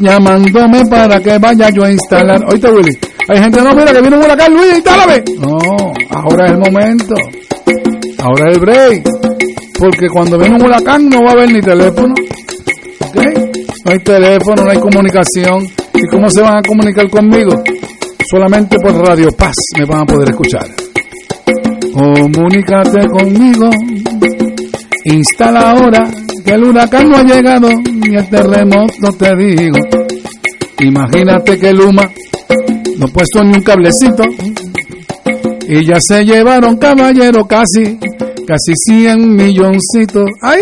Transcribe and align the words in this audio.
Llamándome 0.00 0.84
para 0.86 1.20
que 1.20 1.38
vaya 1.38 1.68
yo 1.70 1.84
a 1.84 1.92
instalar. 1.92 2.40
Oíste, 2.50 2.70
Willy. 2.70 2.98
Hay 3.28 3.42
gente, 3.42 3.60
no, 3.62 3.74
mira, 3.74 3.92
que 3.92 4.00
viene 4.00 4.16
un 4.16 4.24
huracán, 4.24 4.54
Luis, 4.54 4.74
instálame. 4.74 5.22
No, 5.38 5.58
ahora 6.10 6.46
es 6.46 6.52
el 6.52 6.58
momento. 6.58 7.14
Ahora 8.18 8.50
es 8.50 8.56
el 8.56 8.60
break. 8.60 9.02
Porque 9.78 10.08
cuando 10.08 10.38
viene 10.38 10.54
un 10.56 10.64
huracán 10.64 11.08
no 11.08 11.22
va 11.22 11.30
a 11.30 11.32
haber 11.32 11.52
ni 11.52 11.60
teléfono. 11.60 12.14
¿Ok? 13.00 13.16
No 13.84 13.92
hay 13.92 13.98
teléfono, 13.98 14.64
no 14.64 14.70
hay 14.70 14.78
comunicación. 14.78 15.64
¿Y 15.94 16.06
cómo 16.10 16.30
se 16.30 16.40
van 16.40 16.58
a 16.58 16.62
comunicar 16.62 17.08
conmigo? 17.10 17.62
Solamente 18.30 18.76
por 18.78 18.94
Radio 19.06 19.28
Paz 19.32 19.54
me 19.76 19.84
van 19.84 20.00
a 20.02 20.06
poder 20.06 20.30
escuchar. 20.30 20.66
Comunícate 21.92 23.06
conmigo. 23.08 23.70
Instala 25.04 25.70
ahora 25.70 26.04
que 26.46 26.52
el 26.52 26.62
huracán 26.62 27.08
no 27.08 27.16
ha 27.16 27.24
llegado 27.24 27.68
ni 27.68 28.16
el 28.16 28.28
terremoto 28.28 29.12
te 29.18 29.34
digo. 29.36 29.78
Imagínate 30.78 31.58
que 31.58 31.72
Luma 31.72 32.08
no 32.98 33.08
puesto 33.08 33.42
ni 33.42 33.56
un 33.56 33.62
cablecito 33.62 34.22
y 35.68 35.84
ya 35.84 35.98
se 36.00 36.24
llevaron 36.24 36.76
caballero 36.76 37.46
casi, 37.46 37.98
casi 38.46 38.72
100 38.86 39.34
milloncitos. 39.34 40.24
¡Ay! 40.40 40.60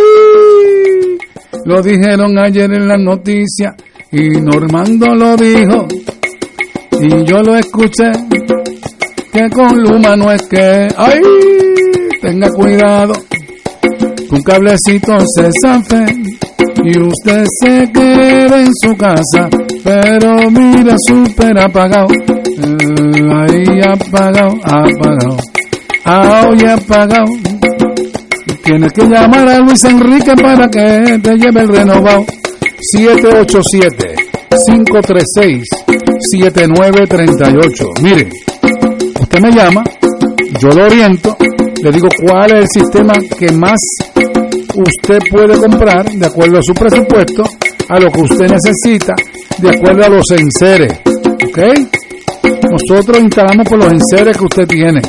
Lo 1.66 1.83
dijeron 1.83 2.39
ayer 2.39 2.73
en 2.73 2.89
la 2.89 2.97
noticia 2.97 3.77
y 4.11 4.41
Normando 4.41 5.14
lo 5.14 5.37
dijo 5.37 5.87
y 6.98 7.25
yo 7.28 7.42
lo 7.42 7.56
escuché 7.59 8.11
que 9.33 9.51
con 9.51 9.83
Luma 9.83 10.16
no 10.16 10.33
es 10.33 10.42
que, 10.42 10.89
¡ay! 10.97 11.20
Tenga 12.23 12.48
cuidado 12.51 13.12
un 14.30 14.42
cablecito 14.42 15.16
se 15.37 15.51
zafe 15.62 16.05
y 16.84 16.98
usted 17.01 17.45
se 17.60 17.91
queda 17.92 18.60
en 18.60 18.70
su 18.83 18.97
casa, 18.97 19.48
pero 19.83 20.50
mira 20.50 20.95
súper 21.06 21.59
apagado, 21.59 22.09
Eh, 22.56 23.22
ahí 23.33 23.81
apagado, 23.83 24.55
apagado, 24.62 25.36
ahí 26.05 26.64
apagado. 26.66 27.25
Tienes 28.62 28.92
que 28.92 29.03
llamar 29.06 29.48
a 29.48 29.58
Luis 29.58 29.84
Enrique 29.84 30.34
para 30.41 30.69
que 30.69 31.19
te 31.22 31.36
lleve 31.36 31.61
el 31.62 31.69
renovado. 31.69 32.25
787-536-7938. 36.64 38.03
Mire, 38.03 38.31
usted 39.20 39.41
me 39.41 39.50
llama, 39.53 39.83
yo 40.61 40.69
lo 40.70 40.86
oriento, 40.86 41.36
le 41.85 41.93
digo 41.93 42.09
cuál 42.27 42.51
es 42.55 42.61
el 42.61 42.67
sistema 42.83 43.13
que 43.39 43.53
más 43.53 43.79
usted 44.75 45.19
puede 45.31 45.55
comprar 45.59 46.11
de 46.11 46.27
acuerdo 46.27 46.59
a 46.59 46.63
su 46.63 46.73
presupuesto, 46.73 47.43
a 47.91 48.01
lo 48.01 48.11
que 48.11 48.23
usted 48.23 48.51
necesita, 48.51 49.13
de 49.59 49.69
acuerdo 49.69 50.03
a 50.03 50.09
los 50.09 50.25
enseres. 50.31 50.99
¿Ok? 51.47 51.59
Nosotros 52.71 53.19
instalamos 53.19 53.69
por 53.69 53.85
los 53.85 53.93
enseres 53.93 54.35
que 54.35 54.45
usted 54.45 54.67
tiene. 54.67 55.03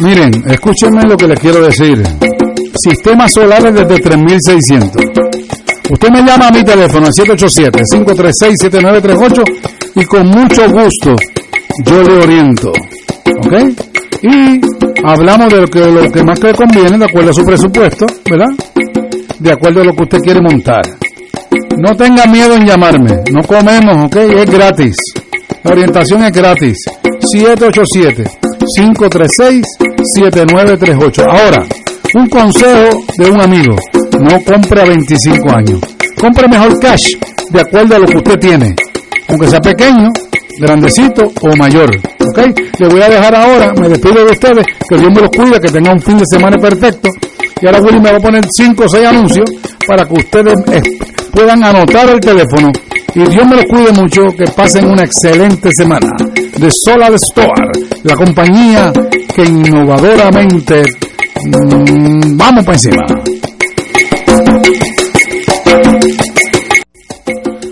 Miren, 0.00 0.30
escúchenme 0.46 1.02
lo 1.08 1.16
que 1.16 1.26
les 1.26 1.40
quiero 1.40 1.64
decir. 1.64 2.02
Sistemas 2.82 3.32
solares 3.32 3.72
desde 3.72 3.98
3600. 3.98 5.02
Usted 5.90 6.10
me 6.10 6.22
llama 6.22 6.48
a 6.48 6.50
mi 6.50 6.62
teléfono 6.62 7.06
al 7.06 7.12
787-536-7938 7.12 9.42
y 9.94 10.04
con 10.04 10.28
mucho 10.28 10.68
gusto 10.70 11.14
yo 11.84 12.02
le 12.02 12.24
oriento. 12.24 12.72
¿Ok? 13.38 13.54
Y 14.22 14.60
hablamos 15.04 15.50
de 15.52 15.60
lo 15.62 15.68
que, 15.68 15.90
lo 15.90 16.10
que 16.10 16.22
más 16.22 16.42
le 16.42 16.52
conviene 16.54 16.98
de 16.98 17.04
acuerdo 17.04 17.30
a 17.30 17.34
su 17.34 17.44
presupuesto, 17.44 18.04
¿verdad? 18.28 18.48
De 19.38 19.52
acuerdo 19.52 19.80
a 19.80 19.84
lo 19.84 19.94
que 19.94 20.02
usted 20.02 20.18
quiere 20.18 20.42
montar. 20.42 20.82
No 21.78 21.96
tenga 21.96 22.26
miedo 22.26 22.54
en 22.54 22.66
llamarme. 22.66 23.22
No 23.32 23.42
comemos, 23.42 24.04
¿ok? 24.06 24.16
Es 24.16 24.50
gratis. 24.50 24.96
La 25.62 25.70
orientación 25.72 26.24
es 26.24 26.32
gratis. 26.32 26.78
787-536-7938. 28.78 31.24
Ahora, 31.24 31.66
un 32.14 32.28
consejo 32.28 33.02
de 33.18 33.30
un 33.30 33.40
amigo. 33.40 33.74
No 34.20 34.40
compre 34.44 34.82
a 34.82 34.84
25 34.86 35.50
años. 35.50 35.80
Compre 36.20 36.48
mejor 36.48 36.78
cash 36.80 37.14
de 37.50 37.60
acuerdo 37.60 37.96
a 37.96 37.98
lo 37.98 38.06
que 38.06 38.16
usted 38.16 38.38
tiene. 38.38 38.74
Aunque 39.28 39.48
sea 39.48 39.60
pequeño, 39.60 40.10
grandecito 40.58 41.30
o 41.42 41.56
mayor. 41.56 41.90
¿Ok? 42.20 42.38
Le 42.78 42.88
voy 42.88 43.02
a 43.02 43.08
dejar 43.08 43.34
ahora, 43.34 43.72
me 43.80 43.88
despido 43.88 44.24
de 44.24 44.32
ustedes, 44.32 44.66
que 44.88 44.96
Dios 44.96 45.12
me 45.12 45.20
los 45.20 45.30
cuide, 45.30 45.60
que 45.60 45.68
tengan 45.68 45.94
un 45.94 46.02
fin 46.02 46.18
de 46.18 46.24
semana 46.30 46.56
perfecto. 46.58 47.08
Y 47.60 47.66
ahora 47.66 47.80
Willy 47.80 48.00
me 48.00 48.12
va 48.12 48.18
a 48.18 48.20
poner 48.20 48.44
5 48.50 48.84
o 48.84 48.88
6 48.88 49.06
anuncios 49.06 49.50
para 49.86 50.06
que 50.06 50.14
ustedes 50.14 50.54
eh, 50.72 50.82
puedan 51.32 51.62
anotar 51.64 52.08
el 52.10 52.20
teléfono. 52.20 52.70
Y 53.14 53.20
Dios 53.30 53.46
me 53.46 53.56
los 53.56 53.64
cuide 53.64 53.92
mucho, 53.92 54.28
que 54.36 54.46
pasen 54.48 54.86
una 54.86 55.04
excelente 55.04 55.70
semana. 55.74 56.10
De 56.58 56.70
Solar 56.70 57.12
Store, 57.14 57.70
la 58.02 58.14
compañía 58.14 58.92
que 59.34 59.44
innovadoramente 59.44 60.82
mm, 61.44 62.36
vamos 62.36 62.64
para 62.64 62.78
encima. 62.78 63.06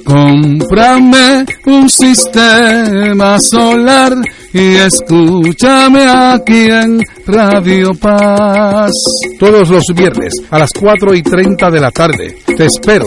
Cómprame 0.04 1.46
un 1.66 1.88
sistema 1.88 3.38
solar 3.40 4.14
y 4.52 4.74
escúchame 4.76 6.04
aquí 6.06 6.66
en 6.66 7.00
Radio 7.26 7.94
Paz. 7.94 8.92
Todos 9.40 9.70
los 9.70 9.84
viernes 9.94 10.34
a 10.50 10.58
las 10.58 10.70
4 10.78 11.14
y 11.14 11.22
30 11.22 11.70
de 11.70 11.80
la 11.80 11.90
tarde. 11.90 12.36
Te 12.56 12.66
espero 12.66 13.06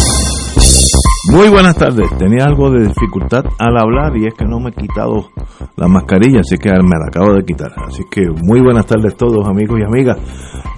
Muy 1.29 1.49
buenas 1.49 1.75
tardes. 1.75 2.09
Tenía 2.17 2.45
algo 2.45 2.71
de 2.71 2.87
dificultad 2.87 3.43
al 3.59 3.77
hablar 3.77 4.17
y 4.17 4.25
es 4.25 4.33
que 4.33 4.45
no 4.45 4.59
me 4.59 4.71
he 4.71 4.73
quitado 4.73 5.29
la 5.75 5.87
mascarilla, 5.87 6.39
así 6.39 6.57
que 6.57 6.71
me 6.71 6.97
la 6.97 7.05
acabo 7.09 7.35
de 7.35 7.43
quitar. 7.43 7.71
Así 7.87 8.01
que 8.09 8.25
muy 8.41 8.59
buenas 8.59 8.87
tardes 8.87 9.15
todos 9.15 9.47
amigos 9.47 9.79
y 9.79 9.83
amigas. 9.83 10.17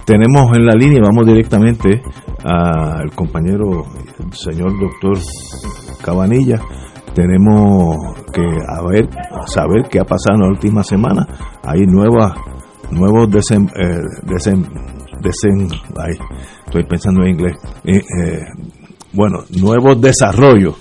Tenemos 0.04 0.54
en 0.54 0.66
la 0.66 0.74
línea, 0.74 1.00
vamos 1.02 1.26
directamente 1.26 2.02
al 2.44 3.10
compañero, 3.14 3.84
el 4.18 4.32
señor 4.34 4.78
doctor 4.78 5.16
Cabanilla. 6.04 6.60
Tenemos 7.14 7.96
que 8.30 8.42
a 8.42 9.46
saber 9.46 9.84
qué 9.90 10.00
ha 10.00 10.04
pasado 10.04 10.34
en 10.34 10.40
la 10.42 10.48
última 10.48 10.82
semana. 10.82 11.26
Hay 11.62 11.86
nuevas, 11.86 12.34
nuevos 12.90 13.30
desen, 13.30 13.70
eh, 13.80 14.02
desen, 14.24 14.66
desen, 15.22 15.68
ay, 15.96 16.18
estoy 16.66 16.84
pensando 16.84 17.22
en 17.22 17.30
inglés. 17.30 17.56
Eh, 17.84 17.96
eh, 17.96 18.40
bueno, 19.14 19.44
nuevos 19.60 20.00
desarrollos, 20.00 20.76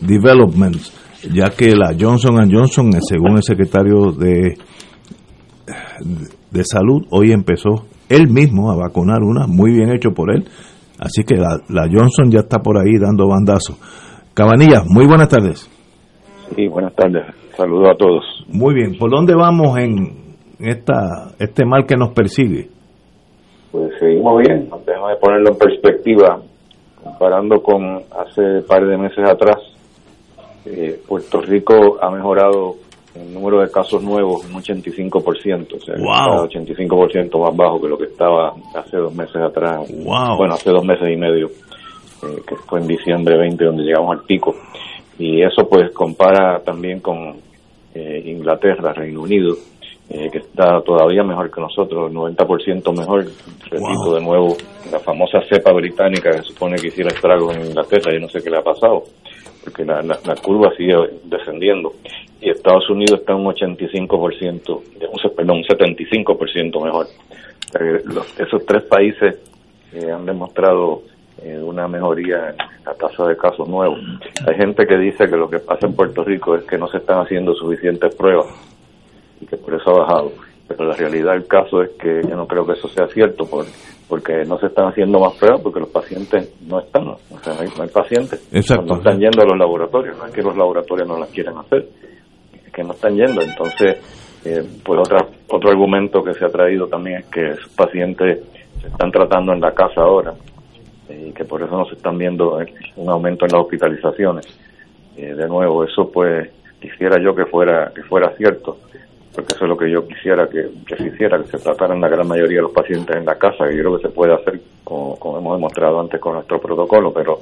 developments, 0.00 0.92
ya 1.32 1.50
que 1.50 1.74
la 1.74 1.94
Johnson 1.98 2.50
Johnson, 2.50 2.90
según 3.00 3.36
el 3.36 3.42
secretario 3.42 4.12
de, 4.12 4.54
de 6.50 6.64
Salud, 6.64 7.06
hoy 7.10 7.32
empezó 7.32 7.86
él 8.08 8.28
mismo 8.28 8.70
a 8.70 8.76
vacunar 8.76 9.22
una, 9.22 9.46
muy 9.46 9.72
bien 9.72 9.90
hecho 9.90 10.10
por 10.10 10.32
él. 10.34 10.44
Así 10.98 11.22
que 11.24 11.36
la, 11.36 11.60
la 11.68 11.88
Johnson 11.90 12.30
ya 12.30 12.40
está 12.40 12.58
por 12.58 12.78
ahí 12.78 12.98
dando 12.98 13.28
bandazos. 13.28 13.76
Cabanilla, 14.34 14.82
muy 14.88 15.06
buenas 15.06 15.28
tardes. 15.28 15.70
Sí, 16.54 16.68
buenas 16.68 16.94
tardes. 16.94 17.22
Saludos 17.56 17.88
a 17.90 17.96
todos. 17.96 18.22
Muy 18.48 18.74
bien, 18.74 18.98
¿por 18.98 19.10
dónde 19.10 19.34
vamos 19.34 19.78
en 19.78 20.36
esta 20.58 21.32
este 21.38 21.64
mal 21.64 21.86
que 21.86 21.96
nos 21.96 22.10
persigue? 22.10 22.68
Pues 23.72 23.92
seguimos 23.98 24.42
bien. 24.42 24.68
Déjame 24.86 25.16
ponerlo 25.20 25.50
en 25.52 25.58
perspectiva 25.58 26.40
comparando 27.16 27.62
con 27.62 28.02
hace 28.10 28.60
par 28.68 28.86
de 28.86 28.96
meses 28.98 29.24
atrás, 29.28 29.56
eh, 30.66 31.00
Puerto 31.08 31.40
Rico 31.40 31.96
ha 32.00 32.10
mejorado 32.10 32.74
el 33.14 33.32
número 33.32 33.60
de 33.62 33.70
casos 33.70 34.02
nuevos 34.02 34.44
un 34.44 34.52
85%, 34.60 35.76
o 35.76 35.80
sea, 35.80 35.94
Wow. 35.96 36.44
está 36.44 36.60
85% 36.60 37.38
más 37.38 37.56
bajo 37.56 37.80
que 37.80 37.88
lo 37.88 37.96
que 37.96 38.04
estaba 38.04 38.54
hace 38.74 38.98
dos 38.98 39.14
meses 39.14 39.36
atrás. 39.36 39.88
Wow. 39.90 40.36
Bueno, 40.36 40.54
hace 40.54 40.70
dos 40.70 40.84
meses 40.84 41.08
y 41.10 41.16
medio, 41.16 41.46
eh, 41.46 42.42
que 42.46 42.56
fue 42.56 42.80
en 42.80 42.86
diciembre 42.88 43.38
20 43.38 43.64
donde 43.64 43.84
llegamos 43.84 44.18
al 44.18 44.24
pico. 44.24 44.54
Y 45.18 45.42
eso 45.42 45.66
pues 45.66 45.90
compara 45.92 46.60
también 46.60 47.00
con 47.00 47.36
eh, 47.94 48.22
Inglaterra, 48.26 48.92
Reino 48.92 49.22
Unido, 49.22 49.54
eh, 50.10 50.28
que 50.30 50.38
está 50.38 50.80
todavía 50.82 51.22
mejor 51.24 51.50
que 51.50 51.60
nosotros, 51.60 52.12
90% 52.12 52.96
mejor. 52.96 53.24
Repito 53.70 54.04
Wow. 54.04 54.14
de 54.14 54.20
nuevo, 54.20 54.56
la 54.92 55.00
famosa 55.00 55.40
cepa 55.48 55.72
británica 55.72 56.30
que 56.30 56.42
supone 56.42 56.76
que 56.76 56.88
hiciera 56.88 57.10
estragos 57.10 57.56
en 57.56 57.66
Inglaterra, 57.66 58.12
yo 58.12 58.20
no 58.20 58.28
sé 58.28 58.42
qué 58.42 58.50
le 58.50 58.58
ha 58.58 58.62
pasado, 58.62 59.02
porque 59.64 59.84
la, 59.84 60.00
la, 60.02 60.18
la 60.24 60.34
curva 60.36 60.70
sigue 60.76 60.94
descendiendo. 61.24 61.92
Y 62.40 62.50
Estados 62.50 62.88
Unidos 62.90 63.20
está 63.20 63.34
un 63.34 63.46
85%, 63.46 64.82
de 64.98 65.06
un, 65.06 65.34
perdón, 65.34 65.56
un 65.58 65.64
75% 65.64 66.84
mejor. 66.84 67.06
Eh, 67.80 68.00
los- 68.04 68.38
esos 68.38 68.64
tres 68.66 68.84
países 68.84 69.36
eh, 69.92 70.10
han 70.10 70.24
demostrado 70.26 71.02
eh, 71.42 71.58
una 71.62 71.86
mejoría 71.88 72.50
en 72.50 72.56
la 72.84 72.94
tasa 72.94 73.26
de 73.26 73.36
casos 73.36 73.68
nuevos. 73.68 73.98
Hay 74.46 74.54
gente 74.54 74.86
que 74.86 74.96
dice 74.96 75.28
que 75.28 75.36
lo 75.36 75.50
que 75.50 75.58
pasa 75.58 75.86
en 75.86 75.94
Puerto 75.94 76.22
Rico 76.24 76.54
es 76.56 76.64
que 76.64 76.78
no 76.78 76.88
se 76.88 76.98
están 76.98 77.20
haciendo 77.20 77.54
suficientes 77.54 78.14
pruebas 78.14 78.46
y 79.40 79.46
que 79.46 79.56
por 79.56 79.74
eso 79.74 79.90
ha 79.90 79.98
bajado. 80.00 80.32
pero 80.68 80.84
la 80.84 80.96
realidad 80.96 81.32
del 81.32 81.46
caso 81.46 81.82
es 81.82 81.90
que 81.92 82.22
yo 82.28 82.36
no 82.36 82.46
creo 82.46 82.66
que 82.66 82.72
eso 82.72 82.88
sea 82.88 83.06
cierto 83.08 83.44
por, 83.44 83.64
porque 84.08 84.44
no 84.46 84.58
se 84.58 84.66
están 84.66 84.88
haciendo 84.88 85.18
más 85.18 85.34
pruebas 85.34 85.60
porque 85.62 85.80
los 85.80 85.88
pacientes 85.88 86.54
no 86.66 86.80
están, 86.80 87.08
o 87.08 87.18
sea, 87.42 87.54
no 87.54 87.82
hay, 87.82 87.88
pacientes, 87.88 88.48
Exacto. 88.52 88.84
no 88.86 88.96
están 88.98 89.18
yendo 89.18 89.42
a 89.42 89.46
los 89.46 89.58
laboratorios, 89.58 90.16
no 90.16 90.26
es 90.26 90.32
que 90.32 90.42
los 90.42 90.56
laboratorios 90.56 91.08
no 91.08 91.18
las 91.18 91.30
quieran 91.30 91.58
hacer, 91.58 91.88
es 92.64 92.72
que 92.72 92.82
no 92.82 92.92
están 92.92 93.16
yendo, 93.16 93.42
entonces, 93.42 94.40
eh, 94.44 94.62
pues 94.84 95.00
otra, 95.00 95.26
otro 95.48 95.70
argumento 95.70 96.22
que 96.22 96.34
se 96.34 96.44
ha 96.44 96.48
traído 96.48 96.86
también 96.86 97.18
es 97.18 97.26
que 97.26 97.50
esos 97.50 97.68
pacientes 97.70 98.42
se 98.80 98.88
están 98.88 99.10
tratando 99.10 99.52
en 99.52 99.60
la 99.60 99.72
casa 99.72 100.02
ahora 100.02 100.34
eh, 101.08 101.26
y 101.28 101.32
que 101.32 101.44
por 101.44 101.62
eso 101.62 101.76
no 101.76 101.84
se 101.86 101.94
están 101.94 102.16
viendo 102.16 102.58
un 102.96 103.08
aumento 103.08 103.46
en 103.46 103.52
las 103.52 103.62
hospitalizaciones. 103.62 104.46
Eh, 105.16 105.34
de 105.34 105.48
nuevo, 105.48 105.82
eso 105.82 106.10
pues 106.12 106.50
quisiera 106.80 107.16
yo 107.20 107.34
que 107.34 107.46
fuera 107.46 107.90
que 107.94 108.02
fuera 108.02 108.30
cierto 108.36 108.76
porque 109.36 109.52
eso 109.52 109.64
es 109.64 109.68
lo 109.68 109.76
que 109.76 109.90
yo 109.90 110.08
quisiera 110.08 110.48
que, 110.48 110.70
se 110.96 111.06
hiciera, 111.06 111.38
que 111.38 111.48
se 111.48 111.58
trataran 111.58 112.00
la 112.00 112.08
gran 112.08 112.26
mayoría 112.26 112.56
de 112.56 112.62
los 112.62 112.72
pacientes 112.72 113.14
en 113.14 113.26
la 113.26 113.34
casa, 113.34 113.68
que 113.68 113.76
yo 113.76 113.82
creo 113.82 113.96
que 113.98 114.08
se 114.08 114.14
puede 114.14 114.32
hacer 114.32 114.60
como, 114.82 115.18
hemos 115.38 115.56
demostrado 115.58 116.00
antes 116.00 116.18
con 116.18 116.32
nuestro 116.32 116.58
protocolo, 116.58 117.12
pero 117.12 117.40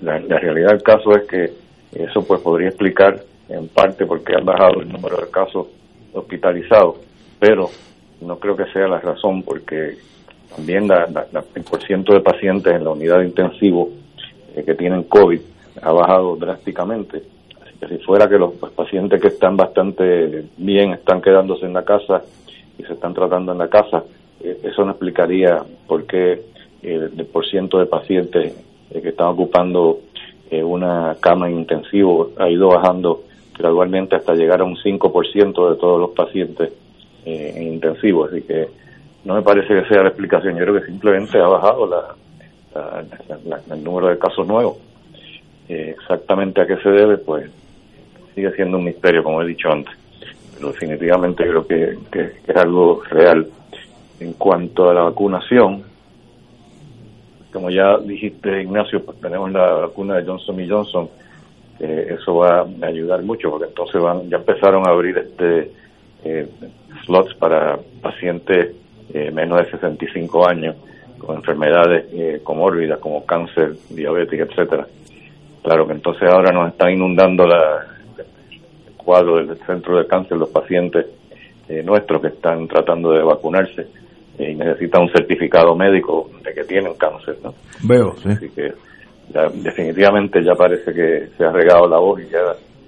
la, 0.00 0.18
realidad 0.18 0.70
del 0.70 0.82
caso 0.82 1.14
es 1.14 1.28
que 1.28 1.52
eso 1.92 2.26
pues 2.26 2.40
podría 2.40 2.68
explicar 2.68 3.20
en 3.50 3.68
parte 3.68 4.06
por 4.06 4.24
qué 4.24 4.34
han 4.34 4.46
bajado 4.46 4.80
el 4.80 4.88
número 4.88 5.18
de 5.18 5.30
casos 5.30 5.66
hospitalizados, 6.14 6.96
pero 7.38 7.68
no 8.22 8.38
creo 8.38 8.56
que 8.56 8.64
sea 8.72 8.88
la 8.88 8.98
razón 8.98 9.42
porque 9.42 9.98
también 10.56 10.88
la, 10.88 11.06
el 11.54 11.62
porciento 11.64 12.14
de 12.14 12.20
pacientes 12.20 12.74
en 12.74 12.84
la 12.84 12.90
unidad 12.90 13.18
de 13.18 13.26
intensivo 13.26 13.90
eh, 14.56 14.62
que 14.64 14.74
tienen 14.74 15.02
COVID 15.02 15.40
ha 15.82 15.92
bajado 15.92 16.36
drásticamente 16.36 17.22
si 17.88 17.98
fuera 17.98 18.28
que 18.28 18.38
los 18.38 18.52
pacientes 18.54 19.20
que 19.20 19.28
están 19.28 19.56
bastante 19.56 20.44
bien 20.56 20.92
están 20.92 21.22
quedándose 21.22 21.64
en 21.66 21.72
la 21.72 21.84
casa 21.84 22.22
y 22.78 22.82
se 22.82 22.92
están 22.92 23.14
tratando 23.14 23.52
en 23.52 23.58
la 23.58 23.68
casa, 23.68 24.04
eh, 24.42 24.58
eso 24.64 24.84
no 24.84 24.90
explicaría 24.92 25.62
por 25.86 26.04
qué 26.06 26.32
eh, 26.82 27.10
el 27.16 27.26
por 27.26 27.46
ciento 27.46 27.78
de 27.78 27.86
pacientes 27.86 28.54
eh, 28.90 29.00
que 29.00 29.10
están 29.10 29.28
ocupando 29.28 30.00
una 30.52 31.14
cama 31.20 31.48
en 31.48 31.60
intensivo 31.60 32.32
ha 32.36 32.50
ido 32.50 32.70
bajando 32.70 33.22
gradualmente 33.56 34.16
hasta 34.16 34.34
llegar 34.34 34.60
a 34.62 34.64
un 34.64 34.74
5% 34.74 35.70
de 35.70 35.76
todos 35.76 36.00
los 36.00 36.10
pacientes 36.10 36.72
en 37.24 37.74
intensivo. 37.74 38.24
Así 38.24 38.42
que 38.42 38.66
no 39.24 39.34
me 39.34 39.42
parece 39.42 39.68
que 39.68 39.86
sea 39.86 40.02
la 40.02 40.08
explicación. 40.08 40.58
Yo 40.58 40.64
creo 40.64 40.80
que 40.80 40.86
simplemente 40.86 41.38
ha 41.38 41.46
bajado 41.46 41.88
el 43.70 43.84
número 43.84 44.08
de 44.08 44.18
casos 44.18 44.44
nuevos. 44.44 44.78
exactamente 45.68 46.60
a 46.60 46.66
qué 46.66 46.78
se 46.78 46.88
debe, 46.88 47.18
pues 47.18 47.48
sigue 48.34 48.52
siendo 48.52 48.78
un 48.78 48.84
misterio, 48.84 49.22
como 49.22 49.42
he 49.42 49.46
dicho 49.46 49.70
antes. 49.70 49.94
Pero 50.54 50.72
definitivamente 50.72 51.44
creo 51.44 51.66
que, 51.66 51.98
es 52.46 52.56
algo 52.56 53.02
real. 53.08 53.46
En 54.18 54.34
cuanto 54.34 54.90
a 54.90 54.94
la 54.94 55.02
vacunación, 55.02 55.82
como 57.52 57.70
ya 57.70 57.96
dijiste, 57.98 58.62
Ignacio, 58.62 59.02
pues 59.02 59.18
tenemos 59.20 59.50
la 59.50 59.72
vacuna 59.72 60.16
de 60.16 60.26
Johnson 60.26 60.60
y 60.60 60.68
Johnson. 60.68 61.08
eso 61.78 62.36
va 62.36 62.60
a 62.60 62.86
ayudar 62.86 63.22
mucho, 63.22 63.50
porque 63.50 63.68
entonces 63.68 64.00
van 64.00 64.28
ya 64.28 64.36
empezaron 64.36 64.86
a 64.86 64.90
abrir 64.90 65.16
este 65.16 65.70
eh, 66.22 66.46
slots 67.06 67.34
para 67.34 67.78
pacientes 68.02 68.74
eh, 69.14 69.30
menos 69.30 69.58
de 69.64 69.70
65 69.70 70.46
años 70.46 70.76
con 71.18 71.36
enfermedades 71.36 72.06
eh, 72.12 72.40
comórbidas 72.42 72.98
como 72.98 73.24
cáncer, 73.24 73.74
diabetes, 73.88 74.40
etcétera. 74.40 74.86
Claro 75.62 75.86
que 75.86 75.92
entonces 75.92 76.28
ahora 76.28 76.52
nos 76.52 76.68
están 76.68 76.90
inundando 76.90 77.46
la, 77.46 77.86
cuadro 79.02 79.36
del 79.36 79.56
centro 79.66 79.98
de 79.98 80.06
cáncer 80.06 80.38
los 80.38 80.50
pacientes 80.50 81.06
eh, 81.68 81.82
nuestros 81.82 82.20
que 82.20 82.28
están 82.28 82.66
tratando 82.66 83.12
de 83.12 83.22
vacunarse 83.22 83.86
eh, 84.38 84.50
y 84.50 84.54
necesitan 84.54 85.02
un 85.02 85.12
certificado 85.12 85.76
médico 85.76 86.30
de 86.42 86.52
que 86.52 86.64
tienen 86.64 86.94
cáncer, 86.94 87.36
¿no? 87.42 87.54
Veo, 87.82 88.16
sí. 88.16 88.28
Así 88.30 88.48
que 88.50 88.72
definitivamente 89.62 90.42
ya 90.42 90.54
parece 90.54 90.92
que 90.92 91.28
se 91.36 91.44
ha 91.44 91.52
regado 91.52 91.86
la 91.86 91.98
voz 91.98 92.20
y 92.20 92.28
ya 92.28 92.40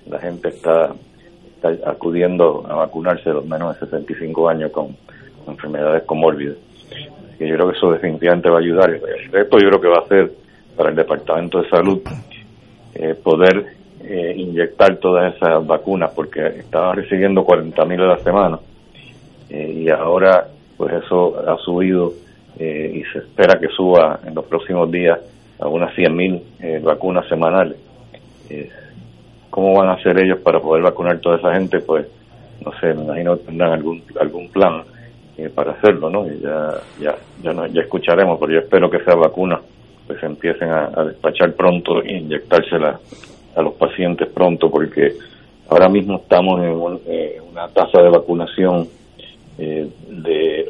la 0.08 0.18
gente 0.18 0.48
está, 0.48 0.92
acudiendo 1.86 2.66
a 2.68 2.74
vacunarse 2.74 3.30
los 3.30 3.46
menos 3.46 3.78
de 3.78 3.86
65 3.86 4.48
años 4.48 4.72
con, 4.72 4.96
enfermedades 5.46 6.02
comórbidas. 6.04 6.56
Así 6.86 7.38
que 7.38 7.48
yo 7.48 7.54
creo 7.54 7.70
que 7.70 7.76
eso 7.76 7.92
definitivamente 7.92 8.50
va 8.50 8.56
a 8.56 8.60
ayudar. 8.60 8.90
Esto 8.90 9.58
yo 9.58 9.68
creo 9.68 9.80
que 9.80 9.88
va 9.88 9.98
a 10.04 10.08
ser 10.08 10.32
para 10.76 10.90
el 10.90 10.96
Departamento 10.96 11.62
de 11.62 11.68
Salud 11.68 12.02
eh, 12.94 13.14
poder 13.14 13.81
eh, 14.04 14.34
inyectar 14.36 14.96
todas 14.96 15.32
esas 15.34 15.64
vacunas 15.64 16.10
porque 16.12 16.44
estaban 16.44 16.96
recibiendo 16.96 17.44
40.000 17.44 18.00
a 18.02 18.06
la 18.06 18.18
semana 18.18 18.58
eh, 19.48 19.72
y 19.76 19.88
ahora 19.90 20.48
pues 20.76 20.92
eso 21.04 21.38
ha 21.48 21.56
subido 21.58 22.12
eh, 22.58 22.90
y 22.94 23.04
se 23.12 23.18
espera 23.18 23.60
que 23.60 23.68
suba 23.68 24.18
en 24.26 24.34
los 24.34 24.44
próximos 24.46 24.90
días 24.90 25.20
a 25.60 25.68
unas 25.68 25.94
100.000 25.94 26.82
vacunas 26.82 27.28
semanales. 27.28 27.76
¿Cómo 29.50 29.78
van 29.78 29.90
a 29.90 29.92
hacer 29.92 30.18
ellos 30.18 30.40
para 30.40 30.58
poder 30.58 30.82
vacunar 30.82 31.18
toda 31.20 31.36
esa 31.36 31.54
gente? 31.54 31.78
Pues 31.78 32.06
no 32.64 32.72
sé, 32.80 32.92
me 32.94 33.04
imagino 33.04 33.36
que 33.36 33.44
tendrán 33.44 33.72
algún 33.72 34.02
algún 34.20 34.48
plan 34.48 34.82
para 35.54 35.72
hacerlo, 35.72 36.10
¿no? 36.10 36.26
Y 36.26 36.40
ya 36.40 36.80
ya 37.00 37.14
ya, 37.40 37.52
no, 37.52 37.66
ya 37.68 37.82
escucharemos, 37.82 38.38
pero 38.40 38.52
yo 38.52 38.58
espero 38.58 38.90
que 38.90 38.96
esas 38.96 39.16
vacunas 39.16 39.60
pues 40.08 40.20
empiecen 40.24 40.70
a, 40.70 40.90
a 40.92 41.04
despachar 41.04 41.52
pronto 41.52 42.02
e 42.02 42.18
inyectárselas 42.18 42.98
a 43.54 43.62
los 43.62 43.74
pacientes 43.74 44.28
pronto 44.28 44.70
porque 44.70 45.14
ahora 45.68 45.88
mismo 45.88 46.16
estamos 46.16 46.60
en 46.60 47.00
eh, 47.06 47.40
una 47.50 47.68
tasa 47.68 48.02
de 48.02 48.10
vacunación 48.10 48.88
eh, 49.58 49.88
de 50.08 50.66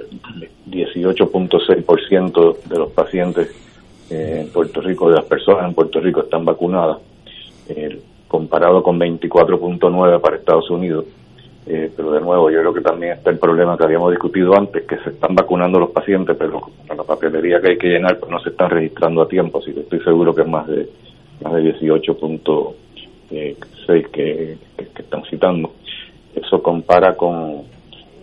18.6% 0.69 2.63
de 2.65 2.79
los 2.79 2.91
pacientes 2.93 3.51
eh, 4.11 4.41
en 4.43 4.53
Puerto 4.53 4.81
Rico, 4.81 5.09
de 5.09 5.17
las 5.17 5.25
personas 5.25 5.67
en 5.67 5.75
Puerto 5.75 6.01
Rico 6.01 6.23
están 6.23 6.45
vacunadas, 6.45 6.99
comparado 8.29 8.83
con 8.83 8.99
24.9% 8.99 10.21
para 10.21 10.37
Estados 10.37 10.69
Unidos. 10.71 11.07
pero 11.65 12.13
de 12.13 12.21
nuevo, 12.21 12.51
yo 12.51 12.61
creo 12.61 12.75
que 12.75 12.81
también 12.81 13.13
está 13.13 13.31
el 13.31 13.39
problema 13.39 13.79
que 13.79 13.85
habíamos 13.85 14.11
discutido 14.11 14.55
antes, 14.55 14.85
que 14.85 14.99
se 14.99 15.11
están 15.11 15.35
vacunando 15.35 15.79
los 15.79 15.91
pacientes, 15.91 16.37
pero 16.39 16.61
la 16.89 17.03
papelería 17.05 17.61
que 17.61 17.71
hay 17.71 17.79
que 17.79 17.89
llenar 17.89 18.19
pues 18.19 18.31
no 18.31 18.39
se 18.41 18.51
están 18.51 18.71
registrando 18.71 19.23
a 19.23 19.29
tiempo, 19.29 19.59
así 19.59 19.73
que 19.73 19.81
estoy 19.81 20.01
seguro 20.01 20.35
que 20.35 20.43
es 20.43 20.49
más 20.49 20.67
de 20.67 20.89
más 21.43 21.55
de 21.55 21.75
18.6 21.75 22.75
que, 24.11 24.57
que, 24.77 25.03
están 25.03 25.25
citando. 25.25 25.73
Eso 26.35 26.63
compara 26.63 27.15
con, 27.15 27.63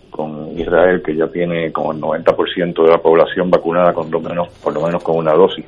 con 0.10 0.60
Israel, 0.60 1.02
que 1.04 1.16
ya 1.16 1.28
tiene 1.28 1.72
como 1.72 1.94
el 1.94 2.02
90% 2.02 2.84
de 2.84 2.92
la 2.92 2.98
población 2.98 3.50
vacunada 3.50 3.94
con 3.94 4.10
lo 4.10 4.20
menos, 4.20 4.50
por 4.64 4.74
lo 4.74 4.82
menos 4.82 5.04
con 5.04 5.18
una 5.18 5.34
dosis. 5.34 5.66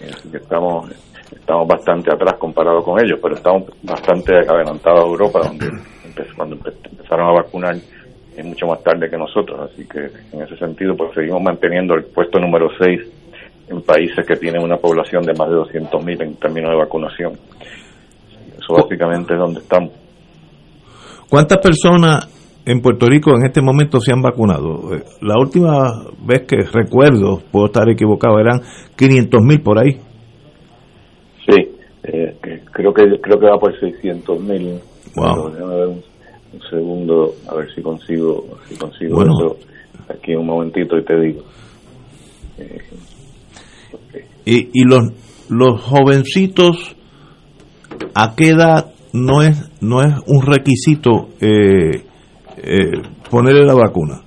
Así 0.00 0.30
que 0.30 0.38
estamos, 0.38 0.90
estamos 1.30 1.68
bastante 1.68 2.12
atrás 2.12 2.34
comparado 2.34 2.82
con 2.82 3.00
ellos, 3.04 3.18
pero 3.22 3.34
estamos 3.34 3.64
bastante 3.82 4.34
adelantados 4.34 5.04
a 5.04 5.08
Europa, 5.08 5.40
donde 5.40 5.70
cuando 6.36 6.56
empezaron 6.56 7.28
a 7.28 7.32
vacunar 7.32 7.76
es 8.36 8.44
mucho 8.44 8.66
más 8.66 8.82
tarde 8.82 9.10
que 9.10 9.16
nosotros. 9.16 9.70
Así 9.70 9.86
que 9.86 10.10
en 10.32 10.42
ese 10.42 10.56
sentido, 10.56 10.96
pues 10.96 11.12
seguimos 11.14 11.42
manteniendo 11.42 11.94
el 11.94 12.04
puesto 12.04 12.38
número 12.38 12.70
6 12.78 13.21
en 13.72 13.82
países 13.82 14.26
que 14.26 14.36
tienen 14.36 14.62
una 14.62 14.76
población 14.76 15.22
de 15.22 15.32
más 15.34 15.48
de 15.48 15.56
200.000 15.56 16.22
en 16.22 16.34
términos 16.36 16.70
de 16.70 16.76
vacunación. 16.76 17.32
Eso 18.58 18.74
básicamente 18.74 19.34
es 19.34 19.38
donde 19.38 19.60
estamos. 19.60 19.92
¿Cuántas 21.28 21.58
personas 21.58 22.28
en 22.64 22.80
Puerto 22.80 23.06
Rico 23.06 23.34
en 23.34 23.46
este 23.46 23.62
momento 23.62 23.98
se 24.00 24.12
han 24.12 24.22
vacunado? 24.22 24.94
Eh, 24.94 25.02
la 25.22 25.38
última 25.38 26.04
vez 26.24 26.42
que 26.46 26.56
recuerdo, 26.72 27.40
puedo 27.50 27.66
estar 27.66 27.88
equivocado, 27.88 28.38
eran 28.38 28.60
500.000 28.96 29.62
por 29.62 29.78
ahí. 29.78 29.92
Sí, 31.46 31.56
eh, 32.04 32.36
creo 32.70 32.92
que 32.92 33.02
creo 33.20 33.38
que 33.38 33.46
va 33.46 33.58
por 33.58 33.72
600.000. 33.80 34.80
Wow. 35.14 35.46
un, 35.46 36.02
segundo, 36.70 37.34
a 37.50 37.54
ver 37.54 37.70
si 37.74 37.82
consigo, 37.82 38.44
si 38.68 38.76
consigo 38.76 39.22
eso 39.22 39.56
aquí 40.08 40.34
un 40.34 40.46
momentito 40.46 40.96
y 40.98 41.04
te 41.04 41.20
digo. 41.20 41.42
Eh, 42.58 42.78
y, 44.44 44.70
y 44.72 44.84
los, 44.84 45.12
los 45.48 45.80
jovencitos, 45.82 46.96
¿a 48.14 48.34
qué 48.34 48.50
edad 48.50 48.92
no 49.12 49.42
es, 49.42 49.70
no 49.80 50.02
es 50.02 50.14
un 50.26 50.46
requisito 50.46 51.28
eh, 51.40 52.04
eh, 52.56 52.92
ponerle 53.30 53.64
la 53.64 53.74
vacuna? 53.74 54.22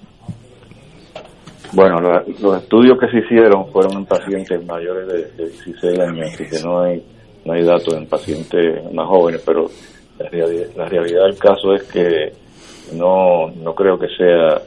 Bueno, 1.73 1.99
los 1.99 2.61
estudios 2.61 2.97
que 2.99 3.07
se 3.07 3.25
hicieron 3.25 3.69
fueron 3.71 3.97
en 3.97 4.05
pacientes 4.05 4.65
mayores 4.65 5.07
de, 5.07 5.45
16 5.45 5.99
años, 5.99 6.31
así 6.33 6.45
que 6.45 6.63
no 6.63 6.79
hay, 6.79 7.03
no 7.43 7.53
hay 7.53 7.63
datos 7.63 7.93
en 7.95 8.07
pacientes 8.07 8.93
más 8.93 9.07
jóvenes, 9.07 9.43
pero 9.45 9.65
la 10.17 10.29
realidad, 10.29 10.67
la 10.77 10.85
realidad 10.85 11.23
del 11.23 11.37
caso 11.37 11.73
es 11.73 11.83
que 11.83 12.31
no, 12.95 13.49
no 13.49 13.73
creo 13.73 13.99
que 13.99 14.07
sea 14.15 14.61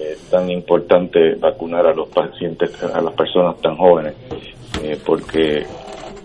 eh, 0.00 0.16
tan 0.30 0.50
importante 0.50 1.36
vacunar 1.38 1.86
a 1.86 1.94
los 1.94 2.08
pacientes, 2.08 2.82
a 2.82 3.00
las 3.00 3.14
personas 3.14 3.60
tan 3.60 3.76
jóvenes. 3.76 4.16
Eh, 4.82 4.98
porque 5.04 5.66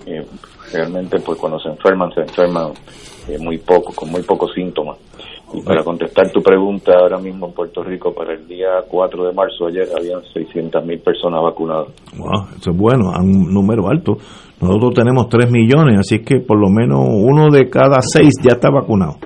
eh, 0.05 0.25
realmente 0.71 1.19
pues 1.19 1.39
cuando 1.39 1.59
se 1.59 1.69
enferman 1.69 2.11
se 2.13 2.21
enferman 2.21 2.71
eh, 3.27 3.37
muy 3.39 3.57
poco, 3.57 3.93
con 3.93 4.11
muy 4.11 4.21
pocos 4.21 4.53
síntomas. 4.53 4.97
Y 5.53 5.61
para 5.61 5.83
contestar 5.83 6.31
tu 6.31 6.41
pregunta, 6.41 6.93
ahora 6.99 7.17
mismo 7.17 7.47
en 7.47 7.53
Puerto 7.53 7.83
Rico, 7.83 8.13
para 8.13 8.33
el 8.33 8.47
día 8.47 8.81
4 8.89 9.27
de 9.27 9.33
marzo, 9.33 9.67
ayer 9.67 9.87
habían 9.95 10.21
600.000 10.21 11.03
personas 11.03 11.41
vacunadas. 11.43 11.87
Wow, 12.17 12.47
eso 12.57 12.71
es 12.71 12.77
bueno, 12.77 13.11
a 13.13 13.21
un 13.21 13.53
número 13.53 13.87
alto. 13.87 14.17
Nosotros 14.59 14.95
tenemos 14.95 15.29
3 15.29 15.51
millones, 15.51 15.99
así 15.99 16.23
que 16.23 16.39
por 16.39 16.59
lo 16.59 16.69
menos 16.69 16.99
uno 17.07 17.49
de 17.51 17.69
cada 17.69 18.01
seis 18.01 18.33
ya 18.41 18.53
está 18.53 18.69
vacunado. 18.69 19.17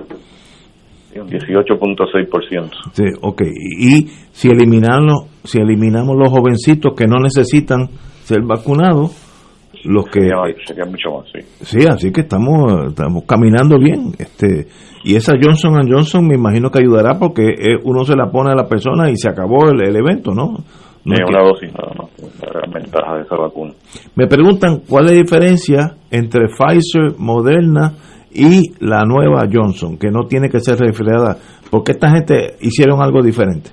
Sí, 1.12 1.18
Un 1.18 1.28
18.6%. 1.28 2.70
Sí, 2.92 3.04
ok. 3.22 3.42
Y 3.78 4.06
si 4.30 4.48
eliminamos, 4.48 5.26
si 5.44 5.58
eliminamos 5.58 6.16
los 6.16 6.30
jovencitos 6.30 6.94
que 6.94 7.06
no 7.06 7.18
necesitan 7.18 7.88
ser 8.34 8.42
vacunados, 8.46 9.10
los 9.84 10.04
que 10.06 10.20
Sería, 10.20 10.36
sería 10.66 10.84
mucho 10.84 11.10
más, 11.18 11.26
sí. 11.32 11.40
sí, 11.78 11.86
así 11.88 12.12
que 12.12 12.22
estamos 12.22 12.88
estamos 12.88 13.24
caminando 13.26 13.78
bien. 13.78 14.12
Este 14.18 14.66
y 15.04 15.16
esa 15.16 15.32
Johnson 15.42 15.72
Johnson 15.90 16.26
me 16.26 16.34
imagino 16.34 16.70
que 16.70 16.80
ayudará 16.82 17.18
porque 17.18 17.44
eh, 17.48 17.78
uno 17.84 18.04
se 18.04 18.14
la 18.16 18.30
pone 18.30 18.50
a 18.50 18.54
la 18.54 18.68
persona 18.68 19.10
y 19.10 19.16
se 19.16 19.28
acabó 19.30 19.70
el, 19.70 19.80
el 19.80 19.96
evento, 19.96 20.32
¿no? 20.32 20.56
No 21.02 21.14
Es 21.14 21.20
que- 21.20 21.32
una 21.34 21.42
dosis 21.42 21.72
nada 21.72 21.92
más, 21.96 22.10
la 22.42 22.50
gran 22.52 22.70
ventaja 22.72 23.14
de 23.16 23.22
esa 23.22 23.36
vacuna. 23.36 23.72
Me 24.16 24.26
preguntan 24.26 24.82
cuál 24.86 25.06
es 25.06 25.12
la 25.12 25.16
diferencia 25.18 25.94
entre 26.10 26.48
Pfizer, 26.48 27.14
Moderna 27.18 27.94
y 28.32 28.72
la 28.84 29.04
nueva 29.06 29.48
Johnson, 29.50 29.96
que 29.96 30.10
no 30.10 30.26
tiene 30.28 30.50
que 30.50 30.60
ser 30.60 30.78
refrigerada. 30.78 31.36
porque 31.70 31.92
esta 31.92 32.10
gente 32.10 32.56
hicieron 32.60 33.00
algo 33.00 33.22
diferente? 33.22 33.70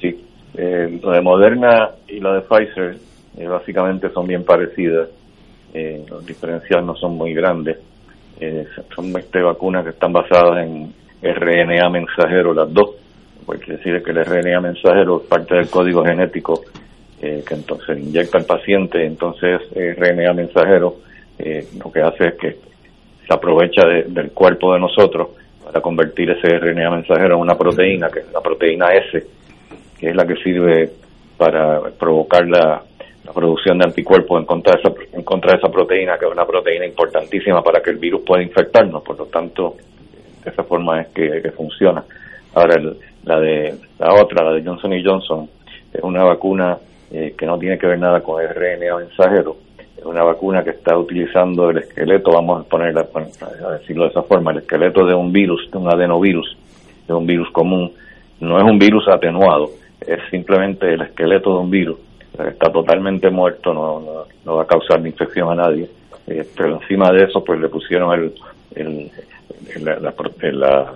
Sí, 0.00 0.08
eh, 0.56 0.98
lo 1.02 1.12
de 1.12 1.20
Moderna 1.22 1.90
y 2.08 2.18
lo 2.20 2.32
de 2.34 2.40
Pfizer 2.40 2.96
eh, 3.36 3.46
básicamente 3.46 4.10
son 4.10 4.26
bien 4.26 4.44
parecidas. 4.44 5.08
Eh, 5.72 6.04
los 6.08 6.24
diferenciales 6.26 6.84
no 6.86 6.96
son 6.96 7.16
muy 7.16 7.32
grandes. 7.34 7.78
Eh, 8.40 8.66
son 8.94 9.16
este, 9.18 9.40
vacunas 9.42 9.84
que 9.84 9.90
están 9.90 10.12
basadas 10.12 10.64
en 10.66 10.92
RNA 11.22 11.88
mensajero, 11.90 12.52
las 12.54 12.72
dos. 12.72 12.90
Porque 13.46 13.72
decir 13.72 14.02
que 14.02 14.10
el 14.10 14.24
RNA 14.24 14.60
mensajero 14.60 15.20
es 15.22 15.28
parte 15.28 15.54
del 15.56 15.68
código 15.68 16.04
genético 16.04 16.62
eh, 17.22 17.42
que 17.46 17.54
entonces 17.54 17.98
inyecta 17.98 18.38
al 18.38 18.44
paciente. 18.44 19.04
Entonces, 19.04 19.60
RNA 19.74 20.32
mensajero 20.32 20.96
lo 21.82 21.90
que 21.90 22.00
hace 22.02 22.26
es 22.28 22.34
que 22.34 22.56
se 23.26 23.32
aprovecha 23.34 23.86
de- 23.86 24.02
del 24.04 24.30
cuerpo 24.32 24.74
de 24.74 24.80
nosotros 24.80 25.28
para 25.64 25.80
convertir 25.80 26.30
ese 26.30 26.48
RNA 26.58 26.90
mensajero 26.90 27.36
en 27.36 27.40
una 27.40 27.56
proteína, 27.56 28.08
que 28.10 28.20
es 28.20 28.32
la 28.32 28.40
proteína 28.40 28.88
S, 28.94 29.26
que 29.98 30.10
es 30.10 30.14
la 30.16 30.26
que 30.26 30.34
sirve 30.36 30.90
para 31.38 31.80
provocar 31.98 32.46
la, 32.46 32.82
la 33.30 33.34
producción 33.34 33.78
de 33.78 33.84
anticuerpos 33.86 34.40
en 34.40 34.44
contra, 34.44 34.72
de 34.74 34.80
esa, 34.80 35.16
en 35.16 35.22
contra 35.22 35.52
de 35.52 35.58
esa 35.58 35.68
proteína, 35.70 36.18
que 36.18 36.26
es 36.26 36.32
una 36.32 36.44
proteína 36.44 36.84
importantísima 36.84 37.62
para 37.62 37.80
que 37.80 37.90
el 37.90 37.98
virus 37.98 38.22
pueda 38.26 38.42
infectarnos. 38.42 39.04
Por 39.04 39.16
lo 39.18 39.26
tanto, 39.26 39.76
de 40.44 40.50
esa 40.50 40.64
forma 40.64 41.00
es 41.02 41.08
que, 41.14 41.40
que 41.40 41.52
funciona. 41.52 42.02
Ahora, 42.54 42.74
el- 42.76 42.96
la 43.22 43.38
de 43.38 43.74
la 44.00 44.14
otra, 44.20 44.44
la 44.44 44.52
de 44.54 44.64
Johnson 44.64 44.90
Johnson, 45.04 45.48
es 45.92 46.02
una 46.02 46.24
vacuna 46.24 46.78
eh, 47.12 47.34
que 47.38 47.46
no 47.46 47.56
tiene 47.58 47.78
que 47.78 47.86
ver 47.86 47.98
nada 48.00 48.20
con 48.20 48.42
RNA 48.42 48.96
mensajero. 48.96 49.56
Es 49.96 50.04
una 50.04 50.24
vacuna 50.24 50.64
que 50.64 50.70
está 50.70 50.96
utilizando 50.98 51.70
el 51.70 51.78
esqueleto, 51.78 52.32
vamos 52.32 52.64
a 52.64 52.68
ponerla, 52.68 53.06
a 53.66 53.72
decirlo 53.72 54.04
de 54.04 54.10
esa 54.10 54.22
forma, 54.22 54.50
el 54.52 54.58
esqueleto 54.58 55.06
de 55.06 55.14
un 55.14 55.30
virus, 55.32 55.70
de 55.70 55.78
un 55.78 55.88
adenovirus, 55.88 56.56
de 57.06 57.14
un 57.14 57.26
virus 57.26 57.48
común. 57.52 57.92
No 58.40 58.56
es 58.58 58.64
un 58.64 58.78
virus 58.78 59.06
atenuado, 59.08 59.70
es 60.00 60.18
simplemente 60.30 60.92
el 60.94 61.02
esqueleto 61.02 61.52
de 61.52 61.58
un 61.60 61.70
virus. 61.70 61.98
Está 62.38 62.70
totalmente 62.72 63.28
muerto, 63.30 63.74
no, 63.74 64.24
no, 64.44 64.56
va 64.56 64.62
a 64.62 64.66
causar 64.66 65.04
infección 65.06 65.50
a 65.50 65.54
nadie. 65.54 65.88
Eh, 66.26 66.46
pero 66.56 66.80
encima 66.80 67.10
de 67.12 67.24
eso, 67.24 67.42
pues 67.44 67.60
le 67.60 67.68
pusieron 67.68 68.12
el, 68.18 68.34
el- 68.76 69.10
la, 69.84 69.98
la 69.98 70.12
pro- 70.12 70.32
la- 70.52 70.92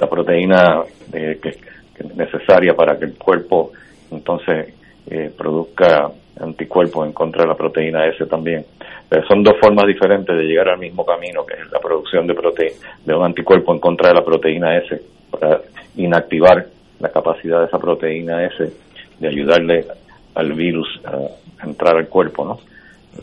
la 0.00 0.06
proteína 0.08 0.82
eh, 1.12 1.38
que, 1.42 1.50
que 1.52 2.06
es 2.06 2.16
necesaria 2.16 2.74
para 2.74 2.98
que 2.98 3.06
el 3.06 3.14
cuerpo 3.14 3.72
entonces 4.10 4.74
eh, 5.10 5.30
produzca 5.36 6.10
anticuerpos 6.40 7.06
en 7.06 7.12
contra 7.12 7.42
de 7.42 7.48
la 7.48 7.54
proteína 7.56 8.06
S 8.06 8.24
también. 8.26 8.64
Pero 9.08 9.26
son 9.26 9.42
dos 9.42 9.54
formas 9.60 9.86
diferentes 9.86 10.34
de 10.36 10.44
llegar 10.44 10.68
al 10.70 10.78
mismo 10.78 11.04
camino, 11.04 11.44
que 11.44 11.54
es 11.54 11.70
la 11.70 11.78
producción 11.80 12.26
de, 12.26 12.34
prote 12.34 12.72
de 13.04 13.14
un 13.14 13.24
anticuerpo 13.24 13.72
en 13.72 13.78
contra 13.80 14.08
de 14.08 14.14
la 14.14 14.24
proteína 14.24 14.76
S, 14.78 15.00
para 15.30 15.60
inactivar 15.96 16.66
la 17.00 17.08
capacidad 17.10 17.60
de 17.60 17.66
esa 17.66 17.78
proteína 17.78 18.44
S 18.46 18.70
de 19.18 19.28
ayudarle 19.28 19.84
al 20.34 20.52
virus 20.52 20.88
a 21.04 21.66
entrar 21.66 21.96
al 21.96 22.08
cuerpo, 22.08 22.44
¿no? 22.44 22.58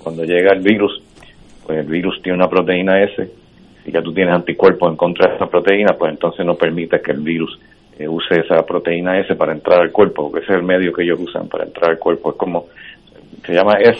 Cuando 0.03 0.23
llega 0.23 0.53
el 0.53 0.61
virus, 0.61 1.01
pues 1.65 1.79
el 1.79 1.87
virus 1.87 2.22
tiene 2.22 2.37
una 2.37 2.50
proteína 2.50 3.01
S, 3.03 3.29
si 3.83 3.91
ya 3.91 4.01
tú 4.01 4.13
tienes 4.13 4.33
anticuerpos 4.35 4.89
en 4.91 4.98
contra 4.98 5.29
de 5.29 5.35
esa 5.37 5.48
proteína, 5.48 5.93
pues 5.98 6.11
entonces 6.11 6.45
no 6.45 6.55
permite 6.55 7.01
que 7.01 7.11
el 7.11 7.22
virus 7.22 7.59
eh, 7.98 8.07
use 8.07 8.41
esa 8.41 8.63
proteína 8.65 9.19
S 9.19 9.35
para 9.35 9.53
entrar 9.53 9.81
al 9.81 9.91
cuerpo, 9.91 10.29
porque 10.29 10.43
ese 10.45 10.53
es 10.53 10.59
el 10.59 10.65
medio 10.65 10.93
que 10.93 11.03
ellos 11.03 11.19
usan 11.19 11.48
para 11.48 11.63
entrar 11.65 11.91
al 11.91 11.98
cuerpo. 12.00 12.31
Es 12.31 12.37
como, 12.37 12.67
se 13.45 13.53
llama 13.53 13.74
S, 13.79 14.00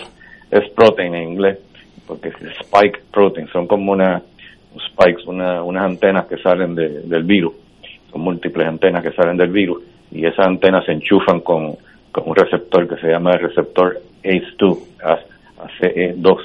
S 0.52 0.70
protein 0.76 1.16
en 1.16 1.30
inglés, 1.32 1.58
porque 2.06 2.30
es 2.30 2.36
spike 2.62 3.02
protein, 3.12 3.48
son 3.48 3.66
como 3.68 3.92
una 3.92 4.22
spikes, 4.92 5.24
una, 5.26 5.64
unas 5.64 5.84
antenas 5.86 6.28
que 6.28 6.38
salen 6.38 6.76
de- 6.76 7.02
del 7.02 7.24
virus, 7.24 7.54
son 8.12 8.22
múltiples 8.22 8.68
antenas 8.68 9.04
que 9.04 9.12
salen 9.12 9.38
del 9.38 9.50
virus, 9.50 9.82
y 10.12 10.26
esas 10.26 10.46
antenas 10.46 10.86
se 10.86 10.92
enchufan 10.92 11.40
con, 11.42 11.76
con 12.12 12.28
un 12.30 12.36
receptor 12.36 12.88
que 12.88 12.98
se 12.98 13.08
llama 13.08 13.32
el 13.34 13.40
receptor 13.42 14.00
ACE2, 14.24 14.78
ACE2, 15.58 16.38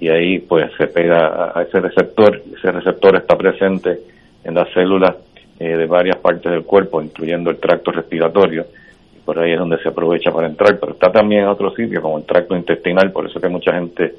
y 0.00 0.08
ahí 0.08 0.38
pues 0.40 0.70
se 0.78 0.86
pega 0.86 1.52
a- 1.54 1.62
ese 1.62 1.80
receptor, 1.80 2.42
ese 2.56 2.72
receptor 2.72 3.16
está 3.16 3.36
presente 3.36 3.98
en 4.44 4.54
las 4.54 4.68
células 4.72 5.16
eh, 5.58 5.76
de 5.76 5.86
varias 5.86 6.16
partes 6.16 6.50
del 6.50 6.62
cuerpo, 6.64 7.02
incluyendo 7.02 7.50
el 7.50 7.58
tracto 7.58 7.92
respiratorio, 7.92 8.64
y 9.14 9.20
por 9.20 9.38
ahí 9.38 9.52
es 9.52 9.58
donde 9.58 9.76
se 9.82 9.88
aprovecha 9.90 10.30
para 10.32 10.46
entrar, 10.46 10.78
pero 10.80 10.92
está 10.92 11.12
también 11.12 11.42
en 11.42 11.48
otros 11.48 11.74
sitios, 11.74 12.02
como 12.02 12.16
el 12.18 12.24
tracto 12.24 12.56
intestinal, 12.56 13.12
por 13.12 13.26
eso 13.26 13.38
que 13.38 13.48
mucha 13.48 13.72
gente, 13.74 14.14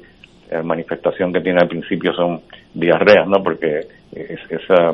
la 0.50 0.62
manifestación 0.62 1.32
que 1.32 1.40
tiene 1.40 1.58
al 1.60 1.66
principio 1.68 2.12
son 2.14 2.40
diarreas, 2.74 3.26
¿no? 3.26 3.42
Porque 3.42 3.80
es- 4.14 4.50
esa, 4.50 4.92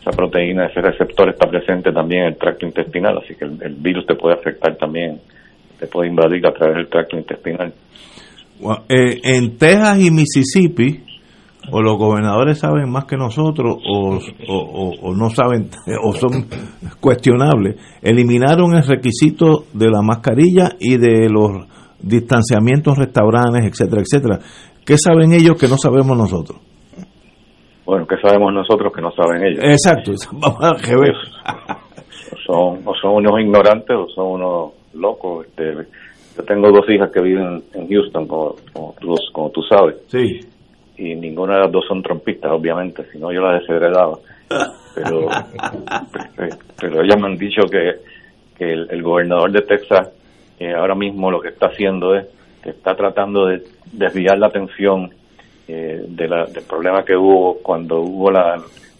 esa 0.00 0.10
proteína, 0.10 0.66
ese 0.66 0.80
receptor 0.80 1.28
está 1.28 1.48
presente 1.48 1.92
también 1.92 2.22
en 2.22 2.28
el 2.28 2.36
tracto 2.38 2.66
intestinal, 2.66 3.18
así 3.18 3.34
que 3.34 3.44
el, 3.44 3.74
virus 3.76 4.06
te 4.06 4.14
puede 4.14 4.34
afectar 4.34 4.76
también, 4.76 5.20
te 5.78 5.86
puede 5.86 6.08
invadir 6.08 6.46
a 6.46 6.52
través 6.52 6.76
del 6.76 6.88
tracto 6.88 7.16
intestinal. 7.18 7.72
Eh, 8.88 9.20
en 9.24 9.56
Texas 9.58 10.00
y 10.00 10.10
Mississippi, 10.10 11.04
o 11.72 11.82
los 11.82 11.98
gobernadores 11.98 12.58
saben 12.58 12.90
más 12.90 13.04
que 13.04 13.16
nosotros, 13.16 13.76
o- 13.86 14.18
o- 14.48 14.94
o 15.02 15.14
no 15.14 15.28
saben, 15.30 15.68
o 16.02 16.12
son 16.14 16.46
cuestionables, 17.00 17.76
eliminaron 18.02 18.74
el 18.74 18.82
requisito 18.86 19.64
de 19.74 19.90
la 19.90 20.00
mascarilla 20.02 20.70
y 20.80 20.96
de 20.96 21.28
los 21.28 21.66
distanciamientos, 22.02 22.96
restaurantes, 22.98 23.66
etcétera, 23.66 24.02
etcétera. 24.02 24.38
¿Qué 24.84 24.96
saben 24.96 25.32
ellos 25.32 25.56
que 25.58 25.68
no 25.68 25.76
sabemos 25.76 26.16
nosotros? 26.16 26.58
Bueno, 27.90 28.06
¿qué 28.06 28.18
sabemos 28.22 28.52
nosotros 28.54 28.92
que 28.94 29.02
no 29.02 29.10
saben 29.10 29.44
ellos? 29.44 29.64
Exacto, 29.64 30.12
vamos 30.34 30.62
a 30.62 30.74
ver. 30.96 31.12
son, 32.46 32.82
o 32.84 32.94
son 32.94 33.14
unos 33.16 33.40
ignorantes 33.40 33.96
o 33.96 34.06
son 34.14 34.26
unos 34.40 34.72
locos. 34.94 35.44
Este, 35.48 35.74
yo 36.36 36.44
tengo 36.44 36.70
dos 36.70 36.88
hijas 36.88 37.10
que 37.10 37.20
viven 37.20 37.60
en 37.74 37.88
Houston, 37.88 38.28
como, 38.28 38.54
como, 38.72 38.94
tú, 39.00 39.16
como 39.32 39.50
tú 39.50 39.62
sabes, 39.68 39.96
Sí. 40.06 40.38
y 40.98 41.16
ninguna 41.16 41.54
de 41.54 41.60
las 41.62 41.72
dos 41.72 41.84
son 41.88 42.00
trompistas, 42.00 42.52
obviamente, 42.52 43.02
si 43.10 43.18
no 43.18 43.32
yo 43.32 43.40
las 43.40 43.60
desheredaba. 43.60 44.18
Pero, 44.94 45.26
pero, 46.36 46.56
pero 46.80 47.02
ellas 47.02 47.20
me 47.20 47.26
han 47.26 47.36
dicho 47.36 47.62
que, 47.68 47.94
que 48.56 48.72
el, 48.72 48.86
el 48.88 49.02
gobernador 49.02 49.50
de 49.50 49.62
Texas 49.62 50.10
eh, 50.60 50.72
ahora 50.72 50.94
mismo 50.94 51.28
lo 51.28 51.40
que 51.40 51.48
está 51.48 51.66
haciendo 51.66 52.14
es 52.14 52.26
que 52.62 52.70
está 52.70 52.94
tratando 52.94 53.46
de 53.46 53.64
desviar 53.92 54.38
la 54.38 54.46
atención 54.46 55.10
eh, 55.72 56.04
de 56.08 56.28
la, 56.28 56.44
del 56.46 56.64
problema 56.64 57.02
que 57.04 57.16
hubo 57.16 57.58
cuando 57.62 58.00
hubo 58.00 58.30
la, 58.30 58.56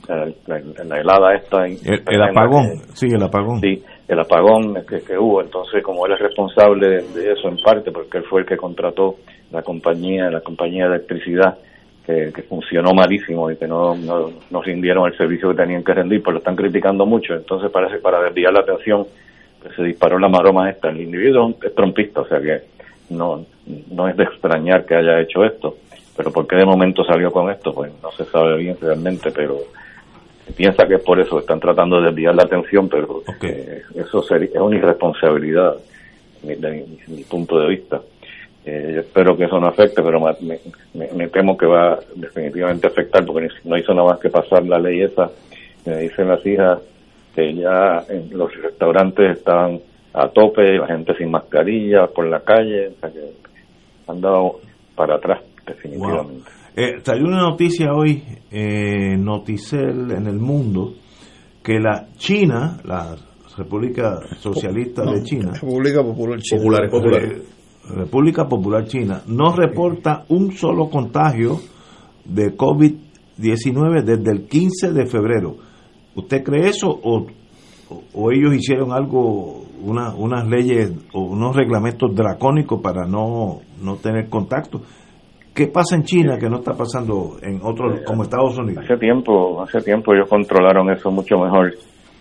la, 0.09 0.27
la- 0.47 0.85
la 0.85 1.01
helada 1.01 1.35
esta. 1.35 1.67
El, 1.67 2.03
el 2.09 2.23
apagón, 2.23 2.79
sí, 2.95 3.07
el 3.07 3.23
apagón. 3.23 3.61
Sí, 3.61 3.83
el 4.09 4.19
apagón 4.21 4.75
que, 4.89 5.01
que 5.01 5.19
hubo. 5.19 5.41
Entonces, 5.43 5.83
como 5.83 6.07
él 6.07 6.13
es 6.15 6.21
responsable 6.21 6.89
de, 6.89 7.03
de 7.15 7.33
eso 7.33 7.49
en 7.49 7.57
parte, 7.59 7.91
porque 7.93 8.19
él 8.19 8.25
fue 8.29 8.41
el 8.41 8.47
que 8.47 8.57
contrató 8.57 9.17
la 9.53 9.63
compañía, 9.63 10.31
la 10.31 10.41
compañía 10.41 10.89
de 10.89 10.97
electricidad, 10.97 11.59
que, 12.07 12.33
que 12.35 12.43
funcionó 12.43 12.93
malísimo 12.95 13.51
y 13.51 13.57
que 13.57 13.67
no, 13.69 13.95
no, 13.95 14.31
no 14.51 14.63
rindieron 14.63 15.07
el 15.07 15.17
servicio 15.17 15.51
que 15.51 15.57
tenían 15.63 15.85
que 15.85 15.93
rendir, 15.95 16.23
pues 16.23 16.33
lo 16.35 16.39
están 16.39 16.57
criticando 16.57 17.05
mucho. 17.07 17.35
Entonces, 17.35 17.71
parece 17.71 17.97
que 17.97 18.03
para 18.03 18.23
desviar 18.23 18.53
la 18.53 18.61
atención, 18.61 19.05
pues 19.63 19.75
se 19.77 19.83
disparó 19.83 20.19
la 20.19 20.29
maroma 20.29 20.71
esta. 20.71 20.89
El 20.89 21.01
individuo 21.03 21.55
es 21.63 21.75
trompista, 21.75 22.23
o 22.23 22.27
sea 22.27 22.41
que 22.41 22.63
no, 23.11 23.45
no 23.91 24.09
es 24.09 24.17
de 24.17 24.25
extrañar 24.25 24.87
que 24.87 24.95
haya 24.97 25.21
hecho 25.21 25.45
esto. 25.45 25.75
Pero 26.21 26.33
¿por 26.33 26.47
qué 26.47 26.57
de 26.57 26.67
momento 26.67 27.03
salió 27.03 27.33
con 27.33 27.51
esto? 27.51 27.73
Pues 27.73 27.91
no 28.03 28.13
se 28.13 28.27
sabe 28.27 28.59
bien 28.59 28.77
realmente, 28.79 29.31
pero 29.31 29.57
se 30.47 30.53
piensa 30.53 30.87
que 30.87 30.97
es 30.97 31.01
por 31.03 31.19
eso 31.19 31.39
están 31.39 31.59
tratando 31.59 31.99
de 31.99 32.09
desviar 32.09 32.35
la 32.35 32.43
atención, 32.43 32.91
pero 32.91 33.23
Ok. 33.27 33.43
eh, 33.45 33.81
eso 33.95 34.23
sería, 34.25 34.51
es 34.53 34.61
una 34.61 34.77
irresponsabilidad 34.77 35.77
desde 36.43 36.71
mi, 36.73 36.79
mi- 37.09 37.17
mi 37.17 37.23
punto 37.25 37.59
de 37.59 37.69
vista. 37.69 38.03
Eh, 38.67 38.93
yo 38.97 39.01
espero 39.01 39.35
que 39.35 39.45
eso 39.45 39.59
no 39.59 39.69
afecte, 39.69 40.03
pero 40.03 40.21
me, 40.21 40.59
me- 40.93 41.09
me 41.15 41.29
temo 41.29 41.57
que 41.57 41.65
va 41.65 41.99
definitivamente 42.15 42.87
a 42.87 42.91
afectar 42.91 43.25
porque 43.25 43.49
no 43.65 43.79
hizo 43.79 43.95
nada 43.95 44.11
más 44.11 44.19
que 44.21 44.29
pasar 44.29 44.63
la 44.67 44.79
ley 44.79 45.01
esa 45.01 45.31
Me 45.87 45.97
dicen 46.01 46.29
las 46.29 46.45
hijas 46.45 46.81
que 47.35 47.55
ya 47.55 48.05
en 48.11 48.29
los 48.37 48.55
restaurantes 48.61 49.39
estaban 49.39 49.81
a 50.13 50.29
tope, 50.29 50.77
la 50.77 50.87
gente 50.87 51.15
sin 51.17 51.31
mascarilla 51.31 52.09
por 52.09 52.27
la 52.27 52.41
calle, 52.41 52.89
o 52.89 53.01
sea 53.01 53.09
que 53.11 53.21
han 54.07 54.21
dado 54.21 54.61
para 54.95 55.15
atrás 55.15 55.39
definitivamente. 55.75 56.51
Eh, 56.77 57.01
salió 57.03 57.27
una 57.27 57.41
noticia 57.43 57.93
hoy, 57.93 58.23
eh, 58.51 59.17
Noticel 59.19 60.11
en 60.13 60.27
el 60.27 60.39
mundo, 60.39 60.95
que 61.63 61.79
la 61.81 62.09
China, 62.17 62.79
la 62.85 63.17
República 63.57 64.21
Socialista 64.39 65.03
de 65.05 65.23
China, 65.25 65.53
República 65.53 66.03
Popular 66.03 66.41
China. 66.41 66.61
eh, 67.25 67.43
República 67.97 68.49
Popular 68.49 68.85
China, 68.87 69.23
no 69.27 69.55
reporta 69.55 70.25
un 70.29 70.53
solo 70.53 70.89
contagio 70.89 71.59
de 72.25 72.57
COVID-19 72.57 74.03
desde 74.05 74.31
el 74.31 74.47
15 74.47 74.93
de 74.93 75.07
febrero. 75.07 75.57
¿Usted 76.15 76.43
cree 76.45 76.69
eso 76.69 76.89
o, 76.89 77.27
o- 77.89 78.03
o 78.15 78.31
ellos 78.31 78.55
hicieron 78.55 78.93
algo, 78.93 79.65
una, 79.83 80.15
unas 80.15 80.47
leyes 80.47 80.93
o 81.13 81.23
unos 81.23 81.57
reglamentos 81.57 82.15
dracónicos 82.15 82.81
para 82.81 83.07
no, 83.07 83.61
no 83.83 83.97
tener 83.97 84.29
contacto? 84.29 84.83
¿Qué 85.55 85.67
pasa 85.67 85.97
en 85.97 86.05
China 86.05 86.39
que 86.39 86.49
no 86.49 86.59
está 86.59 86.73
pasando 86.75 87.37
en 87.43 87.61
otros 87.63 88.03
como 88.07 88.23
Estados 88.23 88.57
Unidos? 88.59 88.85
Hace 88.85 88.97
tiempo, 88.99 89.61
hace 89.63 89.81
tiempo 89.81 90.15
ellos 90.15 90.29
controlaron 90.29 90.91
eso 90.91 91.11
mucho 91.11 91.39
mejor 91.39 91.75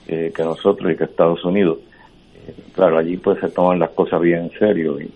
eh, 0.07 0.31
que 0.35 0.43
nosotros 0.43 0.91
y 0.91 0.97
que 0.97 1.03
Estados 1.03 1.43
Unidos. 1.45 1.77
Eh, 2.35 2.53
claro, 2.73 2.97
allí 2.97 3.17
pues 3.17 3.39
se 3.39 3.49
toman 3.49 3.79
las 3.79 3.91
cosas 3.91 4.19
bien 4.19 4.45
en 4.45 4.51
serio 4.57 4.99
y, 4.99 5.13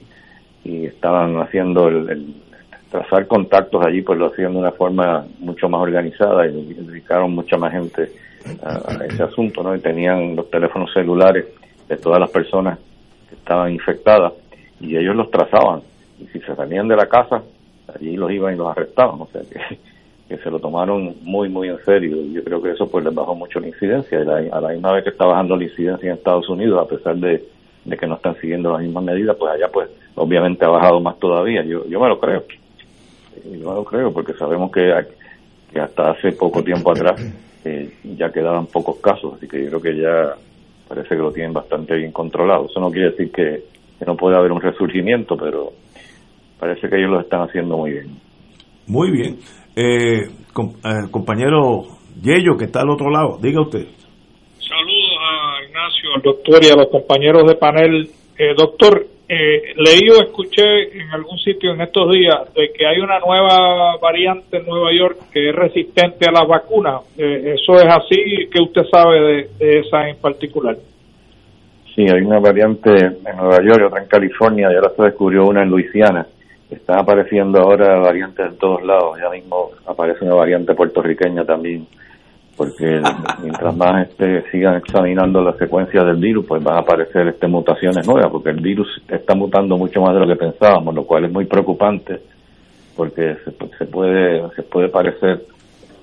y 0.63 0.85
estaban 0.85 1.37
haciendo 1.41 1.87
el, 1.87 2.09
el 2.09 2.35
trazar 2.91 3.25
contactos 3.25 3.83
allí, 3.83 4.03
pues 4.03 4.19
lo 4.19 4.27
hacían 4.27 4.53
de 4.53 4.59
una 4.59 4.71
forma 4.71 5.25
mucho 5.39 5.67
más 5.67 5.81
organizada 5.81 6.45
y 6.45 6.73
dedicaron 6.75 7.33
mucha 7.33 7.57
más 7.57 7.73
gente 7.73 8.11
a, 8.61 9.01
a 9.01 9.05
ese 9.05 9.23
asunto, 9.23 9.63
¿no? 9.63 9.75
Y 9.75 9.79
tenían 9.79 10.35
los 10.35 10.51
teléfonos 10.51 10.93
celulares 10.93 11.45
de 11.89 11.97
todas 11.97 12.19
las 12.19 12.29
personas 12.29 12.77
que 13.27 13.35
estaban 13.35 13.71
infectadas 13.71 14.33
y 14.79 14.95
ellos 14.95 15.15
los 15.15 15.31
trazaban 15.31 15.81
y 16.19 16.27
si 16.27 16.39
se 16.41 16.55
salían 16.55 16.87
de 16.87 16.95
la 16.95 17.07
casa 17.07 17.41
allí 17.87 18.15
los 18.15 18.31
iban 18.31 18.53
y 18.53 18.57
los 18.57 18.67
arrestaban, 18.69 19.19
o 19.21 19.27
sea 19.27 19.41
que, 19.41 19.77
que 20.29 20.37
se 20.41 20.49
lo 20.49 20.59
tomaron 20.59 21.15
muy 21.23 21.49
muy 21.49 21.69
en 21.69 21.79
serio. 21.85 22.17
Y 22.17 22.33
yo 22.33 22.43
creo 22.43 22.61
que 22.61 22.71
eso 22.71 22.89
pues 22.89 23.03
les 23.05 23.13
bajó 23.13 23.35
mucho 23.35 23.59
la 23.59 23.67
incidencia. 23.67 24.19
Y 24.21 24.25
la- 24.25 24.55
a 24.57 24.61
la 24.61 24.69
misma 24.69 24.93
vez 24.93 25.03
que 25.03 25.09
está 25.11 25.25
bajando 25.25 25.55
la 25.55 25.63
incidencia 25.65 26.09
en 26.09 26.15
Estados 26.17 26.47
Unidos 26.49 26.79
a 26.85 26.87
pesar 26.89 27.15
de, 27.17 27.43
de 27.85 27.97
que 27.97 28.07
no 28.07 28.15
están 28.15 28.35
siguiendo 28.39 28.71
las 28.71 28.81
mismas 28.81 29.03
medidas 29.03 29.35
pues 29.37 29.51
allá 29.53 29.69
pues 29.71 29.89
obviamente 30.15 30.63
ha 30.65 30.69
bajado 30.69 30.99
más 31.01 31.17
todavía. 31.19 31.63
Yo 31.63 31.85
yo 31.87 31.99
me 31.99 32.07
lo 32.07 32.19
creo. 32.19 32.43
Yo 33.45 33.69
me 33.69 33.75
lo 33.75 33.83
creo 33.83 34.13
porque 34.13 34.33
sabemos 34.33 34.71
que, 34.71 34.91
que 35.71 35.79
hasta 35.79 36.11
hace 36.11 36.31
poco 36.33 36.63
tiempo 36.63 36.91
atrás 36.91 37.19
eh, 37.65 37.89
ya 38.03 38.31
quedaban 38.31 38.67
pocos 38.67 38.97
casos. 38.97 39.33
Así 39.35 39.47
que 39.47 39.63
yo 39.63 39.69
creo 39.69 39.81
que 39.81 39.97
ya 39.97 40.35
parece 40.87 41.09
que 41.09 41.21
lo 41.21 41.31
tienen 41.31 41.53
bastante 41.53 41.95
bien 41.95 42.11
controlado. 42.11 42.65
Eso 42.69 42.79
no 42.79 42.91
quiere 42.91 43.11
decir 43.11 43.31
que, 43.31 43.63
que 43.99 44.05
no 44.05 44.15
puede 44.15 44.35
haber 44.37 44.51
un 44.51 44.61
resurgimiento 44.61 45.35
pero 45.37 45.71
parece 46.63 46.87
que 46.89 46.95
ellos 46.97 47.11
lo 47.11 47.19
están 47.19 47.41
haciendo 47.41 47.77
muy 47.77 47.91
bien 47.91 48.07
Muy 48.87 49.11
bien. 49.11 49.37
Eh, 49.75 50.29
com- 50.53 50.75
eh, 50.83 51.09
compañero 51.11 51.83
Yello, 52.21 52.55
que 52.57 52.65
está 52.65 52.81
al 52.81 52.89
otro 52.89 53.09
lado, 53.09 53.37
diga 53.41 53.59
usted. 53.61 53.85
Saludos 54.59 55.17
a 55.19 55.63
Ignacio, 55.67 56.09
al 56.15 56.21
doctor 56.21 56.63
y 56.63 56.69
a 56.69 56.75
los 56.75 56.87
compañeros 56.89 57.43
de 57.47 57.55
panel. 57.55 58.07
Eh, 58.37 58.53
doctor, 58.55 59.05
eh, 59.27 59.73
leí 59.75 60.07
o 60.09 60.21
escuché 60.21 60.97
en 61.01 61.09
algún 61.11 61.37
sitio 61.39 61.73
en 61.73 61.81
estos 61.81 62.11
días 62.13 62.53
de 62.53 62.71
que 62.71 62.85
hay 62.85 62.99
una 62.99 63.19
nueva 63.19 63.97
variante 64.01 64.57
en 64.57 64.65
Nueva 64.65 64.89
York 64.97 65.17
que 65.33 65.49
es 65.49 65.55
resistente 65.55 66.27
a 66.29 66.31
las 66.31 66.47
vacunas. 66.47 67.01
Eh, 67.17 67.55
¿Eso 67.55 67.75
es 67.75 67.85
así? 67.85 68.47
¿Qué 68.51 68.61
usted 68.61 68.83
sabe 68.91 69.19
de, 69.21 69.49
de 69.59 69.79
esa 69.79 70.07
en 70.07 70.17
particular? 70.17 70.77
Sí, 71.95 72.03
hay 72.03 72.21
una 72.21 72.39
variante 72.39 72.89
en 72.91 73.37
Nueva 73.37 73.57
York 73.63 73.79
y 73.81 73.85
otra 73.85 74.01
en 74.03 74.07
California 74.09 74.67
y 74.71 74.75
ahora 74.75 74.91
se 74.95 75.03
descubrió 75.03 75.45
una 75.45 75.63
en 75.63 75.69
Luisiana. 75.69 76.25
Están 76.73 76.99
apareciendo 76.99 77.59
ahora 77.61 77.99
variantes 77.99 78.45
en 78.47 78.57
todos 78.57 78.83
lados. 78.83 79.17
Ya 79.21 79.29
mismo 79.29 79.71
aparece 79.85 80.25
una 80.25 80.35
variante 80.35 80.73
puertorriqueña 80.73 81.45
también, 81.45 81.85
porque 82.55 83.01
mientras 83.41 83.75
más 83.75 84.07
este, 84.09 84.43
sigan 84.51 84.75
examinando 84.77 85.41
la 85.41 85.53
secuencia 85.53 86.03
del 86.03 86.17
virus, 86.17 86.45
pues 86.45 86.63
van 86.63 86.77
a 86.77 86.79
aparecer 86.81 87.27
este, 87.27 87.47
mutaciones 87.47 88.07
nuevas, 88.07 88.31
porque 88.31 88.49
el 88.49 88.61
virus 88.61 88.87
está 89.07 89.35
mutando 89.35 89.77
mucho 89.77 90.01
más 90.01 90.13
de 90.13 90.19
lo 90.21 90.27
que 90.27 90.35
pensábamos, 90.35 90.93
lo 90.93 91.03
cual 91.05 91.25
es 91.25 91.31
muy 91.31 91.45
preocupante, 91.45 92.19
porque 92.95 93.35
se, 93.43 93.51
se 93.77 93.85
puede 93.85 94.43
se 94.55 94.63
puede 94.63 94.89
parecer 94.89 95.41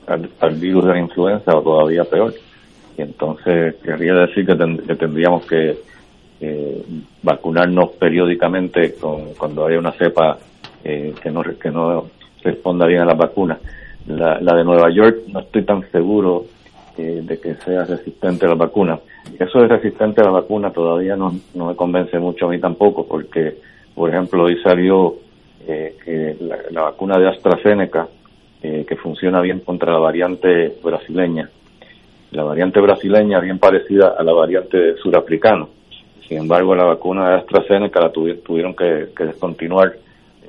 al, 0.07 0.29
al 0.41 0.55
virus 0.57 0.85
de 0.87 0.93
la 0.93 0.99
influenza 1.01 1.57
o 1.57 1.63
todavía 1.63 2.05
peor 2.05 2.33
y 2.99 3.03
entonces 3.03 3.77
querría 3.77 4.15
decir 4.15 4.45
que, 4.45 4.57
ten- 4.57 4.79
que 4.79 4.95
tendríamos 4.97 5.47
que 5.47 5.79
eh, 6.41 6.83
vacunarnos 7.23 7.91
periódicamente 7.91 8.95
con, 9.01 9.35
cuando 9.39 9.67
haya 9.67 9.79
una 9.79 9.93
cepa 9.93 10.37
eh, 10.85 11.15
que 11.23 11.31
no 11.31 11.43
que 11.43 11.71
no 11.71 12.07
responda 12.43 12.87
bien 12.87 13.03
a 13.03 13.05
las 13.05 13.19
vacunas. 13.19 13.59
La, 14.07 14.41
la 14.41 14.57
de 14.57 14.65
Nueva 14.65 14.91
York 14.91 15.19
no 15.29 15.41
estoy 15.41 15.63
tan 15.65 15.89
seguro 15.91 16.47
eh, 16.97 17.21
de 17.23 17.39
que 17.39 17.55
sea 17.57 17.85
resistente 17.85 18.47
a 18.47 18.49
la 18.49 18.55
vacuna. 18.55 18.99
Eso 19.39 19.61
de 19.61 19.69
resistente 19.69 20.21
a 20.21 20.25
la 20.25 20.31
vacuna 20.31 20.71
todavía 20.71 21.17
no, 21.17 21.33
no 21.55 21.67
me 21.67 21.77
convence 21.77 22.19
mucho 22.19 22.47
a 22.47 22.51
mí 22.51 22.59
tampoco, 22.59 23.07
porque, 23.07 23.57
por 23.95 24.09
ejemplo, 24.09 24.45
hoy 24.45 24.57
salió 24.63 25.17
eh, 25.67 25.97
que 26.03 26.37
la, 26.71 26.83
vacuna 26.83 27.19
de 27.19 27.29
AstraZeneca, 27.29 28.09
eh, 28.63 28.85
que 28.89 28.97
funciona 28.97 29.41
bien 29.43 29.61
contra 29.61 29.93
la 29.93 29.99
variante 29.99 30.75
brasileña, 30.83 31.49
la 32.33 32.45
variante 32.45 32.81
brasileña 32.81 33.41
bien 33.41 33.59
parecida 33.59 34.15
a 34.19 34.23
la 34.23 34.33
variante 34.33 34.97
surafricana. 34.97 35.67
Sin 36.27 36.39
embargo, 36.39 36.75
la 36.75 36.85
vacuna 36.85 37.29
de 37.31 37.37
AstraZeneca 37.37 38.01
la 38.01 38.13
tuvi- 38.13 38.43
tuvieron 38.43 38.75
que, 38.75 39.09
que 39.17 39.25
descontinuar 39.25 39.93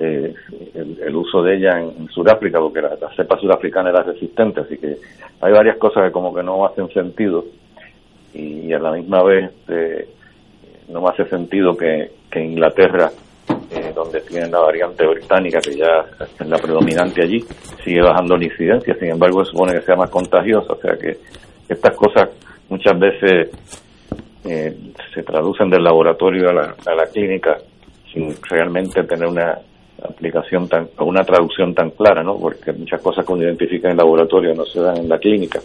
eh, 0.00 0.34
el, 0.74 1.14
uso 1.14 1.42
de 1.42 1.56
ella 1.56 1.80
en, 1.80 1.90
en 1.98 2.08
Sudáfrica 2.08 2.58
porque 2.58 2.80
la, 2.80 2.96
la 3.00 3.14
cepa 3.14 3.38
surafricana 3.38 3.90
era 3.90 4.02
resistente. 4.02 4.60
Así 4.60 4.78
que 4.78 4.96
hay 5.40 5.52
varias 5.52 5.76
cosas 5.76 6.04
que 6.04 6.12
como 6.12 6.34
que 6.34 6.42
no 6.42 6.64
hacen 6.66 6.88
sentido 6.88 7.44
y, 8.34 8.72
a 8.72 8.78
la 8.78 8.92
misma 8.92 9.22
vez 9.22 9.50
eh, 9.68 10.08
no 10.88 11.02
me 11.02 11.08
hace 11.10 11.24
sentido 11.26 11.76
que, 11.76 12.10
que 12.30 12.40
Inglaterra, 12.40 13.10
eh, 13.70 13.92
donde 13.94 14.20
tienen 14.22 14.50
la 14.50 14.60
variante 14.60 15.06
británica, 15.06 15.60
que 15.60 15.76
ya 15.76 16.04
es 16.18 16.46
la 16.46 16.58
predominante 16.58 17.22
allí, 17.22 17.40
sigue 17.84 18.02
bajando 18.02 18.36
la 18.36 18.44
incidencia. 18.44 18.94
Sin 18.98 19.10
embargo, 19.10 19.44
supone 19.44 19.74
que 19.74 19.82
sea 19.82 19.96
más 19.96 20.10
contagiosa. 20.10 20.72
O 20.72 20.80
sea 20.80 20.96
que 20.96 21.18
estas 21.68 21.96
cosas 21.96 22.30
muchas 22.68 22.98
veces 22.98 23.50
eh, 24.44 24.76
se 25.14 25.22
traducen 25.22 25.70
del 25.70 25.84
laboratorio 25.84 26.50
a 26.50 26.52
la, 26.52 26.74
a 26.86 26.94
la 26.94 27.06
clínica 27.06 27.58
sin 28.12 28.34
realmente 28.50 29.02
tener 29.04 29.28
una 29.28 29.58
aplicación 30.08 30.68
tan 30.68 30.88
una 31.00 31.24
traducción 31.24 31.74
tan 31.74 31.90
clara, 31.90 32.22
¿no? 32.22 32.36
Porque 32.38 32.72
muchas 32.72 33.00
cosas 33.02 33.24
que 33.24 33.32
uno 33.32 33.44
identifica 33.44 33.88
en 33.88 33.92
el 33.92 33.98
laboratorio 33.98 34.54
no 34.54 34.64
se 34.64 34.80
dan 34.80 34.98
en 34.98 35.08
la 35.08 35.18
clínica. 35.18 35.60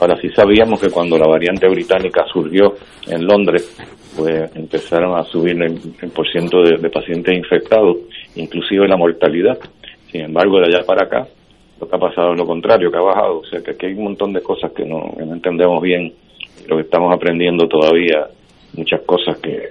Ahora 0.00 0.18
sí 0.20 0.28
sabíamos 0.30 0.80
que 0.80 0.90
cuando 0.90 1.18
la 1.18 1.26
variante 1.26 1.68
británica 1.68 2.24
surgió 2.32 2.74
en 3.08 3.26
Londres, 3.26 3.76
pues 4.16 4.54
empezaron 4.56 5.18
a 5.18 5.24
subir 5.24 5.60
el, 5.62 5.78
el 6.00 6.10
por 6.10 6.28
ciento 6.30 6.62
de, 6.62 6.90
pacientes 6.90 7.36
infectados, 7.36 7.98
inclusive 8.36 8.88
la 8.88 8.96
mortalidad. 8.96 9.58
Sin 10.10 10.22
embargo, 10.22 10.60
de 10.60 10.66
allá 10.66 10.86
para 10.86 11.04
acá, 11.04 11.26
lo 11.80 11.88
que 11.88 11.96
ha 11.96 11.98
pasado 11.98 12.32
es 12.32 12.38
lo 12.38 12.46
contrario, 12.46 12.90
que 12.90 12.98
ha 12.98 13.02
bajado. 13.02 13.40
O 13.40 13.44
sea, 13.44 13.62
que 13.62 13.72
aquí 13.72 13.86
hay 13.86 13.94
un 13.94 14.04
montón 14.04 14.32
de 14.32 14.42
cosas 14.42 14.72
que 14.72 14.84
no, 14.84 15.14
entendemos 15.18 15.82
bien, 15.82 16.12
lo 16.68 16.76
que 16.76 16.82
estamos 16.82 17.12
aprendiendo 17.14 17.66
todavía, 17.68 18.26
muchas 18.74 19.02
cosas 19.02 19.38
que 19.38 19.70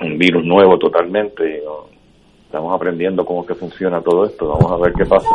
un 0.00 0.18
virus 0.18 0.44
nuevo 0.44 0.78
totalmente, 0.78 1.62
estamos 2.48 2.74
aprendiendo 2.74 3.26
cómo 3.26 3.42
es 3.42 3.48
que 3.48 3.54
funciona 3.54 4.00
todo 4.00 4.24
esto, 4.24 4.48
vamos 4.48 4.72
a 4.72 4.76
ver 4.82 4.94
qué 4.96 5.04
pasa. 5.04 5.28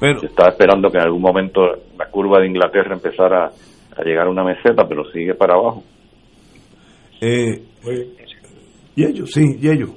Pero, 0.00 0.18
Se 0.20 0.26
estaba 0.26 0.48
esperando 0.48 0.90
que 0.90 0.96
en 0.96 1.04
algún 1.04 1.20
momento 1.20 1.60
la 1.98 2.08
curva 2.10 2.40
de 2.40 2.46
Inglaterra 2.46 2.94
empezara 2.94 3.50
a 3.96 4.02
llegar 4.02 4.26
a 4.26 4.30
una 4.30 4.44
meseta, 4.44 4.88
pero 4.88 5.04
sigue 5.12 5.34
para 5.34 5.54
abajo. 5.54 5.82
eh, 7.20 7.62
Yello, 8.96 9.26
sí, 9.26 9.58
Yello. 9.60 9.88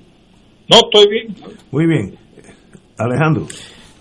No, 0.70 0.78
estoy 0.84 1.10
bien. 1.10 1.36
Muy 1.72 1.88
bien. 1.88 2.16
Alejandro. 2.98 3.46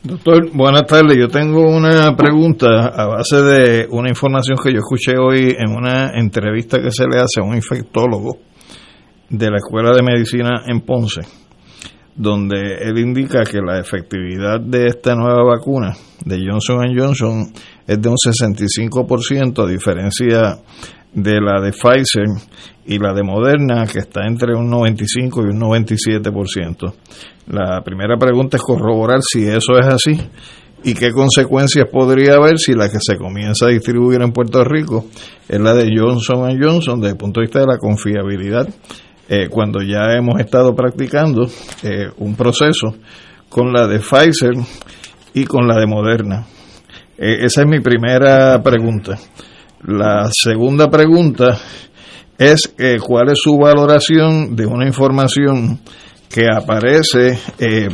Doctor, 0.03 0.51
buenas 0.53 0.87
tardes. 0.87 1.17
Yo 1.19 1.29
tengo 1.29 1.63
una 1.69 2.17
pregunta 2.17 2.89
a 2.89 3.07
base 3.07 3.43
de 3.43 3.87
una 3.91 4.09
información 4.09 4.57
que 4.63 4.73
yo 4.73 4.79
escuché 4.79 5.19
hoy 5.19 5.55
en 5.57 5.73
una 5.73 6.11
entrevista 6.19 6.79
que 6.81 6.91
se 6.91 7.05
le 7.05 7.19
hace 7.19 7.41
a 7.41 7.45
un 7.45 7.55
infectólogo 7.55 8.39
de 9.31 9.51
la 9.51 9.57
Escuela 9.57 9.93
de 9.93 10.03
Medicina 10.03 10.63
en 10.67 10.81
Ponce, 10.81 11.23
donde 12.17 12.79
él 12.81 12.99
indica 12.99 13.45
que 13.45 13.61
la 13.61 13.79
efectividad 13.79 14.59
de 14.61 14.87
esta 14.87 15.15
nueva 15.15 15.45
vacuna 15.45 15.95
de 16.25 16.39
Johnson 16.49 16.87
Johnson 16.97 17.53
es 17.87 18.01
de 18.01 18.09
un 18.09 18.17
65%, 18.17 19.65
a 19.65 19.69
diferencia 19.69 20.59
de 21.13 21.41
la 21.41 21.61
de 21.61 21.73
Pfizer 21.73 22.27
y 22.87 22.99
la 22.99 23.13
de 23.13 23.23
Moderna, 23.23 23.87
que 23.87 24.01
está 24.01 24.27
entre 24.27 24.55
un 24.55 24.69
95 24.69 25.43
y 25.43 25.51
un 25.51 25.61
97%. 25.61 26.95
La 27.49 27.83
primera 27.83 28.17
pregunta 28.17 28.57
es 28.57 28.63
corroborar 28.63 29.21
si 29.23 29.45
eso 29.45 29.79
es 29.79 29.87
así 29.87 30.19
y 30.85 30.95
qué 30.95 31.11
consecuencias 31.11 31.87
podría 31.91 32.35
haber 32.35 32.59
si 32.59 32.73
la 32.75 32.89
que 32.89 32.99
se 33.01 33.17
comienza 33.17 33.67
a 33.67 33.71
distribuir 33.71 34.23
en 34.23 34.33
Puerto 34.33 34.63
Rico 34.63 35.07
es 35.49 35.61
la 35.61 35.75
de 35.75 35.91
Johnson 35.97 36.59
Johnson 36.61 37.01
desde 37.01 37.13
el 37.13 37.19
punto 37.19 37.41
de 37.41 37.47
vista 37.47 37.61
de 37.61 37.67
la 37.67 37.79
confiabilidad, 37.79 38.69
eh, 39.29 39.49
cuando 39.49 39.81
ya 39.83 40.13
hemos 40.17 40.39
estado 40.39 40.75
practicando 40.75 41.49
eh, 41.83 42.11
un 42.19 42.37
proceso 42.37 42.95
con 43.49 43.73
la 43.73 43.89
de 43.89 43.99
Pfizer 43.99 44.55
y 45.35 45.45
con 45.45 45.67
la 45.67 45.77
de 45.81 45.87
Moderna. 45.87 46.47
Eh, 47.19 47.39
esa 47.45 47.63
es 47.63 47.67
mi 47.67 47.81
primera 47.81 48.63
pregunta. 48.63 49.19
La 49.83 50.29
segunda 50.31 50.89
pregunta 50.89 51.59
es 52.39 52.73
cuál 53.01 53.31
es 53.31 53.41
su 53.43 53.57
valoración 53.57 54.55
de 54.55 54.67
una 54.67 54.87
información 54.87 55.81
que 56.29 56.47
aparece 56.53 57.39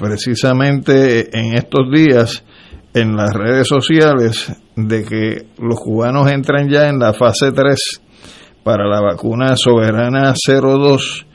precisamente 0.01 1.37
en 1.37 1.55
estos 1.55 1.91
días 1.93 2.43
en 2.95 3.17
las 3.17 3.33
redes 3.33 3.69
sociales 3.69 4.53
de 4.77 5.05
que 5.05 5.47
los 5.59 5.79
cubanos 5.79 6.31
entran 6.31 6.69
ya 6.69 6.89
en 6.89 6.99
la 6.99 7.13
fase 7.13 7.53
3 7.53 8.02
para 8.63 8.87
la 8.87 9.01
vacuna 9.01 9.57
soberana 9.57 10.35
02 10.35 11.27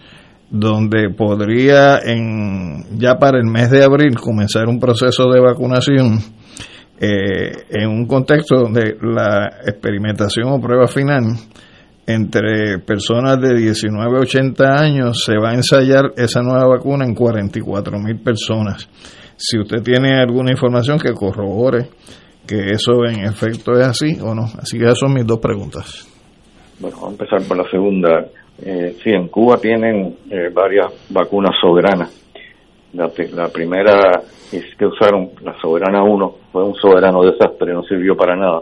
donde 0.49 1.09
podría 1.09 1.99
en 1.99 2.97
ya 2.97 3.15
para 3.15 3.37
el 3.37 3.45
mes 3.45 3.69
de 3.69 3.83
abril 3.83 4.15
comenzar 4.15 4.67
un 4.67 4.79
proceso 4.79 5.29
de 5.29 5.41
vacunación 5.41 6.19
eh, 6.99 7.51
en 7.69 7.89
un 7.89 8.05
contexto 8.05 8.55
donde 8.55 8.97
la 9.01 9.59
experimentación 9.65 10.47
o 10.49 10.61
prueba 10.61 10.87
final 10.87 11.23
entre 12.05 12.79
personas 12.79 13.39
de 13.41 13.55
19 13.55 14.17
a 14.17 14.21
80 14.21 14.81
años 14.81 15.23
se 15.23 15.37
va 15.37 15.49
a 15.49 15.55
ensayar 15.55 16.13
esa 16.15 16.41
nueva 16.41 16.65
vacuna 16.67 17.05
en 17.05 17.13
44 17.13 17.99
mil 17.99 18.19
personas 18.21 18.87
si 19.35 19.59
usted 19.59 19.83
tiene 19.83 20.17
alguna 20.17 20.51
información 20.51 20.97
que 20.97 21.13
corrobore 21.13 21.89
que 22.47 22.71
eso 22.71 23.05
en 23.05 23.25
efecto 23.25 23.73
es 23.73 23.85
así 23.85 24.17
o 24.21 24.33
no. 24.33 24.45
Así 24.57 24.79
que 24.79 24.85
esas 24.85 24.99
son 24.99 25.13
mis 25.13 25.27
dos 25.27 25.39
preguntas. 25.39 26.07
Bueno, 26.79 26.97
vamos 26.97 27.19
a 27.19 27.23
empezar 27.23 27.47
por 27.47 27.57
la 27.57 27.69
segunda. 27.69 28.25
Eh, 28.63 28.95
sí, 29.03 29.09
en 29.11 29.27
Cuba 29.29 29.57
tienen 29.57 30.15
eh, 30.29 30.49
varias 30.53 30.87
vacunas 31.09 31.55
soberanas. 31.59 32.13
La, 32.93 33.09
primera 33.49 34.21
es 34.51 34.75
que 34.75 34.85
usaron 34.85 35.29
la 35.43 35.59
Soberana 35.59 36.03
1, 36.03 36.35
fue 36.51 36.63
un 36.63 36.73
soberano 36.75 37.21
desastre, 37.23 37.73
no 37.73 37.83
sirvió 37.83 38.15
para 38.15 38.35
nada. 38.35 38.61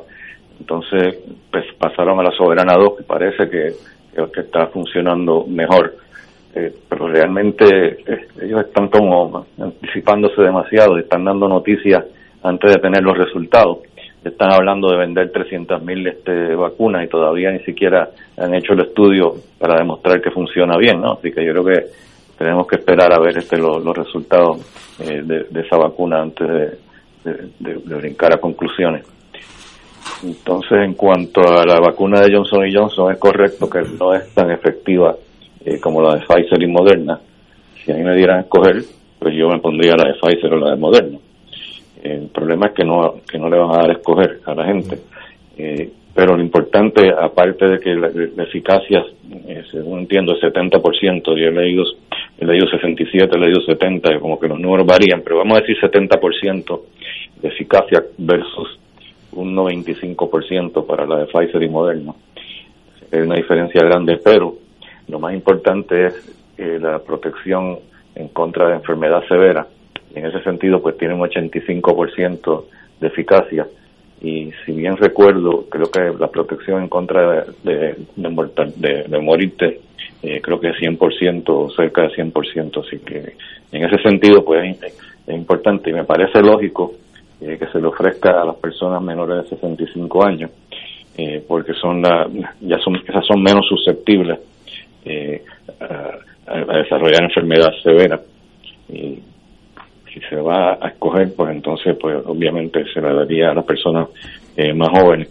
Entonces 0.60 1.20
pues, 1.52 1.64
pasaron 1.78 2.20
a 2.20 2.24
la 2.24 2.32
Soberana 2.32 2.74
2, 2.74 2.98
que 2.98 3.04
parece 3.04 3.50
que, 3.50 3.74
que 4.34 4.42
está 4.42 4.68
funcionando 4.68 5.46
mejor. 5.48 5.96
Eh, 6.56 6.74
pero 6.88 7.10
realmente 7.10 7.66
eh, 7.68 8.28
ellos 8.42 8.62
están 8.66 8.88
como 8.88 9.46
anticipándose 9.60 10.42
demasiado, 10.42 10.98
están 10.98 11.26
dando 11.26 11.50
noticias 11.50 12.06
antes 12.44 12.74
de 12.74 12.80
tener 12.80 13.04
los 13.04 13.18
resultados. 13.18 13.80
Están 14.26 14.52
hablando 14.52 14.90
de 14.90 14.98
vender 14.98 15.32
300.000 15.32 16.10
este, 16.10 16.56
vacunas 16.56 17.06
y 17.06 17.08
todavía 17.08 17.52
ni 17.52 17.60
siquiera 17.60 18.10
han 18.36 18.56
hecho 18.56 18.74
el 18.74 18.82
estudio 18.82 19.36
para 19.60 19.78
demostrar 19.78 20.20
que 20.20 20.32
funciona 20.32 20.76
bien, 20.78 21.00
¿no? 21.00 21.14
Así 21.14 21.32
que 21.32 21.46
yo 21.46 21.52
creo 21.52 21.64
que 21.64 21.86
tenemos 22.36 22.66
que 22.66 22.78
esperar 22.78 23.14
a 23.14 23.20
ver 23.20 23.38
este 23.38 23.56
los 23.60 23.96
resultados 23.96 24.58
eh, 25.00 25.22
de, 25.24 25.62
esa 25.62 25.78
vacuna 25.78 26.24
antes 26.24 26.48
de, 27.24 27.34
de, 27.60 27.96
brincar 27.98 28.34
a 28.34 28.38
conclusiones. 28.38 29.06
Entonces, 30.24 30.80
en 30.84 30.96
cuanto 30.96 31.42
a 31.42 31.64
la 31.64 31.80
vacuna 31.80 32.22
de 32.22 32.36
Johnson 32.36 32.68
Johnson, 32.74 33.12
es 33.12 33.20
correcto 33.20 33.70
que 33.70 33.82
no 34.00 34.16
es 34.16 34.34
tan 34.34 34.50
efectiva 34.50 35.16
eh, 35.64 35.80
como 35.80 36.02
la 36.02 36.16
de 36.16 36.22
Pfizer 36.22 36.64
y 36.64 36.68
Moderna, 36.68 37.20
si 37.84 37.92
a 37.92 37.96
mí 37.96 38.02
me 38.02 38.16
dieran 38.16 38.40
a 38.40 38.42
escoger, 38.42 38.82
pues 39.20 39.36
yo 39.36 39.50
me 39.50 39.60
pondría 39.60 39.94
la 39.96 40.10
de 40.10 40.16
Pfizer 40.20 40.52
o 40.52 40.58
la 40.58 40.72
de 40.72 40.78
Moderna. 40.78 41.20
El 42.12 42.28
problema 42.30 42.68
es 42.68 42.74
que 42.74 42.84
no, 42.84 43.16
que 43.30 43.38
no 43.38 43.50
le 43.50 43.58
van 43.58 43.72
a 43.72 43.78
dar 43.78 43.90
a 43.90 43.94
escoger 43.94 44.40
a 44.46 44.54
la 44.54 44.66
gente. 44.66 45.00
Eh, 45.58 45.90
pero 46.14 46.38
lo 46.38 46.42
importante, 46.42 47.10
aparte 47.10 47.68
de 47.68 47.80
que 47.80 47.94
la, 47.94 48.08
eficacia, 48.44 49.04
eh, 49.48 49.64
según 49.70 50.00
entiendo, 50.00 50.34
es 50.34 50.42
70%, 50.42 51.26
yo 51.26 51.34
he 51.34 51.52
leído, 51.52 51.84
he 52.38 52.46
leído 52.46 52.68
67, 52.70 53.30
he 53.36 53.40
leído 53.40 53.62
70, 53.62 54.20
como 54.20 54.40
que 54.40 54.48
los 54.48 54.60
números 54.60 54.86
varían, 54.86 55.22
pero 55.24 55.40
vamos 55.40 55.58
a 55.58 55.62
decir 55.62 55.78
70% 55.82 56.82
de 57.42 57.48
eficacia 57.50 58.04
versus 58.18 58.80
un 59.34 59.54
95% 59.56 60.86
para 60.86 61.06
la 61.06 61.18
de 61.20 61.26
Pfizer 61.26 61.62
y 61.62 61.70
Moderna. 61.70 62.14
Es 63.12 63.22
una 63.22 63.36
diferencia 63.36 63.82
grande, 63.82 64.18
pero 64.24 64.56
lo 65.10 65.20
más 65.20 65.34
importante 65.34 66.08
es 66.08 66.36
eh, 66.58 66.80
la 66.82 67.00
protección 67.00 67.80
en 68.16 68.30
contra 68.30 68.70
de 68.70 68.76
enfermedad 68.76 69.22
severa. 69.28 69.68
En 70.14 70.26
ese 70.26 70.42
sentido, 70.44 70.82
pues 70.82 70.98
tiene 70.98 71.14
un 71.14 71.22
85% 71.22 72.64
de 73.00 73.08
eficacia. 73.08 73.68
Y 74.22 74.52
si 74.66 74.72
bien 74.72 74.96
recuerdo, 74.98 75.66
creo 75.70 75.92
que 75.92 76.00
la 76.18 76.28
protección 76.28 76.84
en 76.84 76.90
contra 76.90 77.46
de, 77.64 77.96
de, 78.16 79.04
de, 79.08 79.20
morirte, 79.20 79.82
eh, 80.24 80.40
creo 80.42 80.60
que 80.60 80.70
es 80.70 80.78
100% 80.78 81.44
o 81.48 81.70
cerca 81.72 82.04
de 82.04 82.10
100%. 82.10 82.86
Así 82.86 83.00
que 83.00 83.34
en 83.72 83.84
ese 83.84 84.02
sentido, 84.02 84.44
pues 84.44 84.78
es, 84.82 84.98
importante 85.28 85.90
y 85.90 85.94
me 85.94 86.04
parece 86.04 86.40
lógico 86.40 86.94
eh, 87.42 87.58
que 87.60 87.66
se 87.68 87.80
le 87.80 87.88
ofrezca 87.88 88.42
a 88.42 88.46
las 88.46 88.56
personas 88.58 89.02
menores 89.02 89.44
de 89.44 89.50
65 89.56 90.24
años, 90.24 90.52
porque 91.48 91.74
son 91.74 92.02
la, 92.02 92.30
ya 92.62 92.78
son, 92.80 92.96
esas 93.08 93.26
son 93.26 93.42
menos 93.42 93.66
susceptibles 93.68 94.38
eh, 95.06 95.44
a, 95.80 96.78
desarrollar 96.78 97.24
enfermedad 97.24 97.72
severa. 97.84 98.20
Y 98.90 99.20
si 100.16 100.22
se 100.30 100.38
va 100.38 100.78
a 100.82 100.88
escoger, 100.88 101.34
pues 101.36 101.52
entonces, 101.52 101.96
pues 102.00 102.16
obviamente 102.26 102.86
se 102.94 103.02
la 103.02 103.14
daría 103.14 103.52
a 103.52 103.54
las 103.54 103.66
personas 103.66 104.08
eh, 104.56 104.74
más 104.74 104.90
jóvenes. 104.90 105.30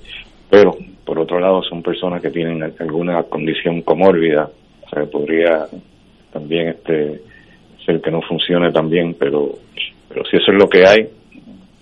Pero, 0.51 0.77
por 1.07 1.19
otro 1.19 1.41
lado, 1.41 1.63
son 1.63 1.83
personas 1.83 2.21
que 2.21 2.31
tienen 2.31 2.63
alguna 2.79 3.23
condición 3.23 3.81
comórbida, 3.81 4.51
o 4.85 4.89
sea, 4.91 5.05
podría 5.07 5.67
también 6.31 6.69
este 6.69 7.23
ser 7.87 8.01
que 8.03 8.11
no 8.11 8.21
funcione 8.21 8.71
tan 8.73 8.91
bien, 8.91 9.17
pero, 9.19 9.53
pero 10.09 10.25
si 10.27 10.37
eso 10.37 10.53
es 10.53 10.59
lo 10.59 10.69
que 10.69 10.87
hay, 10.87 11.09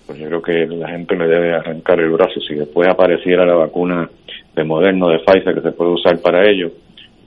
pues 0.05 0.19
yo 0.19 0.27
creo 0.27 0.41
que 0.41 0.65
la 0.67 0.89
gente 0.89 1.15
le 1.15 1.27
debe 1.27 1.53
arrancar 1.53 1.99
el 1.99 2.11
brazo. 2.11 2.39
Si 2.41 2.55
después 2.55 2.87
apareciera 2.87 3.45
la 3.45 3.55
vacuna 3.55 4.09
de 4.55 4.63
Moderno, 4.63 5.09
de 5.09 5.19
Pfizer, 5.19 5.55
que 5.55 5.61
se 5.61 5.71
puede 5.71 5.91
usar 5.91 6.19
para 6.19 6.49
ello, 6.49 6.71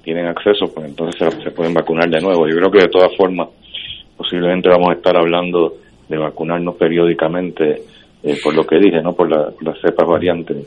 tienen 0.03 0.27
acceso, 0.27 0.73
pues 0.73 0.87
entonces 0.87 1.35
se, 1.43 1.51
pueden 1.51 1.75
vacunar 1.75 2.09
de 2.09 2.21
nuevo. 2.21 2.47
Yo 2.47 2.57
creo 2.57 2.71
que 2.71 2.79
de 2.79 2.89
todas 2.89 3.15
formas, 3.17 3.49
posiblemente 4.17 4.69
vamos 4.69 4.91
a 4.91 4.95
estar 4.95 5.17
hablando 5.17 5.75
de 6.09 6.19
vacunarnos 6.19 6.77
periódicamente, 6.77 7.83
eh, 8.23 8.37
por 8.43 8.55
lo 8.55 8.65
que 8.65 8.79
dije, 8.79 9.03
¿no? 9.03 9.15
Por 9.15 9.31
la, 9.31 9.53
las 9.61 9.81
cepas 9.81 10.09
variantes. 10.09 10.67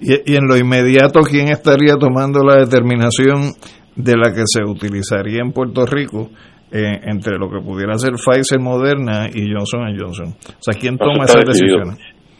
Y, 0.00 0.34
en 0.34 0.46
lo 0.48 0.56
inmediato, 0.56 1.20
¿quién 1.20 1.48
estaría 1.48 1.96
tomando 1.98 2.40
la 2.42 2.56
determinación 2.56 3.52
de 3.96 4.16
la 4.16 4.32
que 4.32 4.42
se 4.46 4.62
utilizaría 4.64 5.40
en 5.42 5.52
Puerto 5.52 5.84
Rico 5.84 6.30
eh, 6.72 7.00
entre 7.04 7.36
lo 7.38 7.50
que 7.50 7.60
pudiera 7.60 7.94
ser 7.98 8.12
Pfizer, 8.14 8.60
Moderna 8.60 9.26
y 9.32 9.52
Johnson 9.52 9.94
Johnson? 9.98 10.28
O 10.28 10.62
sea, 10.62 10.74
¿quién 10.80 10.96
toma 10.96 11.24
esas 11.24 11.44
decisiones? 11.44 11.98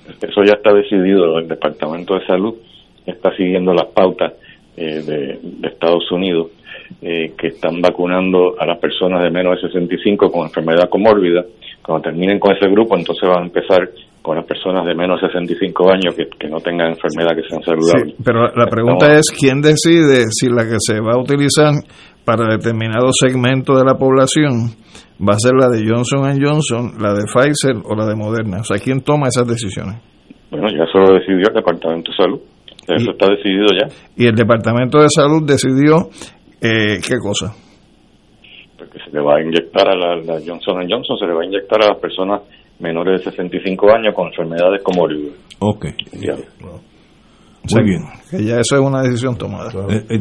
Eso 0.09 0.43
ya 0.43 0.55
está 0.55 0.73
decidido. 0.73 1.39
El 1.39 1.49
Departamento 1.49 2.15
de 2.15 2.27
Salud 2.27 2.55
está 3.05 3.35
siguiendo 3.37 3.75
las 3.75 3.89
pautas 3.89 4.33
eh, 4.77 5.03
de, 5.03 5.69
Estados 5.69 6.11
Unidos 6.11 6.49
eh, 7.01 7.33
que 7.37 7.49
están 7.49 7.81
vacunando 7.81 8.55
a 8.59 8.67
las 8.67 8.79
personas 8.79 9.23
de 9.23 9.31
menos 9.31 9.61
de 9.61 9.69
65 9.69 10.31
con 10.31 10.43
enfermedad 10.47 10.89
comórbida. 10.89 11.45
Cuando 11.83 12.11
terminen 12.11 12.39
con 12.39 12.55
ese 12.55 12.69
grupo, 12.69 12.97
entonces 12.97 13.29
van 13.29 13.45
a 13.45 13.47
empezar 13.47 13.89
con 14.23 14.37
las 14.37 14.45
personas 14.45 14.85
de 14.85 14.95
menos 14.95 15.21
de 15.21 15.29
65 15.29 15.91
años 15.91 16.15
que, 16.15 16.49
no 16.49 16.61
tengan 16.61 16.89
enfermedad, 16.89 17.35
que 17.35 17.49
sean 17.49 17.63
saludables. 17.63 18.15
pero 18.25 18.49
la 18.55 18.67
pregunta 18.67 19.17
es, 19.17 19.31
¿quién 19.31 19.63
decide 19.63 20.27
si 20.31 20.49
la 20.49 20.65
que 20.65 20.77
se 20.79 21.01
va 21.01 21.15
a 21.15 21.21
utilizar 21.21 21.73
para 22.25 22.51
determinado 22.51 23.09
segmento 23.13 23.73
de 23.79 23.85
la 23.85 23.95
población 23.95 24.77
va 25.17 25.33
a 25.33 25.39
ser 25.39 25.55
la 25.55 25.69
de 25.69 25.81
Johnson 25.87 26.21
Johnson, 26.37 26.93
la 27.01 27.15
de 27.15 27.25
Pfizer 27.25 27.81
o 27.85 27.95
la 27.95 28.05
de 28.05 28.17
Moderna? 28.17 28.59
O 28.61 28.65
sea, 28.65 28.79
¿quién 28.79 29.01
toma 29.01 29.29
esas 29.29 29.49
decisiones? 29.49 29.97
Bueno, 30.51 30.69
ya 30.69 30.85
eso 30.85 30.99
lo 30.99 31.15
decidió 31.15 31.49
el 31.49 31.55
Departamento 31.55 32.11
de 32.11 32.17
Salud. 32.17 32.41
Eso 32.89 33.11
está 33.13 33.29
decidido 33.29 33.67
ya. 33.79 33.87
¿Y 34.17 34.27
el 34.27 34.35
Departamento 34.35 34.99
de 34.99 35.09
Salud 35.09 35.45
decidió 35.47 36.09
eh, 36.61 37.01
qué 37.07 37.19
cosa? 37.23 37.55
Porque 38.77 38.99
se 39.05 39.11
le 39.11 39.21
va 39.21 39.37
a 39.37 39.43
inyectar 39.43 39.89
a 39.89 39.97
la, 39.97 40.41
Johnson 40.45 40.87
Johnson, 40.89 41.19
se 41.19 41.27
le 41.27 41.35
va 41.35 41.43
a 41.43 41.47
inyectar 41.47 41.83
a 41.83 41.89
las 41.89 41.99
personas 41.99 42.43
menores 42.79 43.25
de 43.25 43.31
65 43.31 43.91
años 43.91 44.15
con 44.15 44.29
enfermedades 44.29 44.83
como 44.83 45.07
el 45.09 45.33
Ok. 45.59 45.87
Muy 47.71 47.85
bien. 47.85 48.03
Que 48.31 48.45
ya 48.45 48.61
eso 48.61 48.77
es 48.77 48.81
una 48.81 49.03
decisión 49.03 49.37
tomada. 49.37 49.71
Eh, 49.91 50.05
eh, 50.11 50.19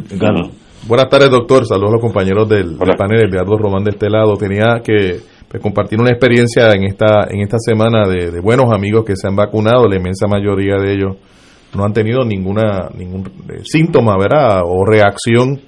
Buenas 0.88 1.10
tardes, 1.10 1.30
doctor. 1.30 1.65
Saludos 1.65 1.89
a 1.89 1.93
los 1.93 2.02
compañeros 2.02 2.47
del, 2.50 2.78
panel. 2.97 3.26
Eduardo 3.26 3.58
Román 3.58 3.84
de 3.84 3.91
este 3.91 4.10
lado. 4.10 4.36
Tenía 4.38 4.82
que 4.84 5.19
pues, 5.47 5.62
compartir 5.62 6.00
una 6.00 6.12
experiencia 6.12 6.71
en 6.71 6.86
esta 6.86 7.28
en 7.30 7.41
esta 7.41 7.58
semana 7.60 8.08
de, 8.08 8.32
de, 8.32 8.41
buenos 8.41 8.73
amigos 8.73 9.06
que 9.06 9.15
se 9.15 9.28
han 9.28 9.36
vacunado. 9.36 9.88
La 9.88 9.97
inmensa 9.97 10.28
mayoría 10.28 10.78
de 10.78 10.93
ellos 10.93 11.17
no 11.76 11.84
han 11.84 11.93
tenido 11.93 12.23
ninguna 12.23 12.89
ningún 12.95 13.26
eh, 13.50 13.62
síntoma, 13.63 14.17
¿verdad? 14.17 14.62
O 14.65 14.86
reacción 14.86 15.60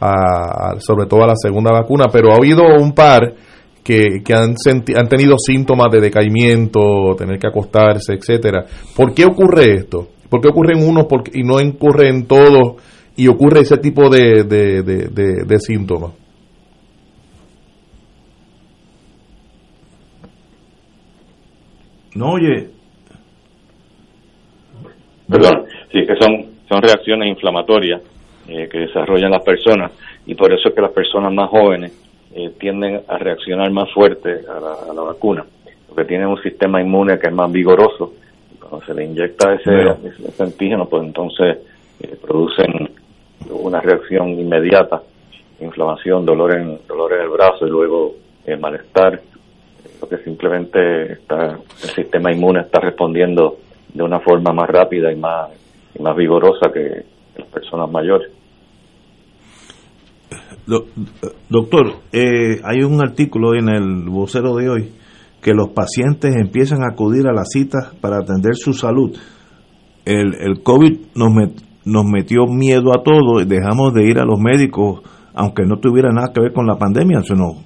a, 0.00 0.78
sobre 0.78 1.06
todo 1.06 1.24
a 1.24 1.28
la 1.28 1.36
segunda 1.36 1.72
vacuna, 1.72 2.06
pero 2.12 2.32
ha 2.32 2.36
habido 2.36 2.62
un 2.78 2.92
par 2.92 3.34
que, 3.82 4.22
que 4.24 4.34
han, 4.34 4.54
han 4.96 5.08
tenido 5.08 5.36
síntomas 5.38 5.88
de 5.90 6.00
decaimiento, 6.00 7.14
tener 7.16 7.38
que 7.38 7.48
acostarse, 7.48 8.14
etcétera. 8.14 8.64
¿Por 8.94 9.14
qué 9.14 9.24
ocurre 9.24 9.74
esto? 9.74 10.08
¿Por 10.28 10.40
qué 10.40 10.48
ocurre 10.48 10.74
en 10.74 10.86
unos 10.86 11.06
y 11.32 11.42
no 11.42 11.54
ocurre 11.56 12.10
en 12.10 12.26
todos 12.26 12.82
y 13.16 13.28
ocurre 13.28 13.60
ese 13.60 13.78
tipo 13.78 14.10
de, 14.10 14.44
de, 14.44 14.82
de 14.82 15.58
síntomas? 15.58 16.12
No 22.14 22.32
oye. 22.32 22.68
Perdón, 25.28 25.64
sí, 25.92 26.00
que 26.06 26.14
son, 26.18 26.46
son 26.68 26.82
reacciones 26.82 27.28
inflamatorias 27.28 28.00
eh, 28.48 28.68
que 28.68 28.78
desarrollan 28.78 29.30
las 29.30 29.42
personas 29.42 29.92
y 30.26 30.34
por 30.34 30.52
eso 30.52 30.68
es 30.68 30.74
que 30.74 30.80
las 30.80 30.92
personas 30.92 31.32
más 31.32 31.50
jóvenes 31.50 31.92
eh, 32.34 32.50
tienden 32.58 33.02
a 33.06 33.18
reaccionar 33.18 33.70
más 33.70 33.90
fuerte 33.92 34.40
a 34.48 34.92
la, 34.92 35.02
vacuna, 35.02 35.44
porque 35.88 36.04
tienen 36.04 36.28
un 36.28 36.40
sistema 36.42 36.80
inmune 36.80 37.18
que 37.18 37.28
es 37.28 37.32
más 37.34 37.50
vigoroso. 37.52 38.14
Cuando 38.58 38.84
se 38.86 38.94
le 38.94 39.04
inyecta 39.04 39.54
ese, 39.54 40.42
antígeno, 40.42 40.86
pues 40.86 41.02
entonces 41.04 41.58
eh, 42.00 42.16
producen 42.20 42.90
una 43.50 43.80
reacción 43.80 44.30
inmediata, 44.30 45.02
inflamación, 45.60 46.26
dolor 46.26 46.56
en, 46.56 46.78
dolor 46.86 47.14
en 47.14 47.20
el 47.20 47.28
brazo 47.28 47.66
y 47.66 47.70
luego 47.70 48.14
malestar 48.58 49.20
porque 50.00 50.18
simplemente 50.18 51.12
está, 51.12 51.58
el 51.82 51.90
sistema 51.90 52.32
inmune 52.32 52.60
está 52.60 52.80
respondiendo 52.80 53.58
de 53.92 54.02
una 54.02 54.20
forma 54.20 54.52
más 54.52 54.68
rápida 54.68 55.12
y 55.12 55.16
más, 55.16 55.50
y 55.98 56.02
más 56.02 56.16
vigorosa 56.16 56.72
que 56.72 57.04
las 57.36 57.48
personas 57.48 57.90
mayores. 57.90 58.30
Doctor, 61.48 62.00
eh, 62.12 62.60
hay 62.62 62.82
un 62.82 63.00
artículo 63.00 63.54
en 63.54 63.68
el 63.68 64.08
vocero 64.10 64.54
de 64.56 64.68
hoy 64.68 64.92
que 65.40 65.54
los 65.54 65.70
pacientes 65.70 66.34
empiezan 66.34 66.82
a 66.82 66.92
acudir 66.92 67.26
a 67.26 67.32
las 67.32 67.48
citas 67.50 67.94
para 68.00 68.18
atender 68.18 68.54
su 68.54 68.72
salud. 68.72 69.16
El, 70.04 70.34
el 70.40 70.62
COVID 70.62 70.98
nos, 71.14 71.30
nos 71.84 72.04
metió 72.04 72.46
miedo 72.46 72.92
a 72.92 73.02
todo 73.02 73.40
y 73.40 73.46
dejamos 73.46 73.94
de 73.94 74.04
ir 74.04 74.18
a 74.18 74.24
los 74.24 74.38
médicos, 74.38 75.00
aunque 75.34 75.64
no 75.64 75.78
tuviera 75.78 76.12
nada 76.12 76.32
que 76.32 76.40
ver 76.40 76.52
con 76.52 76.66
la 76.66 76.76
pandemia, 76.76 77.22
sino 77.22 77.62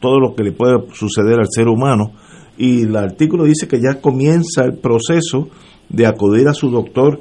todo 0.00 0.20
lo 0.20 0.34
que 0.34 0.44
le 0.44 0.52
puede 0.52 0.76
suceder 0.92 1.40
al 1.40 1.48
ser 1.50 1.68
humano. 1.68 2.12
Y 2.56 2.82
el 2.82 2.96
artículo 2.96 3.44
dice 3.44 3.66
que 3.66 3.80
ya 3.80 4.00
comienza 4.00 4.64
el 4.64 4.78
proceso 4.78 5.48
de 5.88 6.06
acudir 6.06 6.46
a 6.48 6.54
su 6.54 6.70
doctor 6.70 7.20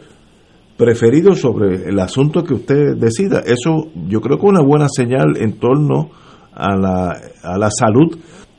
preferido 0.78 1.36
sobre 1.36 1.88
el 1.90 2.00
asunto 2.00 2.44
que 2.44 2.54
usted 2.54 2.96
decida. 2.98 3.42
Eso 3.46 3.92
yo 4.08 4.22
creo 4.22 4.38
que 4.38 4.46
es 4.46 4.52
una 4.52 4.64
buena 4.64 4.88
señal 4.88 5.38
en 5.40 5.60
torno 5.60 6.10
a 6.54 6.76
la, 6.76 7.12
a 7.44 7.58
la 7.58 7.70
salud 7.70 8.18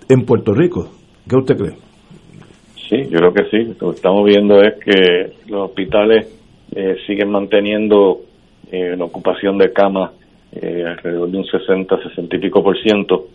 en 0.09 0.24
Puerto 0.24 0.53
Rico. 0.53 0.88
¿Qué 1.29 1.37
usted 1.37 1.57
cree? 1.57 1.77
Sí, 2.88 2.96
yo 3.11 3.18
creo 3.18 3.33
que 3.33 3.44
sí. 3.50 3.77
Lo 3.81 3.90
que 3.90 3.96
estamos 3.96 4.24
viendo 4.24 4.61
es 4.61 4.74
que 4.85 5.50
los 5.50 5.70
hospitales 5.70 6.29
eh, 6.74 6.96
siguen 7.07 7.31
manteniendo 7.31 8.20
eh, 8.70 8.92
una 8.94 9.07
ocupación 9.07 9.59
de 9.59 9.72
camas 9.72 10.12
eh, 10.53 10.85
alrededor 10.87 11.31
de 11.31 11.38
un 11.38 11.44
60, 11.44 11.96
60 12.11 12.37
y 12.37 12.38
pico 12.40 12.62
por 12.62 12.79
ciento, 12.81 13.27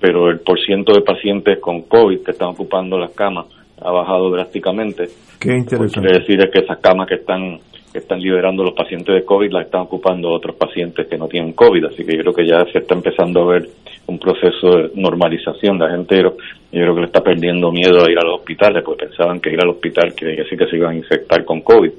pero 0.00 0.30
el 0.30 0.40
porciento 0.40 0.92
de 0.92 1.02
pacientes 1.02 1.58
con 1.60 1.82
COVID 1.82 2.22
que 2.24 2.30
están 2.30 2.48
ocupando 2.50 2.98
las 2.98 3.12
camas 3.12 3.46
ha 3.80 3.90
bajado 3.90 4.30
drásticamente. 4.30 5.04
Qué 5.40 5.56
interesante. 5.56 6.00
Quiere 6.00 6.20
decir 6.20 6.50
que 6.50 6.60
esas 6.60 6.78
camas 6.78 7.08
que 7.08 7.16
están 7.16 7.58
que 7.94 8.00
están 8.00 8.18
liberando 8.20 8.64
los 8.64 8.74
pacientes 8.74 9.14
de 9.14 9.24
COVID 9.24 9.52
las 9.52 9.66
están 9.66 9.82
ocupando 9.82 10.28
otros 10.28 10.56
pacientes 10.56 11.06
que 11.06 11.16
no 11.16 11.28
tienen 11.28 11.52
COVID, 11.52 11.84
así 11.84 12.04
que 12.04 12.16
yo 12.16 12.22
creo 12.22 12.34
que 12.34 12.46
ya 12.46 12.64
se 12.72 12.80
está 12.80 12.94
empezando 12.94 13.42
a 13.42 13.52
ver 13.52 13.68
un 14.08 14.18
proceso 14.18 14.68
de 14.76 14.90
normalización. 14.96 15.78
La 15.78 15.90
gente 15.90 16.20
yo 16.20 16.34
creo 16.72 16.92
que 16.92 17.00
le 17.02 17.06
está 17.06 17.22
perdiendo 17.22 17.70
miedo 17.70 18.04
a 18.04 18.10
ir 18.10 18.18
a 18.18 18.24
los 18.24 18.40
hospitales, 18.40 18.82
porque 18.84 19.06
pensaban 19.06 19.38
que 19.38 19.50
ir 19.50 19.60
al 19.62 19.70
hospital 19.70 20.12
quiere 20.12 20.34
decir 20.34 20.58
que 20.58 20.66
se 20.66 20.76
iban 20.76 20.90
a 20.90 20.96
infectar 20.96 21.44
con 21.44 21.60
COVID 21.60 21.92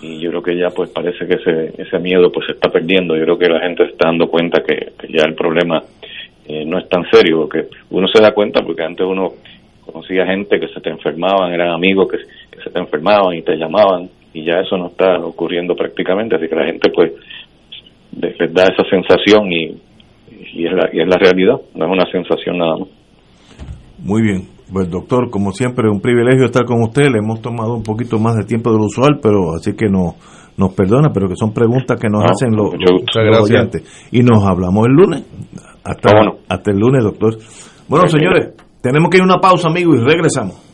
y 0.00 0.18
yo 0.18 0.30
creo 0.30 0.42
que 0.42 0.56
ya 0.56 0.70
pues 0.70 0.90
parece 0.90 1.26
que 1.26 1.34
ese, 1.34 1.82
ese 1.82 1.98
miedo 1.98 2.30
pues 2.32 2.46
se 2.46 2.52
está 2.52 2.70
perdiendo. 2.70 3.16
Yo 3.16 3.24
creo 3.24 3.38
que 3.38 3.48
la 3.48 3.60
gente 3.60 3.84
se 3.84 3.92
está 3.92 4.08
dando 4.08 4.28
cuenta 4.28 4.62
que, 4.62 4.92
ya 5.08 5.24
el 5.26 5.34
problema 5.34 5.82
eh, 6.46 6.64
no 6.64 6.78
es 6.78 6.88
tan 6.88 7.04
serio, 7.10 7.42
porque 7.42 7.68
uno 7.90 8.06
se 8.08 8.20
da 8.22 8.32
cuenta 8.32 8.62
porque 8.62 8.82
antes 8.82 9.06
uno 9.06 9.34
conocía 9.84 10.26
gente 10.26 10.58
que 10.58 10.68
se 10.68 10.80
te 10.80 10.90
enfermaban, 10.90 11.52
eran 11.52 11.70
amigos 11.70 12.10
que, 12.10 12.18
se 12.62 12.70
te 12.70 12.78
enfermaban 12.78 13.34
y 13.34 13.42
te 13.42 13.56
llamaban 13.56 14.08
y 14.34 14.44
ya 14.44 14.60
eso 14.60 14.76
no 14.76 14.88
está 14.88 15.18
ocurriendo 15.24 15.74
prácticamente, 15.74 16.36
así 16.36 16.48
que 16.48 16.56
la 16.56 16.66
gente 16.66 16.90
pues 16.94 17.12
les 18.20 18.52
da 18.52 18.64
esa 18.64 18.84
sensación 18.90 19.50
y, 19.50 19.80
y, 20.52 20.66
es 20.66 20.72
la, 20.72 20.90
y 20.92 21.00
es 21.00 21.08
la 21.08 21.16
realidad, 21.16 21.56
no 21.74 21.86
es 21.86 21.90
una 21.90 22.10
sensación 22.10 22.58
nada 22.58 22.76
más. 22.78 22.88
Muy 23.98 24.22
bien, 24.22 24.42
pues 24.70 24.90
doctor, 24.90 25.30
como 25.30 25.52
siempre, 25.52 25.88
un 25.88 26.00
privilegio 26.00 26.46
estar 26.46 26.64
con 26.64 26.82
usted. 26.82 27.04
Le 27.04 27.18
hemos 27.18 27.40
tomado 27.40 27.74
un 27.74 27.82
poquito 27.82 28.18
más 28.18 28.34
de 28.36 28.44
tiempo 28.44 28.72
de 28.72 28.78
lo 28.78 28.84
usual, 28.84 29.20
pero 29.22 29.54
así 29.56 29.74
que 29.76 29.86
no, 29.88 30.16
nos 30.56 30.74
perdona, 30.74 31.10
pero 31.12 31.28
que 31.28 31.36
son 31.36 31.52
preguntas 31.52 31.98
que 32.00 32.08
nos 32.08 32.24
hacen 32.24 32.54
los, 32.56 32.74
los 32.74 33.50
Y 34.10 34.22
nos 34.22 34.44
hablamos 34.44 34.86
el 34.86 34.92
lunes. 34.92 35.24
Hasta, 35.84 36.10
hasta 36.48 36.70
el 36.70 36.78
lunes, 36.78 37.04
doctor. 37.04 37.36
Bueno, 37.88 38.08
señores, 38.08 38.54
tenemos 38.80 39.10
que 39.10 39.18
ir 39.18 39.22
a 39.22 39.26
una 39.26 39.38
pausa, 39.38 39.68
amigo, 39.68 39.94
y 39.94 39.98
regresamos. 39.98 40.73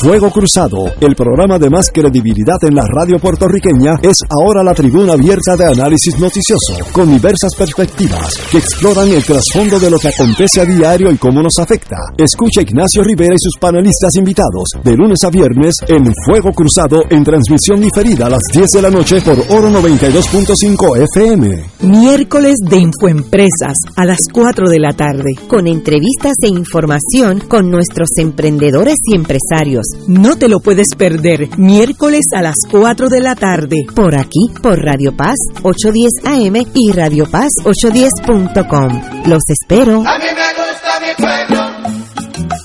Fuego 0.00 0.30
Cruzado, 0.30 0.90
el 0.98 1.14
programa 1.14 1.58
de 1.58 1.68
más 1.68 1.90
credibilidad 1.92 2.56
en 2.62 2.74
la 2.74 2.86
radio 2.86 3.18
puertorriqueña, 3.18 3.98
es 4.00 4.16
ahora 4.30 4.62
la 4.62 4.72
tribuna 4.72 5.12
abierta 5.12 5.56
de 5.58 5.66
análisis 5.66 6.18
noticioso, 6.18 6.72
con 6.90 7.10
diversas 7.10 7.54
perspectivas 7.54 8.34
que 8.50 8.56
exploran 8.56 9.10
el 9.10 9.22
trasfondo 9.22 9.78
de 9.78 9.90
lo 9.90 9.98
que 9.98 10.08
acontece 10.08 10.62
a 10.62 10.64
diario 10.64 11.10
y 11.10 11.18
cómo 11.18 11.42
nos 11.42 11.58
afecta. 11.58 11.98
Escucha 12.16 12.62
Ignacio 12.62 13.04
Rivera 13.04 13.34
y 13.34 13.38
sus 13.38 13.58
panelistas 13.60 14.14
invitados 14.16 14.70
de 14.82 14.96
lunes 14.96 15.22
a 15.22 15.28
viernes 15.28 15.74
en 15.86 16.10
Fuego 16.24 16.50
Cruzado 16.52 17.02
en 17.10 17.22
transmisión 17.22 17.82
diferida 17.82 18.24
a 18.24 18.30
las 18.30 18.42
10 18.54 18.72
de 18.72 18.82
la 18.82 18.90
noche 18.90 19.20
por 19.20 19.38
Oro 19.50 19.68
92.5 19.68 21.08
FM. 21.14 21.62
Miércoles 21.82 22.54
de 22.70 22.78
Infoempresas 22.78 23.76
a 23.96 24.06
las 24.06 24.20
4 24.32 24.70
de 24.70 24.78
la 24.78 24.94
tarde. 24.94 25.34
Con 25.46 25.66
entrevistas 25.66 26.36
e 26.42 26.48
información 26.48 27.40
con 27.40 27.70
nuestros 27.70 28.08
emprendedores 28.16 28.96
y 29.04 29.14
empresarios 29.14 29.89
no 30.08 30.36
te 30.36 30.48
lo 30.48 30.60
puedes 30.60 30.88
perder, 30.96 31.48
miércoles 31.58 32.26
a 32.34 32.42
las 32.42 32.56
4 32.70 33.08
de 33.08 33.20
la 33.20 33.34
tarde. 33.34 33.76
Por 33.94 34.14
aquí, 34.18 34.48
por 34.62 34.78
Radio 34.78 35.16
Paz 35.16 35.36
810 35.62 36.24
AM 36.24 36.66
y 36.74 36.92
Radio 36.92 37.26
Paz 37.30 37.50
810.com. 37.64 39.26
Los 39.26 39.42
espero. 39.48 40.02
A 40.06 40.18
mí 40.18 40.24
me 40.24 40.50
gusta 40.54 41.00
mi 41.00 41.14
pueblo. 41.16 42.00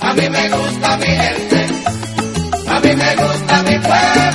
A 0.01 0.13
mí 0.13 0.29
me 0.29 0.49
gusta 0.49 0.97
mi 0.97 1.05
gente, 1.05 1.65
a 2.67 2.79
mí 2.79 2.95
me 2.95 3.15
gusta 3.15 3.63
mi 3.63 3.79
pueblo, 3.79 4.34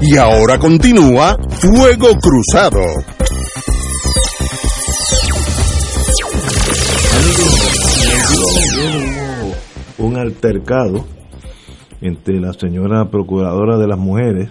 Y 0.00 0.16
ahora 0.16 0.58
continúa 0.58 1.36
Fuego 1.60 2.08
Cruzado. 2.20 2.80
Un 9.98 10.16
altercado 10.18 11.04
entre 12.00 12.38
la 12.40 12.52
señora 12.52 13.06
procuradora 13.10 13.78
de 13.78 13.86
las 13.88 13.98
mujeres 13.98 14.50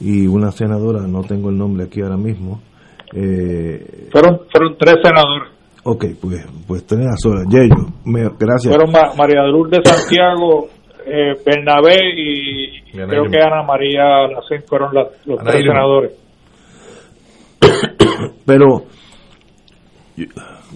y 0.00 0.26
una 0.26 0.50
senadora, 0.50 1.06
no 1.06 1.22
tengo 1.22 1.50
el 1.50 1.58
nombre 1.58 1.84
aquí 1.84 2.00
ahora 2.00 2.16
mismo. 2.16 2.60
Eh, 3.14 4.08
Fueron, 4.10 4.40
fueron 4.50 4.76
tres 4.78 4.94
senadores. 5.02 5.48
ok, 5.84 6.04
pues, 6.20 6.46
pues 6.66 6.86
tenés 6.86 7.24
horas. 7.26 7.44
Yello, 7.50 7.86
me, 8.04 8.22
gracias. 8.38 8.74
Fueron 8.74 8.90
Ma- 8.90 9.12
María 9.18 9.42
de 9.42 9.48
Lourdes 9.50 9.80
Santiago, 9.84 10.68
eh, 11.06 11.34
Bernabé 11.44 11.98
y 12.16 12.79
creo 12.92 13.24
que 13.30 13.38
Ana 13.38 13.62
María 13.62 14.26
Lacén 14.28 14.62
fueron 14.66 14.94
las- 14.94 15.08
los 15.26 15.38
tres 15.42 15.60
Irma. 15.60 15.72
senadores. 15.74 16.12
Pero 18.46 18.84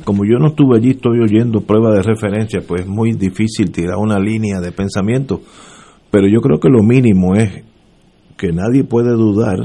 como 0.05 0.25
yo 0.25 0.39
no 0.39 0.49
estuve 0.49 0.77
allí, 0.79 0.91
estoy 0.91 1.21
oyendo 1.21 1.61
pruebas 1.61 1.95
de 1.97 2.03
referencia, 2.03 2.61
pues 2.67 2.83
es 2.83 2.87
muy 2.89 3.13
difícil 3.13 3.71
tirar 3.71 3.97
una 3.99 4.19
línea 4.19 4.61
de 4.61 4.73
pensamiento. 4.73 5.41
Pero 6.11 6.27
yo 6.29 6.41
creo 6.41 6.59
que 6.59 6.69
lo 6.69 6.83
mínimo 6.83 7.35
es 7.35 7.63
que 8.37 8.53
nadie 8.53 8.85
puede 8.85 9.13
dudar 9.13 9.57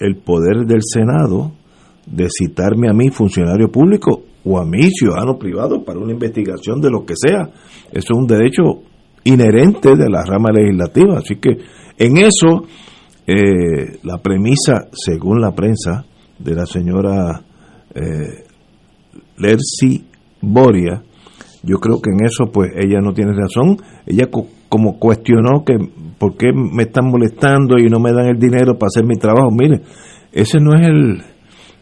el 0.00 0.16
poder 0.16 0.66
del 0.66 0.80
Senado 0.82 1.52
de 2.06 2.28
citarme 2.30 2.88
a 2.88 2.94
mí, 2.94 3.10
funcionario 3.10 3.68
público, 3.70 4.22
o 4.44 4.58
a 4.58 4.64
mí, 4.64 4.88
ciudadano 4.90 5.36
privado, 5.38 5.84
para 5.84 5.98
una 5.98 6.12
investigación 6.12 6.80
de 6.80 6.90
lo 6.90 7.04
que 7.04 7.14
sea. 7.16 7.50
Eso 7.92 7.92
es 7.92 8.10
un 8.10 8.26
derecho 8.26 8.62
inherente 9.24 9.90
de 9.96 10.08
la 10.08 10.24
rama 10.24 10.48
legislativa. 10.52 11.18
Así 11.18 11.36
que 11.36 11.58
en 11.98 12.16
eso, 12.18 12.64
eh, 13.26 13.98
la 14.04 14.18
premisa, 14.18 14.88
según 14.92 15.40
la 15.40 15.52
prensa, 15.52 16.04
de 16.38 16.54
la 16.54 16.66
señora 16.66 17.42
eh, 17.94 18.44
Lercy 19.36 20.04
Boria, 20.40 21.02
yo 21.62 21.78
creo 21.78 22.00
que 22.00 22.10
en 22.10 22.24
eso 22.24 22.50
pues 22.52 22.70
ella 22.76 23.00
no 23.00 23.12
tiene 23.12 23.32
razón. 23.32 23.76
Ella 24.06 24.30
co- 24.30 24.46
como 24.68 24.98
cuestionó 24.98 25.64
que 25.64 25.74
por 26.18 26.36
qué 26.36 26.52
me 26.52 26.84
están 26.84 27.06
molestando 27.10 27.78
y 27.78 27.88
no 27.88 27.98
me 28.00 28.12
dan 28.12 28.26
el 28.26 28.38
dinero 28.38 28.78
para 28.78 28.88
hacer 28.88 29.04
mi 29.04 29.16
trabajo. 29.16 29.50
Mire, 29.50 29.80
ese 30.32 30.58
no 30.60 30.74
es 30.74 30.86
el 30.86 31.22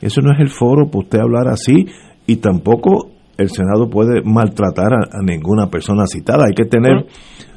eso 0.01 0.21
no 0.21 0.33
es 0.33 0.41
el 0.41 0.49
foro 0.51 0.87
para 0.87 1.05
usted 1.05 1.19
hablar 1.21 1.49
así 1.49 1.87
y 2.27 2.37
tampoco 2.37 3.11
el 3.39 3.51
Senado 3.51 3.89
puede 3.91 4.23
maltratar 4.23 4.93
a, 4.93 5.19
a 5.19 5.23
ninguna 5.23 5.69
persona 5.69 6.05
citada. 6.07 6.45
Hay 6.49 6.55
que 6.55 6.65
tener, 6.69 7.07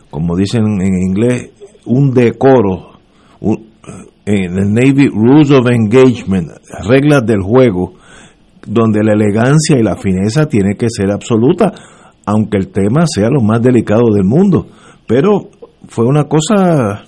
como 0.10 0.36
dicen 0.36 0.64
en 0.82 0.94
inglés, 1.10 1.52
un 1.90 2.14
decoro, 2.14 2.94
en 4.26 4.58
el 4.58 4.74
Navy 4.74 5.08
Rules 5.08 5.50
of 5.52 5.68
Engagement, 5.72 6.52
reglas 6.88 7.26
del 7.26 7.42
juego, 7.42 7.94
donde 8.66 9.04
la 9.04 9.14
elegancia 9.14 9.78
y 9.80 9.84
la 9.84 9.96
fineza 9.98 10.46
tiene 10.46 10.76
que 10.76 10.88
ser 10.88 11.12
absoluta, 11.12 11.74
aunque 12.26 12.58
el 12.58 12.68
tema 12.68 13.06
sea 13.08 13.30
lo 13.30 13.42
más 13.42 13.62
delicado 13.62 14.14
del 14.14 14.26
mundo. 14.26 14.68
Pero 15.08 15.50
fue 15.88 16.06
una 16.06 16.26
cosa 16.26 17.06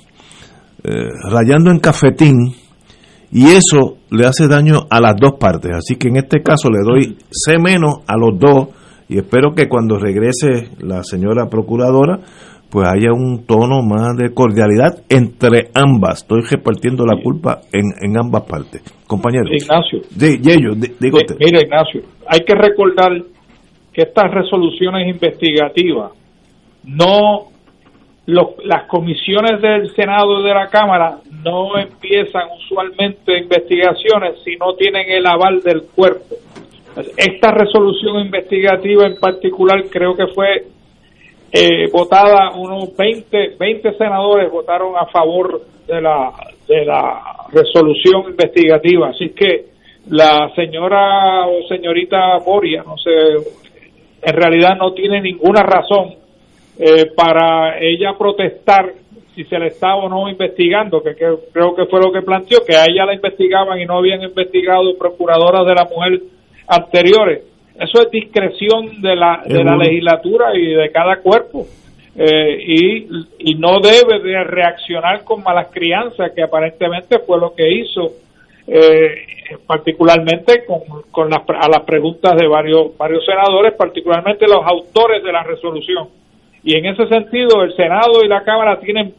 eh, 0.84 1.10
rayando 1.30 1.70
en 1.70 1.80
cafetín 1.80 2.56
y 3.32 3.46
eso 3.50 3.98
le 4.10 4.26
hace 4.26 4.48
daño 4.48 4.88
a 4.90 5.00
las 5.00 5.16
dos 5.22 5.34
partes. 5.40 5.72
Así 5.76 5.98
que 5.98 6.08
en 6.08 6.18
este 6.18 6.42
caso 6.42 6.70
le 6.72 6.80
doy 6.84 7.18
C 7.30 7.60
menos 7.60 8.00
a 8.08 8.18
los 8.18 8.40
dos 8.40 8.70
y 9.08 9.20
espero 9.20 9.54
que 9.54 9.68
cuando 9.70 10.00
regrese 10.00 10.70
la 10.80 11.04
señora 11.04 11.50
procuradora 11.50 12.22
pues 12.72 12.88
haya 12.88 13.12
un 13.12 13.46
tono 13.46 13.82
más 13.84 14.16
de 14.18 14.34
cordialidad 14.34 15.04
entre 15.10 15.70
ambas. 15.74 16.22
Estoy 16.22 16.42
repartiendo 16.50 17.06
la 17.06 17.22
culpa 17.22 17.60
en, 17.74 17.92
en 18.02 18.18
ambas 18.18 18.44
partes. 18.44 18.82
Compañero. 19.06 19.44
Ignacio. 19.52 20.00
De, 20.10 20.38
digo 20.38 21.20
Eh, 21.20 21.36
mira, 21.40 21.60
Ignacio, 21.62 22.02
hay 22.28 22.40
que 22.42 22.56
recordar 22.56 23.12
que 23.94 24.04
estas 24.04 24.32
resoluciones 24.32 25.08
investigativas 25.14 26.12
no 26.86 27.50
los- 28.28 28.56
las 28.64 28.88
comisiones 28.88 29.62
del 29.62 29.90
Senado 29.96 30.40
y 30.40 30.44
de 30.48 30.54
la 30.54 30.68
Cámara 30.68 31.18
no 31.44 31.78
empiezan 31.78 32.44
usualmente 32.58 33.38
investigaciones 33.38 34.36
si 34.46 34.56
no 34.56 34.76
tienen 34.76 35.10
el 35.10 35.26
aval 35.26 35.62
del 35.62 35.82
cuerpo. 35.94 36.36
Esta 37.18 37.52
resolución 37.52 38.20
investigativa 38.26 39.08
en 39.08 39.18
particular 39.20 39.84
creo 39.90 40.16
que 40.16 40.28
fue 40.28 40.68
eh, 41.52 41.90
votada, 41.92 42.52
unos 42.56 42.96
20, 42.96 43.56
20 43.60 43.98
senadores 43.98 44.50
votaron 44.50 44.96
a 44.96 45.06
favor 45.08 45.62
de 45.86 46.02
la, 46.02 46.32
de 46.68 46.86
la 46.86 47.22
resolución 47.52 48.30
investigativa. 48.30 49.10
Así 49.10 49.30
que 49.30 49.66
la 50.10 50.50
señora 50.56 51.48
o 51.48 51.68
señorita 51.68 52.38
Boria, 52.46 52.84
no 52.84 52.98
sé, 52.98 53.12
en 54.22 54.36
realidad 54.36 54.78
no 54.78 54.94
tiene 54.94 55.22
ninguna 55.22 55.62
razón 55.64 56.16
eh, 56.80 57.08
para 57.16 57.80
ella 57.80 58.18
protestar 58.18 58.94
si 59.36 59.44
se 59.46 59.60
le 59.60 59.68
estaba 59.68 59.96
o 59.96 60.10
no 60.10 60.30
investigando, 60.30 61.02
que, 61.02 61.16
que 61.16 61.26
creo 61.54 61.76
que 61.76 61.86
fue 61.86 62.02
lo 62.02 62.12
que 62.12 62.22
planteó, 62.22 62.60
que 62.66 62.76
a 62.76 62.86
ella 62.86 63.06
la 63.06 63.14
investigaban 63.14 63.80
y 63.80 63.86
no 63.86 63.98
habían 63.98 64.22
investigado 64.22 64.98
procuradoras 64.98 65.66
de 65.66 65.76
la 65.76 65.86
mujer 65.86 66.22
anteriores. 66.68 67.51
Eso 67.82 68.04
es 68.04 68.12
discreción 68.12 69.02
de 69.02 69.16
la, 69.16 69.42
de 69.44 69.64
la 69.64 69.76
legislatura 69.76 70.56
y 70.56 70.74
de 70.74 70.92
cada 70.92 71.18
cuerpo. 71.18 71.66
Eh, 72.16 72.58
y, 72.68 73.08
y 73.40 73.56
no 73.56 73.80
debe 73.80 74.20
de 74.20 74.44
reaccionar 74.44 75.24
con 75.24 75.42
malas 75.42 75.70
crianzas, 75.72 76.32
que 76.36 76.44
aparentemente 76.44 77.20
fue 77.20 77.40
lo 77.40 77.56
que 77.56 77.68
hizo, 77.68 78.12
eh, 78.68 79.16
particularmente 79.66 80.64
con, 80.66 80.82
con 81.10 81.30
las, 81.30 81.42
a 81.48 81.70
las 81.70 81.86
preguntas 81.86 82.36
de 82.36 82.48
varios, 82.48 82.96
varios 82.98 83.26
senadores, 83.26 83.74
particularmente 83.74 84.46
los 84.46 84.64
autores 84.64 85.24
de 85.24 85.32
la 85.32 85.44
resolución. 85.44 86.10
Y 86.64 86.78
en 86.78 86.86
ese 86.86 87.08
sentido, 87.08 87.64
el 87.64 87.74
Senado 87.76 88.24
y 88.24 88.28
la 88.28 88.44
Cámara 88.44 88.80
tienen 88.80 89.16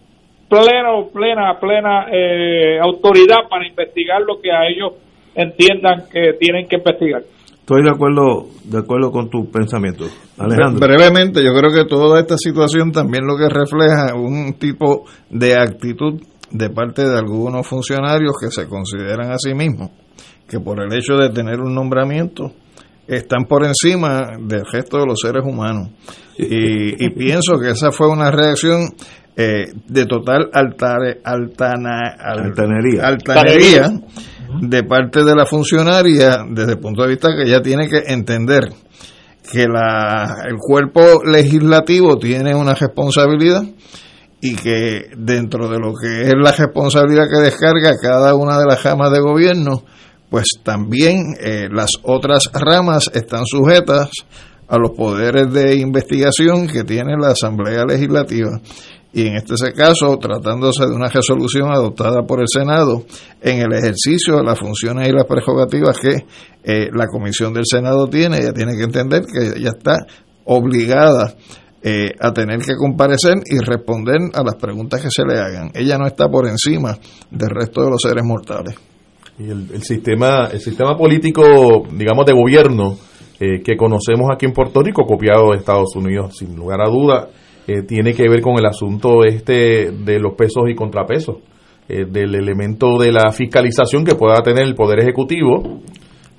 pleno, 0.48 1.08
plena, 1.12 1.58
plena 1.58 2.06
eh, 2.12 2.78
autoridad 2.80 3.48
para 3.48 3.66
investigar 3.66 4.20
lo 4.22 4.40
que 4.40 4.52
a 4.52 4.68
ellos 4.68 4.92
entiendan 5.34 6.04
que 6.12 6.34
tienen 6.34 6.68
que 6.68 6.76
investigar. 6.76 7.22
Estoy 7.62 7.82
de 7.84 7.90
acuerdo, 7.90 8.48
de 8.64 8.78
acuerdo 8.78 9.10
con 9.12 9.30
tu 9.30 9.50
pensamiento. 9.50 10.04
Alejandro. 10.36 10.84
Brevemente, 10.86 11.42
yo 11.44 11.52
creo 11.56 11.72
que 11.72 11.88
toda 11.88 12.18
esta 12.20 12.36
situación 12.36 12.90
también 12.90 13.24
lo 13.24 13.36
que 13.36 13.48
refleja 13.48 14.14
un 14.16 14.54
tipo 14.54 15.04
de 15.30 15.54
actitud 15.54 16.20
de 16.50 16.70
parte 16.70 17.08
de 17.08 17.16
algunos 17.16 17.66
funcionarios 17.66 18.32
que 18.40 18.50
se 18.50 18.66
consideran 18.68 19.30
a 19.30 19.38
sí 19.38 19.54
mismos, 19.54 19.90
que 20.48 20.58
por 20.58 20.80
el 20.82 20.92
hecho 20.92 21.14
de 21.14 21.30
tener 21.30 21.60
un 21.60 21.72
nombramiento 21.74 22.52
están 23.06 23.44
por 23.44 23.64
encima 23.64 24.32
del 24.40 24.64
resto 24.70 24.98
de 24.98 25.06
los 25.06 25.20
seres 25.20 25.44
humanos. 25.44 25.90
Y, 26.36 27.04
y 27.06 27.10
pienso 27.16 27.58
que 27.60 27.70
esa 27.70 27.92
fue 27.92 28.08
una 28.08 28.30
reacción 28.32 28.88
eh, 29.36 29.66
de 29.86 30.04
total 30.06 30.50
altare- 30.52 31.20
altana- 31.24 32.16
al- 32.18 32.46
Altanería. 32.46 33.06
altanería 33.06 33.90
de 34.60 34.84
parte 34.84 35.24
de 35.24 35.34
la 35.34 35.46
funcionaria 35.46 36.44
desde 36.48 36.72
el 36.72 36.78
punto 36.78 37.02
de 37.02 37.08
vista 37.08 37.28
que 37.34 37.48
ella 37.48 37.62
tiene 37.62 37.88
que 37.88 38.02
entender 38.06 38.72
que 39.50 39.66
la, 39.66 40.44
el 40.48 40.56
cuerpo 40.56 41.22
legislativo 41.24 42.18
tiene 42.18 42.54
una 42.54 42.74
responsabilidad 42.74 43.64
y 44.40 44.56
que 44.56 45.06
dentro 45.16 45.68
de 45.68 45.78
lo 45.78 45.94
que 45.94 46.22
es 46.22 46.34
la 46.36 46.52
responsabilidad 46.52 47.28
que 47.30 47.40
descarga 47.40 47.92
cada 48.00 48.34
una 48.34 48.58
de 48.58 48.66
las 48.66 48.82
ramas 48.82 49.12
de 49.12 49.20
gobierno, 49.20 49.84
pues 50.28 50.46
también 50.64 51.34
eh, 51.40 51.68
las 51.70 51.90
otras 52.02 52.50
ramas 52.52 53.10
están 53.14 53.46
sujetas 53.46 54.10
a 54.66 54.78
los 54.78 54.92
poderes 54.96 55.52
de 55.52 55.76
investigación 55.76 56.66
que 56.66 56.82
tiene 56.82 57.14
la 57.20 57.32
Asamblea 57.32 57.84
Legislativa. 57.84 58.58
Y 59.12 59.26
en 59.26 59.36
este 59.36 59.54
caso 59.74 60.16
tratándose 60.18 60.86
de 60.86 60.94
una 60.94 61.08
resolución 61.08 61.70
adoptada 61.70 62.22
por 62.22 62.40
el 62.40 62.46
Senado 62.48 63.04
en 63.42 63.60
el 63.60 63.72
ejercicio 63.74 64.36
de 64.36 64.44
las 64.44 64.58
funciones 64.58 65.08
y 65.08 65.12
las 65.12 65.26
prerrogativas 65.26 65.98
que 65.98 66.24
eh, 66.64 66.88
la 66.92 67.06
comisión 67.06 67.52
del 67.52 67.64
Senado 67.66 68.06
tiene, 68.08 68.38
ella 68.38 68.52
tiene 68.52 68.76
que 68.76 68.84
entender 68.84 69.22
que 69.26 69.58
ella 69.58 69.72
está 69.76 70.06
obligada 70.44 71.34
eh, 71.82 72.12
a 72.20 72.32
tener 72.32 72.60
que 72.60 72.76
comparecer 72.76 73.38
y 73.44 73.58
responder 73.58 74.18
a 74.34 74.42
las 74.42 74.54
preguntas 74.54 75.02
que 75.02 75.10
se 75.10 75.24
le 75.24 75.38
hagan. 75.38 75.70
Ella 75.74 75.98
no 75.98 76.06
está 76.06 76.28
por 76.28 76.46
encima 76.46 76.96
del 77.30 77.50
resto 77.50 77.82
de 77.82 77.90
los 77.90 78.00
seres 78.00 78.24
mortales. 78.24 78.76
Y 79.38 79.50
el, 79.50 79.82
sistema, 79.82 80.46
el 80.52 80.60
sistema 80.60 80.96
político, 80.96 81.42
digamos, 81.92 82.24
de 82.24 82.32
gobierno 82.32 82.96
eh, 83.40 83.62
que 83.64 83.76
conocemos 83.76 84.28
aquí 84.32 84.46
en 84.46 84.52
Puerto 84.52 84.80
Rico, 84.80 85.04
copiado 85.04 85.50
de 85.50 85.58
Estados 85.58 85.96
Unidos, 85.96 86.36
sin 86.38 86.54
lugar 86.54 86.80
a 86.82 86.88
duda, 86.88 87.28
eh, 87.66 87.82
tiene 87.82 88.12
que 88.12 88.28
ver 88.28 88.40
con 88.40 88.58
el 88.58 88.66
asunto 88.66 89.24
este 89.24 89.90
de 89.92 90.18
los 90.18 90.34
pesos 90.34 90.64
y 90.68 90.74
contrapesos, 90.74 91.36
eh, 91.88 92.04
del 92.08 92.34
elemento 92.34 92.98
de 92.98 93.12
la 93.12 93.30
fiscalización 93.30 94.04
que 94.04 94.14
pueda 94.14 94.42
tener 94.42 94.64
el 94.64 94.74
Poder 94.74 95.00
Ejecutivo 95.00 95.80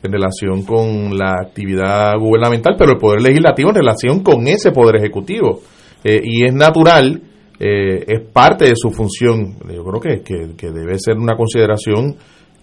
en 0.03 0.11
relación 0.11 0.63
con 0.63 1.17
la 1.17 1.35
actividad 1.41 2.13
gubernamental, 2.19 2.75
pero 2.77 2.91
el 2.91 2.97
Poder 2.97 3.21
Legislativo 3.21 3.69
en 3.69 3.75
relación 3.75 4.21
con 4.21 4.47
ese 4.47 4.71
Poder 4.71 4.97
Ejecutivo. 4.97 5.61
y 6.03 6.45
es 6.45 6.53
natural, 6.53 7.21
es 7.57 8.21
parte 8.33 8.65
de 8.65 8.75
su 8.75 8.91
función, 8.91 9.55
yo 9.73 9.83
creo 9.85 10.01
que, 10.01 10.21
que, 10.21 10.55
que 10.57 10.71
debe 10.71 10.99
ser 10.99 11.15
una 11.17 11.37
consideración 11.37 12.17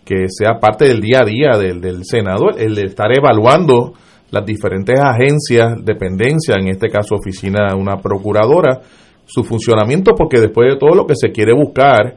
que 0.05 0.27
sea 0.29 0.59
parte 0.59 0.87
del 0.87 1.01
día 1.01 1.21
a 1.23 1.25
día 1.25 1.59
del, 1.59 1.81
del 1.81 2.05
Senado, 2.05 2.51
el 2.59 2.75
de 2.75 2.83
estar 2.83 3.07
evaluando 3.17 3.95
las 4.31 4.45
diferentes 4.47 4.99
agencias, 4.99 5.85
dependencias, 5.85 6.57
en 6.59 6.69
este 6.69 6.89
caso 6.89 7.17
oficina 7.17 7.69
de 7.71 7.75
una 7.75 7.97
procuradora, 7.97 8.81
su 9.27 9.45
funcionamiento, 9.45 10.15
porque 10.15 10.41
después 10.41 10.73
de 10.73 10.79
todo 10.79 10.95
lo 10.95 11.07
que 11.07 11.15
se 11.17 11.31
quiere 11.31 11.53
buscar 11.53 12.15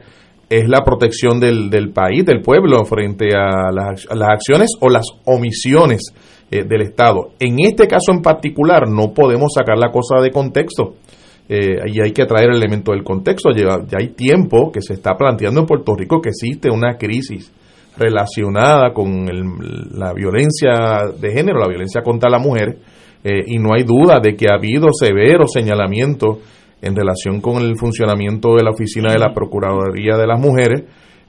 es 0.48 0.68
la 0.68 0.82
protección 0.84 1.40
del, 1.40 1.70
del 1.70 1.90
país, 1.90 2.24
del 2.24 2.40
pueblo, 2.40 2.84
frente 2.84 3.28
a 3.34 3.70
las, 3.72 4.06
las 4.14 4.28
acciones 4.28 4.70
o 4.80 4.88
las 4.88 5.06
omisiones 5.24 6.12
eh, 6.50 6.64
del 6.64 6.82
Estado. 6.82 7.30
En 7.40 7.56
este 7.60 7.86
caso 7.88 8.12
en 8.12 8.20
particular 8.20 8.88
no 8.88 9.12
podemos 9.14 9.52
sacar 9.54 9.78
la 9.78 9.90
cosa 9.90 10.20
de 10.20 10.30
contexto. 10.30 10.94
Eh, 11.48 11.76
y 11.86 12.00
hay 12.00 12.12
que 12.12 12.24
traer 12.24 12.50
el 12.50 12.56
elemento 12.56 12.92
del 12.92 13.02
contexto. 13.02 13.50
Ya, 13.50 13.84
ya 13.86 13.98
hay 13.98 14.08
tiempo 14.08 14.70
que 14.72 14.80
se 14.80 14.94
está 14.94 15.14
planteando 15.16 15.60
en 15.60 15.66
Puerto 15.66 15.94
Rico 15.94 16.20
que 16.20 16.30
existe 16.30 16.70
una 16.70 16.96
crisis 16.96 17.52
relacionada 17.96 18.92
con 18.92 19.26
la 19.92 20.12
violencia 20.12 21.12
de 21.18 21.32
género, 21.32 21.60
la 21.60 21.68
violencia 21.68 22.02
contra 22.02 22.28
la 22.28 22.38
mujer, 22.38 22.78
eh, 23.22 23.42
y 23.46 23.58
no 23.58 23.74
hay 23.74 23.84
duda 23.84 24.18
de 24.20 24.36
que 24.36 24.46
ha 24.50 24.56
habido 24.56 24.88
severos 24.92 25.52
señalamientos 25.52 26.38
en 26.82 26.94
relación 26.94 27.40
con 27.40 27.62
el 27.62 27.76
funcionamiento 27.78 28.54
de 28.54 28.62
la 28.62 28.70
oficina 28.70 29.12
de 29.12 29.18
la 29.18 29.32
Procuraduría 29.32 30.18
de 30.18 30.26
las 30.26 30.38
Mujeres 30.38 30.82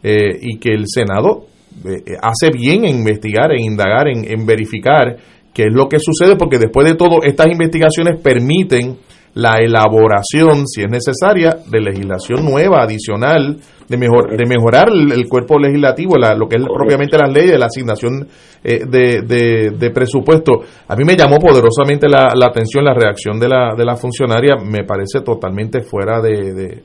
eh, 0.03 0.38
y 0.41 0.57
que 0.57 0.74
el 0.74 0.86
Senado 0.88 1.45
eh, 1.86 2.18
hace 2.22 2.51
bien 2.51 2.84
en 2.84 2.97
investigar, 2.97 3.53
en 3.53 3.63
indagar, 3.63 4.09
en, 4.09 4.30
en 4.30 4.45
verificar 4.45 5.16
qué 5.53 5.63
es 5.63 5.74
lo 5.74 5.88
que 5.88 5.99
sucede, 5.99 6.36
porque 6.36 6.59
después 6.59 6.86
de 6.86 6.95
todo 6.95 7.24
estas 7.24 7.47
investigaciones 7.47 8.20
permiten 8.22 8.97
la 9.36 9.57
elaboración, 9.57 10.65
si 10.65 10.81
es 10.81 10.89
necesaria, 10.89 11.57
de 11.69 11.81
legislación 11.81 12.45
nueva, 12.45 12.83
adicional, 12.83 13.57
de, 13.88 13.97
mejor, 13.97 14.36
de 14.36 14.45
mejorar 14.45 14.88
el, 14.89 15.27
cuerpo 15.27 15.59
legislativo, 15.59 16.15
lo 16.17 16.47
que 16.47 16.55
es 16.55 16.63
propiamente 16.63 17.17
las 17.17 17.33
leyes, 17.33 17.59
la 17.59 17.65
asignación 17.65 18.27
eh, 18.63 18.86
de, 18.88 19.71
de, 19.77 19.89
presupuesto. 19.91 20.61
A 20.88 20.95
mí 20.95 21.03
me 21.03 21.17
llamó 21.17 21.38
poderosamente 21.38 22.07
la, 22.07 22.29
atención 22.45 22.86
la 22.86 22.93
reacción 22.93 23.38
de 23.38 23.49
la, 23.49 23.75
de 23.77 23.83
la 23.83 23.97
funcionaria, 23.97 24.55
me 24.55 24.86
parece 24.86 25.19
totalmente 25.19 25.81
fuera 25.81 26.21
de, 26.21 26.81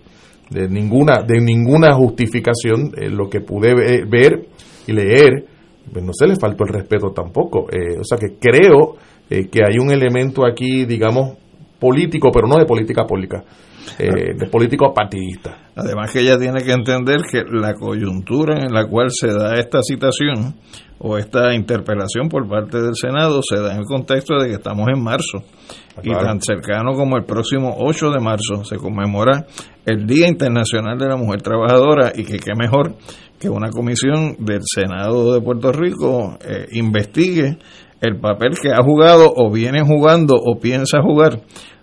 de, 0.50 0.68
ninguna, 0.68 1.22
de 1.22 1.40
ninguna 1.40 1.94
justificación. 1.94 2.90
Eh, 2.96 3.10
lo 3.10 3.30
que 3.30 3.42
pude 3.42 3.74
ver 4.04 4.46
y 4.88 4.92
leer, 4.92 5.44
pues 5.92 6.04
no 6.04 6.12
se 6.12 6.26
le 6.26 6.34
faltó 6.34 6.64
el 6.64 6.74
respeto 6.74 7.12
tampoco. 7.12 7.68
Eh, 7.70 7.96
o 8.00 8.02
sea 8.02 8.18
que 8.18 8.34
creo 8.40 8.96
que 9.28 9.60
hay 9.64 9.78
un 9.78 9.92
elemento 9.92 10.44
aquí, 10.44 10.84
digamos, 10.86 11.36
político, 11.80 12.30
pero 12.32 12.46
no 12.46 12.58
de 12.58 12.66
política 12.66 13.04
pública 13.06 13.42
eh, 13.98 14.34
de 14.36 14.46
políticos 14.46 14.92
partidistas. 14.94 15.56
Además 15.74 16.12
que 16.12 16.20
ella 16.20 16.38
tiene 16.38 16.62
que 16.62 16.72
entender 16.72 17.22
que 17.30 17.42
la 17.50 17.74
coyuntura 17.74 18.64
en 18.64 18.72
la 18.72 18.86
cual 18.86 19.10
se 19.10 19.28
da 19.28 19.58
esta 19.58 19.80
citación 19.82 20.54
o 20.98 21.16
esta 21.16 21.54
interpelación 21.54 22.28
por 22.28 22.46
parte 22.46 22.80
del 22.80 22.94
Senado 22.94 23.40
se 23.42 23.56
da 23.56 23.72
en 23.72 23.78
el 23.78 23.84
contexto 23.86 24.38
de 24.38 24.48
que 24.48 24.54
estamos 24.54 24.86
en 24.94 25.02
marzo. 25.02 25.42
Y 26.02 26.12
tan 26.12 26.40
cercano 26.40 26.92
como 26.92 27.16
el 27.16 27.24
próximo 27.24 27.74
8 27.78 28.10
de 28.10 28.20
marzo 28.20 28.64
se 28.64 28.76
conmemora 28.76 29.46
el 29.84 30.06
Día 30.06 30.28
Internacional 30.28 30.98
de 30.98 31.08
la 31.08 31.16
Mujer 31.16 31.42
Trabajadora 31.42 32.12
y 32.14 32.24
que 32.24 32.38
qué 32.38 32.54
mejor 32.54 32.94
que 33.38 33.48
una 33.48 33.70
comisión 33.70 34.36
del 34.38 34.60
Senado 34.62 35.32
de 35.32 35.40
Puerto 35.40 35.72
Rico 35.72 36.38
eh, 36.44 36.66
investigue 36.72 37.58
el 38.00 38.18
papel 38.18 38.52
que 38.60 38.70
ha 38.70 38.82
jugado 38.82 39.32
o 39.34 39.50
viene 39.50 39.82
jugando 39.82 40.34
o 40.34 40.58
piensa 40.58 41.02
jugar 41.02 41.40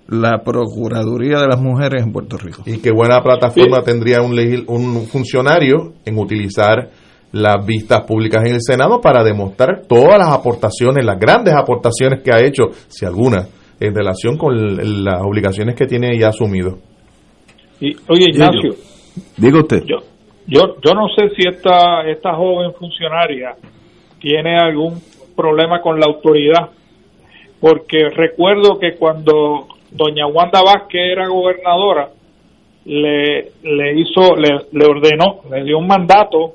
la 0.08 0.42
Procuraduría 0.44 1.40
de 1.40 1.48
las 1.48 1.62
Mujeres 1.62 2.04
en 2.04 2.12
Puerto 2.12 2.38
Rico. 2.38 2.64
Y 2.66 2.80
qué 2.80 2.92
buena 2.92 3.22
plataforma 3.22 3.82
tendría 3.84 4.22
un, 4.22 4.38
un 4.68 5.06
funcionario 5.08 5.94
en 6.06 6.18
utilizar 6.18 6.90
las 7.34 7.66
vistas 7.66 8.04
públicas 8.04 8.44
en 8.46 8.56
el 8.56 8.62
Senado 8.62 9.02
para 9.02 9.24
demostrar 9.24 9.82
todas 9.88 10.18
las 10.18 10.30
aportaciones, 10.30 11.06
las 11.06 11.20
grandes 11.20 11.54
aportaciones 11.54 12.22
que 12.24 12.32
ha 12.32 12.40
hecho, 12.40 12.70
si 12.88 13.06
alguna, 13.06 13.48
en 13.80 13.94
relación 13.94 14.38
con 14.38 14.56
las 15.04 15.22
obligaciones 15.22 15.76
que 15.76 15.86
tiene 15.86 16.18
ya 16.18 16.30
asumido. 16.30 16.78
Y, 17.80 17.96
oye, 18.08 18.26
Ignacio. 18.30 18.76
Diga 19.36 19.60
usted. 19.60 19.84
Yo, 19.86 19.98
yo, 20.48 20.76
yo 20.84 20.94
no 20.94 21.08
sé 21.16 21.30
si 21.36 21.48
esta, 21.48 22.08
esta 22.08 22.34
joven 22.36 22.72
funcionaria 22.74 23.56
tiene 24.20 24.58
algún 24.58 25.00
problema 25.38 25.82
con 25.82 26.00
la 26.00 26.08
autoridad, 26.08 26.72
porque 27.62 28.10
recuerdo 28.10 28.78
que 28.78 28.96
cuando 28.96 29.68
doña 29.92 30.28
Wanda 30.28 30.62
Vázquez 30.62 31.14
era 31.14 31.28
gobernadora, 31.28 32.10
le, 32.86 33.52
le 33.64 34.00
hizo, 34.00 34.36
le, 34.36 34.50
le 34.72 34.86
ordenó, 34.86 35.42
le 35.50 35.64
dio 35.64 35.78
un 35.78 35.88
mandato 35.88 36.54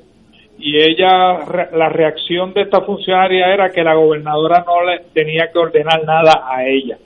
y 0.59 0.79
ella, 0.79 1.41
la 1.73 1.89
reacción 1.89 2.53
de 2.55 2.63
esta 2.63 2.83
funcionaria 2.83 3.53
era 3.53 3.71
que 3.71 3.83
la 3.83 3.95
gobernadora 3.95 4.65
no 4.67 4.85
le 4.85 5.01
tenía 5.13 5.51
que 5.53 5.59
ordenar 5.59 6.05
nada 6.05 6.45
a 6.49 6.65
ella. 6.65 6.99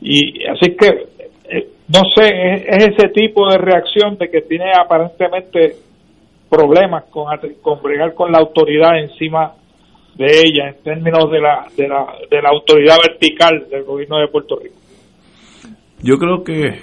Y 0.00 0.44
así 0.46 0.76
que, 0.76 1.06
eh, 1.48 1.68
no 1.88 2.00
sé, 2.14 2.64
es, 2.68 2.88
ese 2.88 3.08
tipo 3.08 3.48
de 3.48 3.58
reacción 3.58 4.18
de 4.18 4.28
que 4.28 4.42
tiene 4.42 4.72
aparentemente 4.78 5.76
problemas 6.50 7.04
con, 7.04 7.26
con 7.62 7.82
bregar 7.82 8.14
con 8.14 8.30
la 8.30 8.38
autoridad 8.38 8.98
encima 8.98 9.54
de 10.16 10.26
ella 10.26 10.70
en 10.70 10.82
términos 10.82 11.30
de 11.30 11.40
la, 11.40 11.66
de 11.76 11.88
la, 11.88 12.06
de 12.30 12.42
la 12.42 12.50
autoridad 12.50 12.96
vertical 13.06 13.66
del 13.70 13.84
gobierno 13.84 14.18
de 14.18 14.28
Puerto 14.28 14.56
Rico. 14.62 14.76
Yo 16.02 16.18
creo 16.18 16.44
que 16.44 16.78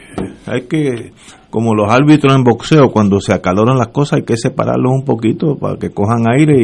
hay 0.47 0.61
que, 0.67 1.11
como 1.49 1.75
los 1.75 1.91
árbitros 1.91 2.35
en 2.35 2.43
boxeo, 2.43 2.89
cuando 2.89 3.19
se 3.19 3.33
acaloran 3.33 3.77
las 3.77 3.89
cosas 3.89 4.19
hay 4.19 4.25
que 4.25 4.37
separarlos 4.37 4.91
un 4.91 5.05
poquito 5.05 5.55
para 5.55 5.77
que 5.77 5.91
cojan 5.91 6.27
aire 6.29 6.55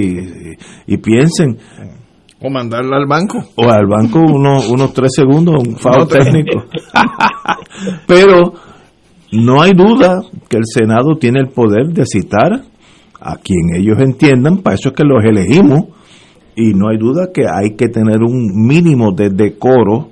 y, 0.88 0.98
piensen. 0.98 1.58
O 2.42 2.50
mandarla 2.50 2.98
al 2.98 3.06
banco. 3.06 3.38
O 3.56 3.70
al 3.70 3.86
banco 3.86 4.20
unos, 4.20 4.70
unos 4.70 4.94
tres 4.94 5.12
segundos, 5.14 5.56
un 5.66 5.76
faro 5.76 6.08
técnico. 6.08 6.64
Pero 8.08 8.54
no 9.32 9.62
hay 9.62 9.72
duda 9.74 10.22
que 10.50 10.58
el 10.58 10.66
Senado 10.66 11.18
tiene 11.20 11.40
el 11.40 11.50
poder 11.50 11.88
de 11.94 12.06
citar 12.06 12.64
a 13.22 13.36
quien 13.36 13.76
ellos 13.78 13.98
entiendan, 14.00 14.58
para 14.58 14.76
eso 14.76 14.90
es 14.90 14.96
que 14.96 15.04
los 15.04 15.24
elegimos, 15.24 15.86
y 16.60 16.74
no 16.74 16.90
hay 16.90 16.98
duda 16.98 17.30
que 17.34 17.46
hay 17.50 17.78
que 17.78 17.88
tener 17.88 18.22
un 18.22 18.68
mínimo 18.68 19.14
de 19.14 19.30
decoro 19.30 20.10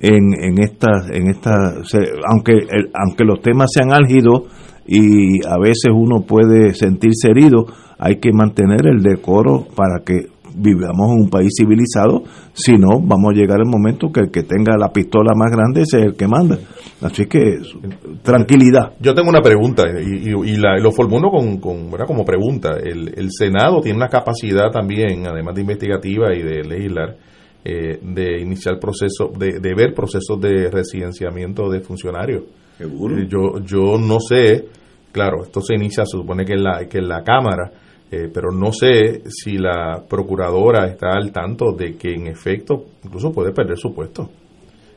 en, 0.00 0.32
en 0.40 0.62
estas, 0.62 1.10
en 1.10 1.28
esta, 1.28 1.74
aunque, 2.30 2.52
aunque 2.94 3.24
los 3.24 3.42
temas 3.42 3.72
sean 3.74 3.92
álgidos 3.92 4.44
y 4.86 5.44
a 5.44 5.58
veces 5.58 5.92
uno 5.92 6.20
puede 6.20 6.74
sentirse 6.74 7.30
herido, 7.30 7.66
hay 7.98 8.20
que 8.20 8.32
mantener 8.32 8.86
el 8.86 9.02
decoro 9.02 9.66
para 9.74 10.04
que 10.04 10.28
vivamos 10.60 11.10
en 11.12 11.22
un 11.22 11.30
país 11.30 11.50
civilizado, 11.58 12.22
si 12.52 12.72
no, 12.72 13.00
vamos 13.00 13.32
a 13.32 13.34
llegar 13.34 13.58
el 13.60 13.68
momento 13.68 14.12
que 14.12 14.20
el 14.20 14.30
que 14.30 14.42
tenga 14.42 14.76
la 14.78 14.92
pistola 14.92 15.32
más 15.34 15.50
grande 15.50 15.82
es 15.82 15.94
el 15.94 16.14
que 16.14 16.28
manda. 16.28 16.58
Así 17.00 17.26
que, 17.26 17.58
tranquilidad. 18.22 18.92
Yo 19.00 19.14
tengo 19.14 19.30
una 19.30 19.40
pregunta, 19.40 19.84
y, 19.88 20.28
y, 20.28 20.56
la, 20.56 20.78
lo 20.78 20.92
formulo 20.92 21.30
con, 21.30 21.58
con, 21.58 21.90
como 21.90 22.24
pregunta. 22.24 22.76
El, 22.82 23.12
el 23.16 23.30
Senado 23.30 23.80
tiene 23.80 23.96
una 23.96 24.08
capacidad 24.08 24.70
también, 24.70 25.26
además 25.26 25.54
de 25.54 25.60
investigativa 25.62 26.34
y 26.34 26.42
de 26.42 26.62
legislar, 26.62 27.16
eh, 27.64 27.98
de 28.02 28.40
iniciar 28.40 28.78
procesos, 28.78 29.38
de, 29.38 29.60
de, 29.60 29.74
ver 29.74 29.94
procesos 29.94 30.40
de 30.40 30.70
residenciamiento 30.70 31.70
de 31.70 31.80
funcionarios. 31.80 32.44
Seguro. 32.76 33.18
Eh, 33.18 33.26
yo, 33.28 33.60
yo 33.64 33.98
no 33.98 34.18
sé, 34.20 34.66
claro, 35.12 35.44
esto 35.44 35.60
se 35.60 35.74
inicia, 35.74 36.04
se 36.04 36.16
supone 36.16 36.44
que 36.44 36.54
en 36.54 36.64
la, 36.64 36.86
que 36.88 36.98
en 36.98 37.08
la 37.08 37.22
Cámara, 37.22 37.70
eh, 38.12 38.28
pero 38.32 38.50
no 38.52 38.72
sé 38.72 39.22
si 39.30 39.56
la 39.58 40.02
procuradora 40.08 40.86
está 40.86 41.10
al 41.12 41.30
tanto 41.32 41.72
de 41.72 41.96
que 41.96 42.12
en 42.14 42.26
efecto 42.26 42.84
incluso 43.04 43.30
puede 43.32 43.52
perder 43.52 43.76
su 43.76 43.94
puesto. 43.94 44.28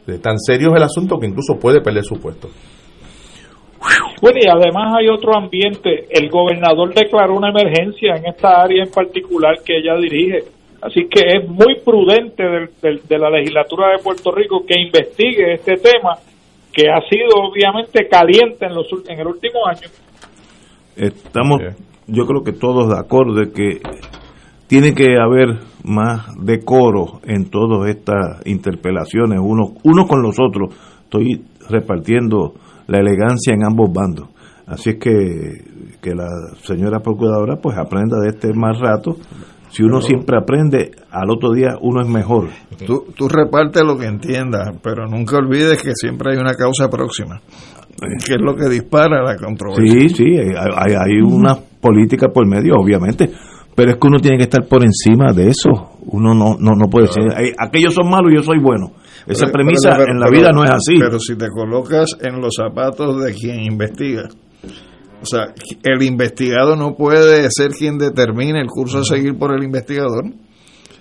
De 0.08 0.20
tan 0.20 0.38
serio 0.40 0.70
es 0.72 0.76
el 0.78 0.84
asunto 0.84 1.18
que 1.20 1.28
incluso 1.28 1.56
puede 1.60 1.80
perder 1.82 2.04
su 2.04 2.20
puesto. 2.20 2.50
Bueno, 4.22 4.40
y 4.42 4.48
además 4.48 4.96
hay 4.98 5.10
otro 5.10 5.36
ambiente. 5.36 6.08
El 6.10 6.30
gobernador 6.30 6.94
declaró 6.94 7.36
una 7.36 7.50
emergencia 7.50 8.16
en 8.16 8.26
esta 8.28 8.62
área 8.62 8.84
en 8.84 8.90
particular 8.92 9.56
que 9.66 9.78
ella 9.78 9.96
dirige. 9.98 10.40
Así 10.82 11.08
que 11.10 11.20
es 11.38 11.48
muy 11.50 11.80
prudente 11.84 12.44
del- 12.44 12.70
del- 12.82 13.02
de 13.08 13.18
la 13.18 13.30
legislatura 13.30 13.92
de 13.92 14.04
Puerto 14.04 14.32
Rico 14.32 14.66
que 14.66 14.80
investigue 14.80 15.54
este 15.54 15.76
tema 15.78 16.18
que 16.74 16.90
ha 16.90 17.00
sido 17.10 17.36
obviamente 17.50 18.08
caliente 18.10 18.66
en, 18.66 18.74
los, 18.76 18.88
en 19.08 19.20
el 19.20 19.28
último 19.28 19.66
año. 19.68 19.88
Estamos, 20.96 21.62
yo 22.08 22.26
creo 22.26 22.44
que 22.44 22.54
todos 22.54 22.90
de 22.90 23.00
acuerdo 23.00 23.36
de 23.36 23.52
que 23.52 23.82
tiene 24.68 24.94
que 24.94 25.16
haber 25.20 25.60
más 25.84 26.26
decoro 26.42 27.20
en 27.24 27.50
todas 27.50 27.90
estas 27.90 28.46
interpelaciones, 28.46 29.40
uno, 29.42 29.74
uno 29.84 30.08
con 30.08 30.22
los 30.22 30.36
otros. 30.40 30.74
Estoy 31.04 31.44
repartiendo 31.70 32.54
la 32.88 33.00
elegancia 33.00 33.54
en 33.54 33.64
ambos 33.66 33.92
bandos. 33.94 34.30
Así 34.66 34.92
es 34.92 34.96
que, 34.98 35.12
que 36.02 36.16
la 36.16 36.28
señora 36.64 37.00
procuradora 37.02 37.58
pues 37.58 37.78
aprenda 37.78 38.18
de 38.20 38.30
este 38.30 38.54
más 38.54 38.80
rato. 38.80 39.18
Si 39.70 39.84
uno 39.84 39.98
Pero- 39.98 40.08
siempre 40.08 40.38
aprende, 40.38 40.92
al 41.12 41.30
otro 41.30 41.52
día 41.52 41.78
uno 41.82 42.02
es 42.02 42.08
mejor. 42.08 42.48
Tú, 42.86 43.06
tú 43.16 43.28
repartes 43.28 43.84
lo 43.84 43.98
que 43.98 44.06
entiendas, 44.06 44.76
pero 44.82 45.08
nunca 45.08 45.38
olvides 45.38 45.82
que 45.82 45.92
siempre 45.96 46.32
hay 46.34 46.38
una 46.38 46.54
causa 46.54 46.90
próxima, 46.90 47.42
que 48.26 48.34
es 48.36 48.42
lo 48.42 48.56
que 48.56 48.70
dispara 48.70 49.24
la 49.24 49.36
controversia. 49.38 50.00
Sí, 50.02 50.10
sí, 50.10 50.24
hay, 50.38 50.94
hay- 50.94 51.22
una 51.22 51.56
política 51.82 52.30
por 52.30 52.48
medio, 52.48 52.76
obviamente, 52.76 53.30
pero 53.76 53.92
es 53.92 53.98
que 53.98 54.08
uno 54.08 54.20
tiene 54.20 54.38
que 54.38 54.44
estar 54.44 54.66
por 54.68 54.84
encima 54.84 55.34
de 55.34 55.48
eso. 55.50 55.70
Uno 56.06 56.34
no, 56.34 56.56
no, 56.60 56.72
no 56.78 56.88
puede 56.90 57.08
decir, 57.08 57.24
"Ay, 57.36 57.52
aquellos 57.58 57.94
son 57.94 58.10
malos 58.10 58.32
y 58.32 58.36
yo 58.36 58.44
soy 58.44 58.60
bueno. 58.60 58.92
Esa 59.28 59.46
Pero- 59.46 59.52
premisa 59.54 59.96
pero- 59.98 60.12
en 60.12 60.20
la 60.20 60.30
vida 60.30 60.52
no 60.52 60.64
es 60.64 60.72
así. 60.72 60.96
Pero 61.00 61.18
si 61.20 61.36
te 61.36 61.48
colocas 61.50 62.18
en 62.22 62.40
los 62.42 62.54
zapatos 62.56 63.24
de 63.24 63.34
quien 63.34 63.64
investiga, 63.64 64.24
o 65.22 65.26
sea, 65.26 65.54
el 65.84 66.04
investigado 66.04 66.76
no 66.76 66.96
puede 66.96 67.48
ser 67.50 67.72
quien 67.72 67.98
determine 67.98 68.60
el 68.60 68.68
curso 68.68 69.00
a 69.00 69.04
seguir 69.04 69.38
por 69.38 69.54
el 69.56 69.64
investigador. 69.64 70.26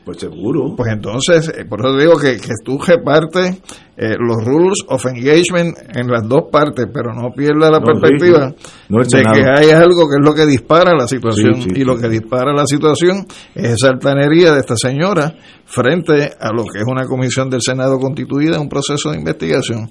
Pues 0.05 0.19
seguro. 0.19 0.75
Pues 0.77 0.93
entonces, 0.93 1.53
eh, 1.57 1.65
por 1.65 1.81
eso 1.81 1.97
digo 1.97 2.17
que, 2.17 2.37
que 2.37 2.53
tú 2.65 2.79
repartes 2.79 3.63
eh, 3.97 4.17
los 4.19 4.45
rules 4.45 4.81
of 4.89 5.05
engagement 5.07 5.77
en 5.95 6.09
las 6.09 6.27
dos 6.29 6.45
partes, 6.51 6.87
pero 6.93 7.13
no 7.13 7.31
pierdas 7.31 7.71
la 7.71 7.79
No, 7.79 7.85
perspectiva 7.85 8.51
sí, 8.51 8.73
no 8.89 9.01
el 9.01 9.07
de 9.07 9.23
que 9.23 9.45
hay 9.49 9.71
algo 9.71 10.09
que 10.09 10.17
es 10.19 10.25
lo 10.25 10.35
que 10.35 10.47
dispara 10.47 10.93
la 10.99 11.07
situación. 11.07 11.55
Sí, 11.63 11.69
sí, 11.75 11.81
y 11.81 11.85
lo 11.85 11.97
que 11.97 12.09
dispara 12.09 12.53
la 12.53 12.67
situación 12.67 13.27
es 13.55 13.75
esa 13.75 13.91
altanería 13.91 14.53
de 14.53 14.61
esta 14.61 14.77
señora 14.77 15.35
frente 15.67 16.33
a 16.41 16.53
lo 16.53 16.65
que 16.65 16.79
es 16.81 16.85
una 16.87 17.07
comisión 17.07 17.49
del 17.49 17.63
Senado 17.63 17.99
constituida 18.01 18.57
en 18.57 18.63
un 18.63 18.69
proceso 18.69 19.11
de 19.13 19.19
investigación. 19.19 19.89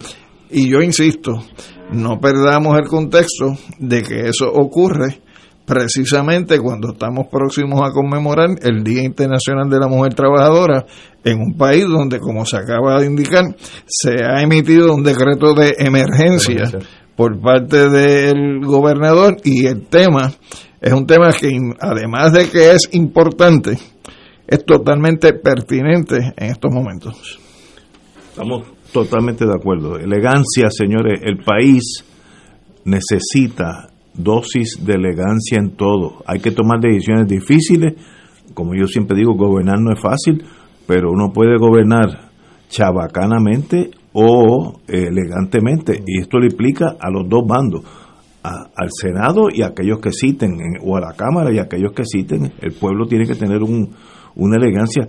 Y 0.50 0.70
yo 0.70 0.82
insisto, 0.82 1.32
no 1.94 2.20
perdamos 2.20 2.78
el 2.78 2.88
contexto 2.90 3.54
de 3.80 4.04
que 4.04 4.28
eso 4.28 4.52
ocurre 4.52 5.22
precisamente 5.72 6.60
cuando 6.60 6.92
estamos 6.92 7.28
próximos 7.32 7.80
a 7.82 7.94
conmemorar 7.94 8.50
el 8.62 8.84
Día 8.84 9.04
Internacional 9.04 9.70
de 9.70 9.80
la 9.80 9.88
Mujer 9.88 10.14
Trabajadora 10.14 10.86
en 11.24 11.40
un 11.40 11.54
país 11.56 11.86
donde, 11.88 12.20
como 12.20 12.46
se 12.46 12.58
acaba 12.58 13.00
de 13.00 13.06
indicar, 13.06 13.56
se 13.86 14.22
ha 14.22 14.42
emitido 14.42 14.94
un 14.94 15.02
decreto 15.02 15.54
de 15.54 15.74
emergencia 15.78 16.78
por 17.16 17.40
parte 17.40 17.88
del 17.88 18.60
gobernador 18.66 19.38
y 19.46 19.66
el 19.66 19.88
tema 19.88 20.34
es 20.82 20.92
un 20.92 21.08
tema 21.08 21.32
que 21.32 21.50
además 21.80 22.34
de 22.34 22.50
que 22.50 22.72
es 22.72 22.90
importante, 22.92 23.78
es 24.46 24.66
totalmente 24.66 25.32
pertinente 25.32 26.34
en 26.36 26.52
estos 26.52 26.70
momentos. 26.74 27.40
Estamos 28.30 28.68
totalmente 28.92 29.46
de 29.46 29.54
acuerdo. 29.54 29.98
Elegancia, 29.98 30.70
señores, 30.70 31.22
el 31.24 31.38
país 31.38 32.04
necesita 32.84 33.91
dosis 34.14 34.78
de 34.86 34.94
elegancia 34.96 35.58
en 35.60 35.72
todo. 35.72 36.24
Hay 36.26 36.40
que 36.40 36.52
tomar 36.52 36.80
decisiones 36.80 37.28
difíciles. 37.28 37.94
Como 38.54 38.74
yo 38.76 38.86
siempre 38.88 39.16
digo, 39.18 39.34
gobernar 39.36 39.80
no 39.80 39.92
es 39.94 40.00
fácil, 40.02 40.44
pero 40.88 41.12
uno 41.12 41.32
puede 41.34 41.58
gobernar 41.58 42.30
chabacanamente 42.70 43.92
o 44.14 44.80
eh, 44.88 45.08
elegantemente. 45.10 46.04
Y 46.06 46.20
esto 46.22 46.38
le 46.40 46.48
implica 46.48 46.96
a 47.00 47.10
los 47.10 47.28
dos 47.30 47.46
bandos, 47.48 47.84
a- 48.44 48.68
al 48.76 48.90
Senado 48.92 49.48
y 49.54 49.62
a 49.62 49.68
aquellos 49.68 50.00
que 50.00 50.12
citen, 50.12 50.54
en- 50.54 50.80
o 50.84 50.98
a 50.98 51.02
la 51.02 51.14
Cámara 51.14 51.52
y 51.54 51.60
a 51.60 51.64
aquellos 51.64 51.94
que 51.94 52.04
citen. 52.06 52.52
El 52.62 52.74
pueblo 52.74 53.06
tiene 53.08 53.26
que 53.26 53.36
tener 53.36 53.62
un, 53.64 53.90
una 54.36 54.58
elegancia. 54.58 55.08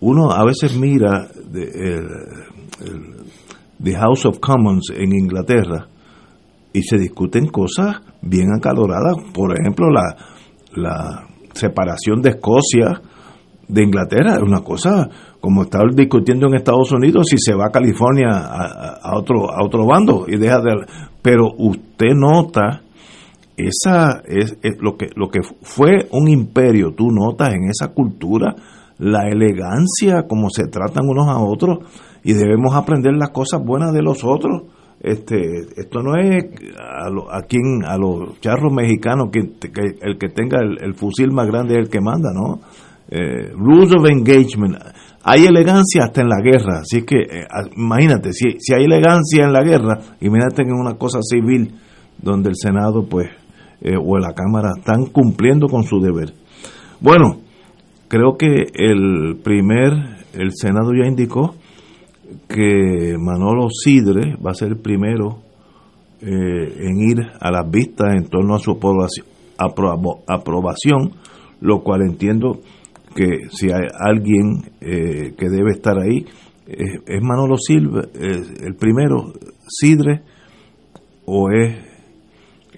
Uno 0.00 0.30
a 0.32 0.44
veces 0.44 0.76
mira 0.78 1.28
de, 1.50 1.62
el, 1.62 2.06
el- 2.86 3.14
the 3.82 3.94
House 3.94 4.26
of 4.26 4.38
Commons 4.40 4.90
en 4.96 5.12
Inglaterra 5.14 5.86
y 6.72 6.82
se 6.82 6.98
discuten 6.98 7.46
cosas 7.48 7.96
bien 8.22 8.48
acaloradas. 8.56 9.16
Por 9.34 9.58
ejemplo, 9.58 9.90
la, 9.90 10.16
la 10.74 11.26
separación 11.52 12.22
de 12.22 12.30
Escocia 12.30 13.00
de 13.68 13.82
Inglaterra 13.84 14.34
es 14.36 14.42
una 14.42 14.60
cosa 14.62 15.08
como 15.40 15.62
estar 15.62 15.82
discutiendo 15.94 16.46
en 16.48 16.54
Estados 16.54 16.90
Unidos 16.92 17.26
si 17.30 17.36
se 17.38 17.54
va 17.54 17.66
a 17.66 17.70
California 17.70 18.28
a, 18.30 18.98
a- 19.00 19.16
otro 19.16 19.48
a 19.50 19.64
otro 19.64 19.86
bando 19.86 20.24
y 20.28 20.36
deja 20.36 20.58
de 20.60 20.74
pero 21.22 21.46
usted 21.56 22.14
nota 22.14 22.82
esa 23.56 24.22
es, 24.26 24.56
es 24.62 24.76
lo 24.80 24.96
que 24.96 25.06
lo 25.14 25.28
que 25.28 25.40
fue 25.62 26.08
un 26.12 26.28
imperio 26.28 26.94
tú 26.96 27.10
notas 27.12 27.52
en 27.54 27.68
esa 27.70 27.92
cultura 27.94 28.54
la 28.98 29.28
elegancia 29.28 30.26
como 30.28 30.50
se 30.50 30.66
tratan 30.66 31.08
unos 31.08 31.28
a 31.28 31.38
otros 31.38 31.78
y 32.24 32.32
debemos 32.32 32.74
aprender 32.74 33.14
las 33.14 33.30
cosas 33.30 33.60
buenas 33.64 33.92
de 33.92 34.02
los 34.02 34.24
otros 34.24 34.62
este 35.00 35.36
esto 35.76 36.02
no 36.02 36.14
es 36.16 36.44
a, 36.78 37.08
lo- 37.10 37.32
a 37.32 37.42
quien 37.42 37.84
a 37.86 37.96
los 37.96 38.38
charros 38.40 38.72
mexicanos 38.72 39.28
que, 39.32 39.40
el 40.02 40.18
que 40.18 40.28
tenga 40.28 40.58
el, 40.60 40.94
fusil 40.94 41.32
más 41.32 41.46
grande 41.46 41.74
es 41.74 41.80
el 41.80 41.88
que 41.88 42.00
manda 42.00 42.30
no 42.34 42.60
Eh, 43.12 43.50
rules 43.56 43.90
of 43.92 44.06
engagement. 44.08 44.76
Hay 45.24 45.44
elegancia 45.44 46.04
hasta 46.04 46.20
en 46.20 46.28
la 46.28 46.40
guerra 46.40 46.78
así 46.82 47.02
que 47.02 47.16
eh, 47.16 47.44
imagínate 47.76 48.32
si, 48.32 48.52
si 48.60 48.72
hay 48.72 48.84
elegancia 48.84 49.44
en 49.44 49.52
la 49.52 49.64
guerra 49.64 49.98
imagínate 50.20 50.62
en 50.62 50.72
una 50.74 50.94
cosa 50.94 51.18
civil 51.22 51.74
donde 52.22 52.50
el 52.50 52.54
senado 52.56 53.04
pues 53.08 53.26
eh, 53.80 53.96
o 53.98 54.16
la 54.18 54.32
cámara 54.32 54.70
están 54.78 55.06
cumpliendo 55.06 55.66
con 55.66 55.82
su 55.82 55.98
deber. 55.98 56.34
Bueno 57.00 57.40
creo 58.06 58.36
que 58.38 58.66
el 58.74 59.38
primer 59.42 59.90
el 60.34 60.52
senado 60.54 60.92
ya 60.94 61.08
indicó 61.08 61.56
que 62.48 63.14
Manolo 63.18 63.68
Sidre 63.70 64.36
va 64.44 64.50
a 64.50 64.54
ser 64.54 64.68
el 64.68 64.78
primero 64.78 65.38
eh, 66.22 66.26
en 66.28 67.00
ir 67.10 67.18
a 67.40 67.50
las 67.50 67.70
vistas 67.70 68.14
en 68.14 68.28
torno 68.28 68.54
a 68.54 68.58
su 68.58 68.72
aprobación, 70.26 71.12
lo 71.60 71.80
cual 71.82 72.02
entiendo 72.02 72.60
que 73.14 73.48
si 73.50 73.70
hay 73.70 73.86
alguien 73.98 74.62
eh, 74.80 75.34
que 75.36 75.48
debe 75.48 75.72
estar 75.72 75.98
ahí, 75.98 76.24
eh, 76.66 77.00
es 77.06 77.22
Manolo 77.22 77.56
Silva, 77.56 78.02
eh, 78.14 78.40
el 78.66 78.74
primero, 78.76 79.32
Sidre, 79.66 80.22
o 81.26 81.50
es... 81.50 81.76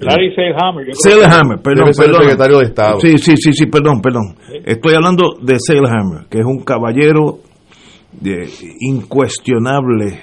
Larry 0.00 0.34
Seilhammer. 0.34 0.86
yo 0.86 0.92
creo 0.92 1.16
que- 1.16 1.20
Selhammer, 1.20 1.58
perdón, 1.62 1.84
Debe 1.84 1.94
ser 1.94 2.04
el 2.06 2.10
perdón. 2.10 2.22
secretario 2.30 2.58
de 2.58 2.64
Estado. 2.64 3.00
Sí, 3.00 3.18
sí, 3.18 3.36
sí, 3.36 3.52
sí, 3.52 3.66
perdón, 3.66 4.00
perdón. 4.00 4.34
Estoy 4.64 4.94
hablando 4.94 5.34
de 5.40 5.54
Selhammer, 5.60 6.26
que 6.28 6.38
es 6.38 6.44
un 6.46 6.64
caballero 6.64 7.38
de 8.20 8.48
incuestionable 8.80 10.20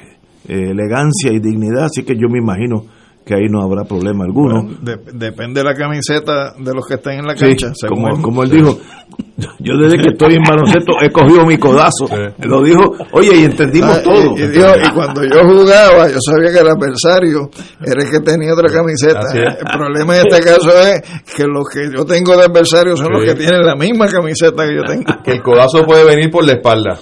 eh, 0.47 0.71
elegancia 0.71 1.31
y 1.31 1.39
dignidad, 1.39 1.85
así 1.85 2.03
que 2.03 2.13
yo 2.15 2.27
me 2.29 2.39
imagino 2.39 2.83
que 3.25 3.35
ahí 3.35 3.47
no 3.49 3.61
habrá 3.61 3.83
problema 3.83 4.23
alguno. 4.25 4.63
Bueno, 4.63 4.77
de- 4.81 4.97
depende 5.13 5.59
de 5.61 5.63
la 5.63 5.75
camiseta 5.75 6.53
de 6.57 6.73
los 6.73 6.85
que 6.87 6.95
estén 6.95 7.19
en 7.19 7.27
la 7.27 7.35
cancha. 7.35 7.71
como, 7.87 8.21
como 8.21 8.43
él 8.43 8.49
dijo, 8.49 8.79
yo 9.59 9.77
desde 9.77 9.97
que 9.97 10.09
estoy 10.09 10.35
en 10.35 10.43
baloncesto 10.43 10.93
he 11.01 11.09
cogido 11.09 11.45
mi 11.45 11.57
codazo. 11.57 12.05
Lo 12.39 12.61
dijo, 12.63 12.95
oye, 13.11 13.41
y 13.41 13.43
entendimos 13.45 13.97
Ah, 13.97 14.01
todo. 14.03 14.37
Y, 14.37 14.41
y 14.41 14.47
dijo, 14.47 14.67
y 14.83 14.93
cuando 14.93 15.23
yo 15.23 15.41
jugaba, 15.43 16.07
yo 16.09 16.17
sabía 16.19 16.51
que 16.51 16.59
el 16.59 16.67
adversario 16.69 17.49
era 17.85 18.03
el 18.03 18.09
que 18.11 18.19
tenía 18.19 18.53
otra 18.53 18.69
camiseta. 18.71 19.21
El 19.33 19.77
problema 19.77 20.17
en 20.17 20.27
este 20.27 20.41
caso 20.41 20.69
es 20.79 21.01
que 21.35 21.43
los 21.45 21.67
que 21.73 21.89
yo 21.95 22.05
tengo 22.05 22.35
de 22.37 22.43
adversario 22.45 22.95
son 22.95 23.11
los 23.13 23.23
que 23.23 23.35
tienen 23.35 23.61
la 23.65 23.75
misma 23.75 24.07
camiseta 24.07 24.65
que 24.65 24.75
yo 24.75 24.83
tengo. 24.83 25.03
Que 25.23 25.31
el 25.33 25.41
codazo 25.41 25.83
puede 25.85 26.05
venir 26.05 26.29
por 26.29 26.45
la 26.45 26.53
espalda. 26.53 26.97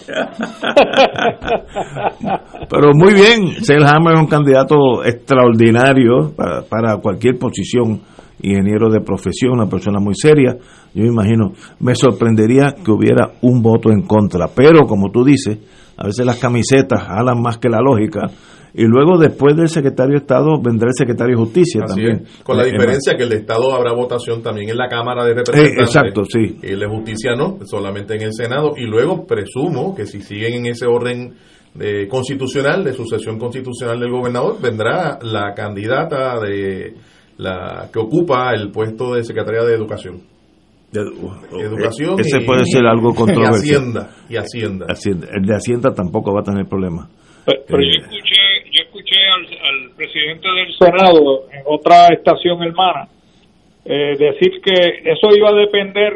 Pero 2.69 2.91
muy 2.93 3.13
bien, 3.13 3.63
Selhammer 3.63 4.13
es 4.15 4.19
un 4.19 4.27
candidato 4.27 5.03
extraordinario 5.05 6.31
para, 6.35 6.61
para 6.63 6.97
cualquier 6.97 7.37
posición, 7.37 8.01
ingeniero 8.41 8.89
de 8.89 9.01
profesión, 9.01 9.53
una 9.53 9.67
persona 9.67 9.99
muy 9.99 10.13
seria. 10.15 10.55
Yo 10.97 11.03
me 11.03 11.09
imagino, 11.09 11.51
me 11.79 11.93
sorprendería 11.93 12.73
que 12.83 12.91
hubiera 12.91 13.33
un 13.41 13.61
voto 13.61 13.91
en 13.91 14.01
contra, 14.01 14.47
pero 14.47 14.87
como 14.87 15.11
tú 15.11 15.23
dices, 15.23 15.59
a 15.95 16.05
veces 16.07 16.25
las 16.25 16.37
camisetas 16.39 17.03
jalan 17.03 17.39
más 17.41 17.57
que 17.59 17.69
la 17.69 17.79
lógica. 17.81 18.21
Y 18.73 18.83
luego 18.85 19.17
después 19.17 19.55
del 19.55 19.69
secretario 19.69 20.13
de 20.13 20.17
Estado 20.19 20.59
vendrá 20.61 20.87
el 20.89 20.93
secretario 20.95 21.35
de 21.37 21.43
Justicia 21.43 21.81
Así 21.83 21.95
también. 21.95 22.23
es. 22.25 22.43
Con 22.43 22.57
la 22.57 22.63
Eh, 22.63 22.71
diferencia 22.71 23.15
que 23.17 23.23
el 23.23 23.29
de 23.29 23.37
Estado 23.37 23.73
habrá 23.73 23.91
votación 23.93 24.41
también 24.43 24.69
en 24.69 24.77
la 24.77 24.87
Cámara 24.87 25.23
de 25.23 25.31
Eh, 25.31 25.35
Representantes. 25.35 25.87
exacto, 25.87 26.23
sí. 26.25 26.57
Y 26.61 26.71
el 26.73 26.79
de 26.81 26.87
Justicia 26.87 27.35
no, 27.35 27.57
solamente 27.65 28.15
en 28.15 28.21
el 28.23 28.33
Senado. 28.33 28.73
Y 28.77 28.85
luego 28.85 29.25
presumo 29.25 29.95
que 29.95 30.05
si 30.05 30.21
siguen 30.21 30.53
en 30.55 30.65
ese 30.67 30.85
orden 30.85 31.33
de 31.73 32.07
constitucional, 32.07 32.83
de 32.83 32.93
sucesión 32.93 33.39
constitucional 33.39 33.99
del 33.99 34.11
gobernador, 34.11 34.57
vendrá 34.61 35.17
la 35.23 35.53
candidata 35.55 36.39
de 36.39 36.93
la 37.37 37.89
que 37.91 37.99
ocupa 37.99 38.51
el 38.53 38.71
puesto 38.71 39.13
de 39.15 39.23
Secretaría 39.23 39.63
de 39.63 39.73
Educación. 39.75 40.21
Educación 40.93 42.19
Ese 42.19 42.41
y- 42.41 42.45
puede 42.45 42.65
ser 42.65 42.85
algo 42.85 43.11
y 43.11 43.15
controversial. 43.15 43.81
Hacienda, 43.81 44.09
y 44.29 44.35
Hacienda. 44.37 44.85
Hacienda. 44.89 45.27
El 45.33 45.45
de 45.45 45.53
Hacienda 45.55 45.93
tampoco 45.93 46.33
va 46.33 46.41
a 46.41 46.43
tener 46.43 46.65
problema. 46.65 47.09
Pero, 47.45 47.61
pero 47.67 47.79
Eh, 47.83 47.85
yo 47.85 48.01
escuché, 48.01 48.41
yo 48.71 48.83
escuché 48.83 49.15
al, 49.27 49.43
al 49.45 49.95
presidente 49.95 50.47
del 50.47 50.73
Senado 50.77 51.49
en 51.51 51.63
otra 51.65 52.07
estación 52.13 52.61
hermana 52.63 53.07
eh, 53.85 54.15
decir 54.17 54.59
que 54.61 55.09
eso 55.11 55.35
iba 55.35 55.49
a 55.49 55.53
depender 55.53 56.13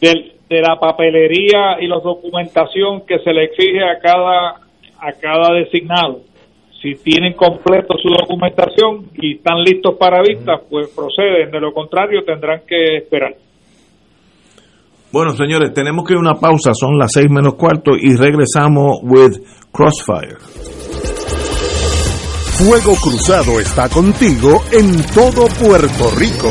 del- 0.00 0.32
de 0.48 0.60
la 0.60 0.76
papelería 0.78 1.80
y 1.80 1.86
la 1.86 1.98
documentación 2.00 3.06
que 3.06 3.18
se 3.20 3.32
le 3.32 3.44
exige 3.44 3.82
a 3.84 3.98
cada 4.00 4.56
a 5.04 5.12
cada 5.20 5.52
designado. 5.54 6.20
Si 6.80 6.94
tienen 6.94 7.32
completo 7.34 7.94
su 8.00 8.08
documentación 8.08 9.06
y 9.14 9.36
están 9.36 9.62
listos 9.62 9.96
para 9.98 10.20
vista, 10.22 10.60
pues 10.70 10.88
proceden. 10.94 11.50
De 11.50 11.60
lo 11.60 11.72
contrario, 11.72 12.22
tendrán 12.24 12.60
que 12.66 12.98
esperar. 12.98 13.34
Bueno, 15.12 15.34
señores, 15.36 15.74
tenemos 15.74 16.06
que 16.06 16.14
ir 16.14 16.16
a 16.16 16.20
una 16.20 16.40
pausa. 16.40 16.72
Son 16.74 16.98
las 16.98 17.12
seis 17.12 17.26
menos 17.30 17.54
cuarto 17.54 17.92
y 18.00 18.16
regresamos 18.16 19.00
with 19.02 19.42
Crossfire. 19.70 20.38
Fuego 22.56 22.94
Cruzado 22.96 23.60
está 23.60 23.88
contigo 23.88 24.62
en 24.72 25.02
todo 25.14 25.46
Puerto 25.48 26.10
Rico. 26.16 26.50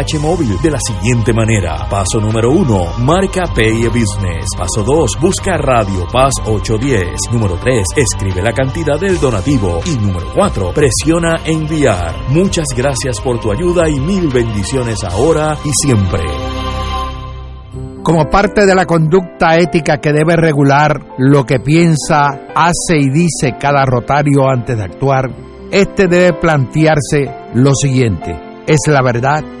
móvil 0.19 0.59
de 0.61 0.71
la 0.71 0.79
siguiente 0.79 1.33
manera. 1.33 1.87
Paso 1.89 2.19
número 2.19 2.51
uno, 2.51 2.85
marca 2.99 3.43
Pay 3.53 3.87
Business. 3.87 4.45
Paso 4.57 4.83
2, 4.83 5.11
busca 5.19 5.57
Radio 5.57 6.07
Paz 6.11 6.33
810. 6.45 7.31
Número 7.31 7.55
3, 7.55 7.83
escribe 7.95 8.41
la 8.41 8.51
cantidad 8.51 8.99
del 8.99 9.19
donativo. 9.19 9.79
Y 9.85 9.95
número 9.97 10.27
4, 10.33 10.73
presiona 10.73 11.41
enviar. 11.45 12.15
Muchas 12.29 12.65
gracias 12.75 13.19
por 13.21 13.39
tu 13.39 13.51
ayuda 13.51 13.87
y 13.89 13.99
mil 13.99 14.27
bendiciones 14.29 15.03
ahora 15.03 15.57
y 15.63 15.71
siempre. 15.73 16.21
Como 18.03 18.29
parte 18.29 18.65
de 18.65 18.73
la 18.73 18.85
conducta 18.85 19.57
ética 19.57 19.97
que 19.97 20.11
debe 20.11 20.35
regular 20.35 20.99
lo 21.19 21.45
que 21.45 21.59
piensa, 21.59 22.47
hace 22.55 22.97
y 22.97 23.09
dice 23.09 23.55
cada 23.59 23.85
rotario 23.85 24.49
antes 24.49 24.75
de 24.75 24.83
actuar, 24.83 25.29
este 25.71 26.07
debe 26.07 26.33
plantearse 26.33 27.29
lo 27.53 27.75
siguiente. 27.75 28.35
¿Es 28.65 28.79
la 28.87 29.01
verdad? 29.03 29.60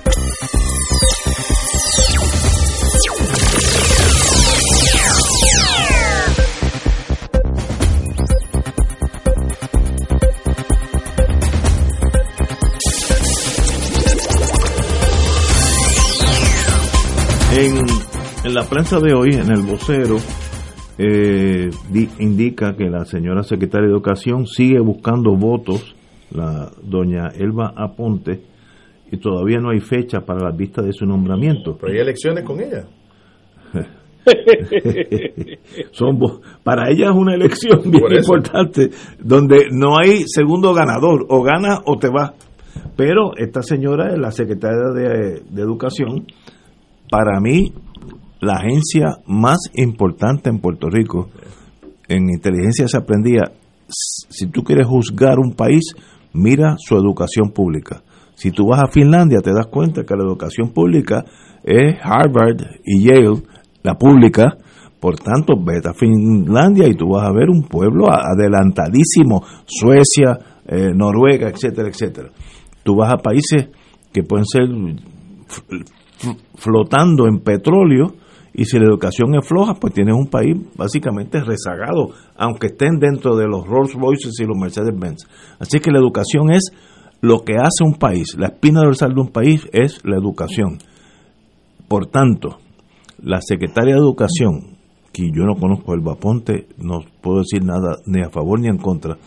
En, 17.53 17.77
en 18.45 18.53
la 18.53 18.63
prensa 18.63 18.99
de 18.99 19.13
hoy, 19.13 19.31
en 19.33 19.51
el 19.51 19.61
vocero, 19.61 20.17
eh, 20.97 21.69
di- 21.89 22.09
indica 22.19 22.75
que 22.75 22.89
la 22.89 23.05
señora 23.05 23.43
secretaria 23.43 23.87
de 23.87 23.93
Educación 23.93 24.47
sigue 24.47 24.79
buscando 24.79 25.35
votos, 25.35 25.95
la 26.31 26.71
doña 26.81 27.27
Elba 27.37 27.73
Aponte, 27.75 28.41
y 29.11 29.17
todavía 29.17 29.59
no 29.59 29.71
hay 29.71 29.81
fecha 29.81 30.21
para 30.21 30.49
la 30.49 30.51
vista 30.55 30.81
de 30.81 30.93
su 30.93 31.05
nombramiento. 31.05 31.77
Pero 31.79 31.91
hay 31.93 31.99
elecciones 31.99 32.43
con 32.45 32.61
ella. 32.61 32.85
Son 35.91 36.19
para 36.63 36.89
ella 36.91 37.09
es 37.09 37.15
una 37.15 37.33
elección 37.33 37.81
bien 37.89 38.17
importante 38.19 38.91
donde 39.19 39.65
no 39.71 39.97
hay 39.97 40.23
segundo 40.27 40.73
ganador 40.75 41.25
o 41.27 41.41
gana 41.41 41.79
o 41.85 41.97
te 41.97 42.07
va 42.09 42.35
pero 42.95 43.31
esta 43.35 43.63
señora 43.63 44.13
es 44.13 44.19
la 44.19 44.29
secretaria 44.31 44.91
de, 44.93 45.41
de 45.49 45.61
educación 45.63 46.27
para 47.11 47.41
mí 47.41 47.73
la 48.39 48.53
agencia 48.53 49.17
más 49.27 49.59
importante 49.75 50.49
en 50.49 50.59
Puerto 50.59 50.87
Rico 50.89 51.29
en 52.07 52.29
inteligencia 52.29 52.87
se 52.87 52.97
aprendía 52.97 53.51
si 53.87 54.47
tú 54.47 54.63
quieres 54.63 54.87
juzgar 54.87 55.37
un 55.37 55.53
país 55.53 55.93
mira 56.33 56.75
su 56.79 56.95
educación 56.95 57.51
pública 57.51 58.01
Si 58.35 58.51
tú 58.51 58.69
vas 58.69 58.81
a 58.81 58.87
Finlandia 58.87 59.41
te 59.41 59.53
das 59.53 59.67
cuenta 59.67 60.05
que 60.05 60.15
la 60.15 60.23
educación 60.23 60.69
pública 60.69 61.25
es 61.63 61.97
Harvard 62.01 62.79
y 62.83 63.03
Yale, 63.03 63.43
la 63.83 63.95
pública, 63.95 64.57
por 64.99 65.15
tanto, 65.19 65.53
vete 65.63 65.89
a 65.89 65.93
Finlandia 65.93 66.87
y 66.87 66.95
tú 66.95 67.09
vas 67.09 67.27
a 67.27 67.33
ver 67.33 67.49
un 67.49 67.63
pueblo 67.63 68.05
adelantadísimo, 68.09 69.43
Suecia, 69.65 70.37
eh, 70.67 70.91
Noruega, 70.93 71.49
etcétera, 71.49 71.89
etcétera. 71.89 72.29
Tú 72.83 72.95
vas 72.95 73.13
a 73.13 73.17
países 73.17 73.69
que 74.13 74.23
pueden 74.23 74.45
ser 74.45 74.63
flotando 76.55 77.27
en 77.27 77.39
petróleo 77.39 78.15
y 78.53 78.65
si 78.65 78.77
la 78.77 78.85
educación 78.85 79.33
es 79.35 79.47
floja, 79.47 79.75
pues 79.75 79.93
tienes 79.93 80.15
un 80.15 80.27
país 80.27 80.57
básicamente 80.75 81.39
rezagado, 81.41 82.09
aunque 82.35 82.67
estén 82.67 82.99
dentro 82.99 83.35
de 83.37 83.47
los 83.47 83.65
Rolls 83.65 83.93
Royces 83.93 84.33
y 84.39 84.45
los 84.45 84.57
Mercedes 84.57 84.93
Benz. 84.97 85.25
Así 85.59 85.79
que 85.79 85.91
la 85.91 85.99
educación 85.99 86.51
es 86.51 86.71
lo 87.21 87.43
que 87.43 87.53
hace 87.53 87.83
un 87.83 87.95
país, 87.95 88.35
la 88.37 88.47
espina 88.47 88.81
dorsal 88.81 89.13
de 89.13 89.21
un 89.21 89.29
país 89.29 89.67
es 89.71 90.01
la 90.03 90.17
educación. 90.17 90.79
Por 91.87 92.07
tanto, 92.07 92.57
la 93.21 93.41
secretaria 93.41 93.93
de 93.93 93.99
Educación, 93.99 94.77
que 95.13 95.29
yo 95.31 95.43
no 95.43 95.55
conozco 95.55 95.93
el 95.93 96.01
Vaponte, 96.01 96.67
no 96.77 96.99
puedo 97.21 97.39
decir 97.39 97.63
nada 97.63 97.97
ni 98.05 98.21
a 98.21 98.29
favor 98.29 98.59
ni 98.59 98.67
en 98.67 98.77
contra, 98.77 99.17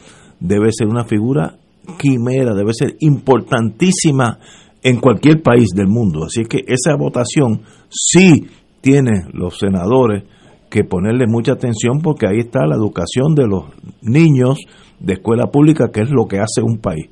debe 0.40 0.70
ser 0.72 0.88
una 0.88 1.04
figura 1.04 1.58
quimera, 1.98 2.54
debe 2.54 2.72
ser 2.72 2.96
importantísima 3.00 4.38
en 4.84 5.00
cualquier 5.00 5.42
país 5.42 5.70
del 5.74 5.88
mundo. 5.88 6.24
Así 6.26 6.44
que 6.44 6.58
esa 6.66 6.94
votación 6.96 7.62
sí 7.88 8.46
tiene 8.80 9.26
los 9.32 9.58
senadores 9.58 10.24
que 10.70 10.84
ponerle 10.84 11.26
mucha 11.26 11.52
atención 11.52 12.00
porque 12.02 12.26
ahí 12.26 12.40
está 12.40 12.66
la 12.66 12.76
educación 12.76 13.34
de 13.34 13.46
los 13.46 13.64
niños 14.02 14.58
de 15.00 15.14
escuela 15.14 15.46
pública, 15.46 15.90
que 15.90 16.02
es 16.02 16.10
lo 16.10 16.26
que 16.26 16.38
hace 16.38 16.62
un 16.62 16.78
país. 16.78 17.06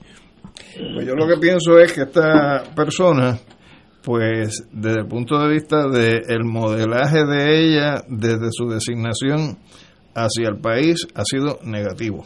Pues 0.95 1.07
yo 1.07 1.15
lo 1.15 1.27
que 1.27 1.41
pienso 1.41 1.79
es 1.79 1.93
que 1.93 2.03
esta 2.03 2.63
persona, 2.77 3.39
pues 4.03 4.69
desde 4.71 5.01
el 5.01 5.07
punto 5.07 5.39
de 5.39 5.49
vista 5.49 5.89
del 5.89 6.45
modelaje 6.45 7.25
de 7.25 7.65
ella, 7.65 8.03
desde 8.09 8.49
su 8.51 8.69
designación 8.69 9.59
hacia 10.15 10.49
el 10.49 10.61
país, 10.61 11.07
ha 11.15 11.23
sido 11.25 11.59
negativo. 11.65 12.25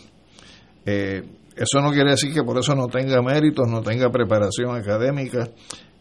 Eh, 0.85 1.23
eso 1.57 1.81
no 1.81 1.91
quiere 1.91 2.11
decir 2.11 2.35
que 2.35 2.43
por 2.43 2.59
eso 2.59 2.75
no 2.75 2.87
tenga 2.87 3.23
méritos, 3.23 3.67
no 3.69 3.81
tenga 3.81 4.11
preparación 4.11 4.77
académica, 4.77 5.49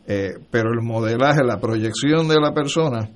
eh, 0.06 0.34
pero 0.52 0.72
el 0.74 0.82
modelaje, 0.82 1.44
la 1.44 1.60
proyección 1.60 2.28
de 2.28 2.36
la 2.40 2.54
persona 2.54 3.10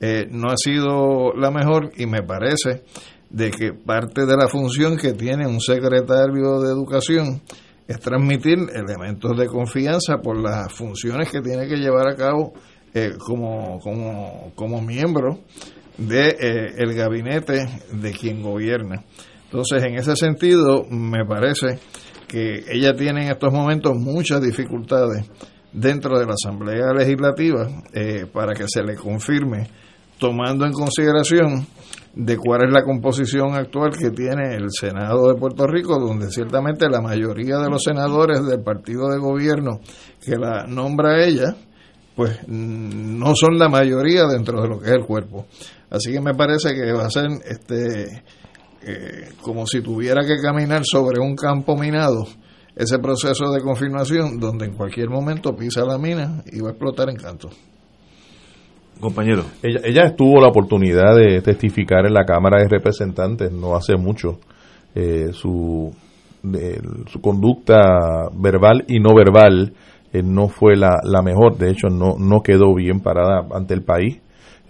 eh, 0.00 0.26
no 0.30 0.50
ha 0.50 0.56
sido 0.56 1.32
la 1.34 1.50
mejor 1.50 1.90
y 1.96 2.06
me 2.06 2.22
parece 2.22 2.84
de 3.28 3.50
que 3.50 3.72
parte 3.72 4.24
de 4.24 4.36
la 4.36 4.48
función 4.48 4.96
que 4.96 5.12
tiene 5.12 5.46
un 5.46 5.60
secretario 5.60 6.60
de 6.60 6.72
educación 6.72 7.42
es 7.88 7.98
transmitir 7.98 8.58
elementos 8.72 9.36
de 9.36 9.46
confianza 9.46 10.18
por 10.22 10.40
las 10.40 10.72
funciones 10.72 11.28
que 11.28 11.40
tiene 11.40 11.66
que 11.66 11.76
llevar 11.76 12.08
a 12.08 12.14
cabo 12.14 12.52
eh, 12.94 13.12
como, 13.18 13.80
como, 13.80 14.52
como 14.54 14.80
miembro 14.80 15.40
de 15.98 16.74
el 16.78 16.94
gabinete 16.94 17.68
de 17.92 18.12
quien 18.12 18.42
gobierna. 18.42 19.04
Entonces, 19.50 19.82
en 19.82 19.96
ese 19.96 20.14
sentido, 20.14 20.84
me 20.88 21.24
parece 21.26 21.80
que 22.28 22.64
ella 22.70 22.94
tiene 22.94 23.24
en 23.24 23.32
estos 23.32 23.52
momentos 23.52 23.96
muchas 23.96 24.40
dificultades 24.40 25.28
dentro 25.72 26.20
de 26.20 26.26
la 26.26 26.34
Asamblea 26.34 26.92
Legislativa 26.96 27.66
eh, 27.92 28.26
para 28.32 28.54
que 28.54 28.66
se 28.68 28.84
le 28.84 28.94
confirme, 28.94 29.68
tomando 30.18 30.64
en 30.66 30.72
consideración 30.72 31.66
de 32.14 32.36
cuál 32.36 32.68
es 32.68 32.72
la 32.72 32.84
composición 32.84 33.54
actual 33.54 33.90
que 33.98 34.10
tiene 34.10 34.54
el 34.54 34.70
Senado 34.70 35.32
de 35.32 35.38
Puerto 35.38 35.66
Rico, 35.66 35.98
donde 35.98 36.30
ciertamente 36.30 36.88
la 36.88 37.00
mayoría 37.00 37.58
de 37.58 37.70
los 37.70 37.82
senadores 37.82 38.46
del 38.46 38.62
partido 38.62 39.08
de 39.08 39.18
gobierno 39.18 39.80
que 40.24 40.36
la 40.36 40.64
nombra 40.68 41.24
ella, 41.24 41.56
pues 42.14 42.38
no 42.46 43.34
son 43.34 43.58
la 43.58 43.68
mayoría 43.68 44.26
dentro 44.26 44.62
de 44.62 44.68
lo 44.68 44.78
que 44.78 44.86
es 44.86 44.92
el 44.92 45.04
cuerpo. 45.04 45.46
Así 45.90 46.12
que 46.12 46.20
me 46.20 46.34
parece 46.34 46.72
que 46.72 46.92
va 46.92 47.06
a 47.06 47.10
ser 47.10 47.26
este 47.44 48.22
eh, 48.82 49.28
como 49.42 49.66
si 49.66 49.80
tuviera 49.82 50.22
que 50.26 50.40
caminar 50.40 50.82
sobre 50.84 51.20
un 51.20 51.34
campo 51.36 51.76
minado, 51.76 52.26
ese 52.74 52.98
proceso 52.98 53.50
de 53.52 53.60
confirmación 53.60 54.38
donde 54.38 54.66
en 54.66 54.74
cualquier 54.74 55.10
momento 55.10 55.54
pisa 55.54 55.84
la 55.84 55.98
mina 55.98 56.42
y 56.50 56.60
va 56.60 56.68
a 56.68 56.70
explotar 56.72 57.10
en 57.10 57.16
canto. 57.16 57.50
Compañero. 59.00 59.44
Ella, 59.62 59.80
ella 59.84 60.14
tuvo 60.14 60.40
la 60.40 60.48
oportunidad 60.48 61.16
de 61.16 61.40
testificar 61.40 62.06
en 62.06 62.12
la 62.12 62.24
Cámara 62.24 62.58
de 62.58 62.68
Representantes 62.68 63.50
no 63.50 63.74
hace 63.74 63.96
mucho. 63.96 64.38
Eh, 64.94 65.32
su, 65.32 65.94
su 67.06 67.20
conducta 67.20 68.28
verbal 68.34 68.84
y 68.88 68.98
no 68.98 69.14
verbal 69.14 69.72
eh, 70.12 70.22
no 70.22 70.48
fue 70.48 70.76
la, 70.76 70.98
la 71.04 71.22
mejor, 71.22 71.56
de 71.56 71.70
hecho 71.70 71.88
no, 71.88 72.16
no 72.18 72.42
quedó 72.42 72.74
bien 72.74 73.00
parada 73.00 73.46
ante 73.54 73.74
el 73.74 73.82
país. 73.82 74.20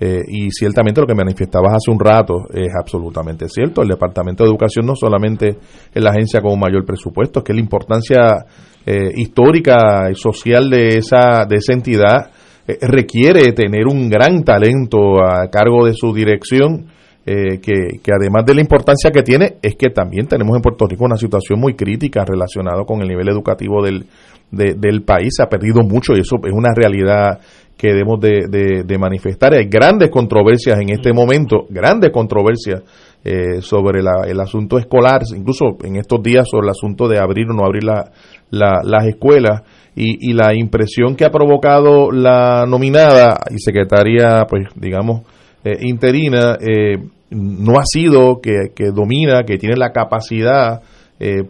Eh, 0.02 0.22
y 0.28 0.50
ciertamente 0.50 0.98
lo 1.02 1.06
que 1.06 1.14
manifestabas 1.14 1.74
hace 1.74 1.90
un 1.90 2.00
rato 2.00 2.46
es 2.54 2.72
absolutamente 2.74 3.46
cierto. 3.50 3.82
El 3.82 3.88
Departamento 3.88 4.42
de 4.42 4.48
Educación 4.48 4.86
no 4.86 4.96
solamente 4.96 5.58
es 5.92 6.02
la 6.02 6.10
agencia 6.10 6.40
con 6.40 6.58
mayor 6.58 6.86
presupuesto, 6.86 7.40
es 7.40 7.44
que 7.44 7.52
la 7.52 7.60
importancia 7.60 8.46
eh, 8.86 9.10
histórica 9.14 10.10
y 10.10 10.14
social 10.14 10.70
de 10.70 10.96
esa, 10.96 11.44
de 11.46 11.56
esa 11.56 11.74
entidad 11.74 12.30
eh, 12.66 12.78
requiere 12.80 13.52
tener 13.52 13.86
un 13.86 14.08
gran 14.08 14.42
talento 14.42 15.22
a 15.22 15.50
cargo 15.50 15.84
de 15.84 15.92
su 15.92 16.14
dirección. 16.14 16.86
que, 17.22 18.00
que, 18.02 18.10
además 18.18 18.44
de 18.44 18.54
la 18.54 18.62
importancia 18.62 19.10
que 19.12 19.22
tiene, 19.22 19.58
es 19.62 19.76
que 19.76 19.90
también 19.90 20.26
tenemos 20.26 20.56
en 20.56 20.62
Puerto 20.62 20.86
Rico 20.86 21.04
una 21.04 21.16
situación 21.16 21.60
muy 21.60 21.74
crítica 21.74 22.24
relacionada 22.24 22.82
con 22.84 23.02
el 23.02 23.08
nivel 23.08 23.28
educativo 23.28 23.84
del, 23.84 24.06
del 24.50 25.02
país. 25.02 25.34
Se 25.36 25.42
ha 25.42 25.48
perdido 25.48 25.82
mucho 25.82 26.12
y 26.14 26.20
eso 26.20 26.36
es 26.42 26.52
una 26.52 26.70
realidad 26.74 27.38
que 27.80 27.88
debemos 27.88 28.20
de, 28.20 28.98
manifestar. 28.98 29.54
Hay 29.54 29.64
grandes 29.64 30.10
controversias 30.10 30.78
en 30.78 30.90
este 30.90 31.14
momento, 31.14 31.64
grandes 31.70 32.10
controversias 32.12 32.82
eh, 33.24 33.62
sobre 33.62 34.00
el 34.00 34.38
asunto 34.38 34.78
escolar, 34.78 35.22
incluso 35.34 35.78
en 35.82 35.96
estos 35.96 36.22
días 36.22 36.46
sobre 36.46 36.66
el 36.66 36.70
asunto 36.72 37.08
de 37.08 37.18
abrir 37.18 37.46
o 37.48 37.54
no 37.54 37.64
abrir 37.64 37.84
las 37.84 39.06
escuelas 39.06 39.62
y, 39.96 40.34
la 40.34 40.54
impresión 40.54 41.16
que 41.16 41.24
ha 41.24 41.30
provocado 41.30 42.10
la 42.10 42.66
nominada 42.68 43.40
y 43.50 43.58
secretaria, 43.58 44.44
pues 44.46 44.68
digamos, 44.74 45.22
eh, 45.64 45.78
interina, 45.80 46.58
eh, 46.60 46.98
no 47.30 47.78
ha 47.78 47.84
sido 47.86 48.42
que, 48.42 48.72
que, 48.74 48.90
domina, 48.90 49.44
que 49.44 49.56
tiene 49.56 49.76
la 49.76 49.90
capacidad 49.90 50.82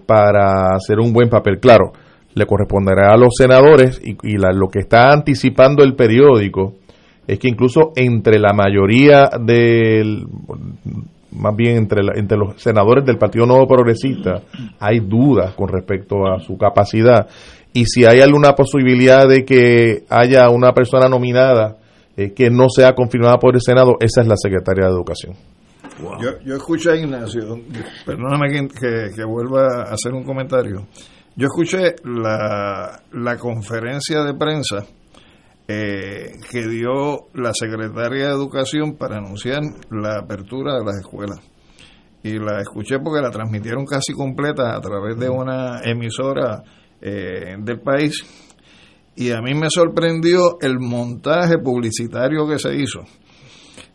para 0.05 0.75
hacer 0.75 0.99
un 0.99 1.13
buen 1.13 1.29
papel. 1.29 1.61
Claro, 1.61 1.93
le 2.35 2.47
corresponderá 2.47 3.13
a 3.13 3.17
los 3.17 3.35
senadores 3.37 4.01
y, 4.03 4.37
lo 4.37 4.69
que 4.69 4.81
está 4.81 5.13
anticipando 5.13 5.83
el 5.83 5.95
periódico 5.95 6.75
es 7.27 7.39
que 7.39 7.49
incluso 7.49 7.93
entre 7.97 8.39
la 8.39 8.53
mayoría 8.53 9.31
del 9.41 10.27
más 11.33 11.55
bien 11.55 11.77
entre, 11.77 12.03
entre 12.17 12.37
los 12.37 12.61
senadores 12.61 13.05
del 13.05 13.19
Partido 13.19 13.47
Nuevo 13.47 13.67
Progresista 13.67 14.43
hay 14.81 15.01
dudas 15.01 15.55
con 15.55 15.69
respecto 15.69 16.27
a 16.27 16.41
su 16.41 16.57
capacidad 16.57 17.29
y 17.73 17.85
si 17.85 18.05
hay 18.05 18.21
alguna 18.21 18.55
posibilidad 18.55 19.29
de 19.29 19.45
que 19.45 20.05
haya 20.09 20.49
una 20.51 20.73
persona 20.73 21.09
nominada 21.09 21.77
eh, 22.17 22.33
que 22.33 22.51
no 22.51 22.69
sea 22.69 22.95
confirmada 22.95 23.39
por 23.39 23.55
el 23.55 23.61
Senado, 23.63 23.97
esa 24.01 24.23
es 24.23 24.27
la 24.27 24.37
secretaria 24.37 24.87
de 24.87 24.93
Educación. 24.93 25.35
Yo, 26.21 26.31
yo 26.45 26.57
escuché 26.57 26.91
a 26.91 26.97
Ignacio, 26.97 27.61
perdóname 28.05 28.49
que, 28.51 29.11
que 29.15 29.25
vuelva 29.25 29.85
a 29.85 29.95
hacer 29.95 30.13
un 30.13 30.25
comentario. 30.25 30.87
Yo 31.37 31.47
escuché 31.47 31.95
la, 32.05 33.03
la 33.13 33.37
conferencia 33.37 34.23
de 34.25 34.35
prensa 34.35 34.85
eh, 35.73 36.33
que 36.51 36.67
dio 36.67 37.29
la 37.35 37.55
secretaria 37.55 38.27
de 38.27 38.33
Educación 38.33 38.97
para 38.97 39.19
anunciar 39.19 39.63
la 39.91 40.19
apertura 40.19 40.75
de 40.75 40.85
las 40.85 40.97
escuelas. 40.97 41.39
Y 42.25 42.39
la 42.39 42.61
escuché 42.61 42.99
porque 42.99 43.23
la 43.23 43.31
transmitieron 43.31 43.87
casi 43.87 44.13
completa 44.13 44.75
a 44.75 44.81
través 44.81 45.17
de 45.17 45.29
una 45.31 45.81
emisora 45.85 46.65
eh, 47.01 47.55
del 47.61 47.81
país. 47.81 48.25
Y 49.15 49.31
a 49.31 49.41
mí 49.41 49.55
me 49.55 49.71
sorprendió 49.71 50.59
el 50.61 50.81
montaje 50.81 51.59
publicitario 51.59 52.49
que 52.49 52.59
se 52.59 52.75
hizo, 52.75 53.05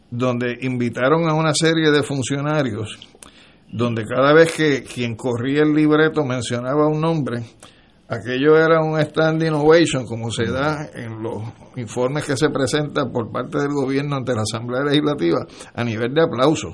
donde 0.09 0.57
invitaron 0.61 1.27
a 1.27 1.33
una 1.33 1.53
serie 1.53 1.91
de 1.91 2.03
funcionarios 2.03 3.14
donde 3.71 4.05
cada 4.05 4.33
vez 4.33 4.53
que 4.53 4.83
quien 4.83 5.15
corría 5.15 5.63
el 5.63 5.73
libreto 5.73 6.23
mencionaba 6.23 6.87
un 6.87 7.01
nombre, 7.01 7.43
aquello 8.07 8.57
era 8.57 8.81
un 8.81 9.01
standing 9.01 9.53
ovation, 9.53 10.05
como 10.05 10.31
se 10.31 10.45
da 10.45 10.89
en 10.93 11.21
los 11.21 11.41
informes 11.75 12.25
que 12.25 12.37
se 12.37 12.49
presentan 12.49 13.11
por 13.11 13.31
parte 13.31 13.57
del 13.59 13.71
gobierno 13.71 14.15
ante 14.15 14.33
la 14.33 14.43
Asamblea 14.43 14.83
Legislativa, 14.83 15.45
a 15.73 15.83
nivel 15.83 16.13
de 16.13 16.23
aplauso. 16.23 16.73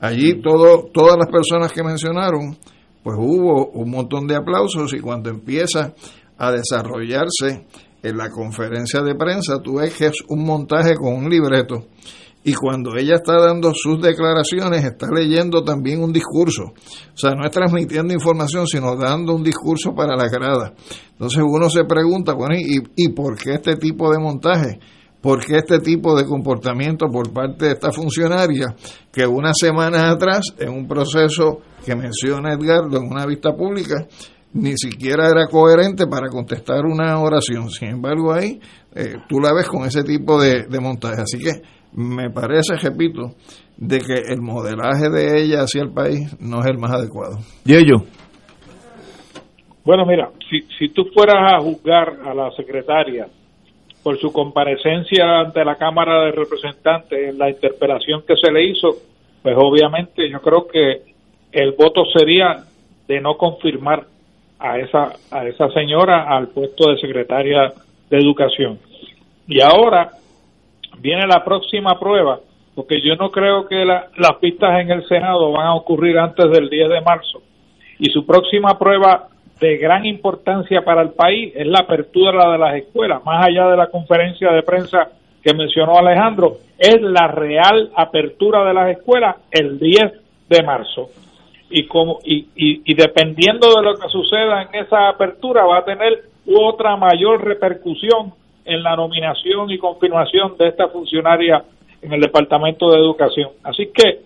Allí 0.00 0.42
todo, 0.42 0.90
todas 0.92 1.16
las 1.16 1.28
personas 1.28 1.72
que 1.72 1.82
mencionaron, 1.82 2.56
pues 3.02 3.16
hubo 3.18 3.70
un 3.70 3.90
montón 3.90 4.26
de 4.26 4.36
aplausos 4.36 4.92
y 4.94 5.00
cuando 5.00 5.30
empieza 5.30 5.94
a 6.36 6.50
desarrollarse 6.50 7.66
en 8.02 8.16
la 8.18 8.28
conferencia 8.28 9.00
de 9.02 9.14
prensa, 9.14 9.60
tú 9.62 9.76
ves 9.76 9.94
que 9.96 10.06
es 10.06 10.22
un 10.28 10.44
montaje 10.44 10.94
con 10.94 11.14
un 11.14 11.30
libreto 11.30 11.86
y 12.46 12.52
cuando 12.52 12.94
ella 12.96 13.14
está 13.14 13.40
dando 13.40 13.72
sus 13.74 14.00
declaraciones 14.02 14.84
está 14.84 15.06
leyendo 15.10 15.64
también 15.64 16.02
un 16.02 16.12
discurso. 16.12 16.64
O 16.64 17.16
sea, 17.16 17.30
no 17.30 17.44
es 17.46 17.50
transmitiendo 17.50 18.12
información, 18.12 18.66
sino 18.66 18.94
dando 18.96 19.34
un 19.34 19.42
discurso 19.42 19.94
para 19.94 20.14
la 20.14 20.28
grada. 20.28 20.74
Entonces 21.12 21.42
uno 21.42 21.70
se 21.70 21.84
pregunta, 21.84 22.34
bueno, 22.34 22.54
¿y, 22.54 22.82
¿y 22.96 23.08
por 23.08 23.38
qué 23.38 23.54
este 23.54 23.76
tipo 23.76 24.12
de 24.12 24.18
montaje? 24.18 24.78
¿Por 25.22 25.42
qué 25.42 25.56
este 25.56 25.78
tipo 25.78 26.14
de 26.14 26.26
comportamiento 26.26 27.06
por 27.10 27.32
parte 27.32 27.64
de 27.64 27.72
esta 27.72 27.90
funcionaria 27.90 28.76
que 29.10 29.26
unas 29.26 29.56
semanas 29.58 30.04
atrás, 30.04 30.42
en 30.58 30.68
un 30.68 30.86
proceso 30.86 31.60
que 31.82 31.96
menciona 31.96 32.52
Edgardo 32.52 32.98
en 32.98 33.10
una 33.10 33.24
vista 33.24 33.56
pública, 33.56 34.06
ni 34.52 34.76
siquiera 34.76 35.30
era 35.30 35.46
coherente 35.46 36.06
para 36.06 36.28
contestar 36.28 36.84
una 36.84 37.18
oración? 37.18 37.70
Sin 37.70 37.88
embargo, 37.88 38.34
ahí 38.34 38.60
eh, 38.94 39.14
tú 39.26 39.40
la 39.40 39.54
ves 39.54 39.66
con 39.66 39.86
ese 39.86 40.04
tipo 40.04 40.38
de, 40.38 40.66
de 40.68 40.80
montaje. 40.80 41.22
Así 41.22 41.38
que 41.38 41.62
me 41.94 42.30
parece, 42.30 42.76
repito, 42.76 43.34
de 43.76 43.98
que 43.98 44.32
el 44.32 44.40
modelaje 44.40 45.10
de 45.10 45.42
ella 45.42 45.60
hacia 45.60 45.82
el 45.82 45.92
país 45.92 46.36
no 46.40 46.60
es 46.60 46.66
el 46.66 46.78
más 46.78 46.92
adecuado. 46.92 47.38
¿Y 47.64 47.74
ello? 47.74 48.04
Bueno, 49.84 50.06
mira, 50.06 50.30
si, 50.50 50.62
si 50.78 50.88
tú 50.88 51.04
fueras 51.14 51.52
a 51.52 51.60
juzgar 51.60 52.16
a 52.24 52.34
la 52.34 52.50
secretaria 52.52 53.26
por 54.02 54.18
su 54.18 54.32
comparecencia 54.32 55.40
ante 55.40 55.64
la 55.64 55.76
Cámara 55.76 56.24
de 56.24 56.32
Representantes 56.32 57.30
en 57.30 57.38
la 57.38 57.50
interpelación 57.50 58.22
que 58.26 58.36
se 58.36 58.52
le 58.52 58.64
hizo, 58.64 58.88
pues 59.42 59.56
obviamente 59.58 60.28
yo 60.30 60.40
creo 60.40 60.66
que 60.66 61.02
el 61.52 61.72
voto 61.72 62.02
sería 62.16 62.64
de 63.06 63.20
no 63.20 63.36
confirmar 63.36 64.04
a 64.58 64.78
esa 64.78 65.12
a 65.30 65.46
esa 65.46 65.68
señora 65.70 66.26
al 66.28 66.48
puesto 66.48 66.90
de 66.90 66.98
secretaria 66.98 67.72
de 68.10 68.18
Educación. 68.18 68.78
Y 69.46 69.60
ahora 69.60 70.10
viene 71.00 71.26
la 71.26 71.44
próxima 71.44 71.98
prueba, 71.98 72.40
porque 72.74 73.00
yo 73.00 73.14
no 73.16 73.30
creo 73.30 73.66
que 73.68 73.84
la- 73.84 74.08
las 74.16 74.34
pistas 74.40 74.80
en 74.80 74.90
el 74.90 75.06
Senado 75.06 75.52
van 75.52 75.66
a 75.66 75.74
ocurrir 75.74 76.18
antes 76.18 76.50
del 76.50 76.68
10 76.68 76.88
de 76.88 77.00
marzo. 77.00 77.42
Y 77.98 78.10
su 78.10 78.26
próxima 78.26 78.78
prueba 78.78 79.28
de 79.60 79.76
gran 79.78 80.04
importancia 80.04 80.82
para 80.82 81.02
el 81.02 81.10
país 81.10 81.52
es 81.54 81.66
la 81.66 81.80
apertura 81.80 82.50
de 82.52 82.58
las 82.58 82.74
escuelas, 82.76 83.24
más 83.24 83.46
allá 83.46 83.68
de 83.68 83.76
la 83.76 83.86
conferencia 83.86 84.50
de 84.50 84.62
prensa 84.62 85.08
que 85.42 85.54
mencionó 85.54 85.96
Alejandro, 85.98 86.56
es 86.78 87.00
la 87.00 87.28
real 87.28 87.90
apertura 87.94 88.64
de 88.64 88.74
las 88.74 88.96
escuelas 88.96 89.36
el 89.50 89.78
10 89.78 90.12
de 90.48 90.62
marzo. 90.62 91.10
Y, 91.70 91.86
como, 91.86 92.18
y, 92.24 92.46
y, 92.56 92.82
y 92.84 92.94
dependiendo 92.94 93.68
de 93.74 93.82
lo 93.82 93.94
que 93.94 94.08
suceda 94.08 94.62
en 94.62 94.84
esa 94.84 95.08
apertura, 95.08 95.64
va 95.64 95.78
a 95.78 95.84
tener 95.84 96.24
otra 96.46 96.96
mayor 96.96 97.44
repercusión 97.44 98.32
en 98.64 98.82
la 98.82 98.96
nominación 98.96 99.70
y 99.70 99.78
confirmación 99.78 100.56
de 100.58 100.68
esta 100.68 100.88
funcionaria 100.88 101.64
en 102.02 102.12
el 102.12 102.20
Departamento 102.20 102.90
de 102.90 102.98
Educación. 102.98 103.50
Así 103.62 103.90
que 103.92 104.20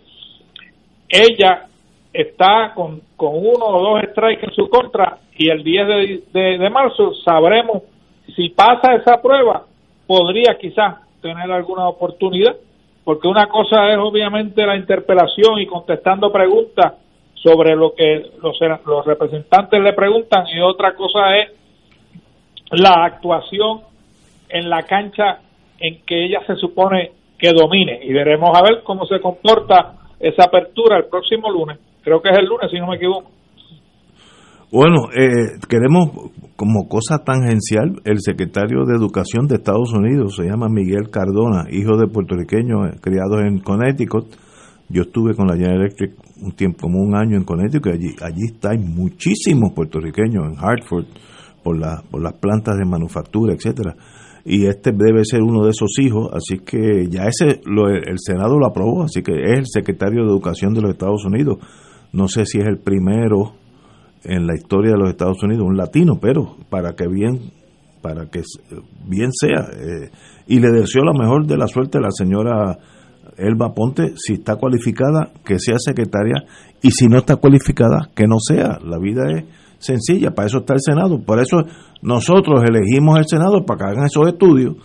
ella 1.09 1.67
está 2.13 2.73
con, 2.75 3.01
con 3.17 3.31
uno 3.37 3.67
o 3.67 3.83
dos 3.83 4.03
strikes 4.11 4.47
en 4.47 4.53
su 4.55 4.69
contra 4.69 5.19
y 5.37 5.49
el 5.51 5.63
10 5.63 5.87
de, 5.87 6.23
de- 6.33 6.59
de 6.59 6.71
marzo 6.71 7.15
sabremos 7.25 7.83
si 8.35 8.51
pasa 8.51 8.95
esa 8.95 9.21
prueba, 9.23 9.65
podría 10.07 10.57
quizás 10.61 10.97
tener 11.23 11.51
alguna 11.51 11.89
oportunidad, 11.89 12.57
porque 13.05 13.27
una 13.27 13.47
cosa 13.49 13.89
es 13.91 13.97
obviamente 13.99 14.65
la 14.67 14.77
interpelación 14.77 15.59
y 15.61 15.67
contestando 15.67 16.31
preguntas 16.31 16.95
sobre 17.35 17.75
lo 17.75 17.95
que 17.95 18.31
los, 18.43 18.57
los 18.85 19.07
representantes 19.07 19.81
le 19.81 19.93
preguntan 19.95 20.45
y 20.49 20.61
otra 20.61 20.95
cosa 20.95 21.37
es 21.39 21.51
la 22.73 23.05
actuación 23.05 23.81
en 24.51 24.69
la 24.69 24.83
cancha 24.83 25.41
en 25.79 26.03
que 26.07 26.27
ella 26.27 26.41
se 26.47 26.57
supone 26.57 27.13
que 27.39 27.53
domine 27.53 28.01
y 28.03 28.13
veremos 28.13 28.51
a 28.55 28.63
ver 28.63 28.83
cómo 28.85 29.07
se 29.07 29.21
comporta 29.21 29.95
esa 30.19 30.45
apertura 30.45 30.99
el 30.99 31.07
próximo 31.07 31.51
lunes. 31.51 31.79
Creo 32.03 32.21
que 32.21 32.31
es 32.31 32.39
el 32.39 32.47
lunes, 32.47 32.71
si 32.71 32.79
no 32.79 32.89
me 32.89 32.97
equivoco. 32.97 33.31
Bueno, 34.71 35.09
eh, 35.17 35.57
queremos 35.69 36.11
como 36.57 36.89
cosa 36.89 37.25
tangencial, 37.25 38.03
el 38.05 38.21
secretario 38.21 38.85
de 38.85 38.97
Educación 38.97 39.47
de 39.47 39.57
Estados 39.57 39.95
Unidos 39.95 40.37
se 40.37 40.45
llama 40.45 40.69
Miguel 40.69 41.09
Cardona, 41.11 41.65
hijo 41.71 41.97
de 41.97 42.07
puertorriqueños 42.09 42.89
eh, 42.89 42.99
criados 43.01 43.41
en 43.47 43.61
Connecticut. 43.61 44.27
Yo 44.91 45.03
estuve 45.03 45.35
con 45.35 45.47
la 45.47 45.55
General 45.55 45.81
Electric 45.81 46.13
un 46.43 46.53
tiempo, 46.53 46.81
como 46.83 47.01
un 47.01 47.15
año 47.17 47.37
en 47.37 47.45
Connecticut, 47.45 47.93
allí, 47.93 48.09
allí 48.23 48.45
está, 48.53 48.71
hay 48.71 48.79
muchísimos 48.79 49.73
puertorriqueños 49.73 50.45
en 50.45 50.59
Hartford 50.59 51.07
por, 51.63 51.79
la, 51.79 52.03
por 52.11 52.23
las 52.23 52.35
plantas 52.35 52.77
de 52.77 52.85
manufactura, 52.85 53.55
etcétera 53.55 53.95
y 54.51 54.67
este 54.67 54.93
debe 54.93 55.27
ser 55.27 55.43
uno 55.43 55.63
de 55.65 55.71
esos 55.73 55.99
hijos, 56.01 56.31
así 56.33 56.61
que 56.65 57.07
ya 57.11 57.25
ese 57.25 57.61
lo, 57.67 57.89
el 57.91 58.17
Senado 58.19 58.59
lo 58.59 58.67
aprobó, 58.67 59.03
así 59.03 59.23
que 59.23 59.33
es 59.33 59.59
el 59.59 59.67
secretario 59.67 60.23
de 60.23 60.31
Educación 60.31 60.73
de 60.73 60.81
los 60.81 60.93
Estados 60.93 61.23
Unidos. 61.27 61.59
No 62.15 62.29
sé 62.29 62.47
si 62.47 62.59
es 62.59 62.67
el 62.67 62.79
primero 62.79 63.53
en 64.25 64.47
la 64.47 64.55
historia 64.55 64.93
de 64.93 64.99
los 64.99 65.11
Estados 65.11 65.43
Unidos, 65.43 65.67
un 65.67 65.77
latino, 65.77 66.19
pero 66.19 66.57
para 66.71 66.95
que 66.97 67.07
bien 67.07 67.53
para 68.01 68.31
que 68.31 68.41
bien 69.07 69.33
sea 69.33 69.67
eh, 69.73 70.11
y 70.47 70.61
le 70.61 70.71
deseo 70.71 71.03
la 71.05 71.13
mejor 71.13 71.47
de 71.47 71.59
la 71.59 71.67
suerte 71.67 71.99
a 71.99 72.01
la 72.01 72.11
señora 72.11 72.79
Elba 73.37 73.75
Ponte, 73.75 74.15
si 74.17 74.35
está 74.35 74.57
cualificada, 74.57 75.31
que 75.45 75.59
sea 75.59 75.77
secretaria 75.79 76.45
y 76.81 76.91
si 76.91 77.07
no 77.07 77.19
está 77.19 77.37
cualificada, 77.37 78.09
que 78.15 78.27
no 78.27 78.37
sea. 78.41 78.79
La 78.83 78.99
vida 78.99 79.31
es 79.31 79.45
sencilla, 79.79 80.31
para 80.31 80.47
eso 80.47 80.59
está 80.59 80.75
el 80.75 80.81
Senado, 80.81 81.21
por 81.25 81.41
eso 81.41 81.65
nosotros 82.03 82.63
elegimos 82.65 83.19
el 83.19 83.27
Senado 83.27 83.65
para 83.65 83.79
que 83.79 83.85
hagan 83.85 84.05
esos 84.05 84.27
estudios 84.29 84.77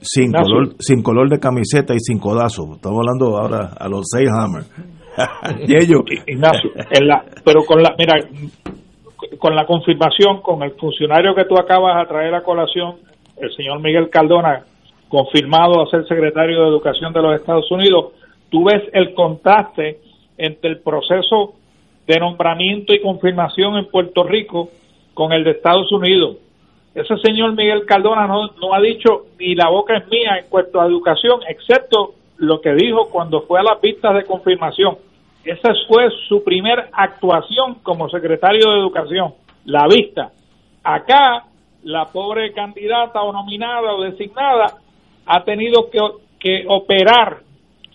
sin 0.00 0.32
color, 0.32 0.74
sin 0.78 1.02
color 1.02 1.28
de 1.28 1.38
camiseta 1.38 1.94
y 1.94 2.00
sin 2.00 2.18
codazo. 2.18 2.74
Estamos 2.74 3.00
hablando 3.00 3.38
ahora 3.38 3.70
a 3.78 3.88
los 3.88 4.04
seis 4.10 4.28
Hammer. 4.30 4.64
y 5.68 5.76
ellos. 5.76 6.02
Ignacio, 6.26 6.70
en 6.90 7.06
la, 7.06 7.24
pero 7.44 7.62
con 7.64 7.82
la, 7.82 7.94
mira, 7.98 8.14
con 9.38 9.54
la 9.54 9.66
confirmación, 9.66 10.40
con 10.42 10.62
el 10.62 10.72
funcionario 10.72 11.34
que 11.34 11.44
tú 11.44 11.56
acabas 11.56 11.98
de 12.00 12.12
traer 12.12 12.34
a 12.34 12.42
colación, 12.42 12.96
el 13.36 13.54
señor 13.54 13.80
Miguel 13.80 14.08
Cardona, 14.10 14.64
confirmado 15.08 15.82
a 15.82 15.90
ser 15.90 16.06
secretario 16.08 16.62
de 16.62 16.68
Educación 16.68 17.12
de 17.12 17.22
los 17.22 17.38
Estados 17.38 17.70
Unidos, 17.70 18.12
tú 18.50 18.64
ves 18.64 18.82
el 18.92 19.14
contraste 19.14 19.98
entre 20.38 20.70
el 20.70 20.80
proceso 20.80 21.54
de 22.12 22.20
nombramiento 22.20 22.94
y 22.94 23.00
confirmación 23.00 23.76
en 23.76 23.86
Puerto 23.86 24.22
Rico 24.22 24.68
con 25.14 25.32
el 25.32 25.44
de 25.44 25.52
Estados 25.52 25.90
Unidos. 25.92 26.36
Ese 26.94 27.16
señor 27.18 27.54
Miguel 27.54 27.86
Cardona 27.86 28.26
no, 28.26 28.48
no 28.60 28.74
ha 28.74 28.80
dicho 28.80 29.26
ni 29.38 29.54
la 29.54 29.70
boca 29.70 29.96
es 29.96 30.08
mía 30.08 30.38
en 30.38 30.46
cuanto 30.50 30.80
a 30.80 30.86
educación, 30.86 31.40
excepto 31.48 32.14
lo 32.36 32.60
que 32.60 32.74
dijo 32.74 33.08
cuando 33.10 33.42
fue 33.42 33.60
a 33.60 33.62
las 33.62 33.80
vistas 33.80 34.14
de 34.14 34.24
confirmación. 34.24 34.98
Esa 35.44 35.72
fue 35.88 36.08
su 36.28 36.44
primer 36.44 36.88
actuación 36.92 37.76
como 37.82 38.08
secretario 38.10 38.70
de 38.70 38.78
Educación, 38.78 39.34
la 39.64 39.86
vista. 39.88 40.30
Acá, 40.84 41.44
la 41.82 42.06
pobre 42.10 42.52
candidata 42.52 43.22
o 43.22 43.32
nominada 43.32 43.94
o 43.94 44.02
designada 44.02 44.66
ha 45.26 45.44
tenido 45.44 45.88
que, 45.90 46.64
operar, 46.68 47.38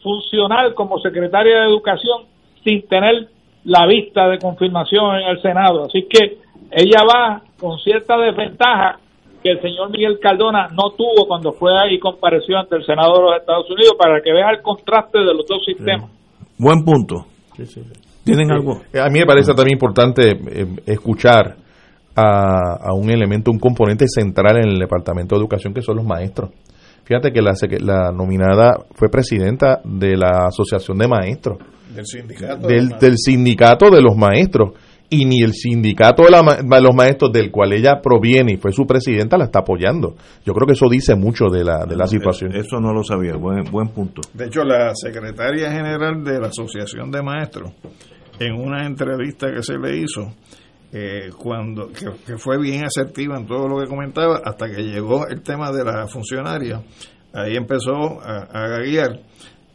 funcional 0.01 0.74
como 0.74 0.99
secretaria 0.99 1.61
de 1.61 1.68
Educación 1.68 2.24
sin 2.63 2.88
tener 2.88 3.28
la 3.68 3.86
vista 3.86 4.30
de 4.30 4.39
confirmación 4.39 5.18
en 5.18 5.28
el 5.28 5.41
Senado. 5.41 5.84
Así 5.86 6.07
que 6.09 6.39
ella 6.72 7.01
va 7.03 7.41
con 7.59 7.78
cierta 7.80 8.18
desventaja 8.18 8.99
que 9.43 9.51
el 9.51 9.61
señor 9.61 9.91
Miguel 9.91 10.20
Cardona 10.22 10.68
no 10.70 10.91
tuvo 10.97 11.28
cuando 11.28 11.51
fue 11.51 11.78
ahí 11.78 11.95
y 11.95 11.99
compareció 11.99 12.57
ante 12.57 12.78
el 12.78 12.86
Senado 12.86 13.13
de 13.15 13.22
los 13.24 13.36
Estados 13.38 13.70
Unidos 13.70 13.93
para 13.99 14.22
que 14.22 14.32
vea 14.32 14.51
el 14.51 14.61
contraste 14.61 15.20
de 15.20 15.34
los 15.34 15.45
dos 15.45 15.63
sistemas. 15.65 16.09
Buen 16.57 16.84
punto. 16.84 17.26
¿Tienen 18.24 18.51
algo? 18.51 18.82
A 18.93 19.09
mí 19.09 19.20
me 19.20 19.26
parece 19.26 19.53
también 19.53 19.76
importante 19.76 20.32
eh, 20.32 20.68
escuchar 20.86 21.55
a, 22.15 22.89
a 22.89 22.93
un 22.93 23.09
elemento, 23.09 23.51
un 23.51 23.59
componente 23.59 24.05
central 24.07 24.57
en 24.57 24.70
el 24.70 24.80
Departamento 24.80 25.36
de 25.36 25.41
Educación 25.41 25.74
que 25.74 25.82
son 25.82 25.97
los 25.97 26.05
maestros. 26.05 26.51
Fíjate 27.03 27.32
que 27.32 27.41
la, 27.41 27.51
la 27.82 28.11
nominada 28.11 28.76
fue 28.95 29.09
presidenta 29.09 29.82
de 29.84 30.15
la 30.18 30.47
Asociación 30.47 30.97
de 30.97 31.07
Maestros, 31.07 31.57
Del 31.93 32.05
sindicato. 32.05 32.67
del, 32.67 32.89
del 32.99 33.17
sindicato 33.17 33.89
de 33.89 34.01
los 34.01 34.15
maestros, 34.15 34.71
y 35.09 35.23
ni 35.23 35.41
el 35.41 35.53
sindicato 35.53 36.23
de, 36.23 36.31
la 36.31 36.43
ma- 36.43 36.57
de 36.57 36.81
los 36.81 36.93
maestros 36.93 37.31
del 37.31 37.49
cual 37.49 37.71
ella 37.71 38.01
proviene 38.03 38.53
y 38.53 38.57
fue 38.57 38.73
su 38.73 38.85
presidenta 38.85 39.38
la 39.38 39.45
está 39.45 39.59
apoyando. 39.59 40.15
Yo 40.45 40.53
creo 40.53 40.67
que 40.67 40.73
eso 40.73 40.88
dice 40.89 41.15
mucho 41.15 41.45
de 41.49 41.63
la, 41.63 41.85
de 41.85 41.95
la 41.95 42.07
situación. 42.07 42.53
Eso 42.53 42.81
no 42.81 42.91
lo 42.91 43.03
sabía, 43.05 43.38
buen, 43.38 43.63
buen 43.71 43.88
punto. 43.88 44.19
De 44.33 44.47
hecho, 44.47 44.63
la 44.65 44.93
secretaria 44.95 45.71
general 45.71 46.23
de 46.25 46.39
la 46.41 46.47
Asociación 46.47 47.09
de 47.09 47.21
Maestros, 47.21 47.71
en 48.39 48.53
una 48.55 48.85
entrevista 48.85 49.47
que 49.53 49.63
se 49.63 49.77
le 49.77 49.97
hizo, 49.97 50.33
eh, 50.91 51.29
cuando 51.38 51.88
que, 51.88 52.05
que 52.25 52.38
fue 52.38 52.59
bien 52.59 52.83
asertiva 52.83 53.38
en 53.38 53.47
todo 53.47 53.67
lo 53.69 53.79
que 53.81 53.88
comentaba, 53.88 54.41
hasta 54.43 54.67
que 54.69 54.83
llegó 54.83 55.25
el 55.27 55.41
tema 55.41 55.71
de 55.71 55.85
la 55.85 56.05
funcionaria, 56.07 56.81
ahí 57.33 57.55
empezó 57.55 58.19
a, 58.21 58.43
a 58.51 58.79
guiar 58.81 59.21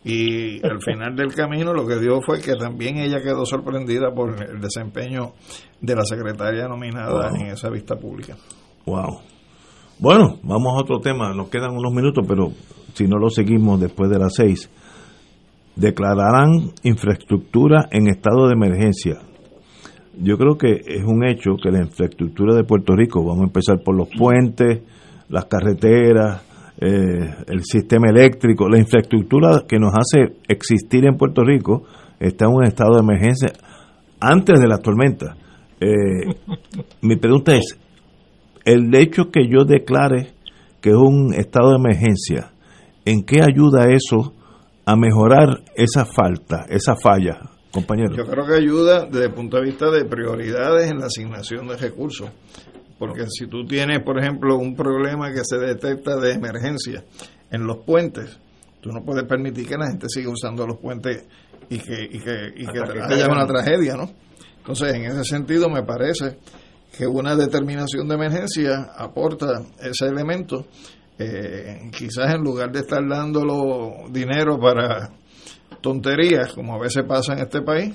y 0.05 0.64
al 0.66 0.80
final 0.82 1.14
del 1.14 1.32
camino 1.34 1.72
lo 1.72 1.86
que 1.86 1.98
dio 2.00 2.20
fue 2.22 2.40
que 2.40 2.57
también 2.57 2.96
ella 2.98 3.20
quedó 3.22 3.44
sorprendida 3.46 4.12
por 4.12 4.30
el 4.42 4.61
desempeño 4.61 5.32
de 5.80 5.94
la 5.94 6.05
secretaria 6.05 6.66
nominada 6.68 7.30
Wow. 7.30 7.40
en 7.40 7.46
esa 7.53 7.70
vista 7.70 7.94
pública. 7.96 8.36
Wow. 8.86 9.20
Bueno, 10.00 10.38
vamos 10.42 10.72
a 10.76 10.82
otro 10.82 10.98
tema. 10.98 11.32
Nos 11.32 11.48
quedan 11.48 11.70
unos 11.76 11.92
minutos, 11.92 12.24
pero 12.26 12.48
si 12.94 13.07
no 13.07 13.16
lo 13.18 13.30
seguimos 13.30 13.80
después 13.80 14.11
de 14.11 14.18
las 14.18 14.34
seis. 14.34 14.68
declararán 15.76 16.72
infraestructura 16.82 17.88
en 17.90 18.09
estado 18.09 18.46
de 18.48 18.53
emergencia. 18.55 19.20
Yo 20.20 20.36
creo 20.36 20.59
que 20.59 20.72
es 20.86 21.03
un 21.07 21.24
hecho 21.24 21.53
que 21.62 21.70
la 21.70 21.80
infraestructura 21.82 22.55
de 22.55 22.64
Puerto 22.64 22.94
Rico, 22.94 23.24
vamos 23.24 23.40
a 23.40 23.46
empezar 23.46 23.82
por 23.82 23.96
los 23.96 24.09
puentes, 24.09 24.82
las 25.30 25.46
carreteras, 25.46 26.42
eh, 26.85 27.37
el 27.47 27.62
sistema 27.62 28.09
eléctrico, 28.11 28.68
la 28.68 28.76
infraestructura 28.76 29.62
que 29.68 29.78
nos 29.78 29.93
hace 29.95 30.35
existir 30.49 31.05
en 31.05 31.16
Puerto 31.16 31.45
Rico 31.45 31.85
está 32.18 32.47
en 32.47 32.55
un 32.55 32.64
estado 32.64 32.95
de 32.95 33.03
emergencia 33.03 33.53
antes 34.18 34.59
de 34.59 34.66
las 34.66 34.80
tormentas. 34.80 35.37
Eh, 35.80 36.35
mi 37.03 37.14
pregunta 37.14 37.55
es, 37.55 37.78
el 38.64 38.93
hecho 38.97 39.30
que 39.30 39.49
yo 39.49 39.64
declare 39.64 40.33
que 40.80 40.91
es 40.91 40.97
un 40.97 41.33
estado 41.35 41.70
de 41.70 41.76
emergencia, 41.76 42.51
¿en 43.05 43.22
qué 43.22 43.43
ayuda 43.43 43.93
eso 43.93 44.35
a 44.85 44.97
mejorar 44.97 45.62
esa 45.76 46.05
falta, 46.05 46.66
esa 46.68 46.97
falla, 46.97 47.49
compañero? 47.70 48.16
Yo 48.16 48.26
creo 48.26 48.45
que 48.45 48.55
ayuda 48.55 49.07
desde 49.07 49.26
el 49.26 49.35
punto 49.35 49.59
de 49.59 49.66
vista 49.66 49.89
de 49.89 50.05
prioridades 50.05 50.91
en 50.91 50.99
la 50.99 51.07
asignación 51.07 51.68
de 51.68 51.76
recursos. 51.76 52.28
Porque 53.03 53.26
si 53.36 53.48
tú 53.48 53.66
tienes, 53.66 54.00
por 54.05 54.16
ejemplo, 54.16 54.57
un 54.57 54.76
problema 54.76 55.32
que 55.32 55.42
se 55.42 55.59
detecta 55.59 56.14
de 56.20 56.34
emergencia 56.34 57.03
en 57.50 57.66
los 57.66 57.78
puentes, 57.78 58.38
tú 58.80 58.90
no 58.92 59.03
puedes 59.05 59.24
permitir 59.24 59.66
que 59.66 59.76
la 59.76 59.88
gente 59.88 60.07
siga 60.09 60.30
usando 60.30 60.64
los 60.64 60.78
puentes 60.78 61.24
y 61.68 61.80
que, 61.80 62.00
y 62.00 62.20
que, 62.20 62.53
y 62.55 62.64
que 62.64 62.80
haya 63.12 63.26
una 63.26 63.44
tragedia, 63.44 63.96
¿no? 63.96 64.09
Entonces, 64.57 64.94
en 64.94 65.07
ese 65.07 65.24
sentido, 65.24 65.68
me 65.68 65.82
parece 65.82 66.38
que 66.96 67.05
una 67.05 67.34
determinación 67.34 68.07
de 68.07 68.14
emergencia 68.14 68.92
aporta 68.96 69.64
ese 69.80 70.07
elemento. 70.07 70.68
Eh, 71.18 71.90
quizás 71.90 72.32
en 72.32 72.42
lugar 72.42 72.70
de 72.70 72.82
estar 72.82 73.03
dándolo 73.05 74.09
dinero 74.11 74.61
para 74.61 75.11
tonterías, 75.80 76.53
como 76.53 76.76
a 76.76 76.78
veces 76.78 77.03
pasa 77.03 77.32
en 77.32 77.40
este 77.40 77.62
país, 77.62 77.92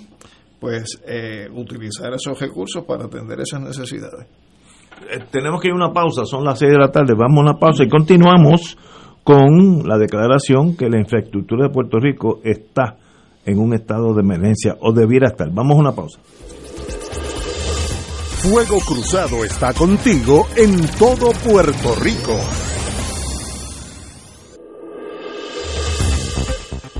pues 0.60 1.00
eh, 1.08 1.48
utilizar 1.50 2.14
esos 2.14 2.38
recursos 2.38 2.84
para 2.84 3.06
atender 3.06 3.40
esas 3.40 3.62
necesidades. 3.62 4.28
Eh, 5.10 5.20
tenemos 5.32 5.62
que 5.62 5.68
ir 5.68 5.74
a 5.74 5.76
una 5.76 5.94
pausa, 5.94 6.26
son 6.26 6.44
las 6.44 6.60
6 6.60 6.72
de 6.72 6.78
la 6.78 6.92
tarde, 6.92 7.14
vamos 7.18 7.40
a 7.40 7.52
una 7.52 7.60
pausa 7.60 7.84
y 7.84 7.88
continuamos 7.88 8.78
con 9.24 9.88
la 9.88 9.98
declaración 9.98 10.76
que 10.76 10.90
la 10.90 11.00
infraestructura 11.00 11.68
de 11.68 11.74
Puerto 11.74 12.00
Rico 12.00 12.40
está 12.44 12.98
en 13.46 13.60
un 13.60 13.74
estado 13.74 14.14
de 14.14 14.22
emergencia 14.22 14.78
o 14.82 14.94
debiera 14.94 15.28
estar. 15.28 15.50
Vamos 15.52 15.78
a 15.78 15.80
una 15.80 15.92
pausa. 15.92 16.20
Fuego 18.38 18.78
Cruzado 18.86 19.44
está 19.44 19.74
contigo 19.74 20.48
en 20.56 20.88
todo 20.98 21.32
Puerto 21.44 21.96
Rico. 21.96 22.38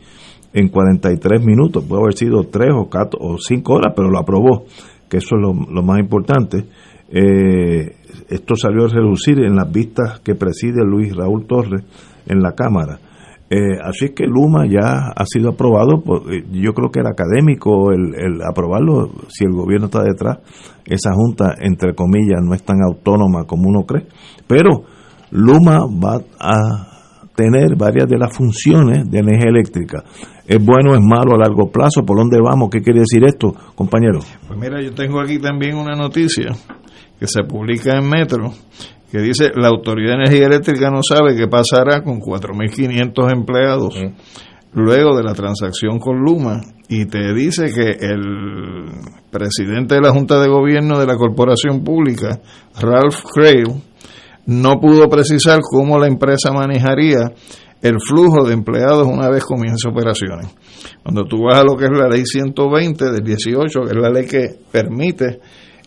en 0.54 0.70
43 0.70 1.44
minutos, 1.44 1.84
puede 1.84 2.04
haber 2.04 2.14
sido 2.14 2.44
3 2.44 2.70
o, 2.76 2.88
4, 2.88 3.20
o 3.20 3.38
5 3.40 3.74
horas, 3.74 3.94
pero 3.96 4.10
lo 4.10 4.20
aprobó, 4.20 4.66
que 5.10 5.18
eso 5.18 5.36
es 5.36 5.42
lo, 5.42 5.54
lo 5.54 5.82
más 5.82 6.00
importante. 6.00 6.66
Eh, 7.10 7.96
esto 8.30 8.56
salió 8.56 8.86
a 8.86 8.90
reducir 8.90 9.40
en 9.40 9.56
las 9.56 9.72
vistas 9.72 10.20
que 10.20 10.36
preside 10.36 10.86
Luis 10.86 11.16
Raúl 11.16 11.48
Torres 11.48 11.84
en 12.28 12.44
la 12.44 12.54
Cámara. 12.54 13.00
Eh, 13.50 13.78
así 13.84 14.10
que 14.16 14.26
Luma 14.26 14.66
ya 14.66 15.12
ha 15.16 15.26
sido 15.26 15.52
aprobado, 15.52 16.02
por, 16.02 16.34
eh, 16.34 16.44
yo 16.52 16.74
creo 16.74 16.90
que 16.90 17.02
era 17.02 17.12
académico 17.12 17.92
el, 17.92 18.16
el, 18.16 18.42
aprobarlo, 18.42 19.12
si 19.28 19.44
el 19.46 19.52
gobierno 19.52 19.88
está 19.88 20.02
detrás, 20.02 20.40
esa 20.86 21.12
junta, 21.14 21.56
entre 21.60 21.94
comillas, 21.94 22.42
no 22.42 22.56
es 22.56 22.64
tan 22.64 22.78
autónoma 22.82 23.46
como 23.46 23.70
uno 23.70 23.86
cree, 23.86 24.08
pero 24.48 24.84
Luma 25.32 25.80
va 25.86 26.22
a 26.40 26.94
tener 27.36 27.76
varias 27.76 28.08
de 28.08 28.18
las 28.18 28.36
funciones 28.36 29.10
de 29.10 29.20
energía 29.20 29.50
eléctrica. 29.50 30.04
¿Es 30.46 30.64
bueno, 30.64 30.94
es 30.94 31.02
malo 31.02 31.36
a 31.36 31.38
largo 31.38 31.72
plazo? 31.72 32.04
¿Por 32.06 32.18
dónde 32.18 32.40
vamos? 32.42 32.70
¿Qué 32.70 32.82
quiere 32.82 33.00
decir 33.00 33.24
esto, 33.26 33.54
compañero? 33.76 34.20
Pues 34.48 34.60
mira, 34.60 34.82
yo 34.82 34.94
tengo 34.94 35.20
aquí 35.20 35.40
también 35.40 35.76
una 35.76 35.96
noticia 35.96 36.52
que 37.20 37.28
se 37.28 37.44
publica 37.44 37.98
en 37.98 38.10
Metro 38.10 38.52
que 39.14 39.22
dice 39.22 39.52
la 39.54 39.68
Autoridad 39.68 40.16
de 40.16 40.24
Energía 40.24 40.48
Eléctrica 40.48 40.90
no 40.90 41.04
sabe 41.04 41.36
qué 41.36 41.48
pasará 41.48 42.02
con 42.02 42.20
4.500 42.20 43.32
empleados 43.32 43.94
luego 44.74 45.16
de 45.16 45.22
la 45.22 45.36
transacción 45.36 46.00
con 46.00 46.18
Luma 46.18 46.62
y 46.90 47.06
te 47.06 47.32
dice 47.32 47.72
que 47.72 47.92
el 48.04 48.90
presidente 49.30 49.94
de 49.94 50.02
la 50.02 50.10
Junta 50.10 50.42
de 50.42 50.50
Gobierno 50.50 50.98
de 50.98 51.06
la 51.06 51.16
Corporación 51.16 51.84
Pública, 51.84 52.42
Ralph 52.82 53.22
Crail, 53.32 53.84
no 54.48 54.80
pudo 54.80 55.08
precisar 55.10 55.60
cómo 55.62 56.00
la 56.00 56.08
empresa 56.08 56.52
manejaría 56.52 57.20
el 57.84 58.00
flujo 58.00 58.44
de 58.46 58.56
empleados 58.56 59.06
una 59.06 59.30
vez 59.30 59.44
comience 59.44 59.88
operaciones. 59.88 60.48
Cuando 61.04 61.26
tú 61.26 61.44
vas 61.44 61.60
a 61.60 61.64
lo 61.64 61.78
que 61.78 61.86
es 61.86 61.92
la 61.92 62.08
ley 62.08 62.24
120 62.26 63.12
del 63.12 63.24
18, 63.24 63.80
que 63.82 63.92
es 63.92 63.96
la 63.96 64.10
ley 64.10 64.26
que 64.26 64.56
permite 64.72 65.40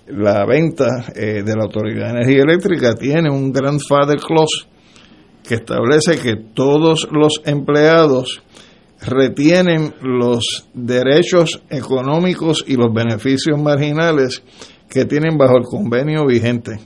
la 0.08 0.44
venta 0.46 1.06
eh, 1.14 1.42
de 1.42 1.56
la 1.56 1.64
Autoridad 1.64 2.06
de 2.06 2.20
Energía 2.20 2.42
Eléctrica 2.42 2.94
tiene 2.94 3.30
un 3.30 3.52
grandfather 3.52 4.18
clause 4.18 4.66
que 5.42 5.54
establece 5.56 6.18
que 6.20 6.36
todos 6.54 7.08
los 7.10 7.40
empleados 7.44 8.42
retienen 9.00 9.94
los 10.02 10.68
derechos 10.74 11.62
económicos 11.70 12.64
y 12.66 12.76
los 12.76 12.92
beneficios 12.92 13.60
marginales 13.60 14.42
que 14.88 15.04
tienen 15.04 15.36
bajo 15.36 15.56
el 15.58 15.64
convenio 15.64 16.26
vigente. 16.26 16.78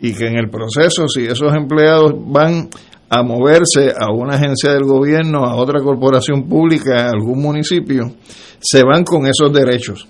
Y 0.00 0.12
que 0.12 0.26
en 0.26 0.36
el 0.36 0.50
proceso 0.50 1.08
si 1.08 1.22
esos 1.22 1.54
empleados 1.54 2.12
van 2.16 2.68
a 3.08 3.22
moverse 3.22 3.92
a 3.96 4.12
una 4.12 4.36
agencia 4.36 4.72
del 4.72 4.84
gobierno, 4.84 5.44
a 5.44 5.54
otra 5.54 5.80
corporación 5.80 6.48
pública, 6.48 7.06
a 7.06 7.10
algún 7.10 7.40
municipio, 7.40 8.12
se 8.58 8.82
van 8.82 9.04
con 9.04 9.26
esos 9.26 9.52
derechos 9.52 10.08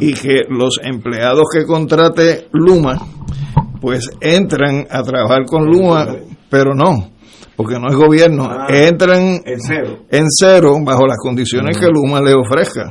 y 0.00 0.14
que 0.14 0.42
los 0.48 0.78
empleados 0.82 1.44
que 1.52 1.64
contrate 1.64 2.48
Luma 2.52 2.98
pues 3.80 4.10
entran 4.20 4.86
a 4.90 5.02
trabajar 5.02 5.44
con 5.46 5.66
Luma, 5.66 6.06
pero 6.48 6.74
no, 6.74 7.10
porque 7.54 7.78
no 7.78 7.88
es 7.88 7.94
gobierno, 7.94 8.66
entran 8.68 9.42
en 9.44 9.60
cero. 9.60 9.98
en 10.10 10.24
cero 10.28 10.76
bajo 10.82 11.06
las 11.06 11.18
condiciones 11.18 11.78
que 11.78 11.86
Luma 11.86 12.20
le 12.22 12.32
ofrezca. 12.32 12.90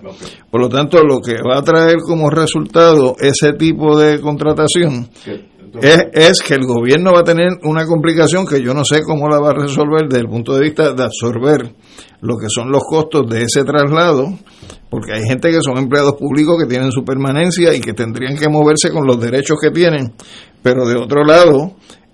Por 0.51 0.61
lo 0.61 0.69
tanto, 0.69 1.03
lo 1.03 1.19
que 1.19 1.35
va 1.41 1.57
a 1.57 1.63
traer 1.63 1.97
como 1.97 2.29
resultado 2.29 3.15
ese 3.19 3.53
tipo 3.53 3.97
de 3.97 4.21
contratación 4.21 5.09
es, 5.81 6.05
es 6.13 6.41
que 6.41 6.53
el 6.53 6.65
gobierno 6.67 7.11
va 7.11 7.21
a 7.21 7.23
tener 7.23 7.49
una 7.63 7.87
complicación 7.87 8.45
que 8.45 8.61
yo 8.61 8.73
no 8.75 8.85
sé 8.85 9.01
cómo 9.01 9.27
la 9.27 9.39
va 9.39 9.49
a 9.49 9.55
resolver 9.55 10.03
desde 10.07 10.21
el 10.21 10.29
punto 10.29 10.53
de 10.53 10.61
vista 10.61 10.93
de 10.93 11.03
absorber 11.03 11.73
lo 12.23 12.37
que 12.37 12.47
son 12.49 12.71
los 12.71 12.81
costos 12.89 13.29
de 13.29 13.43
ese 13.43 13.63
traslado, 13.63 14.27
porque 14.89 15.11
hay 15.13 15.23
gente 15.27 15.51
que 15.51 15.61
son 15.61 15.77
empleados 15.77 16.13
públicos 16.13 16.57
que 16.61 16.67
tienen 16.69 16.91
su 16.91 17.03
permanencia 17.03 17.73
y 17.75 17.81
que 17.81 17.93
tendrían 17.93 18.37
que 18.37 18.47
moverse 18.49 18.89
con 18.91 19.05
los 19.05 19.19
derechos 19.19 19.57
que 19.61 19.71
tienen, 19.71 20.13
pero 20.61 20.87
de 20.87 20.95
otro 20.95 21.23
lado 21.25 21.73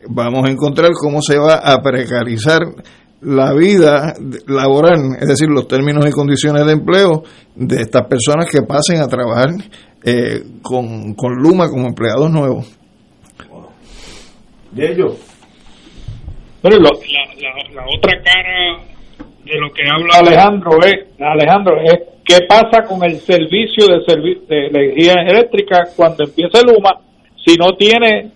vamos 0.09 0.47
a 0.47 0.51
encontrar 0.51 0.89
cómo 0.99 1.21
se 1.21 1.37
va 1.37 1.55
a 1.55 1.81
precarizar 1.81 2.61
la 3.21 3.53
vida 3.53 4.13
laboral, 4.47 5.17
es 5.19 5.27
decir, 5.27 5.49
los 5.49 5.67
términos 5.67 6.05
y 6.07 6.11
condiciones 6.11 6.65
de 6.65 6.71
empleo 6.71 7.23
de 7.55 7.81
estas 7.81 8.07
personas 8.07 8.49
que 8.49 8.61
pasen 8.61 9.01
a 9.01 9.07
trabajar 9.07 9.49
eh, 10.03 10.41
con, 10.61 11.13
con 11.15 11.33
Luma 11.35 11.69
como 11.69 11.85
empleados 11.87 12.31
nuevos. 12.31 12.65
De 14.71 14.91
ellos. 14.91 15.13
Pero 16.61 16.77
la- 16.79 16.89
la 17.73 17.85
otra 17.97 18.13
cara 18.23 18.83
de 19.49 19.59
lo 19.59 19.71
que 19.71 19.83
habla 19.89 20.13
Alejandro 20.19 20.71
es, 20.85 21.07
Alejandro, 21.19 21.81
es 21.81 21.99
qué 22.23 22.45
pasa 22.47 22.85
con 22.87 23.03
el 23.03 23.15
servicio 23.17 23.87
de, 23.87 24.05
servi- 24.05 24.45
de 24.47 24.67
energía 24.67 25.13
eléctrica 25.27 25.87
cuando 25.95 26.23
empiece 26.23 26.63
Luma 26.65 26.91
si 27.35 27.55
no 27.55 27.71
tiene 27.73 28.31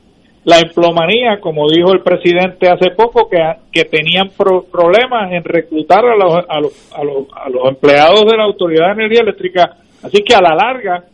la 0.46 0.60
emplomanía, 0.60 1.40
como 1.40 1.70
dijo 1.70 1.94
el 1.94 2.02
presidente 2.02 2.68
hace 2.70 2.92
poco, 2.92 3.30
que, 3.30 3.38
que 3.72 3.86
tenían 3.86 4.30
pro- 4.38 4.66
problemas 4.70 5.32
en 5.32 5.44
reclutar 5.44 6.04
a 6.06 6.16
los, 6.16 6.34
a, 6.50 6.60
los, 6.60 6.92
a, 6.94 7.04
los, 7.04 7.28
a 7.34 7.50
los 7.50 7.70
empleados 7.70 8.26
de 8.30 8.36
la 8.38 8.44
Autoridad 8.44 8.88
de 8.88 8.92
Energía 9.04 9.22
Eléctrica. 9.22 9.78
Así 10.02 10.22
que 10.24 10.36
a 10.36 10.42
la 10.42 10.54
larga, 10.56 11.06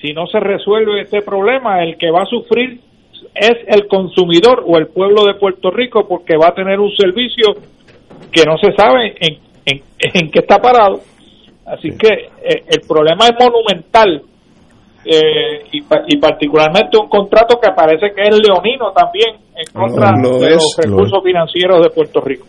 si 0.00 0.12
no 0.14 0.26
se 0.28 0.40
resuelve 0.40 1.02
este 1.02 1.20
problema, 1.20 1.82
el 1.82 1.98
que 1.98 2.10
va 2.10 2.22
a 2.22 2.26
sufrir 2.26 2.80
es 3.34 3.56
el 3.66 3.86
consumidor 3.86 4.62
o 4.66 4.78
el 4.78 4.86
pueblo 4.86 5.24
de 5.26 5.34
Puerto 5.34 5.70
Rico 5.70 6.06
porque 6.08 6.36
va 6.36 6.48
a 6.48 6.54
tener 6.54 6.78
un 6.80 6.90
servicio 6.94 7.52
que 8.34 8.42
no 8.44 8.56
se 8.58 8.72
sabe 8.76 9.14
en, 9.20 9.38
en, 9.64 9.80
en 10.00 10.30
qué 10.30 10.40
está 10.40 10.58
parado. 10.58 11.00
Así 11.66 11.88
que 11.96 12.08
eh, 12.42 12.62
el 12.68 12.80
problema 12.86 13.24
es 13.26 13.32
monumental 13.40 14.22
eh, 15.04 15.64
y, 15.72 15.80
pa- 15.82 16.02
y 16.06 16.18
particularmente 16.18 16.98
un 17.00 17.08
contrato 17.08 17.58
que 17.62 17.70
parece 17.74 18.12
que 18.14 18.22
es 18.22 18.36
leonino 18.36 18.92
también 18.94 19.36
en 19.56 19.72
contra 19.72 20.10
de 20.40 20.46
es, 20.48 20.54
los 20.54 20.76
lo 20.76 20.82
recursos 20.90 21.22
financieros 21.24 21.82
de 21.82 21.90
Puerto 21.90 22.20
Rico. 22.20 22.46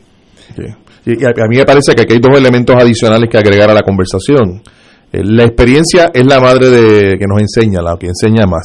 Y 1.06 1.24
a, 1.24 1.30
a 1.30 1.48
mí 1.48 1.57
me 1.57 1.66
parece 1.66 1.94
que 1.95 2.02
aquí 2.02 2.14
hay 2.14 2.20
dos 2.20 2.38
elementos 2.38 2.76
adicionales 2.76 3.30
que 3.30 3.38
agregar 3.38 3.70
a 3.70 3.74
la 3.74 3.82
conversación. 3.84 4.62
Eh, 5.14 5.22
la 5.24 5.44
experiencia 5.44 6.10
es 6.14 6.26
la 6.26 6.40
madre 6.40 6.68
de 6.70 7.18
que 7.18 7.26
nos 7.28 7.40
enseña, 7.40 7.82
la 7.82 7.95
que 7.98 8.07
enseña 8.07 8.45
más. 8.45 8.64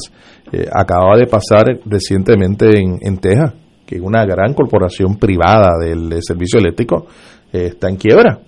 Eh, 0.51 0.65
acaba 0.71 1.15
de 1.17 1.27
pasar 1.27 1.65
recientemente 1.85 2.77
en, 2.77 2.97
en 3.01 3.17
Texas 3.19 3.53
que 3.91 3.99
una 3.99 4.25
gran 4.25 4.53
corporación 4.53 5.17
privada 5.17 5.71
del, 5.77 6.21
servicio 6.21 6.59
eléctrico 6.59 7.07
eh, 7.51 7.71
está 7.71 7.89
en 7.89 7.97
quiebra. 7.97 8.39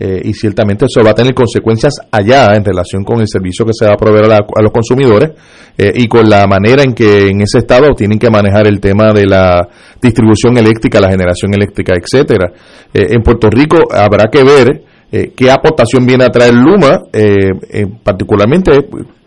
Eh, 0.00 0.22
y 0.24 0.32
ciertamente 0.32 0.86
eso 0.86 1.04
va 1.04 1.10
a 1.10 1.14
tener 1.14 1.34
consecuencias 1.34 1.94
allá 2.10 2.54
en 2.54 2.64
relación 2.64 3.02
con 3.02 3.20
el 3.20 3.26
servicio 3.26 3.66
que 3.66 3.72
se 3.74 3.84
va 3.84 3.94
a 3.94 3.96
proveer 3.96 4.30
a, 4.32 4.62
los 4.62 4.72
consumidores 4.72 5.32
eh, 5.76 5.92
y 5.92 6.06
con 6.06 6.30
la 6.30 6.46
manera 6.46 6.84
en 6.84 6.94
que 6.94 7.26
en 7.28 7.42
ese 7.42 7.58
estado 7.58 7.88
tienen 7.96 8.18
que 8.18 8.30
manejar 8.30 8.68
el 8.68 8.80
tema 8.80 9.12
de 9.12 9.26
la 9.26 9.68
distribución 10.00 10.56
eléctrica, 10.56 11.00
la 11.00 11.10
generación 11.10 11.52
eléctrica, 11.52 11.94
etcétera. 11.94 12.52
En 12.94 13.20
Puerto 13.22 13.50
Rico 13.50 13.92
habrá 13.92 14.30
que 14.30 14.44
ver 14.44 14.84
qué 15.34 15.50
aportación 15.50 16.06
viene 16.06 16.24
a 16.24 16.28
traer 16.28 16.54
Luma, 16.54 17.02
particularmente 18.04 18.70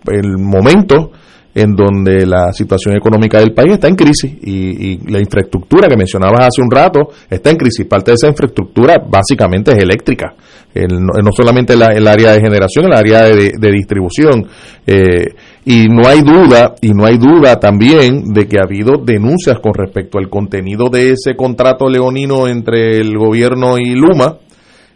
el 0.08 0.38
momento 0.38 1.12
en 1.54 1.76
donde 1.76 2.26
la 2.26 2.54
situación 2.54 2.96
económica 2.96 3.40
del 3.40 3.54
país 3.54 3.74
está 3.74 3.88
en 3.88 3.96
crisis 3.96 4.32
y, 4.42 5.00
la 5.12 5.20
infraestructura 5.20 5.88
que 5.90 5.98
mencionabas 5.98 6.48
hace 6.48 6.62
un 6.62 6.72
rato 6.72 7.10
está 7.30 7.50
en 7.50 7.58
crisis. 7.58 7.86
Parte 7.86 8.12
de 8.12 8.16
esa 8.16 8.28
infraestructura 8.28 8.98
básicamente 9.06 9.72
es 9.72 9.78
eléctrica, 9.78 10.34
El- 10.74 11.02
no, 11.02 11.32
solamente 11.36 11.76
la- 11.76 11.92
el 11.92 12.08
área 12.08 12.32
de 12.32 12.40
generación, 12.40 12.86
el 12.86 12.94
área 12.94 13.24
de, 13.24 13.72
distribución. 13.72 14.48
Eh, 14.88 15.26
y 15.66 15.88
no 15.90 16.08
hay 16.08 16.22
duda, 16.22 16.76
y 16.82 16.94
no 16.94 17.06
hay 17.06 17.18
duda 17.18 17.60
también 17.60 18.34
de 18.34 18.48
que 18.48 18.58
ha 18.58 18.64
habido 18.64 18.98
denuncias 19.04 19.60
con 19.60 19.74
respecto 19.74 20.18
al 20.18 20.30
contenido 20.30 20.86
de 20.90 21.12
ese 21.12 21.36
contrato 21.36 21.90
leonino 21.90 22.48
entre 22.48 23.00
el 23.00 23.18
gobierno 23.18 23.78
y 23.78 23.94
Luma, 23.96 24.38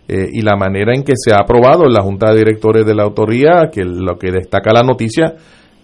eh, 0.08 0.30
y 0.32 0.42
la 0.42 0.56
manera 0.56 0.94
en 0.96 1.04
que 1.04 1.14
se 1.16 1.34
ha 1.34 1.40
aprobado 1.40 1.86
en 1.86 1.94
la 1.94 2.02
Junta 2.02 2.32
de 2.32 2.38
Directores 2.38 2.86
de 2.86 2.96
la 2.96 3.04
autoridad, 3.04 3.70
que 3.72 3.84
lo 3.84 4.18
que 4.18 4.32
destaca 4.32 4.72
la 4.72 4.84
noticia 4.84 5.34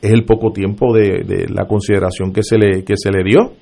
es 0.02 0.12
el 0.12 0.26
poco 0.26 0.52
tiempo 0.52 0.94
de, 0.94 1.24
de 1.24 1.48
la 1.50 1.66
consideración 1.66 2.34
que 2.34 2.42
se 2.44 2.58
le, 2.58 2.84
que 2.84 2.96
se 2.98 3.12
le 3.12 3.24
dio. 3.24 3.54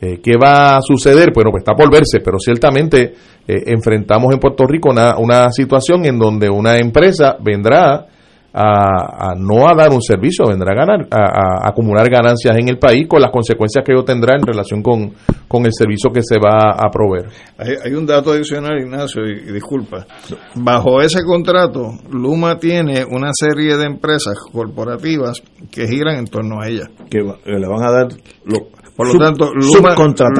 Eh, 0.00 0.18
¿Qué 0.20 0.32
va 0.36 0.76
a 0.76 0.80
suceder? 0.82 1.30
Bueno, 1.32 1.52
pues 1.52 1.62
está 1.62 1.74
por 1.74 1.88
verse, 1.88 2.18
pero 2.18 2.36
ciertamente 2.38 3.14
eh, 3.46 3.62
enfrentamos 3.66 4.34
en 4.34 4.40
Puerto 4.40 4.66
Rico 4.66 4.90
una, 4.90 5.16
una 5.16 5.48
situación 5.52 6.04
en 6.04 6.18
donde 6.18 6.50
una 6.50 6.76
empresa 6.78 7.36
vendrá 7.40 8.08
a, 8.54 9.30
a 9.30 9.34
no 9.36 9.66
a 9.68 9.74
dar 9.74 9.90
un 9.90 10.02
servicio, 10.02 10.44
vendrá 10.46 10.72
a 10.72 10.76
ganar, 10.86 11.06
a, 11.10 11.66
a 11.66 11.68
acumular 11.70 12.08
ganancias 12.10 12.56
en 12.58 12.68
el 12.68 12.78
país 12.78 13.06
con 13.08 13.20
las 13.20 13.30
consecuencias 13.30 13.84
que 13.84 13.92
ello 13.92 14.04
tendrá 14.04 14.36
en 14.36 14.42
relación 14.46 14.82
con, 14.82 15.12
con 15.48 15.64
el 15.64 15.72
servicio 15.72 16.10
que 16.12 16.20
se 16.22 16.36
va 16.38 16.72
a 16.76 16.90
proveer. 16.90 17.28
Hay, 17.58 17.74
hay 17.84 17.92
un 17.94 18.06
dato 18.06 18.32
adicional, 18.32 18.78
Ignacio, 18.80 19.22
y, 19.26 19.48
y 19.48 19.52
disculpa. 19.52 20.06
Bajo 20.54 21.00
ese 21.00 21.22
contrato, 21.24 21.92
Luma 22.10 22.58
tiene 22.58 23.04
una 23.10 23.30
serie 23.32 23.76
de 23.76 23.84
empresas 23.86 24.34
corporativas 24.52 25.42
que 25.70 25.86
giran 25.86 26.18
en 26.18 26.26
torno 26.26 26.60
a 26.60 26.68
ella. 26.68 26.84
Que 27.10 27.22
va- 27.22 27.38
le 27.44 27.66
van 27.66 27.84
a 27.84 27.90
dar 27.90 28.08
lo- 28.44 28.68
Por 28.96 29.06
lo 29.06 29.12
Sub- 29.12 29.22
tanto, 29.22 29.52
Luma. 29.54 29.94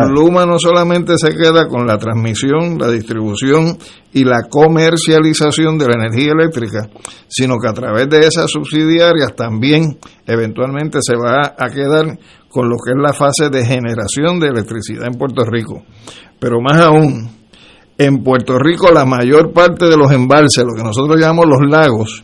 Luma 0.09 0.45
no 0.47 0.59
solamente 0.59 1.15
se 1.17 1.31
queda 1.35 1.67
con 1.69 1.87
la 1.87 1.97
transmisión, 1.97 2.79
la 2.79 2.91
distribución 2.91 3.79
y 4.13 4.25
la 4.25 4.43
comercialización 4.51 5.79
de 5.79 5.87
la 5.89 5.95
energía 5.95 6.33
eléctrica, 6.33 6.89
sino 7.29 7.57
que 7.59 7.69
a 7.69 7.73
través 7.73 8.09
de 8.11 8.21
esas 8.27 8.51
subsidiarias 8.51 9.35
también 9.35 9.99
eventualmente 10.27 10.99
se 11.01 11.17
va 11.17 11.55
a 11.59 11.69
quedar 11.71 12.19
con 12.51 12.69
lo 12.69 12.77
que 12.85 12.93
es 12.93 12.99
la 13.01 13.15
fase 13.15 13.49
de 13.49 13.65
generación 13.65 14.39
de 14.39 14.49
electricidad 14.49 15.07
en 15.07 15.15
Puerto 15.19 15.45
Rico. 15.47 15.83
Pero 16.39 16.61
más 16.61 16.77
aún, 16.79 17.31
en 17.97 18.23
Puerto 18.23 18.59
Rico 18.59 18.91
la 18.93 19.07
mayor 19.07 19.53
parte 19.53 19.87
de 19.87 19.97
los 19.97 20.13
embalses, 20.13 20.63
lo 20.65 20.75
que 20.77 20.83
nosotros 20.83 21.19
llamamos 21.19 21.47
los 21.47 21.71
lagos, 21.71 22.23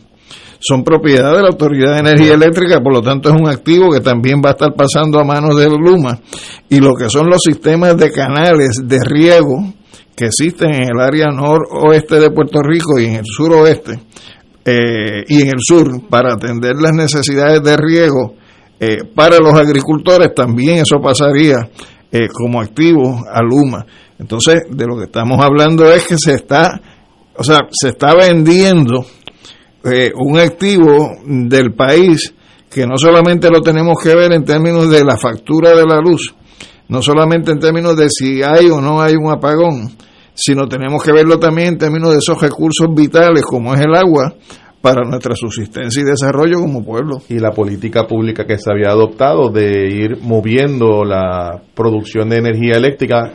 son 0.59 0.83
propiedad 0.83 1.33
de 1.35 1.41
la 1.41 1.49
Autoridad 1.49 1.93
de 1.93 1.99
Energía 1.99 2.33
Eléctrica, 2.33 2.81
por 2.81 2.93
lo 2.93 3.01
tanto 3.01 3.29
es 3.29 3.35
un 3.35 3.47
activo 3.47 3.89
que 3.91 4.01
también 4.01 4.41
va 4.45 4.49
a 4.49 4.53
estar 4.53 4.73
pasando 4.73 5.19
a 5.19 5.23
manos 5.23 5.55
de 5.55 5.69
Luma. 5.69 6.19
Y 6.69 6.79
lo 6.79 6.93
que 6.95 7.09
son 7.09 7.27
los 7.27 7.39
sistemas 7.41 7.97
de 7.97 8.11
canales 8.11 8.81
de 8.83 8.99
riego 9.05 9.73
que 10.15 10.25
existen 10.25 10.73
en 10.73 10.83
el 10.83 10.99
área 10.99 11.27
noroeste 11.27 12.19
de 12.19 12.31
Puerto 12.31 12.59
Rico 12.61 12.99
y 12.99 13.05
en 13.05 13.15
el 13.15 13.25
suroeste 13.25 13.99
eh, 14.65 15.23
y 15.27 15.41
en 15.41 15.47
el 15.47 15.59
sur 15.59 16.09
para 16.09 16.33
atender 16.33 16.75
las 16.75 16.91
necesidades 16.91 17.63
de 17.63 17.77
riego 17.77 18.35
eh, 18.81 19.03
para 19.15 19.37
los 19.39 19.53
agricultores, 19.53 20.33
también 20.35 20.79
eso 20.79 20.97
pasaría 21.01 21.55
eh, 22.11 22.27
como 22.33 22.61
activo 22.61 23.23
a 23.31 23.41
Luma. 23.41 23.85
Entonces, 24.17 24.63
de 24.69 24.85
lo 24.85 24.97
que 24.97 25.05
estamos 25.05 25.39
hablando 25.43 25.89
es 25.89 26.05
que 26.05 26.17
se 26.17 26.33
está, 26.33 26.81
o 27.35 27.43
sea, 27.43 27.61
se 27.71 27.89
está 27.89 28.13
vendiendo 28.13 29.05
eh, 29.83 30.11
un 30.15 30.39
activo 30.39 31.17
del 31.25 31.73
país 31.73 32.33
que 32.69 32.85
no 32.85 32.97
solamente 32.97 33.49
lo 33.49 33.61
tenemos 33.61 33.95
que 34.01 34.15
ver 34.15 34.31
en 34.33 34.43
términos 34.43 34.89
de 34.89 35.03
la 35.03 35.17
factura 35.17 35.71
de 35.71 35.85
la 35.85 35.99
luz, 35.99 36.35
no 36.87 37.01
solamente 37.01 37.51
en 37.51 37.59
términos 37.59 37.95
de 37.95 38.09
si 38.09 38.43
hay 38.43 38.69
o 38.69 38.81
no 38.81 39.01
hay 39.01 39.15
un 39.15 39.31
apagón, 39.31 39.91
sino 40.33 40.67
tenemos 40.67 41.03
que 41.03 41.11
verlo 41.11 41.39
también 41.39 41.69
en 41.69 41.77
términos 41.77 42.11
de 42.11 42.17
esos 42.19 42.39
recursos 42.41 42.87
vitales 42.95 43.43
como 43.43 43.73
es 43.73 43.81
el 43.81 43.95
agua 43.95 44.35
para 44.81 45.03
nuestra 45.03 45.35
subsistencia 45.35 46.01
y 46.01 46.05
desarrollo 46.05 46.59
como 46.59 46.83
pueblo. 46.83 47.17
y 47.27 47.39
la 47.39 47.51
política 47.51 48.07
pública 48.07 48.45
que 48.45 48.57
se 48.57 48.71
había 48.71 48.91
adoptado 48.91 49.49
de 49.49 49.87
ir 49.89 50.17
moviendo 50.21 51.03
la 51.03 51.61
producción 51.75 52.29
de 52.29 52.37
energía 52.37 52.77
eléctrica 52.77 53.33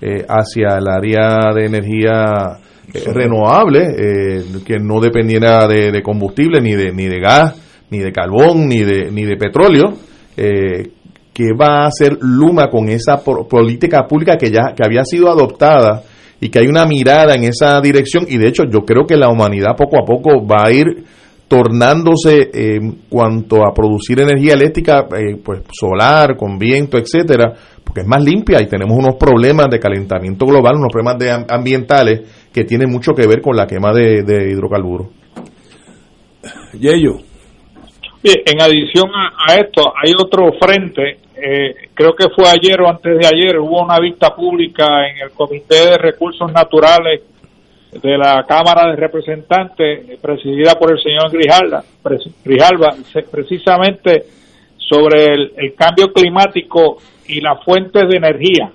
eh, 0.00 0.24
hacia 0.28 0.78
el 0.78 0.88
área 0.88 1.52
de 1.54 1.66
energía 1.66 2.60
eh, 2.94 3.12
renovable, 3.12 3.80
eh, 3.96 4.44
que 4.64 4.78
no 4.78 5.00
dependiera 5.00 5.66
de, 5.68 6.02
combustible, 6.02 6.60
ni 6.60 6.74
de, 6.74 6.92
ni 6.92 7.06
de 7.06 7.20
gas, 7.20 7.54
ni 7.90 7.98
de 7.98 8.12
carbón, 8.12 8.68
ni 8.68 8.82
de, 8.84 9.10
ni 9.10 9.24
de 9.24 9.36
petróleo. 9.36 9.92
eh, 10.36 10.90
que 11.32 11.52
va 11.52 11.84
a 11.84 11.86
hacer 11.88 12.16
Luma 12.22 12.70
con 12.70 12.88
esa 12.88 13.18
po- 13.22 13.46
política 13.46 14.06
pública 14.08 14.38
que 14.38 14.50
ya 14.50 14.72
que 14.74 14.82
había 14.82 15.04
sido 15.04 15.28
adoptada 15.30 16.02
y 16.40 16.48
que 16.48 16.60
hay 16.60 16.66
una 16.66 16.86
mirada 16.86 17.34
en 17.34 17.44
esa 17.44 17.78
dirección 17.82 18.24
y 18.26 18.38
de 18.38 18.48
hecho 18.48 18.62
yo 18.70 18.86
creo 18.86 19.06
que 19.06 19.18
la 19.18 19.28
humanidad 19.28 19.76
poco 19.76 19.98
a 20.00 20.04
poco 20.06 20.46
va 20.46 20.64
a 20.66 20.72
ir 20.72 20.86
tornándose 21.56 22.50
eh, 22.52 22.76
en 22.80 22.98
cuanto 23.08 23.66
a 23.66 23.72
producir 23.74 24.20
energía 24.20 24.54
eléctrica 24.54 25.06
eh, 25.16 25.36
pues 25.44 25.60
solar 25.72 26.36
con 26.36 26.58
viento 26.58 26.98
etcétera 26.98 27.52
porque 27.86 28.00
es 28.02 28.06
más 28.06 28.22
limpia 28.22 28.60
y 28.60 28.66
tenemos 28.66 28.98
unos 28.98 29.14
problemas 29.14 29.68
de 29.70 29.78
calentamiento 29.78 30.44
global 30.44 30.74
unos 30.76 30.90
problemas 30.92 31.18
de 31.18 31.30
am- 31.30 31.46
ambientales 31.48 32.48
que 32.52 32.64
tienen 32.64 32.90
mucho 32.90 33.14
que 33.14 33.26
ver 33.26 33.40
con 33.40 33.56
la 33.56 33.66
quema 33.66 33.92
de, 33.94 34.22
de 34.24 34.50
hidrocarburos 34.50 35.06
Yello. 36.78 37.18
En 38.22 38.60
adición 38.60 39.06
a, 39.14 39.52
a 39.52 39.54
esto, 39.56 39.92
hay 40.02 40.12
otro 40.20 40.50
frente, 40.60 41.18
eh, 41.36 41.74
creo 41.94 42.14
que 42.16 42.26
fue 42.34 42.48
ayer 42.48 42.80
o 42.80 42.88
antes 42.88 43.18
de 43.18 43.26
ayer, 43.26 43.58
hubo 43.58 43.82
una 43.84 44.00
vista 44.00 44.34
pública 44.34 44.84
en 45.08 45.18
el 45.24 45.30
Comité 45.30 45.76
de 45.90 45.96
Recursos 45.98 46.50
Naturales 46.52 47.22
de 48.02 48.18
la 48.18 48.44
Cámara 48.46 48.90
de 48.90 48.96
Representantes, 48.96 50.18
presidida 50.20 50.74
por 50.74 50.90
el 50.92 51.00
señor 51.00 51.30
Grijalva, 51.30 51.84
pres- 52.02 52.30
Grijalva 52.44 52.92
se- 53.12 53.22
precisamente 53.22 54.24
sobre 54.76 55.24
el, 55.32 55.52
el 55.56 55.74
cambio 55.74 56.08
climático 56.12 56.98
y 57.28 57.40
las 57.40 57.62
fuentes 57.64 58.08
de 58.08 58.16
energía. 58.16 58.72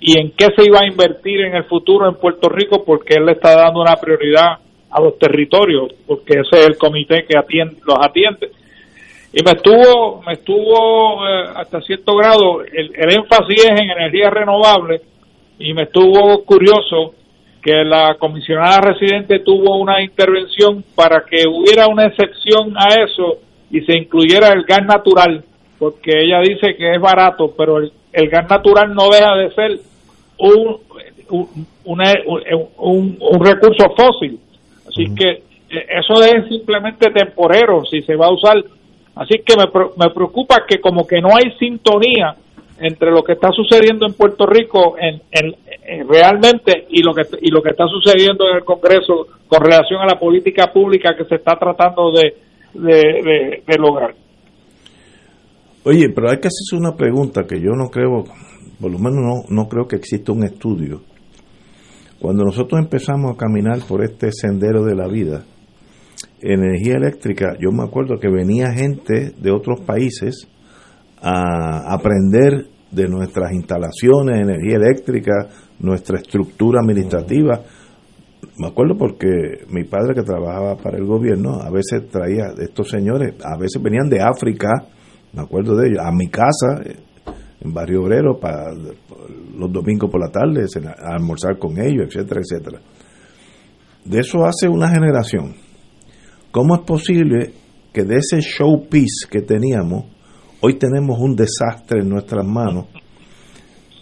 Y 0.00 0.18
en 0.18 0.32
qué 0.32 0.46
se 0.56 0.64
iba 0.64 0.80
a 0.80 0.86
invertir 0.86 1.40
en 1.42 1.54
el 1.54 1.64
futuro 1.64 2.08
en 2.08 2.14
Puerto 2.14 2.48
Rico 2.48 2.84
porque 2.84 3.14
él 3.14 3.26
le 3.26 3.32
está 3.32 3.54
dando 3.54 3.80
una 3.80 3.96
prioridad 3.96 4.58
a 4.90 5.00
los 5.00 5.18
territorios 5.18 5.92
porque 6.06 6.40
ese 6.40 6.60
es 6.60 6.66
el 6.66 6.78
comité 6.78 7.24
que 7.28 7.38
atiende, 7.38 7.76
los 7.84 7.98
atiende. 8.00 8.50
Y 9.32 9.44
me 9.44 9.52
estuvo 9.52 10.22
me 10.26 10.32
estuvo 10.32 11.26
eh, 11.26 11.44
hasta 11.54 11.80
cierto 11.82 12.16
grado 12.16 12.62
el, 12.62 12.92
el 12.96 13.12
énfasis 13.12 13.64
es 13.64 13.70
en 13.70 13.90
energía 13.90 14.30
renovable 14.30 15.02
y 15.58 15.72
me 15.74 15.82
estuvo 15.82 16.42
curioso 16.44 17.14
que 17.62 17.84
la 17.84 18.16
comisionada 18.18 18.80
residente 18.80 19.40
tuvo 19.40 19.76
una 19.76 20.02
intervención 20.02 20.82
para 20.94 21.24
que 21.28 21.46
hubiera 21.46 21.86
una 21.86 22.06
excepción 22.06 22.74
a 22.76 23.02
eso 23.04 23.38
y 23.70 23.82
se 23.82 23.96
incluyera 23.96 24.48
el 24.48 24.64
gas 24.64 24.84
natural 24.84 25.44
porque 25.80 26.12
ella 26.22 26.38
dice 26.40 26.76
que 26.76 26.94
es 26.94 27.00
barato 27.00 27.52
pero 27.58 27.78
el, 27.78 27.90
el 28.12 28.28
gas 28.28 28.48
natural 28.48 28.94
no 28.94 29.08
deja 29.08 29.34
de 29.36 29.50
ser 29.54 29.80
un 30.38 30.76
un, 31.30 31.48
una- 31.84 32.12
un, 32.78 33.18
un 33.20 33.44
recurso 33.44 33.84
fósil. 33.96 34.38
Así 34.88 35.04
que 35.14 35.28
eh, 35.30 35.86
eso 36.00 36.20
es 36.24 36.48
simplemente 36.48 37.08
temporero 37.12 37.84
si 37.84 38.02
se 38.02 38.16
va 38.16 38.26
a 38.26 38.32
usar. 38.32 38.56
Así 39.14 39.38
que 39.46 39.54
me, 39.56 39.64
me 39.96 40.10
preocupa 40.12 40.64
que 40.68 40.80
como 40.80 41.06
que 41.06 41.20
no 41.20 41.28
hay 41.28 41.52
sintonía 41.58 42.34
entre 42.80 43.10
lo 43.12 43.22
que 43.22 43.34
está 43.34 43.50
sucediendo 43.52 44.06
en 44.06 44.14
Puerto 44.14 44.44
Rico 44.46 44.96
en, 44.98 45.20
en- 45.30 45.54
en 45.86 46.08
realmente 46.08 46.86
y 46.90 47.02
lo 47.02 47.12
que 47.14 47.22
y 47.42 47.50
lo 47.50 47.62
que 47.62 47.70
está 47.70 47.86
sucediendo 47.86 48.48
en 48.50 48.56
el 48.56 48.64
Congreso 48.64 49.26
con 49.46 49.60
relación 49.62 50.00
a 50.00 50.06
la 50.06 50.18
política 50.18 50.72
pública 50.72 51.14
que 51.16 51.24
se 51.26 51.36
está 51.36 51.56
tratando 51.56 52.10
de, 52.12 52.34
de, 52.74 52.96
de- 53.22 53.62
de 53.66 53.78
lograr. 53.78 54.14
Oye, 55.84 56.10
pero 56.10 56.30
hay 56.30 56.38
que 56.38 56.48
hacerse 56.48 56.76
una 56.76 56.94
pregunta 56.94 57.46
que 57.46 57.58
yo 57.58 57.70
no 57.70 57.88
creo, 57.88 58.24
por 58.80 58.90
lo 58.90 58.98
menos 58.98 59.20
no, 59.20 59.62
no 59.62 59.68
creo 59.68 59.88
que 59.88 59.96
exista 59.96 60.32
un 60.32 60.44
estudio. 60.44 61.00
Cuando 62.20 62.44
nosotros 62.44 62.78
empezamos 62.78 63.32
a 63.32 63.36
caminar 63.36 63.78
por 63.88 64.04
este 64.04 64.30
sendero 64.30 64.84
de 64.84 64.94
la 64.94 65.08
vida, 65.08 65.42
energía 66.42 66.96
eléctrica, 66.96 67.56
yo 67.58 67.70
me 67.72 67.82
acuerdo 67.82 68.18
que 68.18 68.28
venía 68.28 68.72
gente 68.72 69.32
de 69.38 69.50
otros 69.50 69.80
países 69.80 70.46
a 71.22 71.94
aprender 71.94 72.66
de 72.90 73.08
nuestras 73.08 73.52
instalaciones 73.52 74.40
energía 74.40 74.76
eléctrica, 74.76 75.32
nuestra 75.78 76.18
estructura 76.18 76.80
administrativa. 76.82 77.62
Me 78.58 78.68
acuerdo 78.68 78.96
porque 78.98 79.64
mi 79.68 79.84
padre 79.84 80.14
que 80.14 80.22
trabajaba 80.22 80.76
para 80.76 80.98
el 80.98 81.06
gobierno 81.06 81.60
a 81.60 81.70
veces 81.70 82.08
traía 82.10 82.52
estos 82.58 82.90
señores, 82.90 83.34
a 83.42 83.58
veces 83.58 83.82
venían 83.82 84.08
de 84.08 84.20
África, 84.20 84.68
me 85.32 85.42
acuerdo 85.42 85.76
de 85.76 85.88
ellos, 85.88 86.00
a 86.04 86.10
mi 86.12 86.28
casa 86.28 86.82
en 87.60 87.72
Barrio 87.74 88.02
Obrero 88.02 88.38
para 88.40 88.72
los 88.74 89.72
domingos 89.72 90.10
por 90.10 90.20
la 90.20 90.30
tarde, 90.30 90.64
a 90.86 91.14
almorzar 91.14 91.58
con 91.58 91.78
ellos, 91.78 92.06
etcétera, 92.08 92.40
etcétera. 92.40 92.80
De 94.04 94.18
eso 94.20 94.44
hace 94.46 94.68
una 94.68 94.88
generación. 94.88 95.54
¿Cómo 96.50 96.74
es 96.74 96.80
posible 96.82 97.52
que 97.92 98.02
de 98.04 98.16
ese 98.16 98.40
showpiece 98.40 99.28
que 99.30 99.42
teníamos, 99.42 100.04
hoy 100.62 100.78
tenemos 100.78 101.18
un 101.20 101.36
desastre 101.36 102.00
en 102.00 102.08
nuestras 102.08 102.44
manos, 102.46 102.86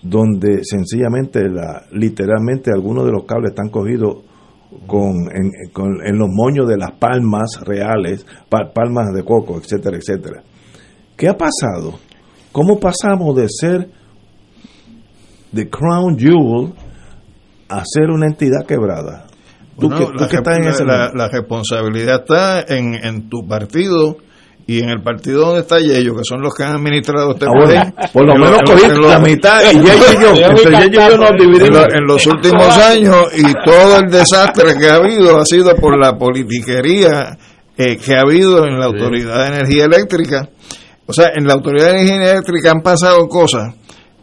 donde 0.03 0.61
sencillamente, 0.63 1.41
la, 1.49 1.83
literalmente, 1.93 2.71
algunos 2.73 3.05
de 3.05 3.13
los 3.13 3.25
cables 3.25 3.51
están 3.51 3.69
cogidos 3.71 4.19
con, 4.87 5.11
en, 5.35 5.73
con- 5.73 6.07
en 6.07 6.17
los 6.19 6.29
moños 6.31 6.69
de 6.69 6.77
las 6.77 6.93
palmas 6.93 7.61
reales, 7.65 8.25
pa- 8.49 8.71
palmas 8.73 9.07
de 9.15 9.25
coco, 9.25 9.59
etcétera, 9.59 9.97
etcétera. 9.97 10.43
¿Qué 11.19 11.29
ha 11.29 11.37
pasado? 11.37 11.99
¿Cómo 12.53 12.79
pasamos 12.81 13.37
de 13.37 13.47
ser 13.49 13.91
the 15.55 15.69
crown 15.69 16.17
jewel 16.19 16.73
a 17.69 17.83
ser 17.85 18.09
una 18.11 18.27
entidad 18.27 18.65
quebrada? 18.67 19.27
Tú, 19.79 19.89
Bueno, 19.89 19.99
que, 19.99 20.13
tú 20.13 20.19
la, 20.21 20.29
que 20.29 20.37
estás 20.37 20.57
en 20.59 20.65
la- 20.65 20.71
ese 20.71 20.85
la- 20.85 21.11
la 21.15 21.29
responsabilidad 21.29 22.21
está 22.23 22.61
en, 22.75 22.95
en 22.95 23.29
tu 23.29 23.47
partido 23.47 24.17
y 24.67 24.81
en 24.83 24.91
el 24.91 25.03
partido 25.03 25.47
donde 25.47 25.61
está 25.63 25.79
Yello, 25.79 26.15
que 26.15 26.25
son 26.25 26.41
los 26.43 26.55
que 26.55 26.63
han 26.63 26.75
administrado 26.77 27.33
este 27.33 27.47
Ah, 27.47 27.53
país. 27.95 28.11
por 28.13 28.27
lo 28.27 28.35
En 28.35 28.41
menos 28.41 28.59
cogí 28.67 28.89
la 29.01 29.19
mitad 29.19 29.61
y 29.73 29.77
Yello 29.77 29.87
y 29.87 30.23
yo, 30.23 30.47
entre 30.47 30.71
Yello 30.73 30.87
y 30.89 31.11
yo 31.11 31.17
nos 31.17 31.31
en 31.31 31.37
dividimos. 31.39 31.71
lo- 31.71 31.95
en 31.99 32.05
los 32.07 32.27
últimos 32.27 32.77
años 32.77 33.17
y 33.37 33.53
todo 33.65 33.99
el 33.99 34.11
desastre 34.11 34.75
que 34.79 34.89
ha 34.89 34.97
habido 34.97 35.39
ha 35.39 35.45
sido 35.45 35.75
por 35.77 35.99
la 35.99 36.17
politiquería 36.19 37.39
eh, 37.77 37.97
que 37.97 38.15
ha 38.15 38.23
habido 38.23 38.67
en 38.67 38.79
la 38.79 38.87
Autoridad 38.87 39.43
de 39.45 39.57
Energía 39.57 39.85
Eléctrica. 39.85 40.49
O 41.11 41.15
sea, 41.15 41.31
en 41.35 41.47
la 41.47 41.55
Autoridad 41.55 41.87
de 41.87 42.03
Energía 42.03 42.33
Eléctrica 42.33 42.71
han 42.71 42.83
pasado 42.83 43.27
cosas, 43.29 43.75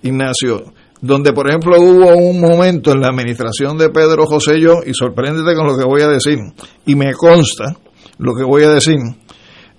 Ignacio, 0.03 0.71
donde 1.01 1.33
por 1.33 1.49
ejemplo 1.49 1.81
hubo 1.81 2.15
un 2.15 2.39
momento 2.39 2.91
en 2.91 3.01
la 3.01 3.07
administración 3.07 3.75
de 3.79 3.89
Pedro 3.89 4.27
yo, 4.59 4.81
y 4.85 4.93
sorpréndete 4.93 5.55
con 5.55 5.65
lo 5.65 5.75
que 5.75 5.83
voy 5.83 6.03
a 6.03 6.09
decir, 6.09 6.37
y 6.85 6.93
me 6.93 7.11
consta 7.13 7.75
lo 8.19 8.35
que 8.35 8.43
voy 8.43 8.65
a 8.65 8.69
decir, 8.69 8.97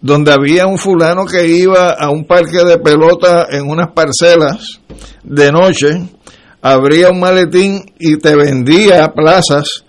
donde 0.00 0.32
había 0.32 0.66
un 0.66 0.78
fulano 0.78 1.26
que 1.26 1.46
iba 1.46 1.90
a 1.90 2.10
un 2.10 2.26
parque 2.26 2.64
de 2.64 2.78
pelota 2.78 3.46
en 3.52 3.70
unas 3.70 3.92
parcelas 3.92 4.80
de 5.22 5.52
noche, 5.52 6.08
abría 6.60 7.10
un 7.10 7.20
maletín 7.20 7.84
y 8.00 8.16
te 8.16 8.34
vendía 8.34 9.12
plazas 9.14 9.84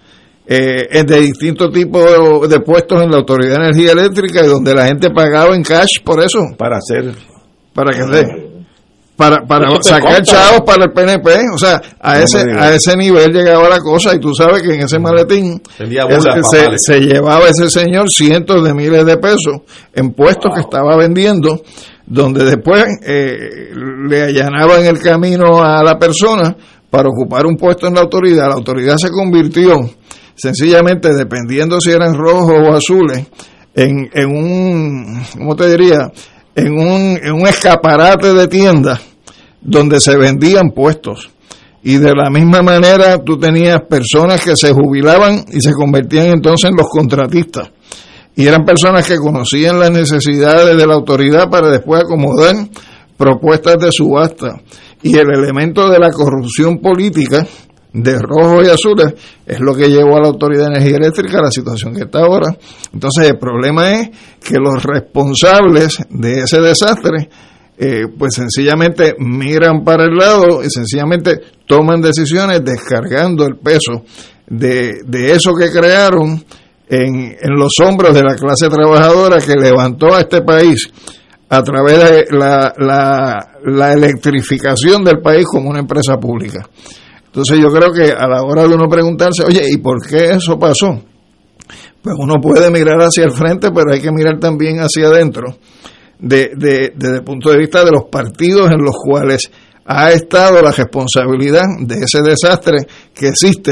eh, 0.48 1.04
de 1.04 1.20
distintos 1.20 1.72
tipos 1.74 2.50
de 2.50 2.60
puestos 2.62 3.02
en 3.04 3.12
la 3.12 3.18
Autoridad 3.18 3.60
de 3.60 3.68
Energía 3.68 3.92
Eléctrica 3.92 4.44
y 4.44 4.48
donde 4.48 4.74
la 4.74 4.88
gente 4.88 5.10
pagaba 5.10 5.56
en 5.56 5.64
cash 5.64 6.02
por 6.04 6.24
eso. 6.24 6.40
Para 6.58 6.78
hacer. 6.78 7.14
Para 7.74 7.92
que 7.92 8.04
se 8.04 8.58
para, 9.18 9.48
para 9.48 9.82
sacar 9.82 10.22
chavos 10.22 10.62
para 10.62 10.86
el 10.86 10.92
PNP, 10.92 11.50
o 11.52 11.58
sea, 11.58 11.82
a 12.00 12.18
No 12.18 12.24
ese 12.24 12.38
a 12.56 12.76
ese 12.76 12.96
nivel 12.96 13.34
llegaba 13.34 13.68
la 13.68 13.80
cosa 13.80 14.14
y 14.14 14.20
tú 14.20 14.34
sabes 14.36 14.62
que 14.62 14.76
en 14.76 14.82
ese 14.82 15.00
maletín 15.00 15.60
se 15.76 17.00
llevaba 17.00 17.48
ese 17.50 17.68
señor 17.68 18.06
cientos 18.10 18.64
de 18.64 18.76
miles 18.76 19.06
de 19.06 19.18
pesos 19.18 19.62
en 19.96 20.12
puestos 20.12 20.54
que 20.54 20.62
estaba 20.62 20.96
vendiendo, 20.96 21.64
donde 22.06 22.46
después 22.46 22.86
eh, 23.08 23.72
le 24.08 24.22
allanaban 24.22 24.86
el 24.86 25.00
camino 25.00 25.64
a 25.64 25.84
la 25.84 25.98
persona 25.98 26.56
para 26.92 27.10
ocupar 27.10 27.48
un 27.48 27.58
puesto 27.58 27.88
en 27.88 27.96
la 27.96 28.02
autoridad. 28.02 28.50
La 28.50 28.56
autoridad 28.56 28.98
se 28.98 29.10
convirtió 29.10 29.80
sencillamente, 30.38 31.14
dependiendo 31.14 31.82
si 31.82 31.92
eran 31.92 32.14
rojos 32.14 32.56
o 32.66 32.74
azules, 32.74 33.28
en, 33.76 34.10
en 34.14 34.28
un, 34.30 35.24
¿cómo 35.38 35.56
te 35.56 35.70
diría? 35.70 36.12
En 36.56 36.72
un, 36.74 37.20
en 37.22 37.34
un 37.34 37.48
escaparate 37.48 38.34
de 38.34 38.48
tiendas 38.48 39.02
donde 39.62 40.00
se 40.00 40.18
vendían 40.18 40.72
puestos. 40.72 41.30
Y 41.84 41.98
de 41.98 42.14
la 42.16 42.30
misma 42.30 42.62
manera 42.62 43.24
tú 43.24 43.38
tenías 43.38 43.82
personas 43.84 44.44
que 44.44 44.56
se 44.56 44.74
jubilaban 44.74 45.46
y 45.52 45.62
se 45.62 45.74
convertían 45.74 46.28
entonces 46.28 46.70
en 46.70 46.76
los 46.76 46.90
contratistas. 46.90 47.70
Y 48.36 48.46
eran 48.46 48.66
personas 48.66 49.08
que 49.08 49.18
conocían 49.18 49.80
las 49.80 49.92
necesidades 49.92 50.78
de 50.78 50.88
la 50.88 50.94
autoridad 50.94 51.50
para 51.50 51.70
después 51.70 52.02
acomodar 52.02 52.56
propuestas 53.18 53.78
de 53.80 53.92
subasta. 53.92 54.62
Y 55.02 55.18
el 55.18 55.30
elemento 55.32 55.90
de 55.90 56.00
la 56.00 56.12
corrupción 56.12 56.80
política 56.80 57.46
de 57.98 58.20
rojos 58.20 58.66
y 58.66 58.70
azules 58.70 59.14
es 59.46 59.60
lo 59.60 59.74
que 59.74 59.90
llevó 59.90 60.18
a 60.18 60.22
la 60.22 60.28
Autoridad 60.28 60.68
de 60.68 60.76
Energía 60.78 60.98
Eléctrica 60.98 61.40
a 61.40 61.44
la 61.44 61.52
situación 61.52 61.96
que 61.96 62.04
está 62.04 62.20
ahora. 62.20 62.48
Entonces 62.94 63.30
el 63.30 63.38
problema 63.38 63.92
es 63.92 64.10
que 64.44 64.58
los 64.60 64.84
responsables 64.84 65.98
de 66.10 66.40
ese 66.42 66.62
desastre 66.62 67.30
eh, 67.78 68.06
pues 68.18 68.36
sencillamente 68.36 69.16
miran 69.20 69.84
para 69.84 70.06
el 70.06 70.16
lado 70.16 70.64
y 70.64 70.70
sencillamente 70.70 71.40
toman 71.68 72.02
decisiones 72.02 72.64
descargando 72.64 73.46
el 73.46 73.58
peso 73.58 74.04
de, 74.48 75.02
de 75.06 75.32
eso 75.32 75.54
que 75.54 75.72
crearon 75.72 76.44
en, 76.90 77.36
en 77.40 77.56
los 77.56 77.74
hombros 77.84 78.14
de 78.14 78.24
la 78.24 78.36
clase 78.36 78.70
trabajadora 78.70 79.40
que 79.40 79.56
levantó 79.56 80.14
a 80.16 80.22
este 80.22 80.42
país 80.42 80.90
a 81.50 81.62
través 81.64 81.98
de 81.98 82.26
la, 82.38 82.74
la, 82.78 83.58
la 83.64 83.94
electrificación 83.94 85.04
del 85.04 85.20
país 85.20 85.46
como 85.46 85.70
una 85.70 85.80
empresa 85.80 86.18
pública. 86.18 86.68
Entonces 87.38 87.60
yo 87.64 87.70
creo 87.70 87.94
que 87.94 88.12
a 88.12 88.28
la 88.28 88.42
hora 88.42 88.64
de 88.68 88.74
uno 88.74 88.90
preguntarse, 88.90 89.44
oye, 89.46 89.62
¿y 89.70 89.78
por 89.78 89.98
qué 90.08 90.32
eso 90.32 90.58
pasó? 90.58 91.00
Pues 92.02 92.16
uno 92.18 92.42
puede 92.42 92.72
mirar 92.72 92.98
hacia 93.00 93.26
el 93.26 93.32
frente, 93.32 93.70
pero 93.72 93.94
hay 93.94 94.02
que 94.02 94.12
mirar 94.12 94.40
también 94.40 94.80
hacia 94.80 95.06
adentro, 95.06 95.56
de, 96.18 96.50
de- 96.58 96.94
desde 96.96 97.18
el 97.18 97.24
punto 97.24 97.52
de 97.52 97.60
vista 97.60 97.86
de 97.86 97.92
los 97.92 98.06
partidos 98.12 98.72
en 98.72 98.80
los 98.84 98.96
cuales 98.96 99.52
ha 99.86 100.12
estado 100.14 100.64
la 100.64 100.72
responsabilidad 100.72 101.62
de 101.80 101.96
ese 102.06 102.24
desastre 102.24 102.78
que 103.14 103.28
existe, 103.28 103.72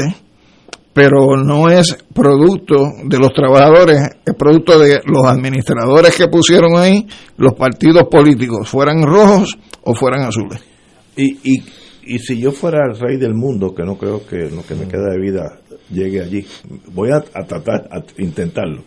pero 0.92 1.36
no 1.36 1.68
es 1.68 1.96
producto 2.14 2.76
de 3.04 3.18
los 3.18 3.32
trabajadores, 3.32 3.98
es 4.24 4.34
producto 4.38 4.78
de 4.78 5.00
los 5.06 5.24
administradores 5.26 6.14
que 6.14 6.28
pusieron 6.28 6.76
ahí 6.76 7.04
los 7.36 7.54
partidos 7.54 8.04
políticos, 8.08 8.68
fueran 8.68 9.02
rojos 9.02 9.58
o 9.82 9.92
fueran 9.92 10.22
azules. 10.22 10.60
Y, 11.16 11.32
y, 11.42 11.64
y 12.06 12.18
si 12.18 12.38
yo 12.40 12.52
fuera 12.52 12.86
el 12.86 12.98
rey 12.98 13.16
del 13.16 13.34
mundo, 13.34 13.74
que 13.74 13.82
no 13.82 13.96
creo 13.98 14.26
que 14.26 14.48
lo 14.50 14.64
que 14.64 14.74
me 14.74 14.86
queda 14.86 15.10
de 15.10 15.20
vida 15.20 15.58
llegue 15.90 16.22
allí, 16.22 16.46
voy 16.92 17.10
a, 17.10 17.16
a 17.16 17.44
tratar, 17.44 17.88
a 17.90 18.02
intentarlo. 18.18 18.82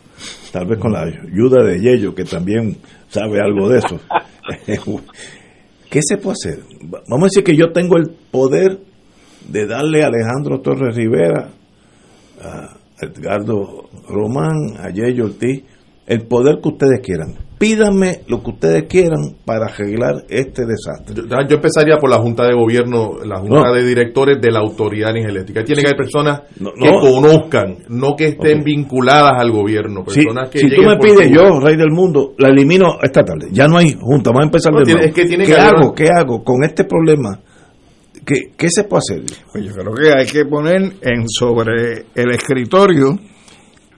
Tal 0.52 0.66
vez 0.66 0.80
con 0.80 0.94
la 0.94 1.04
ayuda 1.04 1.64
de 1.64 1.80
Yello, 1.80 2.16
que 2.16 2.24
también 2.24 2.78
sabe 3.10 3.40
algo 3.41 3.70
de 3.70 3.80
eso. 3.80 4.00
¿Qué 5.90 6.02
se 6.02 6.18
puede 6.18 6.34
hacer? 6.34 6.64
Vamos 7.08 7.24
a 7.24 7.26
decir 7.26 7.44
que 7.44 7.58
yo 7.58 7.72
tengo 7.72 7.98
el 7.98 8.10
poder 8.32 8.80
de 9.48 9.66
darle 9.66 10.04
a 10.04 10.08
Alejandro 10.08 10.62
Torres 10.62 10.96
Rivera, 10.96 11.50
a 12.41 12.78
Edgardo 13.02 13.90
Román, 14.08 14.78
a 14.80 14.90
Yello 14.90 15.26
Ortiz, 15.26 15.64
el 16.06 16.28
poder 16.28 16.60
que 16.62 16.70
ustedes 16.70 17.00
quieran. 17.02 17.49
Pídanme 17.60 18.22
lo 18.27 18.41
que 18.41 18.52
ustedes 18.52 18.84
quieran 18.88 19.36
para 19.44 19.65
arreglar 19.65 20.23
este 20.30 20.64
desastre. 20.65 21.14
Yo, 21.14 21.23
yo 21.48 21.56
empezaría 21.57 21.98
por 21.98 22.10
la 22.10 22.18
Junta 22.18 22.45
de 22.48 22.53
Gobierno, 22.56 23.18
la 23.26 23.40
Junta 23.40 23.68
No. 23.68 23.73
de 23.73 23.84
Directores 23.84 24.40
de 24.41 24.49
la 24.49 24.60
Autoridad 24.60 25.15
Eléctrica. 25.15 25.64
Tiene 25.65 25.81
que 25.81 25.90
haber 25.90 25.98
personas 25.98 26.41
No, 26.57 26.72
que 26.72 26.90
no. 26.90 26.99
conozcan, 27.02 27.80
no 27.90 28.15
que 28.15 28.27
estén 28.30 28.64
vinculadas 28.64 29.34
al 29.38 29.52
gobierno. 29.52 30.06
Si, 30.07 30.22
Personas 30.22 30.49
que 30.49 30.60
si 30.60 30.69
tú 30.69 30.84
me 30.84 30.95
pides, 30.98 31.27
su- 31.27 31.34
yo, 31.36 31.60
rey 31.60 31.76
del 31.76 31.91
mundo, 31.91 32.34
la 32.38 32.48
elimino 32.48 32.98
esta 33.03 33.23
tarde. 33.23 33.49
Ya 33.52 33.68
no 33.68 33.77
hay 33.77 33.94
junta, 33.99 34.30
vamos 34.30 34.44
a 34.44 34.45
empezar 34.45 34.72
No, 34.72 34.80
de 34.80 34.86
tiene- 34.86 35.02
nuevo. 35.02 35.10
es 35.10 35.22
que 35.22 35.27
tiene 35.27 35.44
¿Qué 35.45 35.52
que 35.53 35.60
hago? 35.60 35.86
una- 35.88 35.95
¿Qué 35.95 36.07
hago 36.18 36.44
con 36.44 36.64
este 36.64 36.86
problema? 36.86 37.40
¿Qué, 38.26 38.52
qué 38.57 38.69
se 38.69 38.86
puede 38.86 38.99
hacer? 38.99 39.38
Pues 39.52 39.65
yo 39.65 39.73
creo 39.73 39.94
que 39.95 40.18
hay 40.18 40.26
que 40.27 40.45
poner 40.45 40.81
en 41.02 41.27
sobre 41.27 42.06
el 42.15 42.31
escritorio 42.31 43.18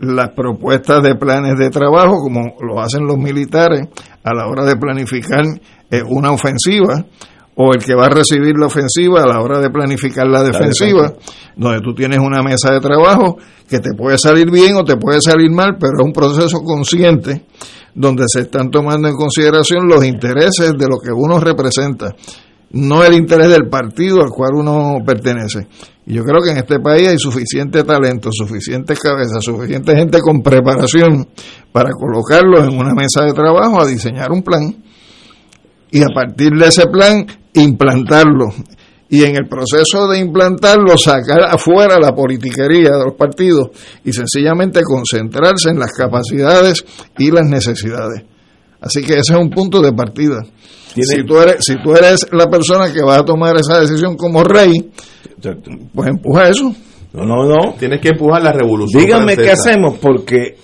las 0.02 0.30
propuestas 0.30 1.02
de 1.04 1.16
planes 1.16 1.58
de 1.58 1.70
trabajo, 1.70 2.18
como 2.22 2.56
lo 2.62 2.82
hacen 2.82 3.06
los 3.06 3.18
militares 3.18 3.88
a 4.24 4.34
la 4.34 4.48
hora 4.48 4.66
de 4.66 4.76
planificar 4.76 5.46
eh, 5.90 6.02
una 6.08 6.32
ofensiva, 6.32 7.06
o 7.56 7.74
el 7.74 7.84
que 7.84 7.94
va 7.94 8.06
a 8.06 8.10
recibir 8.10 8.56
la 8.58 8.68
ofensiva 8.68 9.22
a 9.22 9.28
la 9.28 9.42
hora 9.42 9.60
de 9.60 9.70
planificar 9.70 10.28
la 10.28 10.42
defensiva, 10.42 11.14
donde 11.56 11.82
tú 11.82 11.94
tienes 11.94 12.20
una 12.20 12.42
mesa 12.42 12.72
de 12.72 12.80
trabajo 12.80 13.38
que 13.70 13.80
te 13.80 13.94
puede 13.96 14.18
salir 14.18 14.50
bien 14.50 14.76
o 14.76 14.84
te 14.84 14.98
puede 14.98 15.20
salir 15.22 15.52
mal, 15.52 15.78
pero 15.80 15.94
es 16.00 16.06
un 16.06 16.14
proceso 16.14 16.62
consciente 16.64 17.46
donde 17.94 18.24
se 18.28 18.42
están 18.42 18.72
tomando 18.72 19.10
en 19.10 19.16
consideración 19.16 19.88
los 19.88 20.04
intereses 20.06 20.74
de 20.78 20.88
lo 20.88 20.98
que 20.98 21.12
uno 21.14 21.40
representa 21.40 22.16
no 22.74 23.04
el 23.04 23.14
interés 23.14 23.50
del 23.50 23.68
partido 23.70 24.22
al 24.22 24.30
cual 24.30 24.52
uno 24.56 24.98
pertenece. 25.06 25.68
Y 26.06 26.16
yo 26.16 26.24
creo 26.24 26.42
que 26.44 26.52
en 26.52 26.58
este 26.58 26.80
país 26.80 27.08
hay 27.08 27.18
suficiente 27.18 27.84
talento, 27.84 28.30
suficientes 28.32 29.00
cabezas, 29.00 29.44
suficiente 29.44 29.96
gente 29.96 30.20
con 30.20 30.42
preparación 30.42 31.28
para 31.72 31.92
colocarlos 31.92 32.68
en 32.68 32.80
una 32.80 32.94
mesa 32.94 33.26
de 33.26 33.34
trabajo 33.34 33.82
a 33.82 33.86
diseñar 33.86 34.32
un 34.32 34.42
plan 34.42 34.84
y 35.92 36.02
a 36.02 36.08
partir 36.14 36.52
de 36.52 36.68
ese 36.68 36.88
plan 36.88 37.26
implantarlo. 37.54 38.48
Y 39.10 39.24
en 39.26 39.36
el 39.36 39.50
proceso 39.50 40.08
de 40.08 40.20
implantarlo, 40.20 40.98
sacar 40.98 41.42
afuera 41.50 41.98
la 42.00 42.16
politiquería 42.16 42.92
de 42.92 43.06
los 43.06 43.16
partidos 43.16 43.70
y 44.06 44.14
sencillamente 44.14 44.84
concentrarse 44.84 45.70
en 45.70 45.80
las 45.80 45.92
capacidades 45.92 46.86
y 47.18 47.30
las 47.30 47.46
necesidades. 47.46 48.24
Así 48.82 49.02
que 49.02 49.14
ese 49.14 49.34
es 49.34 49.40
un 49.40 49.50
punto 49.50 49.80
de 49.82 49.94
partida. 49.94 50.42
Si 50.94 51.24
tú, 51.24 51.38
eres, 51.40 51.58
si 51.64 51.76
tú 51.82 51.94
eres 51.94 52.28
la 52.34 52.50
persona 52.50 52.92
que 52.92 53.02
va 53.02 53.18
a 53.20 53.24
tomar 53.26 53.56
esa 53.56 53.80
decisión 53.80 54.18
como 54.18 54.44
rey, 54.44 54.74
pues 55.94 56.10
empuja 56.10 56.50
eso. 56.50 56.74
No, 57.14 57.26
no, 57.26 57.46
no. 57.46 57.76
Tienes 57.80 58.02
que 58.02 58.10
empujar 58.10 58.42
la 58.44 58.52
revolución. 58.52 59.02
Díganme 59.04 59.36
qué 59.38 59.44
francesa. 59.44 59.70
hacemos, 59.70 59.98
porque 60.00 60.56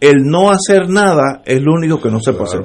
el 0.00 0.22
no 0.24 0.50
hacer 0.50 0.88
nada 0.88 1.42
es 1.44 1.60
lo 1.60 1.72
único 1.74 2.00
que 2.00 2.10
no 2.10 2.20
se 2.20 2.32
puede 2.32 2.44
hacer. 2.44 2.60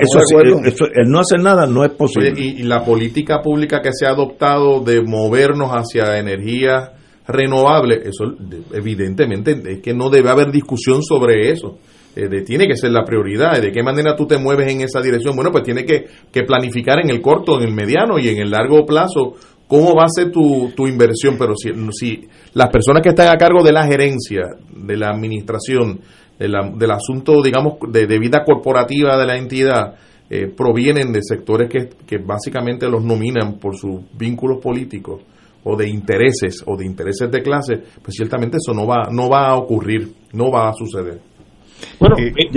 Eso 0.00 0.18
de 0.18 0.24
sí, 0.26 0.34
acuerdo. 0.34 0.60
eso- 0.64 0.84
el 0.94 1.10
no 1.10 1.20
hacer 1.20 1.40
nada 1.40 1.66
no 1.66 1.84
es 1.84 1.92
posible. 1.92 2.32
Oye, 2.32 2.42
y, 2.42 2.60
y 2.60 2.62
la 2.64 2.84
política 2.84 3.40
pública 3.42 3.80
que 3.82 3.90
se 3.92 4.06
ha 4.06 4.10
adoptado 4.10 4.80
de 4.80 5.02
movernos 5.02 5.70
hacia 5.70 6.18
energías 6.18 6.90
renovables, 7.26 8.00
eso 8.06 8.30
de- 8.38 8.62
evidentemente 8.76 9.58
es 9.66 9.80
que 9.80 9.94
no 9.94 10.10
debe 10.10 10.28
haber 10.30 10.50
discusión 10.52 11.02
sobre 11.02 11.50
eso. 11.50 11.78
Eh, 12.16 12.28
de- 12.28 12.42
tiene 12.42 12.66
que 12.66 12.76
ser 12.76 12.90
la 12.90 13.04
prioridad. 13.04 13.60
¿De 13.60 13.70
qué 13.70 13.82
manera 13.82 14.16
tú 14.16 14.26
te 14.26 14.38
mueves 14.38 14.70
en 14.70 14.80
esa 14.82 15.00
dirección? 15.00 15.36
Bueno, 15.36 15.50
pues 15.52 15.64
tiene 15.64 15.84
que, 15.84 16.06
que 16.32 16.42
planificar 16.42 16.98
en 17.00 17.10
el 17.10 17.20
corto, 17.20 17.58
en 17.60 17.68
el 17.68 17.74
mediano 17.74 18.18
y 18.18 18.28
en 18.28 18.38
el 18.38 18.50
largo 18.50 18.84
plazo 18.84 19.36
cómo 19.68 19.94
va 19.94 20.04
a 20.04 20.08
ser 20.08 20.32
tu, 20.32 20.72
inversión. 20.88 21.36
Pero 21.38 21.54
si, 21.56 21.70
si 21.92 22.28
las 22.54 22.68
personas 22.70 23.02
que 23.02 23.10
están 23.10 23.28
a 23.28 23.36
cargo 23.38 23.62
de 23.62 23.72
la 23.72 23.86
gerencia, 23.86 24.42
de 24.74 24.96
la 24.96 25.10
administración, 25.10 26.00
del 26.38 26.90
asunto, 26.90 27.42
digamos, 27.42 27.74
de, 27.92 28.06
de 28.06 28.18
vida 28.18 28.42
corporativa 28.44 29.16
de 29.18 29.26
la 29.26 29.36
entidad, 29.36 29.94
eh, 30.30 30.46
provienen 30.46 31.12
de 31.12 31.20
sectores 31.22 31.68
que, 31.68 31.90
que 32.06 32.18
básicamente 32.18 32.88
los 32.88 33.04
nominan 33.04 33.58
por 33.58 33.76
sus 33.76 34.00
vínculos 34.16 34.58
políticos 34.62 35.22
o 35.64 35.76
de 35.76 35.88
intereses 35.88 36.62
o 36.66 36.76
de 36.76 36.86
intereses 36.86 37.30
de 37.30 37.42
clase, 37.42 37.76
pues 38.02 38.14
ciertamente 38.16 38.56
eso 38.56 38.72
no 38.72 38.86
va 38.86 39.08
no 39.10 39.28
va 39.28 39.48
a 39.48 39.56
ocurrir, 39.56 40.08
no 40.32 40.50
va 40.50 40.68
a 40.68 40.72
suceder. 40.72 41.20
Bueno, 41.98 42.16
mi- 42.32 42.48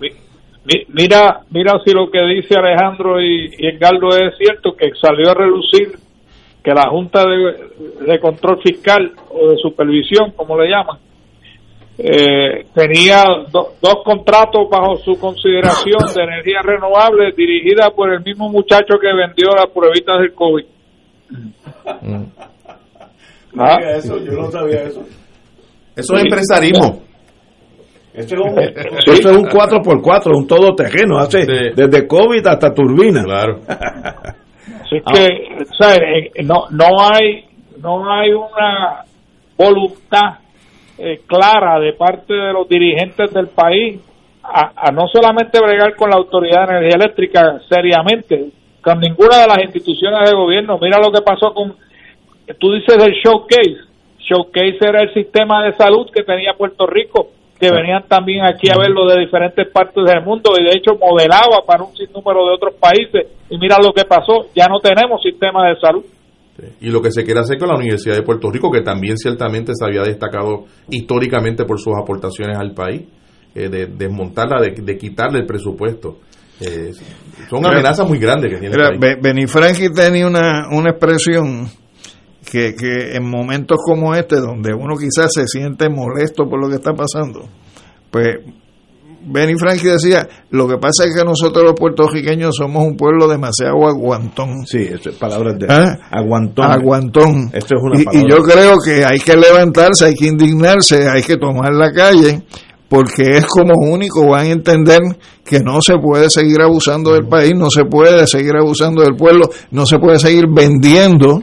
mi- 0.00 0.10
mi- 0.64 0.84
mira, 0.88 1.40
mira 1.50 1.80
si 1.84 1.92
lo 1.92 2.10
que 2.10 2.20
dice 2.26 2.54
Alejandro 2.56 3.20
y, 3.20 3.50
y 3.58 3.66
Edgardo 3.66 4.08
es 4.10 4.36
cierto, 4.38 4.74
que 4.76 4.90
salió 5.00 5.30
a 5.30 5.34
relucir 5.34 5.92
que 6.62 6.74
la 6.74 6.88
Junta 6.90 7.24
de, 7.26 8.04
de 8.06 8.20
Control 8.20 8.60
Fiscal 8.62 9.12
o 9.30 9.50
de 9.50 9.56
Supervisión, 9.56 10.32
como 10.36 10.58
le 10.60 10.68
llaman, 10.68 10.98
eh, 12.02 12.66
tenía 12.74 13.24
do- 13.50 13.72
dos 13.80 13.96
contratos 14.04 14.68
bajo 14.70 14.96
su 14.98 15.18
consideración 15.18 16.00
de 16.14 16.22
energía 16.22 16.60
renovable 16.62 17.32
dirigida 17.36 17.90
por 17.90 18.12
el 18.12 18.22
mismo 18.22 18.48
muchacho 18.50 18.98
que 19.00 19.12
vendió 19.12 19.48
las 19.56 19.66
pruebitas 19.68 20.20
del 20.20 20.32
COVID. 20.34 20.64
Ah. 23.58 23.78
eso, 23.96 24.18
yo 24.24 24.32
no 24.32 24.50
sabía 24.50 24.82
eso. 24.84 25.02
Eso 25.96 26.14
es 26.16 26.22
empresarismo. 26.24 27.02
Eso 28.14 28.34
es 28.34 28.40
un, 28.40 28.58
eso 28.58 29.30
es 29.30 29.36
un 29.36 29.44
4x4, 29.44 30.36
un 30.36 30.46
todoterreno, 30.46 31.18
hace 31.18 31.46
desde 31.74 32.06
COVID 32.06 32.46
hasta 32.46 32.72
turbina. 32.74 33.22
Claro. 33.24 33.60
Así 33.68 35.00
que, 35.12 35.64
¿sabes? 35.78 36.00
Eh, 36.34 36.42
No, 36.42 36.66
no 36.70 36.86
hay, 37.12 37.44
no 37.80 38.12
hay 38.12 38.32
una 38.32 39.04
voluntad 39.56 40.38
eh, 40.98 41.20
clara 41.26 41.78
de 41.78 41.92
parte 41.92 42.34
de 42.34 42.52
los 42.52 42.68
dirigentes 42.68 43.32
del 43.32 43.48
país 43.48 44.00
a, 44.42 44.72
a 44.88 44.90
no 44.92 45.06
solamente 45.12 45.60
bregar 45.60 45.94
con 45.94 46.10
la 46.10 46.16
Autoridad 46.16 46.66
de 46.66 46.76
Energía 46.78 46.96
Eléctrica 46.96 47.60
seriamente, 47.68 48.50
con 48.82 48.98
ninguna 48.98 49.42
de 49.42 49.46
las 49.46 49.64
instituciones 49.64 50.28
de 50.28 50.36
gobierno. 50.36 50.78
Mira 50.80 50.98
lo 50.98 51.12
que 51.12 51.22
pasó 51.22 51.52
con, 51.54 51.76
tú 52.58 52.72
dices 52.72 52.96
el 53.02 53.12
showcase. 53.22 53.88
Showcase 54.18 54.78
era 54.80 55.02
el 55.02 55.14
sistema 55.14 55.64
de 55.64 55.72
salud 55.74 56.08
que 56.14 56.22
tenía 56.22 56.54
Puerto 56.54 56.86
Rico, 56.86 57.28
que 57.60 57.70
venían 57.70 58.04
también 58.08 58.44
aquí 58.46 58.70
a 58.70 58.78
verlo 58.78 59.06
de 59.06 59.20
diferentes 59.20 59.68
partes 59.70 60.02
del 60.04 60.22
mundo 60.24 60.52
y 60.58 60.64
de 60.64 60.70
hecho 60.70 60.96
modelaba 60.98 61.62
para 61.66 61.84
un 61.84 61.94
sinnúmero 61.94 62.46
de 62.46 62.54
otros 62.54 62.74
países. 62.80 63.26
Y 63.50 63.58
mira 63.58 63.76
lo 63.82 63.92
que 63.92 64.04
pasó, 64.04 64.46
ya 64.56 64.66
no 64.66 64.80
tenemos 64.80 65.20
sistema 65.22 65.68
de 65.68 65.76
salud. 65.78 66.04
Y 66.80 66.90
lo 66.90 67.00
que 67.02 67.10
se 67.10 67.24
quiere 67.24 67.40
hacer 67.40 67.58
con 67.58 67.68
la 67.68 67.74
Universidad 67.76 68.16
de 68.16 68.22
Puerto 68.22 68.50
Rico, 68.50 68.70
que 68.70 68.80
también 68.82 69.16
ciertamente 69.18 69.72
se 69.74 69.84
había 69.84 70.02
destacado 70.02 70.64
históricamente 70.90 71.64
por 71.64 71.78
sus 71.78 71.94
aportaciones 72.00 72.56
al 72.58 72.72
país, 72.72 73.02
eh, 73.54 73.68
de 73.68 73.86
desmontarla, 73.86 74.60
de, 74.60 74.70
de 74.82 74.96
quitarle 74.98 75.40
el 75.40 75.46
presupuesto. 75.46 76.18
Eh, 76.60 76.92
son 77.48 77.64
amenazas 77.64 78.06
muy 78.06 78.18
grandes 78.18 78.52
que 78.52 78.58
tiene 78.58 78.76
Mira, 78.76 78.90
el 78.90 78.98
país. 78.98 79.16
Be- 79.16 79.20
Benifranchi 79.28 79.90
tenía 79.94 80.26
una, 80.26 80.68
una 80.70 80.90
expresión 80.90 81.66
que, 82.44 82.74
que 82.74 83.16
en 83.16 83.28
momentos 83.28 83.78
como 83.84 84.14
este, 84.14 84.36
donde 84.36 84.72
uno 84.74 84.96
quizás 84.96 85.32
se 85.32 85.46
siente 85.46 85.88
molesto 85.88 86.48
por 86.48 86.60
lo 86.60 86.68
que 86.68 86.76
está 86.76 86.92
pasando, 86.94 87.48
pues 88.10 88.38
Benny 89.22 89.54
Franchi 89.58 89.86
decía, 89.86 90.26
lo 90.50 90.66
que 90.66 90.78
pasa 90.78 91.04
es 91.04 91.14
que 91.14 91.24
nosotros 91.24 91.62
los 91.64 91.74
puertorriqueños 91.74 92.56
somos 92.56 92.86
un 92.86 92.96
pueblo 92.96 93.28
demasiado 93.28 93.86
aguantón. 93.86 94.66
Sí, 94.66 94.78
eso 94.78 95.10
es 95.10 95.16
palabras 95.16 95.58
de 95.58 95.66
¿Ah? 95.68 95.98
aguantón. 96.10 96.70
Aguantón. 96.70 97.50
Esto 97.52 97.76
es 97.76 97.82
una 97.82 98.00
y, 98.00 98.04
palabra. 98.04 98.28
y 98.28 98.32
yo 98.32 98.42
creo 98.42 98.74
que 98.82 99.04
hay 99.04 99.18
que 99.18 99.36
levantarse, 99.36 100.06
hay 100.06 100.14
que 100.14 100.26
indignarse, 100.26 101.06
hay 101.08 101.22
que 101.22 101.36
tomar 101.36 101.72
la 101.74 101.92
calle, 101.92 102.42
porque 102.88 103.22
es 103.36 103.46
como 103.46 103.74
único 103.92 104.26
van 104.26 104.46
a 104.46 104.50
entender 104.50 105.00
que 105.44 105.60
no 105.60 105.82
se 105.82 105.98
puede 105.98 106.30
seguir 106.30 106.60
abusando 106.62 107.12
del 107.12 107.28
país, 107.28 107.52
no 107.54 107.68
se 107.70 107.84
puede 107.84 108.26
seguir 108.26 108.56
abusando 108.56 109.02
del 109.02 109.16
pueblo, 109.16 109.50
no 109.70 109.84
se 109.84 109.98
puede 109.98 110.18
seguir 110.18 110.46
vendiendo 110.48 111.42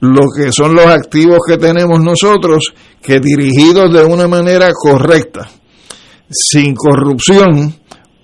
lo 0.00 0.26
que 0.34 0.52
son 0.52 0.74
los 0.74 0.86
activos 0.86 1.38
que 1.46 1.56
tenemos 1.56 2.00
nosotros, 2.00 2.72
que 3.02 3.20
dirigidos 3.20 3.92
de 3.92 4.04
una 4.04 4.28
manera 4.28 4.70
correcta, 4.72 5.48
sin 6.30 6.74
corrupción, 6.74 7.74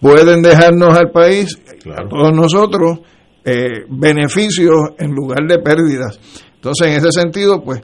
pueden 0.00 0.42
dejarnos 0.42 0.96
al 0.96 1.10
país, 1.10 1.58
a 1.90 2.08
todos 2.08 2.32
nosotros, 2.32 3.00
eh, 3.44 3.84
beneficios 3.88 4.74
en 4.98 5.12
lugar 5.12 5.46
de 5.48 5.58
pérdidas. 5.58 6.18
Entonces, 6.54 6.88
en 6.88 6.94
ese 6.94 7.12
sentido, 7.12 7.62
pues, 7.62 7.82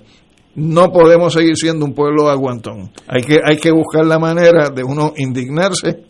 no 0.54 0.90
podemos 0.90 1.32
seguir 1.32 1.56
siendo 1.56 1.84
un 1.84 1.94
pueblo 1.94 2.28
aguantón. 2.28 2.90
Hay 3.06 3.22
que, 3.22 3.38
hay 3.44 3.56
que 3.56 3.70
buscar 3.70 4.04
la 4.04 4.18
manera 4.18 4.70
de 4.70 4.82
uno 4.82 5.12
indignarse 5.16 6.04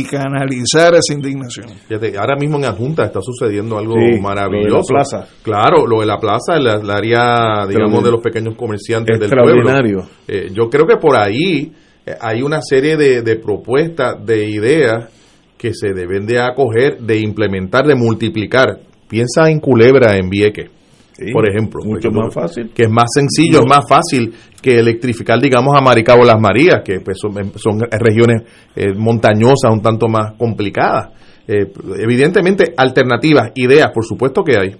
y 0.00 0.04
canalizar 0.04 0.94
esa 0.94 1.12
indignación. 1.14 1.68
Fíjate, 1.88 2.16
ahora 2.18 2.36
mismo 2.36 2.56
en 2.56 2.62
la 2.62 2.72
Junta 2.72 3.04
está 3.04 3.20
sucediendo 3.22 3.78
algo 3.78 3.94
Sí, 3.94 4.20
maravilloso. 4.20 4.68
lo 4.68 4.74
de 4.74 4.80
la 4.80 4.82
plaza. 4.88 5.28
Claro, 5.42 5.86
lo 5.86 6.00
de 6.00 6.06
la 6.06 6.18
plaza, 6.18 6.56
el, 6.56 6.66
el 6.66 6.90
área, 6.90 7.66
digamos, 7.68 8.02
de 8.02 8.10
los 8.10 8.20
pequeños 8.20 8.54
comerciantes 8.56 9.18
del 9.20 9.30
pueblo. 9.30 9.52
Extraordinario. 9.54 10.06
Eh, 10.26 10.48
yo 10.52 10.68
creo 10.68 10.86
que 10.86 10.96
por 10.96 11.16
ahí 11.16 11.72
eh, 12.06 12.14
hay 12.20 12.42
una 12.42 12.60
serie 12.62 12.96
de, 12.96 13.22
de 13.22 13.36
propuestas, 13.36 14.24
de 14.24 14.48
ideas 14.50 15.08
que 15.56 15.72
se 15.72 15.92
deben 15.94 16.26
de 16.26 16.40
acoger, 16.40 16.98
de 16.98 17.18
implementar, 17.20 17.86
de 17.86 17.94
multiplicar. 17.94 18.80
Piensa 19.08 19.48
en 19.50 19.60
Culebra, 19.60 20.16
en 20.16 20.28
Vieques, 20.28 20.70
Sí, 21.16 21.32
por 21.32 21.48
ejemplo. 21.48 21.80
mucho 21.84 22.08
Porque, 22.10 22.24
más 22.26 22.34
fácil. 22.34 22.70
Que 22.74 22.82
es 22.84 22.90
más 22.90 23.06
sencillo, 23.14 23.60
es 23.60 23.66
más 23.66 23.84
fácil 23.88 24.34
que 24.60 24.78
electrificar, 24.80 25.40
digamos, 25.40 25.74
a 25.78 25.80
Maricabo 25.80 26.24
Las 26.24 26.40
Marías, 26.40 26.82
que 26.84 27.00
pues, 27.00 27.18
son, 27.20 27.52
son 27.56 27.80
regiones 27.90 28.42
eh, 28.74 28.92
montañosas, 28.96 29.70
un 29.72 29.80
tanto 29.80 30.08
más 30.08 30.32
complicadas. 30.36 31.10
Eh, 31.46 31.70
evidentemente, 32.00 32.74
alternativas, 32.76 33.52
ideas, 33.54 33.90
por 33.94 34.04
supuesto 34.04 34.42
que 34.42 34.56
hay. 34.58 34.76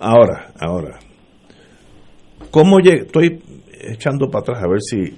Ahora, 0.00 0.52
ahora. 0.60 0.98
¿Cómo 2.50 2.80
llegué? 2.80 3.02
Estoy 3.06 3.40
echando 3.80 4.28
para 4.28 4.42
atrás 4.42 4.62
a 4.62 4.68
ver 4.68 4.80
si 4.82 5.14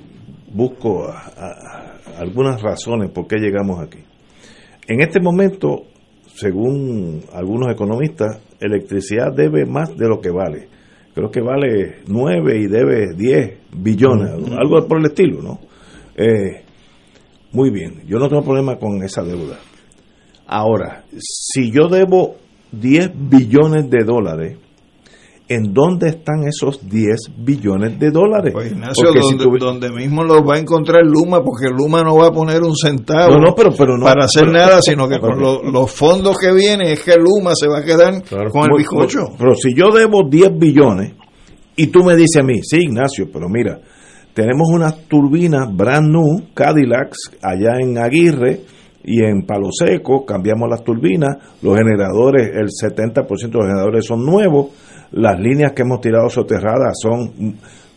busco 0.52 1.08
a- 1.08 1.32
a- 1.36 2.20
algunas 2.20 2.62
razones 2.62 3.10
por 3.10 3.26
qué 3.26 3.36
llegamos 3.38 3.80
aquí. 3.82 3.98
En 4.86 5.00
este 5.00 5.20
momento, 5.20 5.86
según 6.34 7.22
algunos 7.32 7.72
economistas, 7.72 8.40
electricidad 8.60 9.32
debe 9.32 9.64
más 9.66 9.96
de 9.96 10.08
lo 10.08 10.20
que 10.20 10.30
vale. 10.30 10.68
Creo 11.14 11.30
que 11.30 11.40
vale 11.40 12.02
9 12.08 12.58
y 12.58 12.66
debe 12.66 13.14
10 13.14 13.58
billones, 13.76 14.30
algo 14.58 14.86
por 14.86 14.98
el 14.98 15.06
estilo, 15.06 15.42
¿no? 15.42 15.60
Eh, 16.16 16.62
muy 17.52 17.70
bien, 17.70 18.02
yo 18.06 18.18
no 18.18 18.28
tengo 18.28 18.42
problema 18.42 18.76
con 18.76 19.00
esa 19.04 19.22
deuda. 19.22 19.58
Ahora, 20.46 21.04
si 21.16 21.70
yo 21.70 21.88
debo 21.88 22.36
10 22.72 23.12
billones 23.14 23.88
de 23.88 24.02
dólares, 24.04 24.58
¿en 25.48 25.74
dónde 25.74 26.08
están 26.08 26.44
esos 26.48 26.88
10 26.88 27.16
billones 27.38 27.98
de 27.98 28.10
dólares? 28.10 28.52
Pues, 28.54 28.72
Ignacio, 28.72 29.04
Porque 29.08 29.22
si 29.22 29.58
donde, 29.58 29.90
mismo 29.90 30.24
los 30.24 30.40
va 30.42 30.56
a 30.56 30.58
encontrar 30.58 31.04
Luma, 31.04 31.42
porque 31.42 31.68
Luma 31.68 32.02
no 32.02 32.16
va 32.16 32.28
a 32.28 32.32
poner 32.32 32.62
un 32.62 32.74
centavo 32.74 33.34
No, 33.34 33.40
no, 33.48 33.54
pero- 33.54 33.70
pero 33.76 33.98
no- 33.98 34.04
para 34.06 34.24
hacer 34.24 34.44
pero- 34.46 34.52
nada, 34.52 34.78
sino 34.80 35.06
que 35.08 35.18
con 35.18 35.38
lo- 35.38 35.62
los 35.62 35.90
fondos 35.90 36.38
que 36.38 36.52
vienen 36.52 36.88
es 36.88 37.00
que 37.02 37.14
Luma 37.16 37.52
se 37.54 37.68
va 37.68 37.80
a 37.80 37.84
quedar 37.84 38.22
con 38.50 38.62
el 38.70 38.78
bizcocho. 38.78 39.20
Pero 39.38 39.54
si 39.54 39.74
yo 39.74 39.90
debo 39.90 40.22
10 40.28 40.50
billones 40.58 41.12
y 41.76 41.88
tú 41.88 42.02
me 42.04 42.16
dices 42.16 42.40
a 42.40 42.44
mí, 42.44 42.60
sí, 42.62 42.78
Ignacio, 42.82 43.28
pero 43.32 43.48
mira, 43.48 43.80
tenemos 44.32 44.68
unas 44.72 45.02
turbinas 45.08 45.68
brand 45.76 46.08
new, 46.10 46.48
Cadillacs, 46.54 47.32
allá 47.42 47.78
en 47.80 47.98
Aguirre 47.98 48.60
y 49.04 49.22
en 49.22 49.42
Palo 49.46 49.68
Seco, 49.70 50.24
cambiamos 50.24 50.68
las 50.70 50.82
turbinas, 50.82 51.36
los 51.60 51.76
generadores, 51.76 52.50
el 52.56 52.70
70% 52.70 53.58
de 53.58 53.58
los 53.58 53.66
generadores 53.68 54.06
son 54.06 54.24
nuevos, 54.24 54.68
las 55.12 55.38
líneas 55.38 55.72
que 55.72 55.82
hemos 55.82 56.00
tirado 56.00 56.28
soterradas 56.28 56.94
son, 57.00 57.56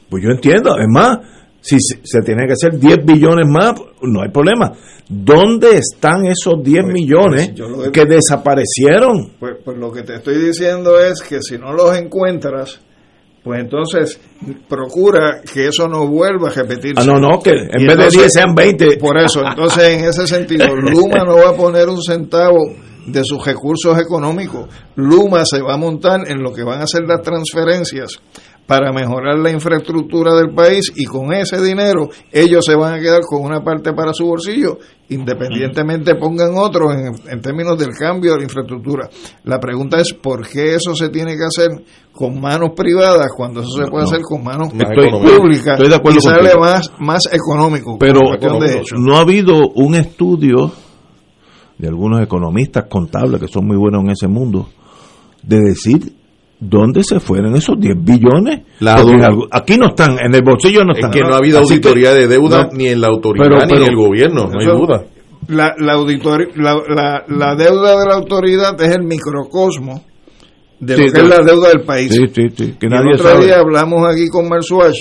pues 0.10 0.24
yo 0.24 0.30
entiendo, 0.32 0.78
es 0.78 0.88
más, 0.88 1.18
si 1.62 1.78
se, 1.80 2.20
tiene 2.22 2.46
que 2.46 2.54
hacer 2.54 2.80
10 2.80 2.98
billones 3.06 3.48
más, 3.50 3.74
no 4.02 4.22
hay 4.22 4.30
problema. 4.30 4.72
¿Dónde 5.10 5.78
están 5.78 6.26
esos 6.28 6.62
10 6.64 6.86
millones 6.86 7.54
yo 7.56 7.68
lo 7.68 7.86
he- 7.86 7.92
que 7.92 8.06
desaparecieron? 8.06 9.32
Pues, 9.40 9.56
pues 9.64 9.78
lo 9.78 9.92
que 9.92 10.04
te 10.04 10.16
estoy 10.16 10.36
diciendo 10.38 11.00
es 11.00 11.22
que 11.22 11.42
si 11.42 11.58
no 11.58 11.74
los 11.74 11.98
encuentras, 11.98 12.80
pues 13.44 13.60
entonces 13.62 14.20
procura 14.68 15.42
que 15.54 15.68
eso 15.68 15.88
no 15.88 16.08
vuelva 16.08 16.50
a 16.50 16.54
repetirse. 16.54 17.02
Ah, 17.02 17.06
no, 17.06 17.20
no, 17.20 17.40
que 17.42 17.52
en 17.52 17.82
Y 17.82 17.86
vez 17.88 17.98
de 17.98 18.04
entonces, 18.04 18.20
10 18.20 18.34
sean 18.34 18.56
20. 18.56 18.98
Por 18.98 19.18
eso, 19.18 19.42
entonces 19.48 19.90
en 19.90 20.06
ese 20.06 20.28
sentido, 20.28 20.66
Luma 20.76 21.24
no 21.26 21.38
va 21.38 21.50
a 21.52 21.54
poner 21.56 21.88
un 21.88 22.02
centavo 22.02 22.58
de 23.08 23.24
sus 23.24 23.44
recursos 23.46 23.98
económicos. 24.00 24.68
Luma 24.96 25.44
se 25.46 25.62
va 25.62 25.74
a 25.74 25.78
montar 25.78 26.30
en 26.30 26.44
lo 26.44 26.54
que 26.54 26.64
van 26.64 26.82
a 26.82 26.88
ser 26.88 27.04
las 27.08 27.22
transferencias 27.22 28.20
para 28.68 28.92
mejorar 28.92 29.40
la 29.40 29.50
infraestructura 29.50 30.36
del 30.36 30.54
país 30.54 30.92
y 30.94 31.06
con 31.06 31.32
ese 31.32 31.62
dinero 31.62 32.10
ellos 32.34 32.66
se 32.66 32.76
van 32.76 32.96
a 32.96 33.00
quedar 33.00 33.22
con 33.22 33.42
una 33.46 33.64
parte 33.64 33.94
para 33.94 34.12
su 34.12 34.26
bolsillo, 34.26 34.78
independientemente 35.08 36.16
pongan 36.16 36.52
otro 36.58 36.92
en, 36.92 37.14
en 37.30 37.42
términos 37.42 37.78
del 37.80 37.92
cambio 37.98 38.32
de 38.34 38.40
la 38.40 38.44
infraestructura. 38.44 39.10
La 39.46 39.58
pregunta 39.60 40.02
es 40.02 40.14
por 40.14 40.46
qué 40.50 40.76
eso 40.76 40.94
se 40.96 41.08
tiene 41.08 41.38
que 41.38 41.46
hacer 41.46 41.70
con 42.12 42.42
manos 42.42 42.72
privadas 42.76 43.28
cuando 43.38 43.62
eso 43.62 43.70
se 43.72 43.90
puede 43.90 44.04
No. 44.04 44.10
hacer 44.10 44.22
con 44.22 44.44
manos 44.44 44.68
Estoy- 44.74 45.38
públicas 45.38 45.74
estoy 45.76 45.88
de 45.90 45.96
acuerdo 45.96 46.18
y 46.18 46.22
sale 46.22 46.56
más, 46.60 46.92
más 47.00 47.22
económico. 47.32 47.98
Pero 47.98 48.20
de 48.60 48.80
hecho. 48.80 48.96
no 48.98 49.16
ha 49.16 49.22
habido 49.22 49.70
un 49.76 49.96
estudio 49.96 50.74
de 51.78 51.88
algunos 51.88 52.22
economistas 52.22 52.86
contables 52.90 53.40
que 53.41 53.48
son 53.48 53.68
muy 53.68 53.78
buenos 53.78 54.04
en 54.04 54.10
ese 54.12 54.28
mundo 54.28 54.68
de 55.44 55.60
decir 55.62 56.14
dónde 56.60 57.04
se 57.04 57.20
fueron 57.20 57.56
esos 57.56 57.80
10 57.80 57.95
billones. 58.04 58.62
Aquí 59.52 59.78
no 59.78 59.88
están, 59.88 60.18
en 60.20 60.34
el 60.34 60.41
bolsillo 60.44 60.84
no 60.84 60.94
Es 60.94 60.98
están. 60.99 61.12
que 61.12 61.22
no 61.22 61.34
ha 61.34 61.38
habido 61.38 61.60
Así 61.60 61.68
que- 61.80 61.88
auditoría 61.90 62.14
de 62.14 62.28
deuda 62.28 62.64
no, 62.64 62.70
ni 62.74 62.88
en 62.88 63.02
la 63.02 63.08
autoridad 63.08 63.45
pero- 63.48 63.66
ni 63.66 63.76
en 63.86 63.90
el 63.91 63.95
gobierno, 63.95 64.48
no 64.52 64.60
hay 64.60 64.66
duda. 64.66 65.04
La, 65.49 65.76
la, 65.78 65.94
auditori- 65.95 66.52
la, 66.56 66.76
la- 66.90 67.24
la 67.28 67.56
deuda 67.56 67.99
de 67.99 68.06
la 68.08 68.16
autoridad 68.16 68.82
es 68.82 68.95
el 68.95 69.04
microcosmo 69.04 70.04
de 70.80 70.95
Sí, 70.95 71.02
lo 71.06 71.12
que 71.12 71.20
de- 71.20 71.24
es 71.24 71.30
la 71.30 71.44
deuda 71.45 71.70
del 71.70 71.82
país. 71.82 72.12
Sí, 72.14 72.24
sí, 72.34 72.48
sí, 72.56 72.74
que 72.80 72.88
nadie 72.88 73.12
el 73.14 73.20
otro 73.20 73.30
sabe. 73.32 73.45
día 73.45 73.60
hablamos 73.60 74.06
aquí 74.12 74.28
con 74.28 74.49
Marsuach 74.49 74.95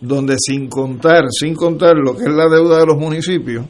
donde 0.00 0.34
sin 0.38 0.68
contar, 0.68 1.26
sin 1.30 1.54
contar 1.54 1.94
lo 1.96 2.16
que 2.16 2.24
es 2.24 2.32
la 2.34 2.48
deuda 2.48 2.78
de 2.80 2.86
los 2.86 2.96
municipios, 2.98 3.64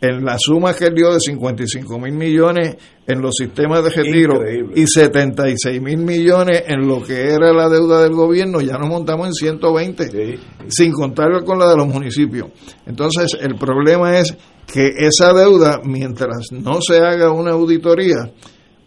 en 0.00 0.24
la 0.24 0.36
suma 0.38 0.74
que 0.74 0.86
él 0.86 0.94
dio 0.94 1.12
de 1.12 1.20
55 1.20 1.98
mil 1.98 2.12
millones 2.12 2.76
en 3.06 3.20
los 3.20 3.34
sistemas 3.34 3.82
de 3.82 3.90
retiro 3.90 4.34
Increíble. 4.34 4.72
y 4.74 4.86
76 4.86 5.80
mil 5.80 5.98
millones 5.98 6.64
en 6.66 6.86
lo 6.86 7.02
que 7.02 7.32
era 7.32 7.52
la 7.52 7.68
deuda 7.68 8.02
del 8.02 8.12
gobierno, 8.12 8.60
ya 8.60 8.76
nos 8.78 8.88
montamos 8.88 9.28
en 9.28 9.34
120, 9.34 10.38
sin 10.68 10.92
contar 10.92 11.44
con 11.44 11.58
la 11.58 11.70
de 11.70 11.76
los 11.76 11.86
municipios. 11.86 12.50
Entonces, 12.86 13.36
el 13.40 13.56
problema 13.56 14.18
es 14.18 14.36
que 14.66 14.88
esa 14.98 15.32
deuda, 15.32 15.80
mientras 15.84 16.52
no 16.52 16.80
se 16.82 16.98
haga 16.98 17.30
una 17.30 17.52
auditoría, 17.52 18.32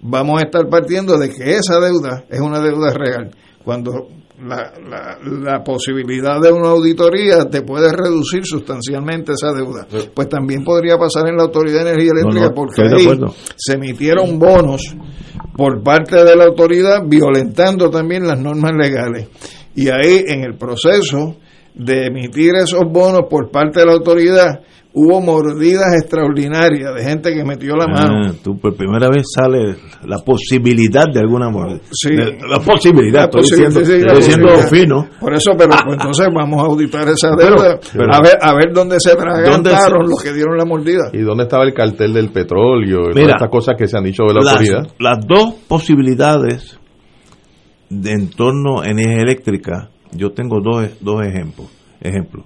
vamos 0.01 0.41
a 0.41 0.45
estar 0.45 0.67
partiendo 0.69 1.17
de 1.17 1.29
que 1.29 1.55
esa 1.55 1.79
deuda 1.79 2.25
es 2.29 2.39
una 2.39 2.59
deuda 2.59 2.93
real. 2.93 3.31
Cuando 3.63 4.09
la, 4.41 4.71
la, 4.87 5.17
la 5.21 5.63
posibilidad 5.63 6.39
de 6.41 6.51
una 6.51 6.69
auditoría 6.69 7.45
te 7.49 7.61
puede 7.61 7.91
reducir 7.91 8.45
sustancialmente 8.45 9.33
esa 9.33 9.51
deuda. 9.53 9.87
Pues 10.13 10.29
también 10.29 10.63
podría 10.63 10.97
pasar 10.97 11.27
en 11.27 11.37
la 11.37 11.43
Autoridad 11.43 11.83
de 11.83 11.91
Energía 11.91 12.11
Eléctrica 12.13 12.47
no, 12.47 12.53
porque 12.53 12.81
ahí 12.81 13.07
se 13.55 13.73
emitieron 13.73 14.39
bonos 14.39 14.95
por 15.55 15.83
parte 15.83 16.23
de 16.23 16.35
la 16.35 16.45
autoridad 16.45 17.03
violentando 17.05 17.89
también 17.89 18.25
las 18.25 18.39
normas 18.39 18.71
legales. 18.77 19.27
Y 19.75 19.89
ahí 19.89 20.23
en 20.27 20.43
el 20.43 20.57
proceso 20.57 21.37
de 21.75 22.07
emitir 22.07 22.55
esos 22.55 22.83
bonos 22.89 23.23
por 23.29 23.51
parte 23.51 23.81
de 23.81 23.85
la 23.85 23.93
autoridad 23.93 24.61
hubo 24.91 25.21
mordidas 25.21 25.93
extraordinarias 26.01 26.95
de 26.95 27.03
gente 27.03 27.33
que 27.33 27.43
metió 27.45 27.75
la 27.75 27.85
mano. 27.87 28.29
Ah, 28.29 28.33
tú 28.43 28.57
por 28.59 28.75
primera 28.75 29.07
vez 29.07 29.23
sale 29.33 29.75
la 30.05 30.17
posibilidad 30.17 31.05
de 31.13 31.19
alguna 31.19 31.49
manera. 31.51 31.79
Sí. 31.91 32.09
De- 32.15 32.37
la 32.49 32.59
posibilidad, 32.59 33.19
La 33.19 33.25
estoy 33.25 33.41
posibilidad, 33.41 33.69
diciendo, 33.69 33.85
sí, 33.85 33.91
la 33.91 34.07
estoy 34.13 34.17
diciendo 34.17 34.47
posibilidad. 34.47 34.69
fino. 35.07 35.19
Por 35.19 35.33
eso, 35.35 35.51
pero 35.57 35.69
pues, 35.85 35.97
entonces 35.99 36.27
vamos 36.33 36.59
a 36.61 36.65
auditar 36.65 37.07
esa 37.07 37.29
deuda, 37.35 37.79
pero- 37.93 38.13
a 38.13 38.21
ver 38.21 38.37
a 38.41 38.53
ver 38.55 38.73
dónde 38.73 38.97
se 38.99 39.11
¿Dónde 39.15 39.29
atragantaron 39.29 40.05
se- 40.05 40.11
los 40.11 40.23
que 40.23 40.33
dieron 40.33 40.57
la 40.57 40.65
mordida. 40.65 41.09
¿Y 41.13 41.19
dónde 41.19 41.43
estaba 41.43 41.63
el 41.65 41.73
cartel 41.73 42.13
del 42.13 42.31
petróleo? 42.31 43.11
y 43.11 43.13
Mira, 43.13 43.13
todas 43.13 43.29
estas 43.35 43.49
cosas 43.49 43.75
que 43.77 43.87
se 43.87 43.97
han 43.97 44.03
dicho 44.03 44.23
de 44.23 44.33
la 44.33 44.41
las, 44.41 44.53
autoridad. 44.53 44.83
las 44.99 45.17
dos 45.27 45.53
posibilidades 45.67 46.79
de 47.89 48.11
entorno 48.11 48.83
energía 48.83 49.21
eléctrica, 49.21 49.89
yo 50.11 50.31
tengo 50.31 50.57
dos, 50.63 50.89
dos 50.99 51.21
ejemplos. 51.25 51.67
Ejemplo. 52.01 52.43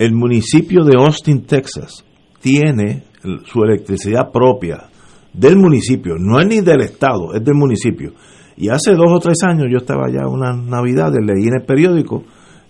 El 0.00 0.14
municipio 0.14 0.82
de 0.82 0.94
Austin, 0.96 1.42
Texas, 1.42 2.06
tiene 2.40 3.02
su 3.44 3.62
electricidad 3.62 4.30
propia 4.32 4.84
del 5.30 5.56
municipio, 5.56 6.14
no 6.18 6.40
es 6.40 6.46
ni 6.46 6.62
del 6.62 6.80
estado, 6.80 7.34
es 7.34 7.44
del 7.44 7.54
municipio. 7.54 8.14
Y 8.56 8.70
hace 8.70 8.94
dos 8.94 9.12
o 9.12 9.18
tres 9.18 9.42
años 9.46 9.66
yo 9.70 9.76
estaba 9.76 10.06
allá 10.06 10.26
unas 10.26 10.56
navidades, 10.56 11.18
leí 11.22 11.48
en 11.48 11.56
el 11.60 11.66
periódico 11.66 12.24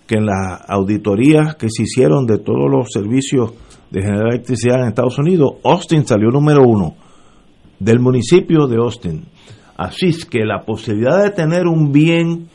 que 0.08 0.16
en 0.16 0.26
las 0.26 0.68
auditorías 0.68 1.54
que 1.54 1.68
se 1.70 1.84
hicieron 1.84 2.26
de 2.26 2.38
todos 2.38 2.68
los 2.68 2.88
servicios 2.92 3.52
de 3.92 4.02
generar 4.02 4.32
electricidad 4.32 4.80
en 4.80 4.88
Estados 4.88 5.16
Unidos, 5.20 5.52
Austin 5.62 6.04
salió 6.04 6.30
número 6.30 6.64
uno 6.64 6.96
del 7.78 8.00
municipio 8.00 8.66
de 8.66 8.78
Austin. 8.78 9.24
Así 9.76 10.06
es 10.06 10.24
que 10.24 10.44
la 10.44 10.62
posibilidad 10.62 11.22
de 11.22 11.30
tener 11.30 11.68
un 11.68 11.92
bien 11.92 12.48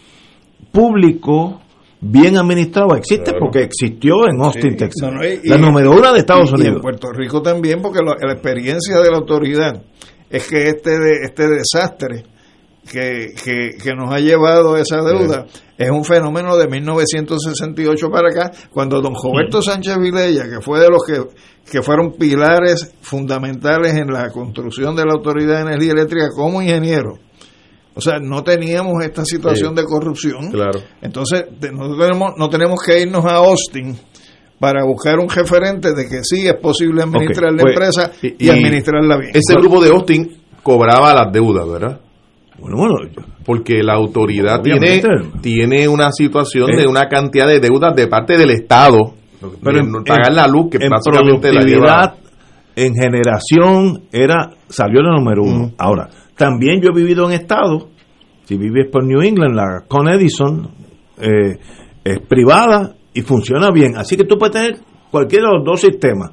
público 0.73 1.61
bien 2.07 2.37
administrado 2.37 2.95
existe 2.95 3.33
porque 3.39 3.63
existió 3.63 4.27
en 4.27 4.41
Austin, 4.41 4.71
Sí, 4.71 4.77
Texas. 4.77 5.11
no, 5.11 5.17
no, 5.17 5.25
y- 5.25 5.39
la 5.43 5.57
número 5.57 5.91
uno 5.91 6.13
de 6.13 6.19
Estados 6.19 6.49
y- 6.49 6.53
Y 6.53 6.55
Unidos. 6.55 6.75
en 6.77 6.81
Puerto 6.81 7.11
Rico 7.11 7.41
también, 7.41 7.81
porque 7.81 7.99
lo- 8.03 8.15
la 8.15 8.33
experiencia 8.33 8.97
de 8.99 9.09
la 9.11 9.17
autoridad 9.17 9.81
es 10.29 10.47
que 10.47 10.63
este, 10.69 10.99
de- 10.99 11.23
este 11.23 11.47
desastre 11.47 12.23
que, 12.91 13.29
que, 13.43 13.69
que 13.81 13.93
nos 13.95 14.13
ha 14.13 14.19
llevado 14.19 14.75
a 14.75 14.79
esa 14.81 15.01
deuda 15.01 15.45
es 15.77 15.89
un 15.89 16.03
fenómeno 16.05 16.55
de 16.55 16.67
1968 16.67 18.09
para 18.11 18.29
acá, 18.29 18.51
cuando 18.71 19.01
don 19.01 19.13
Roberto 19.15 19.61
Sánchez 19.61 19.97
Vilella, 19.97 20.43
que 20.47 20.61
fue 20.61 20.79
de 20.79 20.89
los 20.89 21.03
que, 21.05 21.19
que 21.71 21.81
fueron 21.81 22.13
pilares 22.13 22.93
fundamentales 23.01 23.95
en 23.95 24.07
la 24.13 24.29
construcción 24.29 24.95
de 24.95 25.03
la 25.05 25.13
Autoridad 25.13 25.55
de 25.65 25.71
Energía 25.73 25.93
Eléctrica 25.93 26.27
como 26.35 26.61
ingeniero, 26.61 27.17
o 27.95 28.01
sea, 28.01 28.19
no 28.19 28.43
teníamos 28.43 29.03
esta 29.03 29.23
situación 29.25 29.69
Sí. 29.75 29.81
de 29.81 29.83
corrupción. 29.87 30.51
Claro. 30.51 30.79
Entonces, 31.01 31.45
no 31.73 31.97
tenemos, 31.97 32.33
no 32.37 32.49
tenemos 32.49 32.79
que 32.85 33.01
irnos 33.01 33.25
a 33.25 33.35
Austin 33.37 33.95
para 34.59 34.83
buscar 34.85 35.17
un 35.19 35.29
referente 35.29 35.93
de 35.93 36.03
que 36.07 36.23
sí 36.23 36.45
es 36.47 36.55
posible 36.55 37.03
administrar 37.03 37.51
la 37.53 37.61
pues, 37.61 37.73
empresa 37.73 38.11
y, 38.21 38.45
y- 38.45 38.49
administrarla 38.49 39.17
bien. 39.17 39.31
Ese 39.33 39.53
grupo 39.55 39.81
de 39.81 39.89
Austin 39.89 40.37
cobraba 40.63 41.13
las 41.13 41.31
deudas, 41.31 41.67
¿verdad? 41.69 41.99
Bueno, 42.57 42.77
bueno, 42.77 42.95
porque 43.45 43.83
la 43.83 43.93
autoridad 43.95 44.61
tiene, 44.61 45.01
tiene 45.41 45.87
una 45.89 46.09
situación 46.11 46.69
Eh. 46.71 46.81
de 46.81 46.87
una 46.87 47.07
cantidad 47.09 47.47
de 47.47 47.59
deudas 47.59 47.93
de 47.95 48.07
parte 48.07 48.37
del 48.37 48.51
Estado. 48.51 49.13
Pero 49.61 49.79
en- 49.79 49.91
no 49.91 50.03
pagar 50.03 50.29
en- 50.29 50.35
la 50.37 50.47
luz, 50.47 50.69
que 50.71 50.77
en 50.83 50.89
básicamente 50.89 51.51
la 51.53 51.59
productividad, 51.59 52.13
lleva. 52.13 52.15
en 52.77 52.93
generación, 52.95 54.03
era 54.11 54.51
salió 54.69 55.01
el 55.01 55.07
número 55.17 55.43
uno. 55.43 55.71
Ahora, 55.77 56.09
también 56.35 56.81
yo 56.81 56.89
he 56.89 56.93
vivido 56.93 57.25
en 57.25 57.33
estados, 57.33 57.87
si 58.45 58.57
vives 58.57 58.87
por 58.91 59.03
New 59.03 59.21
England, 59.21 59.55
la 59.55 59.83
Con 59.87 60.07
Edison 60.07 60.69
eh, 61.17 61.57
es 62.03 62.19
privada 62.27 62.95
y 63.13 63.21
funciona 63.21 63.71
bien. 63.71 63.97
Así 63.97 64.15
que 64.15 64.23
tú 64.23 64.37
puedes 64.37 64.53
tener 64.53 64.79
cualquiera 65.09 65.49
de 65.49 65.57
los 65.57 65.65
dos 65.65 65.81
sistemas. 65.81 66.31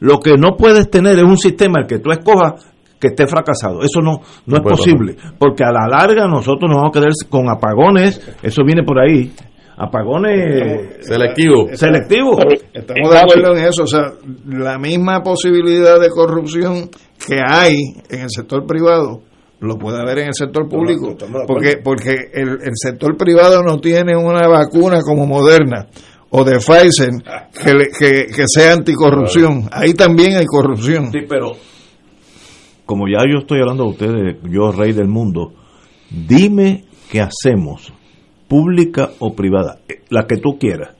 Lo 0.00 0.18
que 0.18 0.32
no 0.36 0.56
puedes 0.56 0.90
tener 0.90 1.16
es 1.16 1.22
un 1.22 1.38
sistema 1.38 1.80
el 1.80 1.86
que 1.86 2.00
tú 2.00 2.10
escojas 2.10 2.72
que 2.98 3.08
esté 3.08 3.26
fracasado. 3.26 3.82
Eso 3.82 4.00
no, 4.00 4.20
no 4.46 4.56
es 4.56 4.62
posible. 4.62 5.16
Porque 5.38 5.64
a 5.64 5.70
la 5.70 5.86
larga 5.88 6.26
nosotros 6.26 6.68
nos 6.68 6.78
vamos 6.78 6.96
a 6.96 6.98
quedar 6.98 7.12
con 7.28 7.48
apagones. 7.48 8.20
Eso 8.42 8.62
viene 8.64 8.82
por 8.82 8.98
ahí. 8.98 9.32
Apagones 9.76 11.04
Selectivo. 11.06 11.68
selectivos. 11.72 12.38
Estamos 12.72 13.10
de 13.10 13.18
acuerdo 13.18 13.56
en 13.56 13.64
eso, 13.64 13.84
o 13.84 13.86
sea, 13.86 14.12
la 14.46 14.78
misma 14.78 15.22
posibilidad 15.22 15.98
de 15.98 16.08
corrupción 16.10 16.88
que 17.26 17.36
hay 17.44 17.76
en 18.10 18.20
el 18.20 18.30
sector 18.30 18.66
privado 18.66 19.22
lo 19.62 19.78
puede 19.78 20.00
haber 20.00 20.18
en 20.18 20.28
el 20.28 20.34
sector 20.34 20.68
público, 20.68 21.16
porque 21.46 21.76
porque 21.82 22.14
el, 22.32 22.48
el 22.62 22.72
sector 22.74 23.16
privado 23.16 23.62
no 23.62 23.78
tiene 23.78 24.16
una 24.16 24.46
vacuna 24.48 25.00
como 25.02 25.26
Moderna 25.26 25.86
o 26.30 26.44
de 26.44 26.56
Pfizer 26.58 27.10
que, 27.62 27.74
le- 27.74 27.88
que, 27.90 28.26
que 28.26 28.44
sea 28.46 28.72
anticorrupción. 28.74 29.68
Ahí 29.70 29.94
también 29.94 30.36
hay 30.36 30.46
corrupción. 30.46 31.10
Sí, 31.12 31.20
pero 31.28 31.52
como 32.86 33.06
ya 33.08 33.20
yo 33.30 33.38
estoy 33.40 33.60
hablando 33.60 33.84
a 33.84 33.88
ustedes, 33.90 34.36
yo 34.50 34.72
rey 34.72 34.92
del 34.92 35.08
mundo, 35.08 35.52
dime 36.10 36.84
qué 37.10 37.20
hacemos, 37.20 37.92
pública 38.48 39.10
o 39.18 39.34
privada, 39.34 39.78
eh, 39.88 40.02
la 40.10 40.26
que 40.26 40.36
tú 40.38 40.58
quieras, 40.58 40.90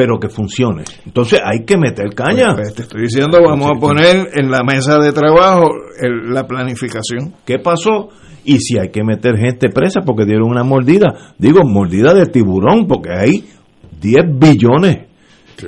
pero 0.00 0.18
que 0.18 0.30
funcione. 0.30 0.84
Entonces 1.04 1.40
hay 1.44 1.66
que 1.66 1.76
meter 1.76 2.14
caña. 2.14 2.54
Pues, 2.54 2.74
te 2.74 2.82
estoy 2.82 3.02
diciendo, 3.02 3.36
vamos 3.44 3.70
a 3.70 3.78
poner 3.78 4.28
en 4.32 4.50
la 4.50 4.62
mesa 4.64 4.98
de 4.98 5.12
trabajo 5.12 5.68
el- 6.00 6.32
la 6.32 6.46
planificación. 6.46 7.34
¿Qué 7.44 7.58
pasó? 7.58 8.08
Y 8.46 8.60
si 8.60 8.78
hay 8.78 8.88
que 8.88 9.04
meter 9.04 9.36
gente 9.36 9.68
presa 9.68 10.00
porque 10.00 10.24
dieron 10.24 10.48
una 10.48 10.64
mordida, 10.64 11.34
digo 11.36 11.60
mordida 11.66 12.14
de 12.14 12.24
tiburón, 12.24 12.86
porque 12.88 13.10
hay 13.12 13.44
10 14.00 14.24
billones 14.38 15.00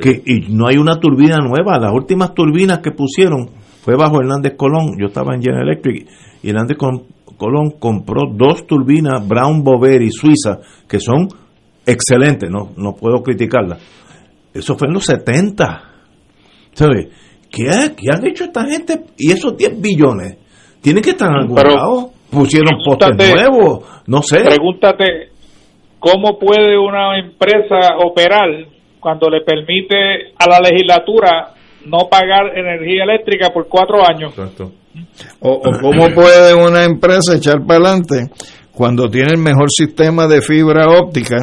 que, 0.00 0.22
y 0.24 0.50
no 0.50 0.66
hay 0.66 0.78
una 0.78 0.98
turbina 0.98 1.36
nueva. 1.36 1.78
Las 1.78 1.92
últimas 1.92 2.32
turbinas 2.32 2.78
que 2.78 2.92
pusieron 2.92 3.50
fue 3.82 3.96
bajo 3.96 4.18
Hernández 4.18 4.54
Colón. 4.56 4.96
Yo 4.98 5.08
estaba 5.08 5.34
en 5.34 5.42
General 5.42 5.68
Electric 5.68 6.06
y 6.42 6.48
Hernández 6.48 6.78
Col- 6.78 7.04
Colón 7.36 7.72
compró 7.78 8.22
dos 8.32 8.66
turbinas 8.66 9.28
Brown 9.28 9.62
Boveri 9.62 10.10
Suiza 10.10 10.58
que 10.88 10.98
son 11.00 11.28
excelentes, 11.84 12.48
no, 12.48 12.70
no 12.76 12.94
puedo 12.94 13.22
criticarlas. 13.22 13.80
Eso 14.54 14.76
fue 14.76 14.88
en 14.88 14.94
los 14.94 15.04
70. 15.04 15.82
¿Sabes? 16.72 17.08
¿Qué, 17.50 17.68
ha- 17.70 17.94
qué 17.94 18.10
han 18.10 18.26
hecho 18.26 18.44
esta 18.44 18.64
gente? 18.64 19.00
Y 19.18 19.30
esos 19.32 19.56
10 19.56 19.80
billones 19.80 20.36
tienen 20.80 21.02
que 21.02 21.10
estar 21.10 21.28
en 21.30 21.36
algún 21.36 21.56
Pero- 21.56 21.74
lado. 21.74 22.10
Pusieron 22.30 22.78
postes 22.82 23.10
nuevos, 23.34 23.84
no 24.06 24.22
sé. 24.22 24.40
Pregúntate, 24.40 25.04
¿cómo 25.98 26.38
puede 26.38 26.78
una 26.78 27.18
empresa 27.18 27.98
operar 28.02 28.48
cuando 29.00 29.28
le 29.28 29.42
permite 29.42 30.32
a 30.38 30.48
la 30.48 30.58
legislatura 30.60 31.52
no 31.84 32.08
pagar 32.10 32.56
energía 32.56 33.04
eléctrica 33.04 33.50
por 33.52 33.68
cuatro 33.68 33.98
años? 34.08 34.32
O, 35.40 35.50
o 35.52 35.72
cómo 35.82 36.08
puede 36.14 36.54
una 36.54 36.84
empresa 36.84 37.36
echar 37.36 37.56
para 37.66 37.80
adelante 37.90 38.30
cuando 38.72 39.10
tiene 39.10 39.32
el 39.32 39.38
mejor 39.38 39.68
sistema 39.70 40.26
de 40.26 40.40
fibra 40.40 40.86
óptica, 40.88 41.36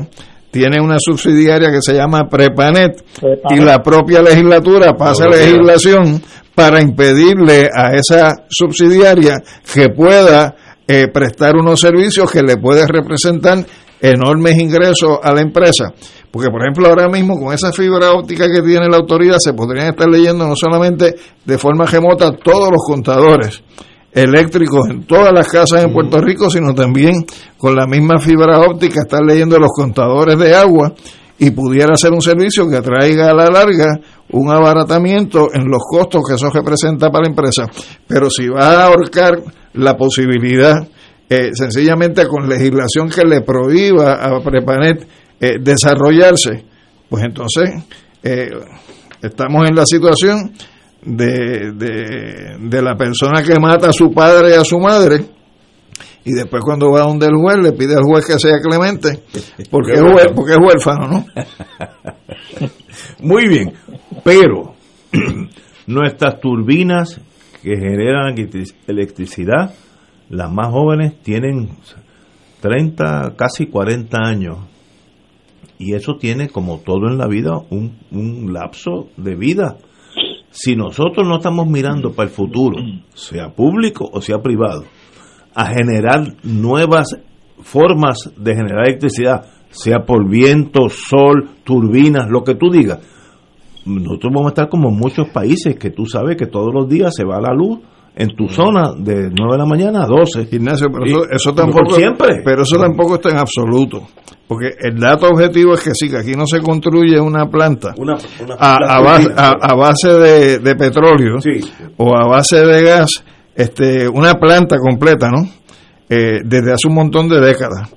tiene 0.51 0.81
una 0.81 0.97
subsidiaria 0.99 1.69
que 1.69 1.81
se 1.81 1.93
llama 1.93 2.27
Prepanet 2.27 3.03
y 3.49 3.59
la 3.59 3.81
propia 3.81 4.21
legislatura 4.21 4.93
pasa 4.93 5.27
legislación 5.27 6.21
para 6.55 6.81
impedirle 6.81 7.69
a 7.73 7.93
esa 7.93 8.33
subsidiaria 8.49 9.35
que 9.73 9.89
pueda 9.89 10.55
eh, 10.87 11.07
prestar 11.07 11.55
unos 11.55 11.79
servicios 11.79 12.31
que 12.31 12.41
le 12.41 12.57
puede 12.57 12.85
representar 12.85 13.65
enormes 14.01 14.59
ingresos 14.59 15.19
a 15.21 15.33
la 15.33 15.41
empresa. 15.41 15.93
Porque, 16.31 16.49
por 16.49 16.61
ejemplo, 16.61 16.87
ahora 16.87 17.07
mismo 17.09 17.39
con 17.39 17.53
esa 17.53 17.71
fibra 17.71 18.11
óptica 18.11 18.45
que 18.47 18.61
tiene 18.61 18.87
la 18.89 18.97
autoridad 18.97 19.37
se 19.39 19.53
podrían 19.53 19.87
estar 19.87 20.07
leyendo 20.07 20.47
no 20.47 20.55
solamente 20.55 21.15
de 21.45 21.57
forma 21.57 21.85
remota 21.85 22.31
todos 22.31 22.69
los 22.71 22.83
contadores 22.85 23.61
eléctricos 24.11 24.89
en 24.89 25.03
todas 25.03 25.31
las 25.33 25.47
casas 25.47 25.83
en 25.83 25.93
Puerto 25.93 26.19
Rico, 26.19 26.49
sino 26.49 26.73
también 26.73 27.25
con 27.57 27.75
la 27.75 27.85
misma 27.85 28.19
fibra 28.19 28.59
óptica 28.59 29.01
estar 29.01 29.21
leyendo 29.23 29.57
los 29.57 29.71
contadores 29.71 30.37
de 30.37 30.55
agua 30.55 30.93
y 31.37 31.51
pudiera 31.51 31.95
ser 31.95 32.11
un 32.11 32.21
servicio 32.21 32.69
que 32.69 32.81
traiga 32.81 33.29
a 33.29 33.33
la 33.33 33.45
larga 33.45 33.99
un 34.31 34.51
abaratamiento 34.51 35.47
en 35.53 35.65
los 35.69 35.81
costos 35.89 36.21
que 36.27 36.35
eso 36.35 36.49
representa 36.49 37.09
para 37.09 37.23
la 37.23 37.29
empresa. 37.29 37.65
Pero 38.07 38.29
si 38.29 38.47
va 38.47 38.73
a 38.73 38.85
ahorcar 38.85 39.41
la 39.73 39.95
posibilidad, 39.95 40.75
eh, 41.29 41.51
sencillamente 41.53 42.27
con 42.27 42.49
legislación 42.49 43.09
que 43.09 43.23
le 43.23 43.41
prohíba 43.41 44.13
a 44.15 44.41
Prepanet 44.41 45.07
eh, 45.39 45.59
desarrollarse, 45.61 46.65
pues 47.07 47.23
entonces 47.23 47.69
eh, 48.21 48.49
estamos 49.21 49.69
en 49.69 49.75
la 49.75 49.85
situación 49.85 50.51
de, 51.03 51.71
de, 51.73 52.57
de 52.59 52.81
la 52.81 52.95
persona 52.95 53.41
que 53.43 53.59
mata 53.59 53.89
a 53.89 53.93
su 53.93 54.11
padre 54.11 54.49
y 54.51 54.53
a 54.53 54.63
su 54.63 54.79
madre 54.79 55.25
y 56.25 56.31
después 56.33 56.61
cuando 56.63 56.91
va 56.91 57.01
donde 57.01 57.25
el 57.27 57.35
juez 57.35 57.57
le 57.57 57.71
pide 57.71 57.95
al 57.95 58.03
juez 58.03 58.25
que 58.25 58.37
sea 58.37 58.59
clemente 58.59 59.23
porque 59.71 59.93
es, 59.93 60.01
hué- 60.01 60.33
porque 60.35 60.51
es 60.53 60.57
huérfano, 60.59 61.07
¿no? 61.07 61.25
Muy 63.21 63.47
bien, 63.47 63.73
pero 64.23 64.73
nuestras 65.87 66.39
turbinas 66.39 67.19
que 67.61 67.75
generan 67.77 68.35
electric- 68.35 68.75
electricidad, 68.87 69.73
las 70.29 70.51
más 70.51 70.67
jóvenes 70.71 71.21
tienen 71.23 71.69
30, 72.61 73.33
casi 73.35 73.67
40 73.67 74.17
años. 74.21 74.57
Y 75.77 75.93
eso 75.93 76.17
tiene, 76.19 76.49
como 76.49 76.79
todo 76.79 77.07
en 77.09 77.17
la 77.17 77.27
vida, 77.27 77.51
un, 77.69 77.97
un 78.11 78.51
lapso 78.53 79.07
de 79.17 79.35
vida. 79.35 79.77
Si 80.51 80.75
nosotros 80.75 81.27
no 81.27 81.37
estamos 81.37 81.67
mirando 81.67 82.13
para 82.13 82.29
el 82.29 82.35
futuro, 82.35 82.77
sea 83.13 83.49
público 83.49 84.09
o 84.11 84.21
sea 84.21 84.39
privado, 84.39 84.85
a 85.53 85.67
generar 85.67 86.35
nuevas 86.43 87.17
formas 87.61 88.31
de 88.35 88.55
generar 88.55 88.87
electricidad, 88.87 89.45
sea 89.69 90.05
por 90.05 90.27
viento, 90.27 90.89
sol, 90.89 91.49
turbinas, 91.63 92.29
lo 92.29 92.43
que 92.43 92.55
tú 92.55 92.71
digas, 92.71 92.99
nosotros 93.85 94.33
vamos 94.33 94.47
a 94.47 94.49
estar 94.49 94.69
como 94.69 94.91
muchos 94.91 95.29
países 95.29 95.77
que 95.77 95.89
tú 95.89 96.05
sabes 96.05 96.37
que 96.37 96.47
todos 96.47 96.73
los 96.73 96.87
días 96.87 97.13
se 97.15 97.23
va 97.23 97.39
la 97.39 97.53
luz 97.53 97.79
en 98.15 98.35
tu 98.35 98.47
zona 98.49 98.91
de 98.97 99.29
9 99.31 99.51
de 99.53 99.57
la 99.57 99.65
mañana 99.65 100.03
a 100.03 100.07
12. 100.07 100.47
Ignacio, 100.51 100.87
pero 100.91 101.29
eso, 101.31 101.53
tampoco 101.53 101.85
por 101.89 101.95
siempre. 101.95 102.41
pero 102.43 102.63
eso 102.63 102.77
tampoco 102.77 103.15
está 103.15 103.29
en 103.29 103.37
absoluto 103.37 104.07
porque 104.47 104.71
el 104.79 104.99
dato 104.99 105.27
objetivo 105.27 105.75
es 105.75 105.81
que 105.81 105.91
sí 105.93 106.09
que 106.09 106.17
aquí 106.17 106.31
no 106.31 106.45
se 106.47 106.59
construye 106.59 107.19
una 107.19 107.45
planta 107.47 107.93
Una- 107.97 108.17
una 108.43 108.55
a, 108.55 108.99
base, 109.01 109.23
turbina. 109.25 109.41
a- 109.41 109.57
a 109.61 109.75
base 109.75 110.09
de, 110.09 110.59
de 110.59 110.75
petróleo 110.75 111.35
o 111.97 112.15
a 112.15 112.27
base 112.27 112.57
de 112.65 112.81
gas 112.83 113.09
este 113.55 114.07
una 114.09 114.33
planta 114.33 114.77
completa 114.77 115.29
no 115.29 115.47
Eh, 116.09 116.41
desde 116.43 116.73
hace 116.73 116.87
un 116.87 116.95
montón 116.95 117.29
de 117.29 117.39
décadas 117.39 117.93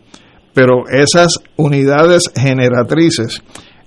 pero 0.53 0.83
esas 0.91 1.33
unidades 1.57 2.31
generatrices 2.37 3.43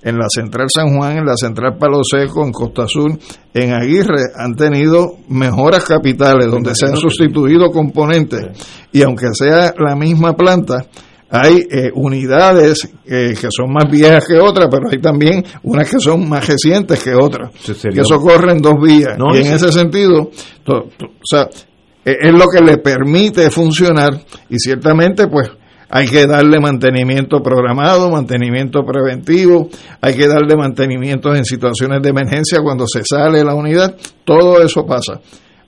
en 0.05 0.17
la 0.17 0.27
Central 0.29 0.67
San 0.73 0.95
Juan, 0.95 1.17
en 1.17 1.25
la 1.25 1.35
Central 1.35 1.77
Palo 1.77 2.01
Seco, 2.03 2.45
en 2.45 2.51
Costa 2.53 2.83
Azul, 2.83 3.19
en 3.53 3.73
Aguirre, 3.73 4.21
han 4.37 4.55
tenido 4.55 5.17
mejoras 5.27 5.83
capitales 5.83 6.45
donde 6.49 6.73
se 6.75 6.85
han 6.85 6.95
sustituido 6.95 7.69
componentes 7.71 8.45
y 8.93 9.01
aunque 9.01 9.27
sea 9.33 9.73
la 9.77 9.95
misma 9.95 10.33
planta, 10.33 10.85
hay 11.29 11.65
eh, 11.69 11.89
unidades 11.95 12.87
eh, 13.05 13.33
que 13.39 13.47
son 13.49 13.73
más 13.73 13.89
viejas 13.91 14.23
que 14.27 14.39
otras, 14.39 14.69
pero 14.71 14.83
hay 14.91 14.99
también 15.01 15.43
unas 15.63 15.89
que 15.89 15.99
son 15.99 16.29
más 16.29 16.47
recientes 16.47 17.03
que 17.03 17.13
otras. 17.15 17.49
Y 17.91 17.99
eso 17.99 18.19
corre 18.19 18.51
en 18.51 18.61
dos 18.61 18.75
vías. 18.81 19.17
No, 19.17 19.35
y 19.35 19.39
en 19.39 19.47
ese- 19.47 19.65
ese 19.67 19.71
sentido, 19.79 20.29
to- 20.63 20.85
to- 20.97 21.07
o 21.07 21.25
sea, 21.25 21.49
eh, 22.05 22.17
es 22.21 22.31
lo 22.31 22.45
que 22.47 22.61
le 22.63 22.77
permite 22.77 23.49
funcionar 23.49 24.13
y 24.49 24.59
ciertamente 24.59 25.27
pues 25.27 25.49
hay 25.89 26.07
que 26.07 26.25
darle 26.25 26.59
mantenimiento 26.59 27.41
programado, 27.41 28.09
mantenimiento 28.09 28.83
preventivo, 28.83 29.69
hay 30.01 30.15
que 30.15 30.27
darle 30.27 30.55
mantenimiento 30.55 31.33
en 31.35 31.45
situaciones 31.45 32.01
de 32.01 32.09
emergencia 32.09 32.59
cuando 32.61 32.85
se 32.87 33.03
sale 33.03 33.43
la 33.43 33.53
unidad, 33.53 33.95
todo 34.23 34.61
eso 34.61 34.85
pasa, 34.85 35.21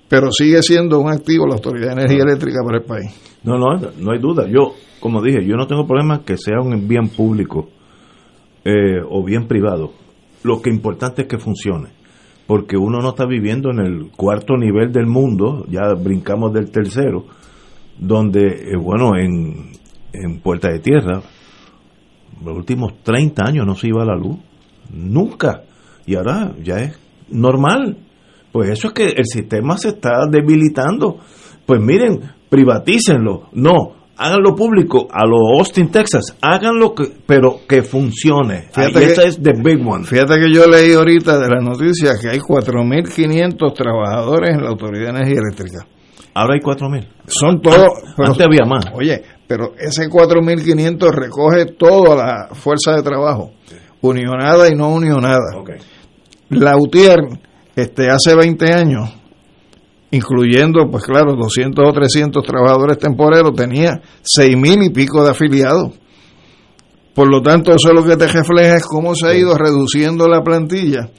pero 0.08 0.32
sigue 0.32 0.62
siendo 0.64 1.00
un 1.00 1.12
activo 1.12 1.46
la 1.46 1.56
Autoridad 1.56 1.96
de 1.96 2.02
Energía 2.02 2.24
Eléctrica 2.24 2.60
para 2.66 2.78
el 2.78 2.84
país. 2.84 3.28
No, 3.44 3.58
no, 3.58 3.80
no 3.98 4.12
hay 4.12 4.20
duda. 4.20 4.46
Yo, 4.50 4.74
como 5.00 5.22
dije, 5.22 5.46
yo 5.46 5.56
no 5.56 5.68
tengo 5.68 5.86
problema 5.86 6.24
que 6.26 6.38
sea 6.38 6.60
un 6.62 6.88
bien 6.88 7.10
público 7.10 7.70
eh, 8.66 9.00
o 9.10 9.24
bien 9.24 9.48
privado. 9.48 9.94
Lo 10.44 10.62
que 10.62 10.70
importante 10.70 11.24
es 11.24 11.28
que 11.28 11.38
funcione. 11.38 11.90
Porque 12.46 12.78
uno 12.78 13.00
no 13.00 13.10
está 13.10 13.26
viviendo 13.26 13.72
en 13.72 13.80
el 13.80 14.12
cuarto 14.12 14.56
nivel 14.58 14.92
del 14.92 15.06
mundo, 15.06 15.66
ya 15.70 15.94
brincamos 15.94 16.54
del 16.54 16.72
tercero, 16.72 17.26
donde, 17.98 18.72
eh, 18.72 18.78
bueno, 18.78 19.18
en, 19.18 19.72
en 20.24 20.40
Puerta 20.40 20.70
de 20.70 20.80
Tierra, 20.80 21.22
los 22.44 22.56
últimos 22.58 22.94
30 23.04 23.44
años 23.44 23.66
no 23.66 23.76
se 23.76 23.88
iba 23.88 24.04
a 24.04 24.06
la 24.06 24.16
luz. 24.16 24.38
Nunca. 24.92 25.64
Y 26.06 26.16
ahora 26.16 26.54
ya 26.64 26.76
es 26.80 27.00
normal. 27.30 27.98
Pues 28.52 28.70
eso 28.70 28.88
es 28.88 28.94
que 28.94 29.08
el 29.10 29.26
sistema 29.26 29.78
se 29.78 29.90
está 29.90 30.26
debilitando. 30.30 31.18
Pues 31.66 31.82
miren, 31.82 32.22
privatícenlo. 32.50 33.50
No, 33.54 33.94
háganlo 34.16 34.56
público. 34.56 35.08
A 35.12 35.26
lo 35.26 35.60
Austin, 35.60 35.90
Texas, 35.90 36.38
háganlo, 36.42 36.96
que, 36.96 37.04
pero 37.26 37.60
que 37.68 37.84
funcione. 37.84 38.70
Fíjate 38.72 39.00
Ahí 39.00 39.06
que- 39.06 39.12
esa 39.12 39.24
es 39.24 39.42
the 39.42 39.52
big 39.62 39.86
one. 39.86 40.06
Fíjate 40.06 40.36
que 40.40 40.54
yo 40.54 40.66
leí 40.68 40.94
ahorita 40.94 41.38
de 41.40 41.50
las 41.50 41.64
noticias 41.64 42.20
que 42.22 42.30
hay 42.30 42.40
4.500 42.40 43.74
trabajadores 43.74 44.56
en 44.56 44.64
la 44.64 44.70
Autoridad 44.70 45.06
de 45.14 45.20
Energía 45.20 45.40
Eléctrica. 45.46 45.86
Ahora 46.34 46.54
hay 46.54 46.60
4.000. 46.62 47.08
Son 47.28 47.62
todos... 47.62 47.88
An- 48.18 48.28
antes 48.28 48.46
había 48.46 48.64
más. 48.66 48.86
Oye, 48.94 49.22
pero 49.48 49.74
ese 49.80 50.10
4.500 50.10 51.10
recoge 51.12 51.66
toda 51.78 52.16
la 52.16 52.50
fuerza 52.54 52.96
de 52.96 53.02
trabajo, 53.02 53.52
unionada 54.02 54.70
y 54.70 54.76
no 54.76 54.90
unionada. 54.90 55.64
La 56.50 56.78
UTIER, 56.78 57.20
este, 57.76 58.10
hace 58.10 58.36
20 58.36 58.74
años, 58.74 59.10
incluyendo, 60.12 60.90
pues 60.90 61.04
claro, 61.06 61.34
200 61.36 61.88
o 61.88 61.94
300 61.94 62.44
trabajadores 62.44 62.98
temporeros, 62.98 63.54
tenía 63.56 64.02
6.000 64.24 64.86
y 64.86 64.90
pico 64.90 65.24
de 65.24 65.32
afiliados. 65.32 65.94
Por 67.14 67.32
lo 67.32 67.42
tanto, 67.42 67.72
eso 67.72 67.94
lo 67.94 68.04
que 68.04 68.16
te 68.16 68.28
refleja 68.28 68.76
es 68.76 68.86
cómo 68.86 69.16
se 69.16 69.28
ha 69.28 69.36
ido 69.36 69.58
reduciendo 69.58 70.28
la 70.28 70.44
plantilla. 70.44 71.10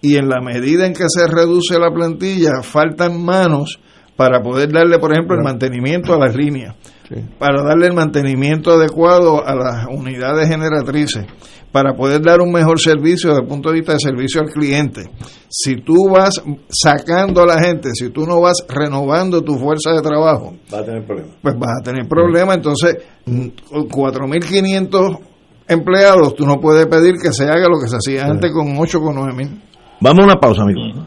Y 0.00 0.16
en 0.16 0.28
la 0.28 0.40
medida 0.40 0.84
en 0.84 0.92
que 0.92 1.04
se 1.06 1.26
reduce 1.28 1.78
la 1.78 1.92
plantilla, 1.92 2.62
faltan 2.62 3.24
manos 3.24 3.78
para 4.16 4.42
poder 4.42 4.72
darle, 4.72 4.98
por 4.98 5.12
ejemplo, 5.12 5.36
el 5.36 5.42
mantenimiento 5.42 6.12
a 6.12 6.18
las 6.18 6.34
líneas, 6.34 6.74
para 7.38 7.62
darle 7.62 7.86
el 7.88 7.92
mantenimiento 7.92 8.72
adecuado 8.72 9.46
a 9.46 9.54
las 9.54 9.86
unidades 9.90 10.48
generatrices, 10.48 11.26
para 11.72 11.94
poder 11.94 12.22
dar 12.22 12.40
un 12.40 12.52
mejor 12.52 12.78
servicio 12.80 13.30
desde 13.30 13.42
el 13.42 13.48
punto 13.48 13.70
de 13.70 13.76
vista 13.76 13.92
de 13.94 13.98
servicio 13.98 14.40
al 14.40 14.48
cliente. 14.50 15.10
Si 15.48 15.76
tú 15.76 16.08
vas 16.10 16.40
sacando 16.68 17.42
a 17.42 17.46
la 17.46 17.60
gente, 17.60 17.90
si 17.94 18.10
tú 18.10 18.26
no 18.26 18.40
vas 18.40 18.64
renovando 18.68 19.42
tu 19.42 19.56
fuerza 19.58 19.90
de 19.92 20.00
trabajo, 20.02 20.54
Va 20.72 20.78
a 20.78 20.84
tener 20.84 21.04
problemas. 21.04 21.34
pues 21.42 21.54
vas 21.58 21.70
a 21.80 21.82
tener 21.82 22.08
problemas. 22.08 22.56
Entonces, 22.56 22.96
mm, 23.26 23.46
con 23.68 23.88
4.500 23.88 25.18
empleados, 25.68 26.34
tú 26.34 26.46
no 26.46 26.60
puedes 26.60 26.86
pedir 26.86 27.14
que 27.22 27.32
se 27.32 27.44
haga 27.44 27.68
lo 27.68 27.80
que 27.80 27.88
se 27.88 27.96
hacía 27.96 28.26
antes 28.26 28.52
con 28.52 28.76
8 28.78 29.00
con 29.00 29.16
9.000. 29.16 29.62
Vamos 30.00 30.20
a 30.20 30.24
una 30.24 30.36
pausa, 30.40 30.62
amigos. 30.62 31.06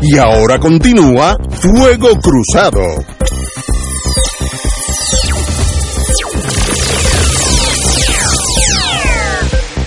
Y 0.00 0.16
ahora 0.16 0.58
continúa 0.60 1.36
Fuego 1.50 2.10
Cruzado. 2.22 2.82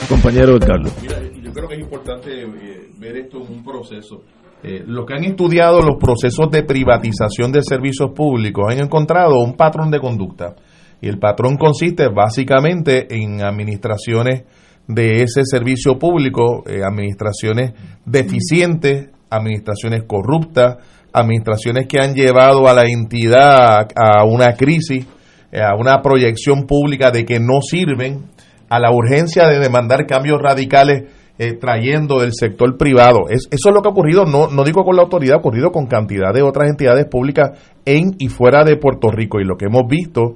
Compañero 0.09 0.59
Carlos. 0.59 0.93
Yo 1.41 1.53
creo 1.53 1.67
que 1.67 1.75
es 1.75 1.81
importante 1.81 2.43
eh, 2.43 2.89
ver 2.99 3.17
esto 3.17 3.37
en 3.37 3.53
un 3.53 3.63
proceso. 3.63 4.23
Eh, 4.63 4.83
los 4.85 5.05
que 5.05 5.13
han 5.13 5.23
estudiado 5.23 5.81
los 5.81 5.95
procesos 5.97 6.51
de 6.51 6.63
privatización 6.63 7.51
de 7.53 7.63
servicios 7.63 8.11
públicos 8.13 8.65
han 8.69 8.79
encontrado 8.79 9.39
un 9.39 9.55
patrón 9.55 9.91
de 9.91 9.99
conducta. 9.99 10.55
Y 11.01 11.07
el 11.07 11.19
patrón 11.19 11.55
consiste 11.55 12.09
básicamente 12.09 13.07
en 13.15 13.41
administraciones 13.43 14.43
de 14.87 15.23
ese 15.23 15.43
servicio 15.45 15.97
público, 15.97 16.63
eh, 16.67 16.83
administraciones 16.83 17.73
deficientes, 18.05 19.09
administraciones 19.31 20.03
corruptas, 20.05 20.77
administraciones 21.13 21.87
que 21.87 21.99
han 21.99 22.13
llevado 22.13 22.67
a 22.67 22.73
la 22.73 22.83
entidad 22.83 23.87
a 23.95 24.23
una 24.25 24.53
crisis, 24.53 25.07
eh, 25.51 25.61
a 25.61 25.75
una 25.75 26.01
proyección 26.01 26.67
pública 26.67 27.11
de 27.11 27.25
que 27.25 27.39
no 27.39 27.61
sirven, 27.61 28.29
a 28.69 28.79
la 28.79 28.91
urgencia 28.91 29.47
de 29.47 29.59
demandar 29.59 30.05
cambios 30.05 30.39
radicales 30.41 31.11
eh, 31.37 31.53
trayendo 31.59 32.19
del 32.19 32.31
sector 32.33 32.77
privado. 32.77 33.27
Es, 33.29 33.47
eso 33.51 33.69
es 33.69 33.73
lo 33.73 33.81
que 33.81 33.89
ha 33.89 33.91
ocurrido, 33.91 34.25
no, 34.25 34.47
no 34.47 34.63
digo 34.63 34.83
con 34.83 34.95
la 34.95 35.01
autoridad, 35.01 35.35
ha 35.35 35.39
ocurrido 35.39 35.71
con 35.71 35.87
cantidad 35.87 36.33
de 36.33 36.41
otras 36.41 36.69
entidades 36.69 37.05
públicas 37.07 37.57
en 37.83 38.15
y 38.19 38.27
fuera 38.27 38.63
de 38.63 38.77
Puerto 38.77 39.09
Rico. 39.09 39.39
Y 39.41 39.45
lo 39.45 39.57
que 39.57 39.65
hemos 39.65 39.87
visto 39.89 40.35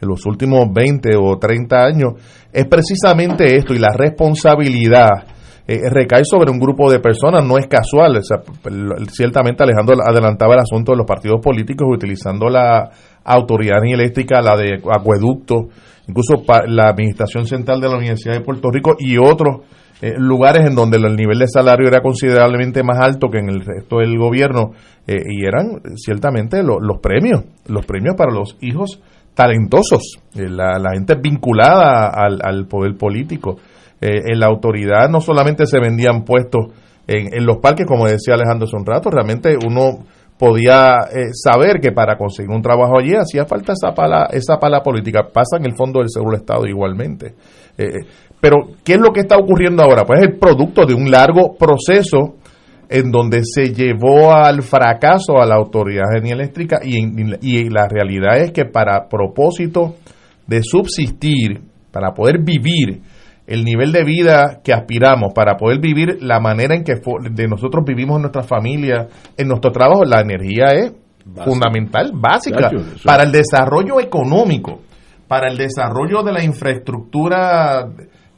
en 0.00 0.08
los 0.08 0.24
últimos 0.26 0.66
20 0.72 1.16
o 1.16 1.38
30 1.38 1.84
años 1.84 2.12
es 2.52 2.66
precisamente 2.66 3.56
esto 3.56 3.74
y 3.74 3.78
la 3.78 3.92
responsabilidad 3.92 5.37
eh, 5.68 5.88
recae 5.90 6.22
sobre 6.24 6.50
un 6.50 6.58
grupo 6.58 6.90
de 6.90 6.98
personas, 6.98 7.44
no 7.44 7.58
es 7.58 7.66
casual. 7.68 8.18
Ciertamente 9.12 9.62
Alejandro 9.62 9.96
adelantaba 10.04 10.54
el 10.54 10.60
asunto 10.60 10.92
de 10.92 10.98
los 10.98 11.06
partidos 11.06 11.40
políticos 11.42 11.86
utilizando 11.90 12.48
la 12.48 12.90
autoridad 13.22 13.84
eléctrica, 13.84 14.40
la 14.40 14.56
de 14.56 14.80
acueducto, 14.90 15.68
incluso 16.08 16.42
la 16.66 16.88
Administración 16.88 17.46
Central 17.46 17.80
de 17.80 17.88
la 17.88 17.96
Universidad 17.98 18.34
de 18.34 18.40
Puerto 18.40 18.70
Rico 18.70 18.96
y 18.98 19.18
otros 19.18 19.66
eh, 20.00 20.14
lugares 20.16 20.64
en 20.66 20.74
donde 20.74 20.96
el 20.96 21.14
nivel 21.16 21.38
de 21.40 21.48
salario 21.48 21.86
era 21.88 22.00
considerablemente 22.00 22.82
más 22.82 22.98
alto 23.00 23.28
que 23.28 23.38
en 23.38 23.50
el 23.50 23.60
resto 23.64 23.98
del 23.98 24.16
gobierno 24.16 24.70
eh, 25.06 25.16
y 25.28 25.44
eran 25.44 25.82
ciertamente 25.96 26.62
lo- 26.62 26.80
los 26.80 26.98
premios, 27.00 27.42
los 27.66 27.84
premios 27.84 28.14
para 28.16 28.32
los 28.32 28.56
hijos 28.62 29.02
talentosos, 29.34 30.18
eh, 30.34 30.48
la, 30.48 30.80
gente 30.94 31.14
vinculada 31.20 32.08
al 32.10 32.66
poder 32.66 32.96
político. 32.96 33.56
Eh, 34.00 34.22
en 34.32 34.38
la 34.38 34.46
autoridad 34.46 35.08
no 35.10 35.20
solamente 35.20 35.66
se 35.66 35.80
vendían 35.80 36.24
puestos 36.24 36.66
en, 37.08 37.46
los 37.46 37.56
parques, 37.56 37.86
como 37.86 38.06
decía 38.06 38.34
Alejandro 38.34 38.66
hace 38.66 38.76
un 38.76 38.84
rato, 38.84 39.10
realmente 39.10 39.56
uno 39.66 40.04
podía 40.38 40.98
eh, 41.10 41.30
saber 41.32 41.80
que 41.80 41.90
para 41.90 42.18
conseguir 42.18 42.50
un 42.50 42.60
trabajo 42.60 42.98
allí 42.98 43.14
hacía 43.14 43.46
falta 43.46 43.72
esa 43.72 43.94
pala, 43.94 44.28
esa 44.30 44.58
pala 44.58 44.82
política. 44.82 45.26
Pasa 45.32 45.56
en 45.56 45.64
el 45.64 45.74
Fondo 45.74 46.00
del 46.00 46.10
Seguro 46.10 46.36
Estado 46.36 46.66
igualmente. 46.66 47.34
Eh, 47.78 48.04
pero, 48.38 48.56
¿qué 48.84 48.94
es 48.94 49.00
lo 49.00 49.12
que 49.12 49.20
está 49.20 49.38
ocurriendo 49.38 49.82
ahora? 49.82 50.04
Pues 50.04 50.20
es 50.20 50.28
el 50.28 50.38
producto 50.38 50.84
de 50.84 50.94
un 50.94 51.10
largo 51.10 51.56
proceso 51.56 52.36
en 52.90 53.10
donde 53.10 53.40
se 53.42 53.72
llevó 53.72 54.32
al 54.32 54.62
fracaso 54.62 55.40
a 55.40 55.46
la 55.46 55.56
autoridad 55.56 56.04
de 56.12 56.18
energía 56.18 56.34
eléctrica 56.34 56.80
y, 56.84 56.98
y 57.40 57.70
la 57.70 57.88
realidad 57.88 58.38
es 58.38 58.52
que 58.52 58.66
para 58.66 59.08
propósito 59.08 59.94
de 60.46 60.62
subsistir, 60.62 61.60
para 61.90 62.12
poder 62.12 62.38
vivir 62.42 63.00
el 63.48 63.64
nivel 63.64 63.90
de 63.92 64.04
vida 64.04 64.60
que 64.62 64.72
aspiramos, 64.72 65.32
para 65.34 65.56
poder 65.56 65.80
vivir 65.80 66.18
la 66.20 66.38
manera 66.38 66.74
en 66.76 66.84
que 66.84 66.94
de 67.30 67.48
nosotros 67.48 67.82
vivimos 67.84 68.16
en 68.16 68.22
nuestra 68.22 68.42
familia, 68.42 69.08
en 69.36 69.48
nuestro 69.48 69.72
trabajo, 69.72 70.04
la 70.04 70.20
energía 70.20 70.66
es 70.74 70.92
fundamental, 71.44 72.12
básica, 72.14 72.60
Chacho, 72.70 72.76
eso- 72.78 73.04
para 73.04 73.22
el 73.24 73.32
desarrollo 73.32 74.00
económico, 74.00 74.80
para 75.26 75.50
el 75.50 75.56
desarrollo 75.56 76.22
de 76.22 76.32
la 76.32 76.44
infraestructura 76.44 77.88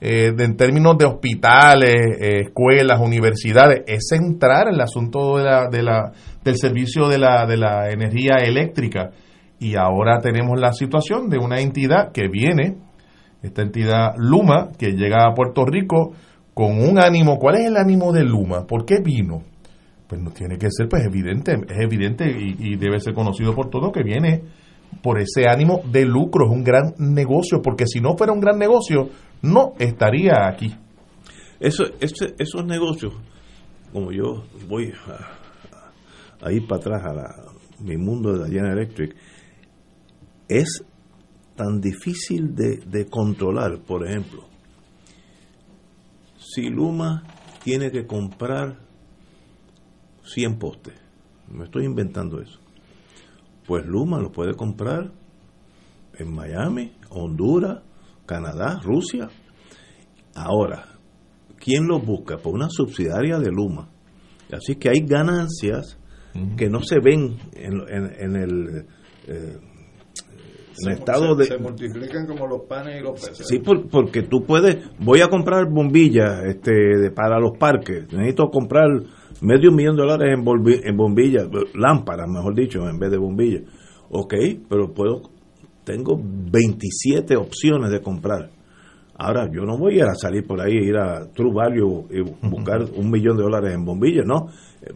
eh, 0.03 0.33
de- 0.35 0.45
en 0.45 0.57
términos 0.57 0.97
de 0.97 1.05
hospitales, 1.05 1.95
eh, 2.21 2.41
escuelas, 2.47 2.99
universidades, 3.01 3.83
es 3.87 4.07
centrar 4.09 4.69
el 4.73 4.81
asunto 4.81 5.37
de 5.37 5.45
la, 5.45 5.69
de 5.69 5.83
la, 5.83 6.13
del 6.43 6.57
servicio 6.57 7.07
de 7.07 7.19
la, 7.19 7.45
de 7.47 7.59
la 7.59 7.91
energía 7.91 8.37
eléctrica. 8.43 9.11
Y 9.59 9.77
ahora 9.77 10.19
tenemos 10.23 10.59
la 10.59 10.73
situación 10.73 11.29
de 11.29 11.37
una 11.37 11.61
entidad 11.61 12.13
que 12.13 12.29
viene, 12.29 12.77
esta 13.43 13.63
entidad 13.63 14.15
Luma, 14.19 14.71
que 14.79 14.93
llega 14.93 15.27
a 15.27 15.35
Puerto 15.35 15.65
Rico 15.65 16.13
con 16.55 16.79
un 16.83 16.99
ánimo. 17.03 17.39
¿Cuál 17.39 17.57
es 17.57 17.67
el 17.67 17.77
ánimo 17.77 18.13
de 18.13 18.25
Luma? 18.25 18.67
¿Por 18.67 18.85
qué 18.85 19.01
vino? 19.03 19.43
Pues 20.09 20.21
no 20.21 20.31
tiene 20.31 20.59
que 20.59 20.69
ser, 20.71 20.89
pues 20.89 21.05
evidente, 21.05 21.53
es 21.69 21.79
evidente 21.79 22.25
y, 22.29 22.77
debe 22.77 22.99
ser 23.01 23.15
conocido 23.15 23.55
por 23.55 23.71
todos 23.71 23.93
que 23.93 24.03
viene 24.03 24.43
por 25.03 25.21
ese 25.21 25.49
ánimo 25.49 25.83
de 25.91 26.05
lucro, 26.05 26.47
es 26.47 26.53
un 26.53 26.65
gran 26.65 26.95
negocio, 26.99 27.63
porque 27.63 27.87
si 27.87 28.01
no 28.01 28.17
fuera 28.17 28.33
un 28.33 28.41
gran 28.41 28.59
negocio, 28.59 29.09
no 29.43 29.73
estaría 29.79 30.49
aquí. 30.49 30.75
Eso, 31.61 31.85
ese- 32.01 32.35
esos 32.39 32.65
negocios, 32.67 33.13
como 33.93 34.11
yo 34.11 34.43
voy 34.69 34.93
a, 35.07 36.47
a 36.47 36.53
ir 36.53 36.67
para 36.67 36.81
atrás 36.81 37.03
a 37.05 37.15
la- 37.15 37.37
mi 37.79 37.97
mundo 37.97 38.33
de 38.33 38.41
la 38.41 38.47
General 38.49 38.77
Electric, 38.79 39.15
es 40.49 40.83
tan 41.61 41.81
difícil 41.81 42.55
de, 42.55 42.79
de 42.79 43.05
controlar. 43.07 43.81
Por 43.87 44.07
ejemplo, 44.07 44.45
si 46.39 46.71
Luma 46.71 47.23
tiene 47.63 47.91
que 47.91 48.07
comprar 48.07 48.79
100 50.25 50.59
postes, 50.59 50.95
me 51.51 51.65
estoy 51.65 51.85
inventando 51.85 52.41
eso, 52.41 52.59
pues 53.67 53.85
Luma 53.87 54.21
lo 54.21 54.33
puede 54.33 54.55
comprar 54.55 55.13
en 56.19 56.33
Miami, 56.35 56.93
Honduras, 57.11 57.83
Canadá, 58.27 58.81
Rusia. 58.83 59.29
Ahora, 60.35 60.87
¿quién 61.59 61.87
los 61.87 62.05
busca? 62.05 62.39
Por 62.39 62.55
una 62.55 62.69
subsidiaria 62.71 63.39
de 63.39 63.51
Luma. 63.51 63.89
Así 64.53 64.77
que 64.77 64.89
hay 64.89 65.01
ganancias 65.07 65.99
que 66.57 66.69
no 66.71 66.81
se 66.83 67.01
ven 67.01 67.37
en, 67.55 67.81
en- 67.89 68.15
en 68.19 68.37
el, 68.37 68.87
eh, 69.27 69.59
en 70.85 70.93
el 70.93 70.99
estado 70.99 71.35
de... 71.35 71.45
se 71.45 71.59
multiplican 71.59 72.27
como 72.27 72.47
los 72.47 72.63
panes 72.63 73.01
y 73.01 73.03
los 73.03 73.13
peces. 73.21 73.47
Sí, 73.49 73.59
por- 73.59 73.89
porque 73.89 74.23
tú 74.23 74.45
puedes, 74.45 74.79
voy 74.99 75.21
a 75.21 75.29
comprar 75.29 75.69
bombillas 75.71 76.45
este, 76.47 76.73
de- 76.73 77.11
para 77.11 77.39
los 77.39 77.57
parques, 77.59 78.13
necesito 78.13 78.51
comprar 78.51 78.89
medio 79.41 79.73
millón 79.73 79.97
de 79.97 80.03
dólares 80.03 80.35
en, 80.39 80.45
bolvi- 80.45 80.81
en 80.85 80.97
bombillas, 80.97 81.49
lámparas, 81.75 82.29
mejor 82.29 82.55
dicho, 82.55 82.89
en 82.89 82.99
vez 82.99 83.11
de 83.11 83.19
bombillas. 83.19 83.63
Ok, 84.11 84.35
pero 84.69 84.93
puedo, 84.93 85.23
tengo 85.85 86.21
27 86.21 87.37
opciones 87.37 87.91
de 87.91 88.01
comprar. 88.01 88.51
Ahora, 89.23 89.51
yo 89.53 89.67
no 89.67 89.77
voy 89.77 90.01
a 90.01 90.15
salir 90.15 90.47
por 90.47 90.63
ahí, 90.63 90.73
ir 90.73 90.97
a 90.97 91.31
True 91.35 91.53
Value 91.53 92.07
y 92.11 92.21
buscar 92.49 92.81
un 92.97 93.11
millón 93.11 93.37
de 93.37 93.43
dólares 93.43 93.75
en 93.75 93.85
bombillas, 93.85 94.25
no. 94.27 94.47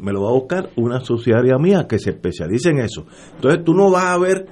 Me 0.01 0.12
lo 0.12 0.23
va 0.23 0.31
a 0.31 0.32
buscar 0.32 0.70
una 0.77 1.01
subsidiaria 1.01 1.59
mía 1.59 1.86
que 1.86 1.98
se 1.98 2.11
especialice 2.11 2.70
en 2.70 2.78
eso. 2.78 3.05
Entonces, 3.35 3.62
tú 3.65 3.74
no 3.74 3.90
vas 3.90 4.05
a 4.05 4.19
ver 4.19 4.47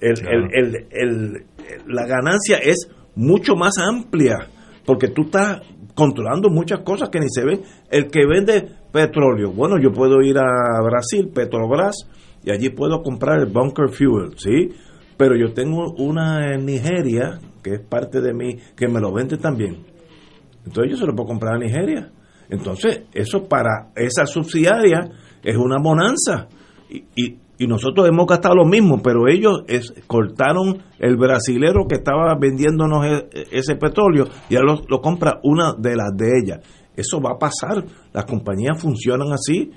el, 0.00 0.18
el- 0.26 0.48
el- 0.52 0.86
el- 0.90 1.44
la 1.86 2.06
ganancia 2.06 2.58
es 2.58 2.88
mucho 3.14 3.54
más 3.56 3.78
amplia 3.78 4.48
porque 4.86 5.08
tú 5.08 5.22
estás 5.22 5.60
controlando 5.94 6.48
muchas 6.48 6.80
cosas 6.80 7.08
que 7.10 7.20
ni 7.20 7.26
se 7.28 7.44
ven. 7.44 7.60
El 7.90 8.08
que 8.10 8.26
vende 8.26 8.68
petróleo, 8.92 9.52
bueno, 9.52 9.76
yo 9.80 9.92
puedo 9.92 10.20
ir 10.22 10.38
a 10.38 10.80
Brasil, 10.82 11.30
Petrobras, 11.34 11.96
y 12.42 12.50
allí 12.50 12.70
puedo 12.70 13.02
comprar 13.02 13.38
el 13.40 13.46
bunker 13.46 13.88
fuel, 13.90 14.32
¿sí? 14.36 14.70
Pero 15.16 15.36
yo 15.36 15.52
tengo 15.52 15.92
una 15.98 16.54
en 16.54 16.64
Nigeria, 16.64 17.38
que 17.62 17.74
es 17.74 17.80
parte 17.80 18.20
de 18.22 18.32
mí, 18.32 18.56
que 18.74 18.88
me 18.88 19.00
lo 19.00 19.12
vende 19.12 19.36
también. 19.36 19.84
Entonces 20.64 20.92
yo 20.92 20.96
se 20.96 21.06
lo 21.06 21.14
puedo 21.14 21.28
comprar 21.28 21.56
a 21.56 21.58
Nigeria. 21.58 22.10
Entonces, 22.48 23.02
eso 23.12 23.46
para 23.46 23.90
esa 23.94 24.24
subsidiaria 24.26 25.10
es 25.42 25.56
una 25.56 25.76
bonanza. 25.82 26.48
Y, 26.88 27.04
y, 27.14 27.38
y 27.60 27.66
nosotros 27.66 28.08
hemos 28.08 28.26
gastado 28.26 28.54
lo 28.54 28.64
mismo, 28.64 29.02
pero 29.02 29.28
ellos 29.28 29.64
cortaron 30.06 30.78
el 30.98 31.18
brasilero 31.18 31.86
que 31.86 31.96
estaba 31.96 32.34
vendiéndonos 32.40 33.04
e- 33.04 33.28
ese 33.52 33.76
petróleo 33.76 34.24
y 34.48 34.56
ahora 34.56 34.72
lo, 34.72 34.82
lo 34.88 35.00
compra 35.02 35.40
una 35.42 35.74
de 35.76 35.94
las 35.94 36.16
de 36.16 36.38
ellas. 36.42 36.60
Eso 36.96 37.20
va 37.20 37.32
a 37.32 37.38
pasar. 37.38 37.84
Las 38.14 38.24
compañías 38.24 38.80
funcionan 38.80 39.30
así. 39.34 39.72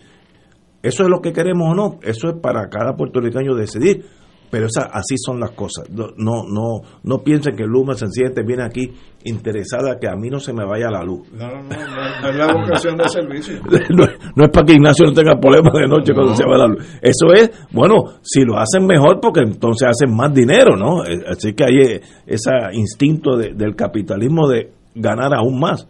Eso 0.82 1.04
es 1.04 1.10
lo 1.10 1.20
que 1.20 1.34
queremos 1.34 1.72
o 1.72 1.76
no. 1.76 2.00
Eso 2.04 2.30
es 2.30 2.36
para 2.42 2.70
cada 2.70 2.96
puertorriqueño 2.96 3.54
decidir. 3.54 4.06
Pero 4.54 4.68
esa, 4.68 4.84
así 4.84 5.16
son 5.18 5.40
las 5.40 5.50
cosas. 5.52 5.90
No, 5.90 6.10
no, 6.16 6.44
no, 6.48 6.82
no 7.02 7.24
piensen 7.24 7.56
que 7.56 7.64
Luma 7.64 7.96
sencillamente 7.96 8.44
viene 8.44 8.62
aquí 8.64 8.88
interesada 9.24 9.98
que 10.00 10.08
a 10.08 10.16
mí 10.16 10.30
no 10.30 10.40
se 10.40 10.54
me 10.54 10.64
vaya 10.64 10.92
la 10.92 11.02
luz. 11.04 11.28
No, 11.34 11.48
no, 11.48 11.64
no, 11.64 12.22
no, 12.22 12.30
es 12.30 12.36
la 12.36 12.54
vocación 12.54 12.96
de 12.98 13.10
servicio. 13.10 13.56
no, 13.98 14.06
no 14.36 14.44
es 14.44 14.50
para 14.52 14.66
que 14.68 14.74
Ignacio 14.74 15.08
no 15.08 15.14
tenga 15.14 15.40
problemas 15.40 15.74
de 15.74 15.88
noche 15.88 16.14
cuando 16.14 16.36
se 16.36 16.46
va 16.46 16.56
la 16.60 16.68
luz. 16.68 16.86
Eso 17.02 17.34
es, 17.34 17.50
bueno, 17.72 17.96
si 18.22 18.44
lo 18.46 18.60
hacen 18.60 18.86
mejor, 18.86 19.20
porque 19.20 19.40
entonces 19.42 19.88
hacen 19.90 20.16
más 20.16 20.32
dinero, 20.32 20.78
¿no? 20.78 21.04
Eh, 21.04 21.24
Así 21.28 21.54
que 21.54 21.64
hay 21.66 21.78
eh, 21.80 22.02
ese 22.28 22.52
instinto 22.74 23.36
de- 23.36 23.56
del 23.56 23.76
capitalismo 23.76 24.48
de 24.48 24.72
ganar 24.94 25.34
aún 25.34 25.60
más. 25.60 25.88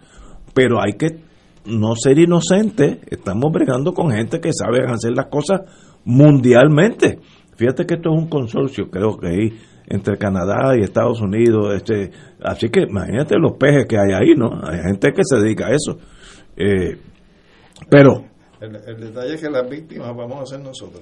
Pero 0.54 0.82
hay 0.82 0.94
que 0.94 1.20
no 1.66 1.96
ser 1.98 2.18
inocente. 2.18 3.02
Estamos 3.08 3.52
bregando 3.52 3.92
con 3.94 4.10
gente 4.10 4.40
que 4.40 4.52
sabe 4.54 4.86
hacer 4.90 5.12
las 5.18 5.26
cosas 5.26 5.62
mundialmente. 6.06 7.20
Fíjate 7.56 7.86
que 7.86 7.96
esto 7.96 8.12
es 8.14 8.18
un 8.22 8.28
consorcio, 8.30 8.90
creo 8.90 9.18
que 9.18 9.28
hay 9.28 9.60
entre 9.88 10.18
Canadá 10.18 10.76
y 10.78 10.84
Estados 10.84 11.22
Unidos. 11.22 11.76
Este, 11.76 12.12
así 12.42 12.70
que 12.70 12.82
imagínate 12.84 13.36
los 13.38 13.54
pejes 13.58 13.86
que 13.86 13.98
hay 13.98 14.12
ahí, 14.14 14.34
¿no? 14.36 14.50
Hay 14.64 14.80
gente 14.82 15.12
que 15.12 15.22
se 15.24 15.38
dedica 15.38 15.68
a 15.68 15.72
eso. 15.72 15.98
Eh, 16.56 16.98
pero, 17.90 18.24
El, 18.62 18.76
el 18.76 19.00
detalle 19.00 19.34
es 19.36 19.42
que 19.42 19.50
las 19.50 19.70
víctimas 19.70 20.16
vamos 20.16 20.42
a 20.42 20.46
ser 20.46 20.60
nosotros. 20.62 21.02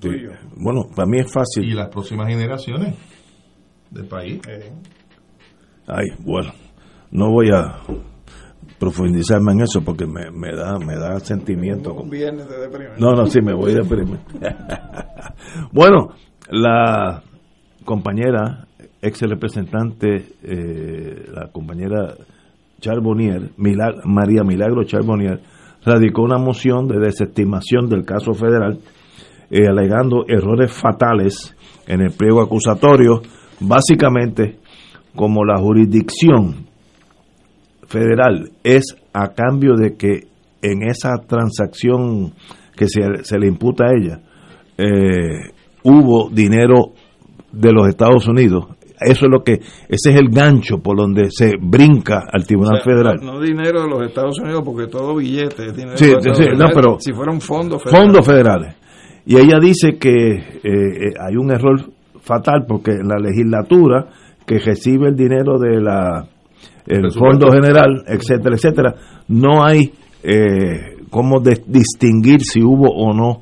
Tú 0.00 0.08
y 0.12 0.24
yo. 0.24 0.30
bueno, 0.56 0.82
para 0.94 1.06
mí 1.08 1.18
es 1.20 1.32
fácil. 1.32 1.64
Y 1.64 1.72
las 1.72 1.88
próximas 1.88 2.28
generaciones 2.28 2.94
del 3.90 4.06
país. 4.06 4.40
Eh, 4.48 4.70
Ay, 5.86 6.06
bueno, 6.18 6.52
no 7.12 7.30
voy 7.30 7.48
a 7.50 7.78
profundizarme 8.78 9.52
en 9.52 9.60
eso 9.62 9.82
porque 9.82 10.04
me, 10.06 10.30
me 10.32 10.54
da 10.54 10.78
me 10.78 10.96
da 10.96 11.18
sentimiento. 11.20 11.94
un 11.94 12.10
viernes 12.10 12.46
de. 12.48 12.68
No, 12.98 13.12
no, 13.12 13.26
sí, 13.26 13.40
me 13.40 13.54
voy 13.54 13.72
a 13.72 13.76
deprimir. 13.76 14.18
bueno, 15.72 16.10
la 16.50 17.22
compañera, 17.84 18.66
ex 19.00 19.22
representante, 19.22 20.26
eh, 20.42 21.26
la 21.32 21.48
compañera 21.48 22.14
Charbonnier, 22.80 23.50
María 23.56 24.42
Milagro 24.42 24.84
Charbonnier, 24.84 25.40
radicó 25.84 26.22
una 26.22 26.38
moción 26.38 26.88
de 26.88 26.98
desestimación 26.98 27.88
del 27.88 28.04
caso 28.04 28.32
federal, 28.34 28.80
eh, 29.50 29.66
alegando 29.68 30.24
errores 30.28 30.72
fatales 30.72 31.54
en 31.86 32.00
el 32.00 32.10
pliego 32.10 32.42
acusatorio, 32.42 33.22
básicamente 33.60 34.58
como 35.14 35.44
la 35.44 35.58
jurisdicción 35.58 36.66
federal 37.86 38.50
es 38.64 38.96
a 39.12 39.28
cambio 39.28 39.74
de 39.76 39.96
que 39.96 40.26
en 40.60 40.82
esa 40.82 41.16
transacción 41.26 42.32
que 42.76 42.86
se 42.88 43.38
le 43.38 43.46
imputa 43.46 43.86
a 43.86 43.92
ella 43.96 44.20
eh, 44.78 45.50
hubo 45.82 46.28
dinero 46.30 46.92
de 47.52 47.72
los 47.72 47.88
Estados 47.88 48.26
Unidos. 48.28 48.66
Eso 48.98 49.26
es 49.26 49.30
lo 49.30 49.42
que, 49.44 49.52
ese 49.88 50.10
es 50.12 50.16
el 50.18 50.30
gancho 50.30 50.78
por 50.78 50.96
donde 50.96 51.30
se 51.30 51.52
brinca 51.60 52.22
al 52.32 52.46
Tribunal 52.46 52.80
O 52.80 52.82
sea, 52.82 52.92
Federal. 52.94 53.16
No, 53.22 53.34
no 53.34 53.40
dinero 53.40 53.82
de 53.82 53.88
los 53.90 54.02
Estados 54.06 54.38
Unidos, 54.40 54.62
porque 54.64 54.86
todo 54.86 55.16
billete 55.16 55.66
es 55.66 55.76
dinero 55.76 55.96
Sí, 55.98 56.06
de 56.06 56.12
los 56.14 56.38
sí, 56.38 56.44
no, 56.56 56.68
pero- 56.74 56.96
Si 56.98 57.12
fueron 57.12 57.40
fondos 57.40 57.82
federales. 57.82 58.06
fondos 58.06 58.26
federales. 58.26 58.74
Y 59.26 59.36
ella 59.36 59.58
dice 59.60 59.98
que 59.98 60.14
eh, 60.34 60.38
eh, 60.64 61.12
hay 61.20 61.36
un 61.36 61.50
error 61.52 61.78
fatal 62.22 62.64
porque 62.66 62.92
la 62.92 63.18
legislatura 63.20 64.06
que 64.46 64.58
recibe 64.60 65.08
el 65.08 65.16
dinero 65.16 65.58
de 65.58 65.80
la 65.80 66.26
el 66.86 67.10
fondo 67.12 67.50
general, 67.50 68.04
etcétera, 68.06 68.54
etcétera, 68.54 68.94
no 69.28 69.64
hay 69.64 69.92
eh, 70.22 70.96
cómo 71.10 71.40
de- 71.40 71.60
distinguir 71.66 72.40
si 72.42 72.62
hubo 72.62 72.88
o 72.88 73.12
no 73.12 73.40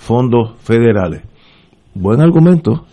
fondos 0.00 0.54
federales. 0.62 1.22
Buen 1.94 2.20
argumento. 2.20 2.86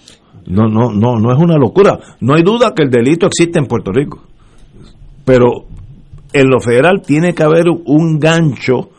No, 0.45 0.67
no, 0.67 0.91
no, 0.91 1.17
no 1.17 1.33
es 1.33 1.39
una 1.39 1.57
locura. 1.57 1.99
No 2.19 2.35
hay 2.35 2.43
duda 2.43 2.73
que 2.75 2.83
el 2.83 2.89
delito 2.89 3.27
existe 3.27 3.59
en 3.59 3.65
Puerto 3.65 3.91
Rico. 3.91 4.19
Pero 5.25 5.65
en 6.33 6.49
lo 6.49 6.59
federal 6.59 7.01
tiene 7.05 7.33
que 7.33 7.43
haber 7.43 7.65
un 7.69 8.19
gancho 8.19 8.89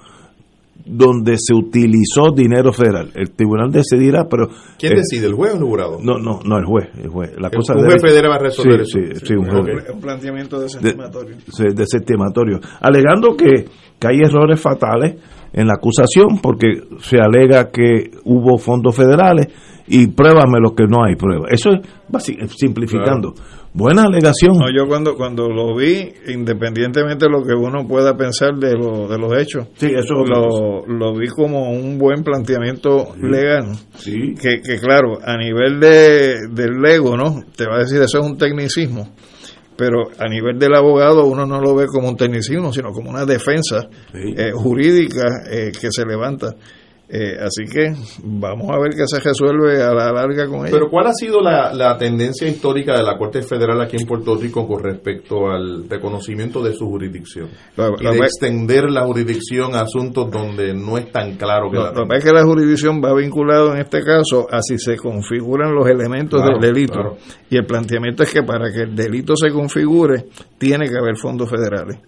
donde 0.89 1.37
se 1.39 1.55
utilizó 1.55 2.31
dinero 2.35 2.73
federal. 2.73 3.11
El 3.15 3.31
tribunal 3.33 3.71
decidirá, 3.71 4.25
pero... 4.29 4.49
¿Quién 4.79 4.95
eh, 4.95 4.97
decide, 4.97 5.27
el 5.27 5.35
juez 5.35 5.53
o 5.55 5.57
el 5.59 5.63
jurado? 5.63 5.99
No, 6.03 6.19
no, 6.19 6.41
no, 6.45 6.59
el 6.59 6.65
juez. 6.65 6.89
El 7.03 7.09
juez. 7.09 7.33
La 7.39 7.49
El- 7.49 7.57
cosa 7.57 7.75
un 7.75 7.81
debe- 7.83 7.91
juez 7.99 8.03
federal 8.03 8.31
va 8.33 8.37
a 8.37 8.39
resolver 8.39 8.87
Sí, 8.87 8.99
eso. 8.99 9.19
sí, 9.21 9.27
sí, 9.27 9.35
un 9.35 9.47
juez. 9.49 9.85
un- 9.95 10.01
planteamiento 10.01 10.57
de, 10.59 10.65
desestimatorio. 10.65 11.37
sí, 11.49 11.65
desestimatorio, 11.75 12.61
alegando 12.81 13.37
que, 13.37 13.67
que 13.99 14.07
hay 14.09 14.21
errores 14.21 14.61
fatales 14.61 15.17
en 15.53 15.67
la 15.67 15.75
acusación 15.75 16.39
porque 16.43 16.81
se 17.01 17.19
alega 17.19 17.71
que 17.71 18.11
hubo 18.25 18.59
fondos 18.59 18.95
federales 18.97 19.47
y 19.87 20.07
pruébame 20.09 20.59
lo 20.61 20.75
que 20.75 20.85
no 20.87 21.05
hay 21.05 21.17
prueba. 21.17 21.47
Eso 21.51 21.71
es 21.71 22.51
simplificando. 22.57 23.33
Buena 23.75 24.05
alegación. 24.05 24.57
No, 24.59 24.67
yo 24.75 24.89
cuando 24.89 25.15
cuando 25.15 25.49
lo 25.49 25.77
vi, 25.77 26.13
independientemente 26.29 27.27
de 27.27 27.31
lo 27.31 27.43
que 27.45 27.53
uno 27.55 27.87
pueda 27.87 28.17
pensar 28.17 28.55
de, 28.57 28.73
lo, 28.75 29.07
de 29.07 29.19
los 29.19 29.33
hechos, 29.37 29.69
Sí, 29.77 29.87
eso 29.95 30.15
lo, 30.25 30.87
lo 30.87 31.15
vi 31.17 31.29
como 31.29 31.71
un 31.71 31.99
buen 31.99 32.25
planteamiento 32.25 33.15
legal. 33.21 33.73
Sí. 33.97 34.35
Que, 34.41 34.61
que 34.63 34.79
claro, 34.79 35.19
a 35.23 35.37
nivel 35.37 35.79
de, 35.81 36.37
del 36.51 36.81
Lego, 36.83 37.17
¿no? 37.17 37.43
Te 37.57 37.67
va 37.67 37.77
a 37.77 37.81
decir, 37.81 37.99
eso 38.01 38.19
es 38.21 38.27
un 38.27 38.37
tecnicismo. 38.39 39.15
Pero 39.77 40.09
a 40.19 40.29
nivel 40.29 40.59
del 40.59 40.75
abogado 40.75 41.25
uno 41.27 41.47
no 41.47 41.61
lo 41.61 41.77
ve 41.77 41.87
como 41.87 42.09
un 42.09 42.17
tecnicismo, 42.17 42.73
sino 42.73 42.91
como 42.91 43.11
una 43.11 43.25
defensa 43.25 43.89
Sí. 44.13 44.35
eh, 44.37 44.51
jurídica 44.53 45.23
eh, 45.49 45.71
que 45.79 45.89
se 45.93 46.05
levanta. 46.05 46.53
Eh, 47.11 47.39
así 47.41 47.65
que 47.65 47.95
vamos 48.23 48.69
a 48.71 48.79
ver 48.79 48.91
qué 48.95 49.05
se 49.07 49.19
resuelve 49.19 49.83
a 49.83 49.95
la 49.95 50.13
larga 50.13 50.47
con 50.47 50.61
ella. 50.61 50.69
Pero 50.71 50.91
¿cuál 50.91 51.07
ha 51.07 51.13
sido 51.15 51.41
la, 51.41 51.73
la 51.73 51.97
tendencia 51.97 52.47
histórica 52.47 52.99
de 52.99 53.03
la 53.03 53.17
Corte 53.17 53.41
Federal 53.41 53.81
aquí 53.81 53.97
en 53.99 54.07
Puerto 54.07 54.35
Rico 54.37 54.69
con 54.69 54.83
respecto 54.85 55.49
al 55.51 55.89
reconocimiento 55.89 56.63
de 56.63 56.75
su 56.75 56.85
jurisdicción? 56.87 57.49
Lo- 57.79 57.95
y 57.99 58.05
de 58.05 58.19
extender 58.19 58.91
la 58.91 59.07
jurisdicción 59.07 59.75
a 59.75 59.81
asuntos 59.81 60.31
donde 60.31 60.75
no 60.75 60.99
es 60.99 61.11
tan 61.11 61.37
claro 61.37 61.71
que 61.71 61.79
la 61.79 61.93
lo 61.93 62.15
es 62.15 62.23
que 62.23 62.31
la 62.33 62.45
jurisdicción 62.45 63.01
va 63.03 63.15
vinculado 63.15 63.73
en 63.75 63.81
este 63.81 64.03
caso 64.05 64.47
a 64.51 64.61
si 64.61 64.77
se 64.79 64.97
configuran 64.99 65.75
los 65.75 65.89
elementos 65.89 66.43
Claro, 66.43 66.59
del 66.61 66.75
delito. 66.75 66.93
claro. 66.93 67.17
Y 67.49 67.57
el 67.57 67.65
planteamiento 67.65 68.23
es 68.23 68.31
que 68.35 68.43
para 68.43 68.71
que 68.71 68.83
el 68.83 68.95
delito 68.95 69.35
se 69.35 69.51
configure, 69.51 70.27
tiene 70.59 70.87
que 70.91 70.99
haber 70.99 71.17
fondos 71.17 71.49
federales. 71.49 71.99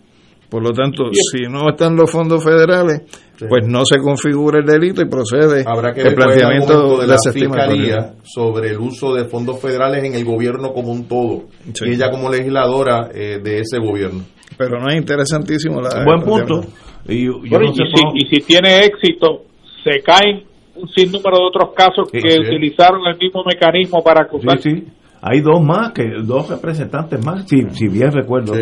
Por 0.51 0.65
lo 0.65 0.73
tanto, 0.73 1.05
si 1.13 1.43
no 1.49 1.71
están 1.71 1.95
los 1.95 2.11
fondos 2.11 2.43
federales, 2.43 3.03
pues 3.49 3.67
no 3.69 3.85
se 3.85 3.99
configura 3.99 4.59
el 4.59 4.67
delito 4.67 5.01
y 5.01 5.09
procede 5.09 5.65
Habrá 5.65 5.93
que 5.95 6.01
el 6.01 6.09
el 6.09 6.15
planteamiento 6.15 6.73
argumento 6.73 7.01
de 7.01 7.07
la 7.07 7.17
fiscalía 7.33 8.15
sobre 8.25 8.71
el 8.71 8.79
uso 8.79 9.15
de 9.15 9.27
fondos 9.27 9.61
federales 9.61 10.03
en 10.03 10.15
el 10.15 10.25
gobierno 10.25 10.73
como 10.73 10.91
un 10.91 11.07
todo 11.07 11.45
y 11.65 11.93
ella 11.93 12.11
como 12.11 12.29
legisladora 12.29 13.11
eh, 13.15 13.39
de 13.43 13.61
ese 13.61 13.79
gobierno. 13.79 14.25
Pero 14.59 14.81
no 14.81 14.89
es 14.89 14.97
interesantísimo 14.97 15.81
la 15.81 16.05
Buen 16.05 16.23
punto. 16.23 16.63
Y 17.09 17.29
Bueno, 17.29 17.67
no 17.67 17.73
y, 17.73 17.77
sé 17.77 17.85
si, 17.95 18.03
y 18.15 18.29
si 18.29 18.45
tiene 18.45 18.85
éxito, 18.85 19.45
se 19.85 20.03
caen 20.03 20.43
un 20.75 20.89
sinnúmero 20.89 21.39
de 21.39 21.45
otros 21.45 21.71
casos 21.75 22.09
Sí, 22.11 22.19
que 22.19 22.41
utilizaron 22.41 23.07
el 23.07 23.17
mismo 23.19 23.45
mecanismo 23.45 24.03
para 24.03 24.23
acusar. 24.23 24.61
Sí, 24.61 24.71
sí. 24.71 24.87
Hay 25.23 25.41
dos 25.41 25.63
más, 25.63 25.93
que 25.93 26.05
dos 26.25 26.49
representantes 26.49 27.25
más, 27.25 27.47
si, 27.49 27.63
si 27.71 27.89
bien 27.89 28.11
recuerdo. 28.11 28.55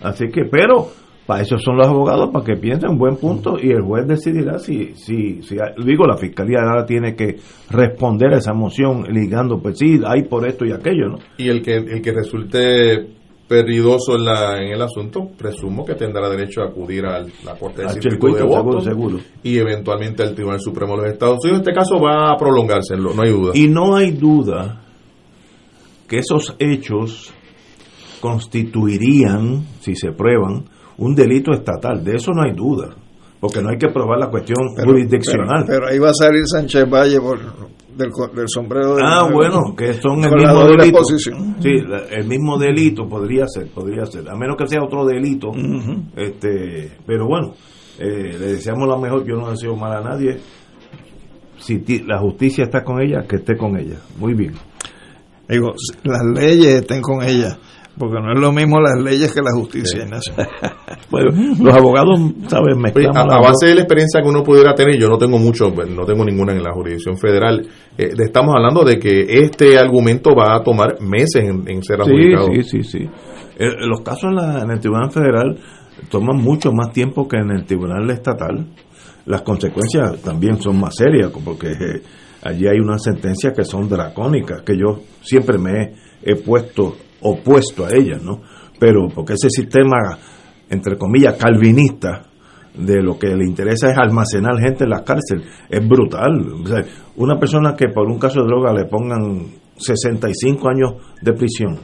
Así 0.00 0.28
que, 0.28 0.44
pero 0.44 0.88
para 1.26 1.42
eso 1.42 1.56
son 1.58 1.76
los 1.78 1.88
abogados, 1.88 2.30
para 2.32 2.44
que 2.44 2.56
piensen 2.56 2.98
buen 2.98 3.16
punto 3.16 3.56
y 3.60 3.70
el 3.70 3.82
juez 3.82 4.06
decidirá 4.06 4.58
si, 4.58 4.94
si, 4.94 5.42
si 5.42 5.56
digo, 5.84 6.06
la 6.06 6.16
fiscalía 6.16 6.58
ahora 6.60 6.84
tiene 6.84 7.14
que 7.14 7.36
responder 7.70 8.34
a 8.34 8.38
esa 8.38 8.52
moción 8.52 9.04
ligando, 9.10 9.58
pues 9.60 9.78
sí, 9.78 10.00
hay 10.06 10.24
por 10.24 10.46
esto 10.46 10.66
y 10.66 10.72
aquello, 10.72 11.08
¿no? 11.08 11.18
Y 11.38 11.48
el 11.48 11.62
que 11.62 11.76
el 11.76 12.02
que 12.02 12.12
resulte 12.12 13.06
perdidoso 13.48 14.16
en, 14.16 14.24
la, 14.24 14.58
en 14.58 14.72
el 14.72 14.82
asunto, 14.82 15.28
presumo 15.36 15.84
que 15.84 15.94
tendrá 15.94 16.28
derecho 16.28 16.62
a 16.62 16.68
acudir 16.68 17.04
a 17.04 17.20
la 17.44 17.54
Corte 17.58 17.82
de 17.82 18.00
Circuito 18.00 18.38
de 18.38 18.44
Boston 18.44 18.82
seguro, 18.82 19.18
seguro. 19.18 19.18
y 19.42 19.58
eventualmente 19.58 20.22
al 20.22 20.34
Tribunal 20.34 20.60
Supremo 20.60 20.96
de 20.96 21.02
los 21.02 21.12
Estados 21.12 21.38
Unidos. 21.44 21.60
Este 21.60 21.74
caso 21.74 22.00
va 22.00 22.32
a 22.32 22.36
prolongarse, 22.36 22.96
no 22.96 23.10
hay 23.22 23.30
duda. 23.30 23.52
Y 23.54 23.68
no 23.68 23.96
hay 23.96 24.12
duda 24.12 24.80
que 26.08 26.18
esos 26.18 26.56
hechos 26.58 27.32
constituirían, 28.20 29.64
si 29.80 29.94
se 29.94 30.12
prueban, 30.12 30.64
un 30.98 31.14
delito 31.14 31.52
estatal. 31.52 32.02
De 32.04 32.16
eso 32.16 32.30
no 32.32 32.42
hay 32.42 32.52
duda, 32.54 32.94
porque 33.40 33.60
no 33.62 33.70
hay 33.70 33.78
que 33.78 33.88
probar 33.88 34.18
la 34.18 34.28
cuestión 34.30 34.58
Pero- 34.76 34.88
jurisdiccional. 34.90 35.64
Pero, 35.66 35.80
pero 35.80 35.92
ahí 35.92 35.98
va 35.98 36.10
a 36.10 36.14
salir 36.14 36.42
Sánchez 36.46 36.88
Valle 36.88 37.20
por, 37.20 37.38
del, 37.96 38.10
sombrero 38.48 38.96
de 38.96 39.02
Ah, 39.04 39.28
bueno, 39.32 39.74
que 39.76 39.92
son 39.94 40.24
el 40.24 40.32
mismo 40.34 40.66
delito. 40.68 41.04
Sí, 41.04 41.70
el 42.10 42.26
mismo 42.26 42.58
delito 42.58 43.06
podría 43.08 43.46
ser, 43.46 43.68
podría 43.68 44.04
ser, 44.06 44.28
a 44.28 44.34
menos 44.36 44.56
que 44.56 44.66
sea 44.66 44.82
otro 44.82 45.04
delito. 45.06 45.52
este 46.16 46.92
Pero 47.06 47.26
bueno, 47.26 47.54
eh, 47.98 48.36
le 48.38 48.46
deseamos 48.54 48.88
la 48.88 48.96
mejor, 48.98 49.24
yo 49.26 49.36
no 49.36 49.50
deseo 49.50 49.76
mal 49.76 49.92
a 49.96 50.00
nadie. 50.00 50.38
Si 51.58 51.78
ti- 51.78 52.02
la 52.06 52.18
justicia 52.18 52.64
está 52.64 52.82
con 52.82 53.00
ella, 53.00 53.24
que 53.28 53.36
esté 53.36 53.56
con 53.56 53.76
ella. 53.78 53.96
Muy 54.18 54.34
bien. 54.34 54.54
Digo, 55.48 55.72
las 56.02 56.22
leyes 56.34 56.74
estén 56.82 57.00
con 57.00 57.22
ella, 57.22 57.58
porque 57.98 58.16
no 58.20 58.32
es 58.32 58.40
lo 58.40 58.52
mismo 58.52 58.80
las 58.80 59.00
leyes 59.02 59.32
que 59.32 59.40
la 59.42 59.52
justicia, 59.54 60.02
Ignacio. 60.04 60.34
Bueno, 61.10 61.30
los 61.62 61.74
abogados, 61.74 62.18
¿sabes? 62.48 62.76
Mezclamos 62.76 63.16
a, 63.32 63.36
a 63.36 63.40
base 63.40 63.66
de 63.66 63.74
la 63.76 63.82
experiencia 63.82 64.20
que 64.20 64.28
uno 64.28 64.42
pudiera 64.42 64.74
tener, 64.74 64.98
yo 64.98 65.08
no 65.08 65.16
tengo 65.18 65.38
mucho, 65.38 65.72
pues, 65.72 65.88
no 65.88 66.04
tengo 66.04 66.24
ninguna 66.24 66.52
en 66.52 66.62
la 66.62 66.72
jurisdicción 66.72 67.16
federal, 67.18 67.66
eh, 67.96 68.10
estamos 68.18 68.54
hablando 68.56 68.82
de 68.84 68.98
que 68.98 69.22
este 69.44 69.78
argumento 69.78 70.34
va 70.34 70.56
a 70.56 70.62
tomar 70.62 71.00
meses 71.00 71.44
en, 71.44 71.62
en 71.68 71.82
ser 71.84 72.00
adjudicado. 72.00 72.48
Sí, 72.54 72.62
sí, 72.62 72.82
sí, 72.82 72.98
sí. 72.98 73.04
Eh, 73.58 73.66
los 73.86 74.00
casos 74.00 74.24
en, 74.24 74.34
la- 74.36 74.60
en 74.62 74.70
el 74.70 74.80
Tribunal 74.80 75.10
Federal 75.12 75.56
toman 76.10 76.36
mucho 76.38 76.72
más 76.72 76.92
tiempo 76.92 77.28
que 77.28 77.36
en 77.36 77.50
el 77.52 77.64
Tribunal 77.64 78.10
Estatal. 78.10 78.66
Las 79.26 79.42
consecuencias 79.42 80.20
también 80.22 80.60
son 80.60 80.80
más 80.80 80.96
serias, 80.96 81.30
porque 81.44 81.68
eh, 81.72 82.02
allí 82.42 82.66
hay 82.66 82.78
unas 82.80 83.02
sentencias 83.04 83.52
que 83.54 83.64
son 83.64 83.88
dracónicas, 83.88 84.62
que 84.62 84.76
yo 84.76 85.00
siempre 85.22 85.58
me 85.58 85.70
he, 85.82 85.92
he 86.32 86.36
puesto 86.36 86.96
opuesto 87.24 87.84
a 87.86 87.90
ellas, 87.92 88.22
¿no? 88.22 88.40
Pero 88.78 89.08
porque 89.12 89.32
ese 89.32 89.50
sistema, 89.50 89.96
entre 90.70 90.96
comillas, 90.96 91.34
calvinista, 91.36 92.26
de 92.74 93.00
lo 93.02 93.16
que 93.18 93.28
le 93.28 93.44
interesa 93.46 93.90
es 93.92 93.96
almacenar 93.98 94.58
gente 94.58 94.82
en 94.84 94.90
la 94.90 95.04
cárcel, 95.04 95.44
es 95.70 95.88
brutal. 95.88 96.32
O 96.64 96.66
sea, 96.66 96.82
una 97.16 97.38
persona 97.38 97.74
que 97.76 97.86
por 97.88 98.08
un 98.10 98.18
caso 98.18 98.40
de 98.40 98.46
droga 98.46 98.72
le 98.72 98.86
pongan 98.86 99.46
65 99.76 100.68
años 100.68 100.94
de 101.22 101.32
prisión, 101.34 101.78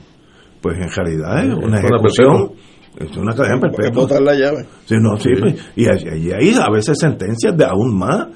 pues 0.61 0.77
en 0.79 0.91
realidad 0.91 1.45
es 1.45 1.55
una 1.55 1.79
es 1.79 1.85
una 1.85 1.97
ejecución, 1.97 2.53
es 2.99 3.17
una 3.17 3.33
cadena 3.35 3.55
Es 3.55 3.61
perpetua. 3.61 4.03
botar 4.03 4.21
la 4.21 4.35
llave. 4.35 4.67
Sí, 4.85 4.97
no, 5.01 5.17
sí, 5.17 5.29
Sí. 5.33 5.41
pues, 5.41 5.55
y, 5.77 5.85
y 5.85 6.33
hay 6.33 6.55
a 6.61 6.69
veces 6.73 6.99
sentencias 6.99 7.57
de 7.57 7.65
aún 7.65 7.97
más. 7.97 8.27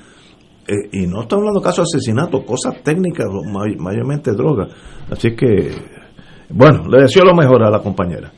eh, 0.68 0.88
y 0.92 1.06
no 1.08 1.22
estamos 1.22 1.42
hablando 1.42 1.58
de 1.60 1.64
casos 1.64 1.88
de 1.92 1.98
asesinato, 1.98 2.44
cosas 2.46 2.82
técnicas, 2.84 3.26
mayormente 3.78 4.30
drogas. 4.32 4.68
Así 5.10 5.34
que, 5.36 5.72
bueno, 6.56 6.88
le 6.88 7.02
deseo 7.02 7.24
lo 7.24 7.34
mejor 7.34 7.62
a 7.64 7.70
la 7.70 7.80
compañera. 7.80 8.30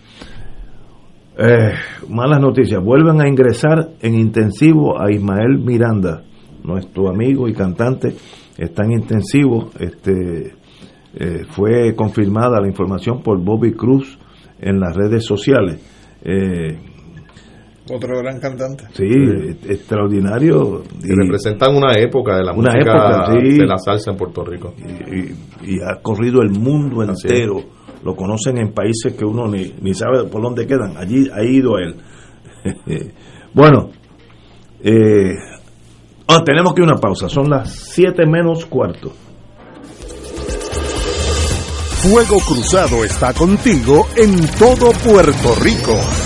Eh, 1.38 1.72
malas 2.08 2.40
noticias. 2.40 2.82
Vuelven 2.82 3.20
a 3.20 3.28
ingresar 3.28 3.90
en 4.00 4.14
intensivo 4.14 4.98
a 5.00 5.10
Ismael 5.12 5.58
Miranda, 5.58 6.22
nuestro 6.64 7.10
amigo 7.10 7.46
y 7.48 7.52
cantante. 7.52 8.14
Está 8.56 8.84
en 8.84 8.92
intensivo. 8.92 9.70
Este, 9.78 10.54
eh, 11.14 11.42
fue 11.50 11.94
confirmada 11.94 12.60
la 12.60 12.66
información 12.68 13.22
por 13.22 13.38
Bobby 13.38 13.72
Cruz 13.72 14.18
en 14.60 14.80
las 14.80 14.96
redes 14.96 15.24
sociales. 15.26 15.78
Eh, 16.24 16.78
Otro 17.92 18.18
gran 18.18 18.40
cantante. 18.40 18.84
Sí, 18.94 19.04
e- 19.04 19.72
extraordinario. 19.72 20.82
Y 21.04 21.12
representan 21.14 21.76
una 21.76 21.92
época 21.98 22.36
de 22.38 22.44
la 22.44 22.52
Una 22.54 22.72
música 22.72 23.26
época, 23.26 23.32
sí. 23.44 23.58
de 23.58 23.66
la 23.66 23.78
salsa 23.78 24.10
en 24.12 24.16
Puerto 24.16 24.42
Rico. 24.42 24.74
Y, 24.78 25.70
y 25.74 25.80
ha 25.82 26.00
corrido 26.00 26.40
el 26.40 26.50
mundo 26.50 27.02
Así 27.02 27.28
entero. 27.28 27.56
Lo 28.04 28.14
conocen 28.14 28.58
en 28.58 28.72
países 28.72 29.14
que 29.14 29.24
uno 29.24 29.48
ni, 29.48 29.74
ni 29.80 29.94
sabe 29.94 30.24
por 30.24 30.42
dónde 30.42 30.66
quedan. 30.66 30.96
Allí 30.96 31.28
ha 31.32 31.42
ido 31.42 31.78
él. 31.78 31.96
bueno, 33.54 33.90
eh, 34.82 35.34
ah, 36.28 36.42
tenemos 36.44 36.74
que 36.74 36.82
una 36.82 36.96
pausa. 36.96 37.28
Son 37.28 37.48
las 37.48 37.72
7 37.72 38.26
menos 38.26 38.66
cuarto. 38.66 39.12
Fuego 42.02 42.38
Cruzado 42.38 43.04
está 43.04 43.32
contigo 43.32 44.06
en 44.16 44.46
todo 44.58 44.92
Puerto 44.92 45.54
Rico. 45.60 46.25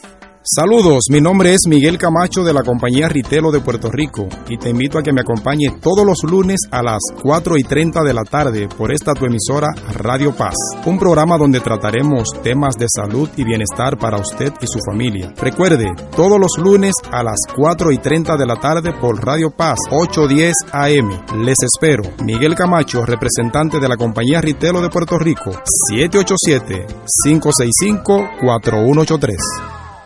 Saludos, 0.43 1.03
mi 1.11 1.21
nombre 1.21 1.53
es 1.53 1.67
Miguel 1.67 1.99
Camacho 1.99 2.43
de 2.43 2.51
la 2.51 2.63
compañía 2.63 3.07
Ritelo 3.07 3.51
de 3.51 3.59
Puerto 3.59 3.91
Rico 3.91 4.27
y 4.49 4.57
te 4.57 4.71
invito 4.71 4.97
a 4.97 5.03
que 5.03 5.13
me 5.13 5.21
acompañe 5.21 5.77
todos 5.79 6.03
los 6.03 6.23
lunes 6.23 6.61
a 6.71 6.81
las 6.81 6.99
4 7.21 7.59
y 7.59 7.63
30 7.63 8.01
de 8.01 8.11
la 8.11 8.23
tarde 8.23 8.67
por 8.67 8.91
esta 8.91 9.13
tu 9.13 9.25
emisora 9.25 9.67
Radio 9.93 10.35
Paz, 10.35 10.55
un 10.87 10.97
programa 10.97 11.37
donde 11.37 11.59
trataremos 11.59 12.23
temas 12.41 12.73
de 12.73 12.87
salud 12.89 13.29
y 13.37 13.43
bienestar 13.43 13.99
para 13.99 14.17
usted 14.17 14.51
y 14.59 14.65
su 14.65 14.79
familia. 14.83 15.31
Recuerde, 15.37 15.93
todos 16.15 16.39
los 16.39 16.57
lunes 16.57 16.95
a 17.11 17.21
las 17.21 17.37
4 17.55 17.91
y 17.91 17.99
30 17.99 18.35
de 18.35 18.45
la 18.47 18.55
tarde 18.55 18.93
por 18.99 19.23
Radio 19.23 19.51
Paz 19.51 19.77
810 19.91 20.55
AM. 20.71 21.43
Les 21.45 21.57
espero. 21.61 22.01
Miguel 22.23 22.55
Camacho, 22.55 23.05
representante 23.05 23.79
de 23.79 23.87
la 23.87 23.95
compañía 23.95 24.41
Ritelo 24.41 24.81
de 24.81 24.89
Puerto 24.89 25.19
Rico, 25.19 25.51
787 25.91 26.87
565 27.25 28.29
4183 28.41 29.80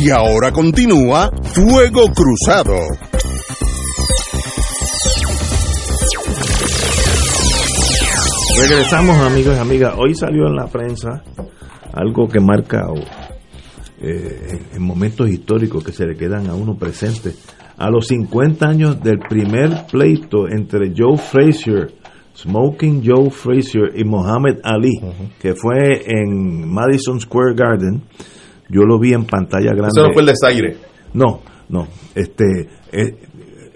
Y 0.00 0.10
ahora 0.10 0.52
continúa 0.52 1.28
Fuego 1.42 2.04
Cruzado. 2.14 2.76
Regresamos 8.60 9.16
amigos 9.16 9.56
y 9.56 9.58
amigas. 9.58 9.94
Hoy 9.98 10.14
salió 10.14 10.46
en 10.46 10.54
la 10.54 10.68
prensa 10.68 11.24
algo 11.92 12.28
que 12.28 12.38
marca 12.38 12.86
eh, 14.00 14.60
en 14.72 14.82
momentos 14.82 15.28
históricos 15.30 15.82
que 15.82 15.90
se 15.90 16.06
le 16.06 16.16
quedan 16.16 16.48
a 16.48 16.54
uno 16.54 16.76
presente. 16.76 17.32
A 17.76 17.90
los 17.90 18.06
50 18.06 18.68
años 18.68 19.02
del 19.02 19.18
primer 19.18 19.86
pleito 19.90 20.48
entre 20.48 20.92
Joe 20.96 21.18
Frazier, 21.18 21.92
Smoking 22.36 23.02
Joe 23.04 23.30
Frazier 23.30 23.90
y 23.96 24.04
Muhammad 24.04 24.58
Ali, 24.62 24.92
que 25.40 25.54
fue 25.56 26.04
en 26.06 26.68
Madison 26.72 27.20
Square 27.20 27.54
Garden, 27.56 28.02
yo 28.68 28.82
lo 28.82 28.98
vi 28.98 29.12
en 29.12 29.24
pantalla 29.24 29.72
grande. 29.72 29.88
Eso 29.96 30.06
no 30.06 30.12
fue 30.12 30.22
el 30.22 30.26
de 30.26 30.34
Zaire. 30.40 30.76
No, 31.14 31.40
no. 31.68 31.86
Este, 32.14 32.44
eh, 32.92 33.14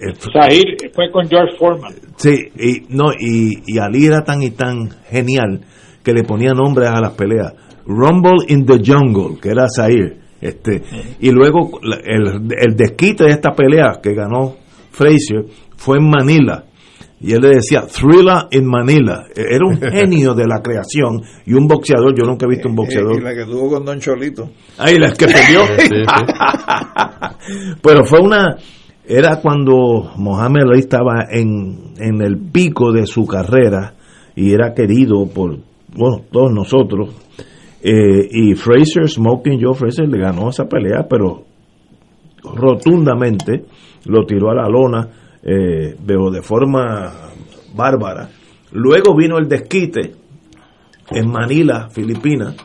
eh, 0.02 0.14
Zahir 0.32 0.76
fue 0.94 1.10
con 1.10 1.28
George 1.28 1.56
Foreman. 1.56 1.94
Sí, 2.16 2.48
y, 2.58 2.86
no, 2.88 3.12
y, 3.18 3.62
y 3.66 3.78
Ali 3.78 4.06
era 4.06 4.22
tan 4.22 4.42
y 4.42 4.50
tan 4.50 4.90
genial 5.08 5.60
que 6.02 6.12
le 6.12 6.24
ponía 6.24 6.52
nombres 6.52 6.88
a 6.88 7.00
las 7.00 7.12
peleas. 7.12 7.54
Rumble 7.86 8.44
in 8.48 8.64
the 8.66 8.80
Jungle, 8.84 9.38
que 9.40 9.50
era 9.50 9.66
Zaire. 9.68 10.18
Este, 10.40 10.82
y 11.20 11.30
luego 11.30 11.78
el, 11.82 12.48
el 12.58 12.76
desquite 12.76 13.24
de 13.24 13.30
esta 13.30 13.52
pelea 13.52 14.00
que 14.02 14.12
ganó 14.12 14.56
Frazier 14.90 15.44
fue 15.76 15.98
en 15.98 16.10
Manila. 16.10 16.64
Y 17.22 17.32
él 17.34 17.40
le 17.40 17.50
decía, 17.50 17.82
Thriller 17.86 18.48
in 18.50 18.66
Manila. 18.66 19.24
E- 19.34 19.54
Era 19.54 19.64
un 19.66 19.78
genio 19.92 20.34
de 20.34 20.46
la 20.46 20.60
creación 20.60 21.22
y 21.46 21.54
un 21.54 21.68
boxeador. 21.68 22.12
Yo 22.18 22.24
nunca 22.26 22.46
he 22.46 22.48
visto 22.48 22.68
un 22.68 22.74
boxeador. 22.74 23.16
Y 23.16 23.20
la 23.22 23.34
que 23.34 23.44
tuvo 23.44 23.70
con 23.70 23.84
Don 23.84 24.00
Cholito. 24.00 24.50
Ahí 24.78 24.98
las 24.98 25.16
que 25.16 25.26
perdió. 25.26 25.62
Pero 27.82 28.04
fue 28.04 28.20
una. 28.20 28.56
Era 29.04 29.40
cuando 29.40 30.12
Mohamed 30.16 30.62
Ali 30.62 30.78
estaba 30.80 31.26
en, 31.30 31.94
en 31.98 32.22
el 32.22 32.38
pico 32.38 32.92
de 32.92 33.06
su 33.06 33.26
carrera 33.26 33.94
y 34.36 34.52
era 34.52 34.74
querido 34.74 35.26
por 35.26 35.58
bueno, 35.94 36.22
todos 36.30 36.52
nosotros. 36.52 37.10
Eh, 37.82 38.28
y 38.30 38.54
Fraser, 38.54 39.08
Smoking 39.08 39.60
Joe 39.60 39.74
Fraser, 39.74 40.08
le 40.08 40.18
ganó 40.18 40.50
esa 40.50 40.66
pelea, 40.66 41.06
pero 41.10 41.42
rotundamente 42.44 43.64
lo 44.06 44.24
tiró 44.24 44.50
a 44.50 44.54
la 44.54 44.68
lona, 44.68 45.08
eh, 45.42 45.96
de 46.30 46.42
forma 46.42 47.12
bárbara. 47.74 48.28
Luego 48.72 49.14
vino 49.16 49.38
el 49.38 49.48
desquite 49.48 50.14
en 51.10 51.28
Manila, 51.30 51.88
Filipinas, 51.90 52.56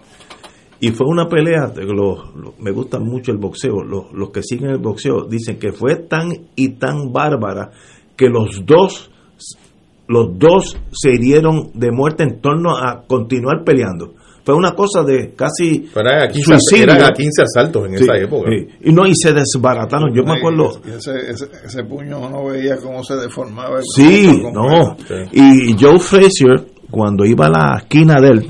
y 0.79 0.91
fue 0.91 1.07
una 1.07 1.27
pelea, 1.27 1.73
los- 1.75 2.55
me 2.59 2.71
gusta 2.71 2.99
mucho 2.99 3.31
el 3.31 3.39
boxeo, 3.39 3.83
los, 3.83 4.13
los 4.13 4.29
que 4.29 4.43
siguen 4.43 4.69
el 4.69 4.77
boxeo 4.77 5.25
dicen 5.25 5.57
que 5.57 5.71
fue 5.71 5.95
tan 5.95 6.29
y 6.55 6.69
tan 6.77 7.11
bárbara 7.11 7.71
que 8.15 8.29
los 8.29 8.63
dos, 8.65 9.09
los 10.07 10.37
dos 10.37 10.77
se 10.91 11.11
hirieron 11.13 11.71
de 11.73 11.91
muerte 11.91 12.23
en 12.23 12.39
torno 12.41 12.77
a 12.77 13.03
continuar 13.07 13.63
peleando. 13.65 14.13
Fue 14.48 14.56
una 14.56 14.72
cosa 14.72 15.03
de 15.03 15.34
casi 15.36 15.90
Eran 15.94 16.32
15, 16.32 16.57
suicidio. 16.57 16.84
eran 16.94 17.03
a 17.03 17.11
15 17.11 17.41
asaltos 17.41 17.86
en 17.86 17.98
Sí, 17.98 18.03
esa 18.06 18.15
época. 18.18 18.49
sí. 18.49 18.68
Y 18.86 18.94
no, 18.94 19.06
y 19.06 19.11
se 19.14 19.34
desbarataron. 19.34 20.14
Yo 20.15 20.24
me 20.24 20.38
acuerdo, 20.38 20.69
Ese, 20.86 21.32
ese, 21.32 21.48
ese 21.65 21.84
puño 21.84 22.18
uno 22.19 22.45
veía 22.45 22.78
cómo 22.78 23.03
se 23.03 23.15
deformaba. 23.18 23.80
el 23.80 23.84
Sí, 23.84 24.41
no. 24.53 24.95
Y 25.34 25.76
Joe 25.78 25.99
Frazier, 25.99 26.65
cuando 26.90 27.26
iba 27.26 27.48
a 27.48 27.49
la 27.49 27.78
esquina 27.80 28.22
de 28.22 28.28
él, 28.30 28.48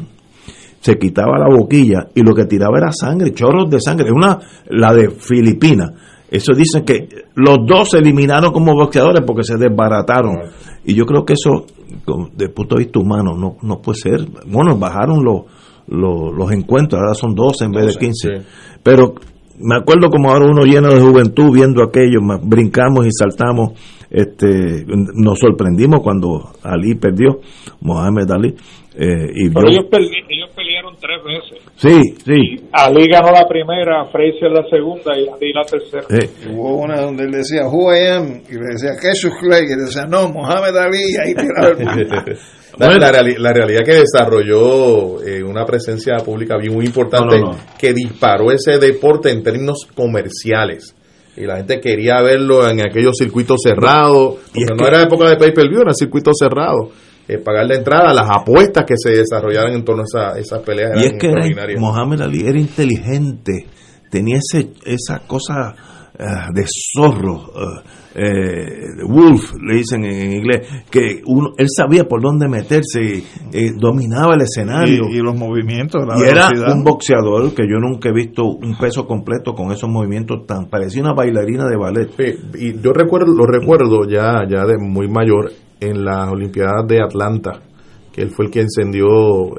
se 0.82 1.00
quitaba 1.00 1.40
la 1.40 1.48
boquilla 1.50 2.10
y 2.14 2.22
lo 2.22 2.36
que 2.36 2.46
tiraba 2.46 2.78
era 2.78 2.92
sangre, 2.92 3.34
chorros 3.34 3.68
de 3.68 3.82
sangre. 3.82 4.12
Una, 4.12 4.38
la 4.70 4.94
de 4.94 5.10
Filipinas. 5.10 5.90
Eso 6.30 6.54
dicen 6.54 6.86
que 6.86 7.08
los 7.34 7.58
dos 7.68 7.90
se 7.90 7.98
eliminaron 7.98 8.52
como 8.54 8.74
boxeadores 8.76 9.24
porque 9.26 9.44
se 9.44 9.56
desbarataron. 9.58 10.36
Y 10.86 10.94
yo 10.94 11.06
creo 11.06 11.26
que 11.26 11.34
eso, 11.34 11.66
desde 12.34 12.46
el 12.46 12.52
punto 12.52 12.76
de 12.76 12.84
vista 12.84 13.00
humano, 13.00 13.34
no, 13.36 13.56
no 13.64 13.82
puede 13.82 13.98
ser. 13.98 14.28
Bueno, 14.46 14.78
bajaron 14.78 15.24
los, 15.24 15.44
los, 15.88 16.34
los 16.36 16.52
encuentros, 16.52 17.00
ahora 17.02 17.14
son 17.14 17.34
12 17.36 17.66
en 17.66 17.72
vez 17.72 17.86
de 17.94 18.00
15. 18.00 18.30
Pero 18.84 19.16
me 19.60 19.76
acuerdo 19.76 20.10
como 20.10 20.30
ahora 20.32 20.46
uno 20.46 20.64
lleno 20.64 20.90
de 20.90 21.00
juventud 21.02 21.52
viendo 21.54 21.82
aquello, 21.84 22.20
brincamos 22.44 23.06
y 23.06 23.10
saltamos, 23.12 23.72
este, 24.10 24.86
nos 25.16 25.40
sorprendimos 25.40 26.02
cuando 26.02 26.52
Ali 26.64 26.96
perdió, 26.96 27.40
Mohamed 27.82 28.30
Ali, 28.32 28.50
eh, 29.00 29.28
y 29.36 29.50
Pero 29.50 29.68
yo- 29.68 29.74
ellos, 29.80 29.86
peli- 29.92 30.10
ellos 30.30 30.50
pelearon 30.56 30.96
tres 31.00 31.20
veces. 31.24 31.64
sí, 31.76 32.16
sí, 32.26 32.68
Ali 32.72 33.08
ganó 33.10 33.32
la 33.32 33.48
primera, 33.48 34.06
Frazier 34.12 34.52
la 34.52 34.64
segunda 34.70 35.18
y 35.18 35.28
Ali 35.28 35.54
la 35.54 35.64
tercera. 35.64 36.04
eh, 36.10 36.30
Hubo 36.52 36.78
una 36.84 37.02
donde 37.02 37.24
él 37.26 37.32
decía, 37.32 37.68
Who 37.68 37.94
I 37.94 38.08
am? 38.08 38.26
Y 38.50 38.54
le 38.54 38.74
decía, 38.74 38.92
Jesús 39.00 39.34
Clay. 39.40 39.66
Y 39.66 39.76
le 39.76 39.84
decía, 39.86 40.06
no, 40.08 40.30
Mohamed 40.30 40.76
Ali. 40.78 40.98
Y 40.98 41.18
ahí 41.18 41.34
tiraba 41.36 41.68
el 41.78 42.38
La, 42.80 42.98
la 42.98 43.12
reali- 43.12 43.38
la 43.38 43.54
realidad 43.54 43.82
que 43.84 44.04
desarrolló 44.04 45.24
eh, 45.24 45.44
una 45.44 45.66
presencia 45.66 46.18
pública 46.18 46.58
bien 46.58 46.74
muy 46.74 46.86
importante 46.86 47.40
No, 47.40 47.48
no, 47.48 47.52
no. 47.54 47.58
que 47.78 47.94
disparó 47.94 48.52
ese 48.52 48.78
deporte 48.78 49.32
en 49.32 49.44
términos 49.44 49.88
comerciales. 49.96 50.94
Y 51.36 51.42
la 51.46 51.58
gente 51.58 51.80
quería 51.80 52.22
verlo 52.22 52.68
en 52.68 52.82
aquellos 52.82 53.14
circuitos 53.18 53.58
cerrados. 53.64 54.36
Y 54.54 54.64
es 54.64 54.70
no 54.72 54.78
que- 54.78 54.88
era 54.88 55.04
época 55.04 55.30
de 55.30 55.38
pay-per-view, 55.38 55.82
era 55.82 55.94
circuitos 55.94 56.34
cerrados. 56.40 56.90
Eh, 57.28 57.38
pagar 57.40 57.66
la 57.68 57.76
entrada, 57.76 58.14
las 58.14 58.28
apuestas 58.30 58.86
que 58.86 58.94
se 58.98 59.12
desarrollaran 59.18 59.74
en 59.74 59.84
torno 59.84 60.04
a 60.04 60.06
esa- 60.06 60.40
esas 60.40 60.60
peleas 60.62 60.92
y 60.96 61.00
eran 61.06 61.16
es 61.16 61.20
que 61.22 61.28
era-. 61.30 61.80
Mohamed 61.80 62.22
Ali 62.22 62.48
era 62.48 62.58
inteligente, 62.60 63.66
tenía 64.10 64.38
ese, 64.38 64.70
esa 64.86 65.20
cosa 65.28 65.76
ah, 66.20 66.50
de 66.54 66.66
zorro, 66.66 67.52
ah, 67.56 67.84
eh, 68.16 69.04
wolf, 69.08 69.54
le 69.62 69.76
dicen 69.76 70.04
en 70.04 70.32
inglés, 70.32 70.68
que 70.90 71.22
uno, 71.26 71.52
él 71.58 71.68
sabía 71.70 72.06
por 72.06 72.22
dónde 72.22 72.48
meterse, 72.48 73.24
eh, 73.54 73.72
dominaba 73.76 74.34
el 74.34 74.42
escenario. 74.42 75.04
Y, 75.10 75.18
y 75.18 75.22
los 75.22 75.36
movimientos, 75.36 76.04
la 76.08 76.18
y 76.18 76.30
era 76.30 76.50
un 76.74 76.84
boxeador 76.84 77.54
que 77.54 77.64
yo 77.64 77.78
nunca 77.80 78.10
he 78.10 78.14
visto 78.14 78.46
un 78.46 78.78
peso 78.78 79.06
completo 79.06 79.54
con 79.54 79.72
esos 79.72 79.90
movimientos 79.90 80.46
tan 80.48 80.68
parecía 80.68 81.02
una 81.02 81.14
bailarina 81.14 81.68
de 81.68 81.78
ballet. 81.78 82.10
Sí, 82.18 82.36
y 82.56 82.82
yo 82.82 82.94
recuerdo, 82.94 83.34
lo 83.34 83.46
recuerdo 83.46 84.08
ya, 84.10 84.48
ya 84.50 84.66
de 84.66 84.78
muy 84.80 85.08
mayor 85.08 85.52
en 85.80 86.04
las 86.04 86.32
Olimpiadas 86.32 86.88
de 86.88 87.02
Atlanta, 87.02 87.62
que 88.18 88.24
él 88.24 88.32
fue 88.32 88.46
el 88.46 88.52
que 88.52 88.62
encendió 88.62 89.06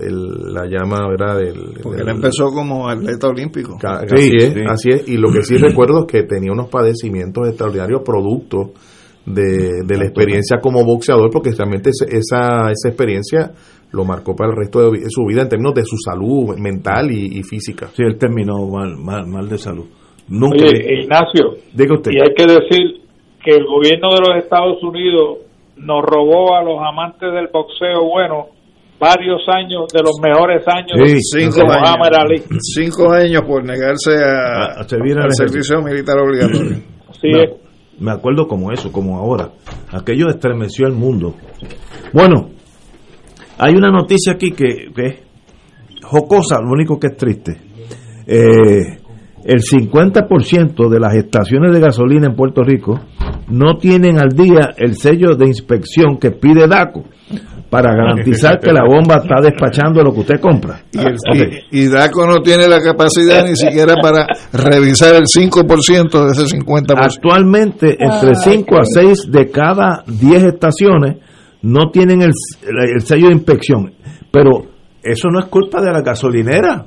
el- 0.01 0.53
la 0.53 0.67
llama, 0.67 1.07
¿verdad? 1.09 1.39
Del, 1.39 1.79
Porque 1.81 2.03
él 2.03 2.09
empezó 2.09 2.47
como 2.53 2.89
atleta 2.89 3.29
olímpico. 3.29 3.79
Sí, 3.81 3.87
así 3.87 4.33
es, 4.37 4.53
sí. 4.53 4.61
así 4.69 4.89
es. 4.91 5.09
Y 5.09 5.17
lo 5.17 5.31
que 5.31 5.43
sí 5.43 5.57
recuerdo 5.59 6.01
es 6.01 6.07
que 6.07 6.25
tenía 6.25 6.51
unos 6.53 6.69
padecimientos 6.69 7.47
extraordinarios 7.49 8.03
producto 8.05 8.73
de, 9.25 9.83
de 9.87 9.97
la 9.97 10.05
experiencia 10.05 10.59
como 10.61 10.85
boxeador, 10.85 11.31
porque 11.31 11.51
realmente 11.57 11.91
ese- 11.91 12.17
esa, 12.17 12.71
esa 12.73 12.89
experiencia 12.89 13.53
lo 13.93 14.05
marcó 14.05 14.35
para 14.35 14.51
el 14.51 14.57
resto 14.57 14.91
de 14.91 15.03
su 15.09 15.25
vida 15.27 15.43
en 15.43 15.49
términos 15.49 15.75
de 15.75 15.85
su 15.85 15.97
salud 15.97 16.57
mental 16.59 17.11
y, 17.11 17.39
y 17.39 17.43
física. 17.43 17.89
Sí, 17.95 18.03
él 18.03 18.19
terminó 18.19 18.67
mal, 18.69 18.97
mal, 18.97 19.27
mal 19.27 19.49
de 19.49 19.57
salud. 19.59 19.87
Nunca 20.29 20.57
Oye, 20.65 21.03
Ignacio, 21.03 21.57
Diga 21.73 21.95
usted. 21.95 22.11
y 22.13 22.17
hay 22.21 22.35
que 22.35 22.43
decir 22.45 23.01
que 23.43 23.53
el 23.57 23.65
gobierno 23.67 24.11
de 24.15 24.21
los 24.21 24.43
Estados 24.45 24.83
Unidos 24.83 25.39
nos 25.81 26.03
robó 26.05 26.55
a 26.57 26.63
los 26.63 26.79
amantes 26.81 27.33
del 27.33 27.49
boxeo 27.53 28.05
bueno 28.05 28.47
varios 29.01 29.43
años, 29.49 29.87
de 29.93 30.03
los 30.03 30.19
mejores 30.21 30.63
años 30.67 30.91
Sí, 30.95 31.39
de 31.39 31.51
cinco 31.53 31.67
Muhammad 31.67 32.15
años. 32.15 32.19
Ali. 32.19 32.43
Cinco 32.61 33.13
años 33.13 33.43
por 33.47 33.65
negarse 33.65 34.13
a, 34.25 34.77
A- 34.77 34.81
a 34.81 34.85
servir 34.89 35.17
al 35.19 35.33
servicio 35.33 35.81
militar 35.83 36.19
obligatorio. 36.19 36.77
Sí, 37.21 37.29
Me- 37.33 37.51
me 38.01 38.11
acuerdo 38.13 38.47
como 38.47 38.71
eso, 38.71 38.93
como 38.93 39.17
ahora. 39.19 39.51
Aquello 39.93 40.29
estremeció 40.29 40.87
al 40.87 40.93
mundo. 40.93 41.35
Bueno, 42.13 42.51
hay 43.59 43.75
una 43.75 43.91
noticia 43.91 44.35
aquí 44.35 44.53
que, 44.53 44.93
que 44.95 45.05
es 45.05 45.23
jocosa, 46.05 46.61
lo 46.61 46.71
único 46.71 46.99
que 47.01 47.09
es 47.09 47.17
triste. 47.17 47.57
Eh, 48.27 48.99
el 49.45 49.61
50% 49.63 50.89
de 50.89 51.01
las 51.01 51.15
estaciones 51.17 51.73
de 51.73 51.81
gasolina 51.81 52.27
en 52.27 52.37
Puerto 52.37 52.63
Rico 52.63 53.01
no 53.51 53.77
tienen 53.79 54.19
al 54.19 54.31
día 54.31 54.75
el 54.77 54.97
sello 54.97 55.35
de 55.37 55.47
inspección 55.47 56.19
que 56.19 56.31
pide 56.31 56.67
DACO 56.67 57.05
para 57.71 57.93
garantizar 57.95 58.59
que 58.61 58.73
la 58.73 58.83
bomba 58.85 59.17
está 59.17 59.41
despachando 59.43 60.03
lo 60.03 60.13
que 60.15 60.21
usted 60.21 60.41
compra. 60.41 60.81
Y, 60.93 60.99
el- 60.99 61.15
Ok. 61.15 61.53
y- 61.73 61.81
y 61.83 61.87
DACO 61.89 62.27
no 62.27 62.41
tiene 62.41 62.67
la 62.67 62.81
capacidad 62.81 63.45
ni 63.47 63.57
siquiera 63.57 63.95
para 64.03 64.27
revisar 64.53 65.15
el 65.17 65.27
5% 65.27 66.25
de 66.27 66.33
ese 66.33 66.47
50%. 66.57 66.97
Actualmente, 67.17 67.97
entre 68.03 68.35
5 68.35 68.77
a 68.79 68.85
6 68.85 69.31
de 69.31 69.51
cada 69.51 70.03
10 70.07 70.45
estaciones 70.45 71.17
no 71.61 71.91
tienen 71.91 72.23
el, 72.23 72.31
el 72.95 73.01
sello 73.03 73.27
de 73.29 73.35
inspección. 73.35 73.93
Pero 74.31 74.63
eso 75.03 75.29
no 75.31 75.39
es 75.41 75.47
culpa 75.47 75.81
de 75.83 75.93
la 75.93 76.01
gasolinera. 76.01 76.87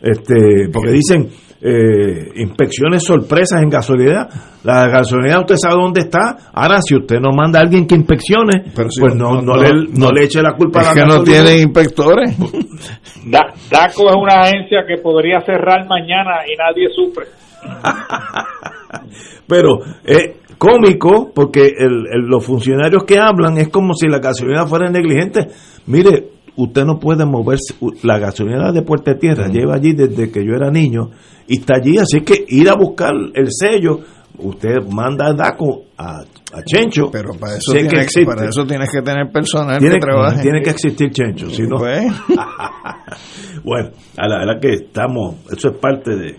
Este, 0.00 0.68
porque 0.72 0.92
dicen 0.92 1.28
eh, 1.60 2.30
inspecciones 2.36 3.02
sorpresas 3.04 3.62
en 3.62 3.68
gasolinera. 3.68 4.28
La 4.64 4.88
gasolinera 4.88 5.40
usted 5.40 5.56
sabe 5.56 5.74
dónde 5.80 6.00
está. 6.00 6.36
Ahora, 6.52 6.80
si 6.82 6.96
usted 6.96 7.18
no 7.20 7.30
manda 7.32 7.58
a 7.60 7.62
alguien 7.62 7.86
que 7.86 7.94
inspeccione, 7.94 8.64
si 8.88 9.00
pues 9.00 9.14
no, 9.14 9.34
no- 9.36 9.42
no, 9.42 9.54
no- 9.54 9.62
le, 9.62 9.70
no 9.92 10.10
le 10.10 10.24
eche 10.24 10.42
la 10.42 10.54
culpa 10.54 10.80
es 10.80 10.86
a 10.88 10.94
la 10.94 10.94
que 11.02 11.06
no 11.08 11.22
tienen 11.22 11.60
inspectores. 11.60 12.36
Da- 13.26 13.52
DACO 13.70 14.08
es 14.08 14.16
una 14.16 14.40
agencia 14.42 14.84
que 14.86 15.02
podría 15.02 15.40
cerrar 15.40 15.84
mañana 15.88 16.42
y 16.46 16.56
nadie 16.56 16.88
sufre. 16.94 17.26
Pero 19.48 19.78
es 20.04 20.36
cómico 20.58 21.30
porque 21.34 21.62
el- 21.78 22.06
el- 22.12 22.26
los 22.28 22.44
funcionarios 22.44 23.04
que 23.04 23.18
hablan 23.18 23.58
es 23.58 23.68
como 23.68 23.94
si 23.94 24.08
la 24.08 24.18
gasolinera 24.18 24.66
fuera 24.66 24.90
negligente. 24.90 25.48
Mire, 25.86 26.24
usted 26.56 26.84
no 26.84 26.98
puede 26.98 27.24
moverse. 27.24 27.74
La 28.02 28.18
gasolinera 28.18 28.72
de 28.72 28.82
Puerta 28.82 29.16
Tierra 29.16 29.48
lleva 29.48 29.74
allí 29.74 29.92
desde 29.92 30.30
que 30.30 30.44
yo 30.44 30.54
era 30.54 30.70
niño 30.70 31.10
y 31.46 31.58
está 31.58 31.74
allí. 31.76 31.98
Así 31.98 32.22
que 32.22 32.44
ir 32.48 32.68
a 32.68 32.74
buscar 32.74 33.12
el 33.34 33.48
sello, 33.50 34.00
usted 34.38 34.78
manda 34.90 35.28
a 35.28 35.34
DACO 35.34 35.84
a, 35.98 36.20
a 36.20 36.62
Chencho. 36.64 37.10
Pero 37.10 37.34
para 37.38 37.56
eso, 37.56 37.72
sé 37.72 37.78
que 37.78 37.88
tienes, 37.88 38.06
existe. 38.06 38.26
para 38.26 38.48
eso 38.48 38.66
tienes 38.66 38.90
que 38.90 39.02
tener 39.02 39.30
personal 39.30 39.78
tiene, 39.78 39.94
que 39.94 40.00
trabaje. 40.00 40.42
tiene 40.42 40.62
que 40.62 40.70
existir 40.70 41.10
Chencho. 41.10 41.50
Si 41.50 41.62
no, 41.62 41.76
Pues, 41.76 42.06
bueno, 43.64 43.90
a 44.16 44.28
la 44.28 44.38
verdad 44.38 44.60
que 44.60 44.72
estamos, 44.74 45.36
eso 45.50 45.68
es 45.68 45.76
parte 45.78 46.16
de... 46.16 46.36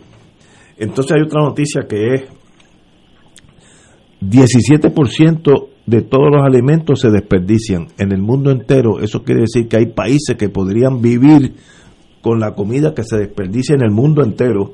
Entonces 0.78 1.16
hay 1.16 1.24
otra 1.24 1.42
noticia 1.42 1.82
que 1.88 2.14
es 2.14 2.24
17% 4.22 5.77
de 5.88 6.02
todos 6.02 6.28
los 6.30 6.44
alimentos 6.46 7.00
se 7.00 7.10
desperdician 7.10 7.88
en 7.98 8.12
el 8.12 8.22
mundo 8.22 8.52
entero. 8.52 9.00
Eso 9.00 9.24
quiere 9.24 9.42
decir 9.42 9.68
que 9.68 9.78
hay 9.78 9.86
países 9.88 10.36
que 10.38 10.50
podrían 10.50 11.02
vivir 11.02 11.56
con 12.22 12.40
la 12.40 12.54
comida 12.54 12.94
que 12.94 13.04
se 13.04 13.18
desperdicia 13.18 13.74
en 13.74 13.84
el 13.84 13.92
mundo 13.92 14.22
entero. 14.22 14.74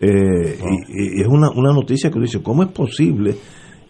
Eh, 0.00 0.08
y, 0.08 1.18
y 1.18 1.20
es 1.20 1.28
una, 1.28 1.50
una 1.50 1.72
noticia 1.72 2.10
que 2.10 2.18
dice, 2.18 2.42
¿cómo 2.42 2.62
es 2.62 2.70
posible 2.70 3.36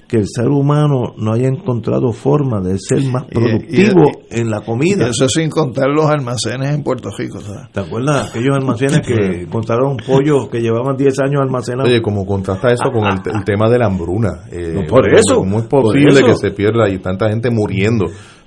que 0.08 0.18
el 0.18 0.26
ser 0.28 0.48
humano 0.48 1.14
no 1.16 1.32
haya 1.32 1.48
encontrado 1.48 2.12
forma 2.12 2.60
de 2.60 2.78
ser 2.78 3.02
más 3.10 3.24
Y- 3.24 3.26
y- 3.26 3.34
productivo 3.34 4.02
en 4.30 4.50
la 4.50 4.60
comida? 4.60 5.06
y 5.06 5.10
eso 5.10 5.28
sin 5.28 5.48
contar 5.50 5.88
los 5.88 6.06
almacenes 6.06 6.74
en 6.74 6.82
Puerto 6.82 7.10
Rico. 7.16 7.40
¿sabes? 7.40 7.72
¿Te 7.72 7.80
acuerdas? 7.80 8.30
Aquellos 8.30 8.54
almacenes 8.56 9.00
que 9.00 9.42
encontraron 9.42 9.96
pollos 9.96 10.48
que 10.50 10.60
llevaban 10.60 10.96
10 10.96 11.18
años 11.20 11.40
almacenados. 11.42 11.88
Oye, 11.90 12.02
como 12.02 12.26
contrasta 12.26 12.68
eso 12.68 12.90
con 12.92 13.04
el, 13.06 13.20
el 13.34 13.44
tema 13.44 13.68
de 13.70 13.78
la 13.78 13.86
hambruna. 13.86 14.44
Eh, 14.52 14.72
No, 14.74 14.86
por 14.86 15.06
eso, 15.08 15.36
¿Cómo 15.38 15.58
es 15.60 15.66
posible 15.66 16.22
que 16.22 16.34
se 16.36 16.50
pierda 16.50 16.88
y 16.90 16.98
tanta 16.98 17.28
gente 17.30 17.50
muriendo? 17.50 18.06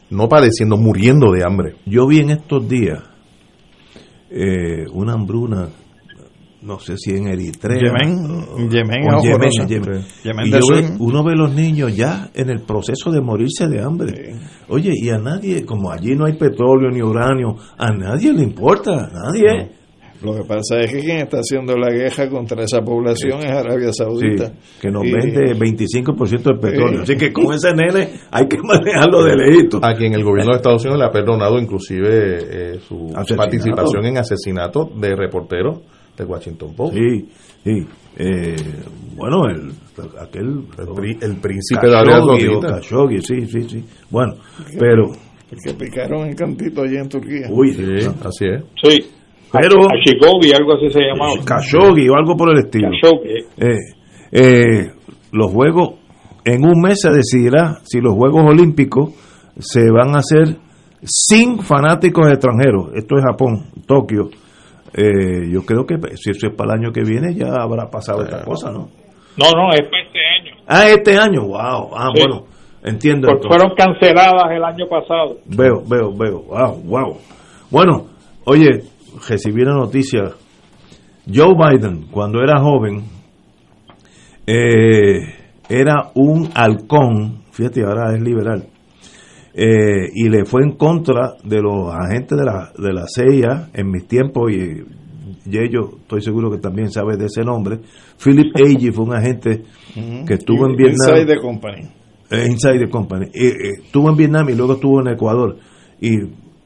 No 0.09 0.29
padeciendo, 0.29 0.77
muriendo 0.77 1.31
de 1.31 1.43
hambre. 1.43 1.75
Yo 1.85 2.07
vi 2.07 2.19
en 2.19 2.29
estos 2.29 2.67
días 2.69 3.03
eh, 4.29 4.85
una 4.93 5.13
hambruna, 5.13 5.69
no 6.61 6.79
sé 6.79 6.97
si 6.97 7.11
en 7.11 7.27
Eritrea. 7.27 7.77
Yemen, 7.79 8.25
o- 8.31 8.57
Yemen 8.69 9.03
Yemen. 9.21 9.67
Yemen. 9.67 10.01
Yemen 10.23 10.45
Y 10.47 10.51
yo 10.51 10.59
ve- 10.73 10.95
uno 10.99 11.23
ve 11.23 11.35
los 11.35 11.53
niños 11.53 11.95
ya 11.95 12.29
en 12.33 12.49
el 12.49 12.61
proceso 12.61 13.11
de 13.11 13.21
morirse 13.21 13.67
de 13.67 13.81
hambre. 13.81 14.35
Oye, 14.69 14.91
y 14.95 15.09
a 15.09 15.17
nadie, 15.17 15.65
como 15.65 15.91
allí 15.91 16.15
no 16.15 16.25
hay 16.25 16.33
petróleo 16.33 16.89
ni 16.91 17.01
uranio, 17.01 17.55
a 17.77 17.91
nadie 17.91 18.33
le 18.33 18.43
importa, 18.43 19.05
a 19.05 19.09
nadie. 19.11 19.71
Lo 20.23 20.33
que 20.33 20.45
pasa 20.45 20.79
es 20.79 20.91
que 20.91 20.99
quien 21.01 21.17
está 21.17 21.37
haciendo 21.37 21.77
la 21.77 21.91
guerra 21.91 22.27
contra 22.27 22.63
esa 22.63 22.81
población 22.81 23.39
es 23.41 23.51
Arabia 23.51 23.93
Saudita. 23.93 24.47
Sí, 24.47 24.79
que 24.81 24.89
nos 24.89 25.05
Y- 25.05 25.11
vende 25.11 25.53
25% 25.53 26.49
del 26.49 26.59
petróleo. 26.59 27.05
Sí. 27.05 27.13
Así 27.13 27.17
que 27.17 27.31
con 27.31 27.53
ese 27.53 27.71
nene 27.75 28.09
hay 28.31 28.47
que 28.47 28.57
manejarlo 28.57 29.23
de 29.23 29.35
lejito. 29.35 29.79
A 29.83 29.93
quien 29.93 30.15
el 30.15 30.23
gobierno 30.23 30.53
de 30.53 30.57
Estados 30.57 30.81
Unidos 30.85 31.01
le 31.01 31.05
ha 31.05 31.11
perdonado 31.11 31.59
inclusive 31.59 32.07
eh, 32.09 32.79
su 32.79 32.95
Asesinato. 33.15 33.35
participación 33.35 34.05
en 34.05 34.17
asesinato 34.17 34.89
de 34.99 35.15
reporteros 35.15 35.81
de 36.17 36.25
Washington 36.25 36.73
Post. 36.75 36.95
Sí, 36.95 37.29
sí. 37.63 37.87
Eh, 38.17 38.55
bueno, 39.15 39.45
el, 39.47 39.71
aquel... 40.19 40.63
El, 40.79 40.87
pri- 40.95 41.17
el 41.21 41.35
príncipe 41.37 41.87
de 41.87 41.95
Arabia 41.97 42.19
Khashoggi. 42.19 42.67
Khashoggi, 42.67 43.21
sí, 43.21 43.45
sí, 43.45 43.61
sí. 43.69 43.85
Bueno, 44.09 44.33
pero... 44.79 45.11
El 45.51 45.57
que 45.63 45.73
picaron 45.85 46.27
en 46.27 46.33
cantito 46.33 46.81
allí 46.81 46.97
en 46.97 47.07
Turquía. 47.07 47.47
Uy, 47.49 47.71
Sí, 47.73 47.83
así 48.25 48.45
es. 48.45 48.63
Sí. 48.83 49.05
Pero... 49.51 49.75
Ashigobi, 49.85 50.51
algo 50.57 50.73
así 50.73 50.89
se 50.91 50.99
llamaba. 51.01 51.33
Khashoggi 51.45 52.09
o 52.09 52.15
algo 52.15 52.35
por 52.35 52.51
el 52.51 52.65
estilo. 52.65 52.89
Khashoggi. 52.89 53.37
Eh, 53.57 53.77
eh, 54.31 54.91
los 55.31 55.51
Juegos, 55.51 55.93
en 56.43 56.65
un 56.65 56.81
mes 56.81 56.99
se 57.01 57.11
decidirá 57.11 57.77
si 57.83 58.01
los 58.01 58.13
Juegos 58.15 58.43
Olímpicos 58.45 59.11
se 59.59 59.89
van 59.91 60.15
a 60.15 60.19
hacer 60.19 60.57
sin 61.03 61.59
fanáticos 61.59 62.27
extranjeros. 62.27 62.89
Esto 62.95 63.15
es 63.17 63.23
Japón, 63.23 63.67
Tokio. 63.85 64.29
Eh, 64.93 65.49
yo 65.51 65.63
creo 65.65 65.85
que 65.85 65.95
si 66.15 66.31
eso 66.31 66.47
es 66.47 66.55
para 66.55 66.73
el 66.73 66.79
año 66.81 66.91
que 66.93 67.01
viene 67.03 67.33
ya 67.35 67.53
habrá 67.61 67.89
pasado 67.89 68.23
esta 68.23 68.43
cosa, 68.43 68.71
¿no? 68.71 68.89
No, 69.37 69.51
no, 69.55 69.71
es 69.73 69.81
para 69.87 70.03
este 70.03 70.19
año. 70.19 70.55
Ah, 70.67 70.89
este 70.89 71.17
año, 71.17 71.41
wow. 71.47 71.89
Ah, 71.95 72.09
Sí. 72.15 72.21
bueno, 72.23 72.45
entiendo. 72.83 73.27
Porque 73.27 73.47
fueron 73.47 73.75
canceladas 73.75 74.51
el 74.51 74.63
año 74.63 74.87
pasado. 74.89 75.37
Veo, 75.45 75.83
veo, 75.87 76.11
veo. 76.17 76.39
Wow, 76.43 76.81
wow. 76.83 77.17
Bueno, 77.69 78.07
oye, 78.45 78.83
recibí 79.29 79.61
una 79.61 79.75
noticia. 79.75 80.23
Joe 81.31 81.53
Biden, 81.53 82.07
cuando 82.09 82.41
era 82.41 82.59
joven, 82.61 83.03
eh, 84.45 85.35
era 85.69 86.11
un 86.15 86.49
halcón, 86.55 87.43
fíjate, 87.51 87.83
ahora 87.83 88.15
es 88.15 88.21
liberal, 88.21 88.63
eh, 89.57 90.11
y 90.13 90.29
le 90.29 90.45
fue 90.45 90.61
en 90.63 90.73
contra 90.73 91.33
de 91.43 91.61
los 91.61 91.91
agentes 91.91 92.37
de 92.37 92.45
la, 92.45 92.71
de 92.77 92.93
la 92.93 93.05
CIA 93.07 93.69
en 93.73 93.89
mis 93.89 94.07
tiempos, 94.07 94.51
y, 94.51 94.83
y 95.49 95.57
ellos, 95.57 95.95
estoy 96.01 96.21
seguro 96.21 96.51
que 96.51 96.59
también 96.59 96.91
sabe 96.91 97.17
de 97.17 97.25
ese 97.25 97.43
nombre. 97.43 97.79
Philip 98.23 98.55
Agee 98.55 98.91
fue 98.91 99.05
un 99.05 99.15
agente 99.15 99.63
que 100.27 100.33
estuvo 100.35 100.67
en 100.67 100.75
Vietnam. 100.75 101.09
Inside 101.09 101.25
the 101.25 101.41
company. 101.41 101.87
Eh, 102.29 102.45
Inside 102.49 102.79
the 102.79 102.89
Company. 102.89 103.25
Eh, 103.33 103.47
eh, 103.47 103.53
estuvo 103.85 104.09
en 104.09 104.17
Vietnam 104.17 104.49
y 104.49 104.55
luego 104.55 104.73
estuvo 104.73 105.01
en 105.01 105.07
Ecuador. 105.07 105.57
Y 105.99 106.17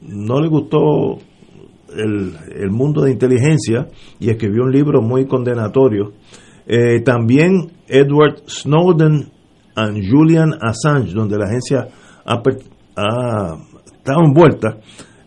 no 0.02 0.42
le 0.42 0.50
gustó 0.50 1.18
el, 1.96 2.34
el 2.56 2.72
mundo 2.72 3.04
de 3.04 3.12
inteligencia 3.12 3.88
y 4.20 4.30
escribió 4.30 4.64
un 4.64 4.72
libro 4.72 5.02
muy 5.02 5.26
condenatorio. 5.28 6.14
Eh, 6.66 7.02
también 7.02 7.72
Edward 7.88 8.44
Snowden 8.48 9.32
and 9.76 10.10
Julian 10.10 10.54
Assange, 10.62 11.14
donde 11.14 11.38
la 11.38 11.46
agencia 11.46 11.88
ha, 12.26 12.42
ha 12.96 13.58
estado 13.86 14.22
envuelta, 14.26 14.78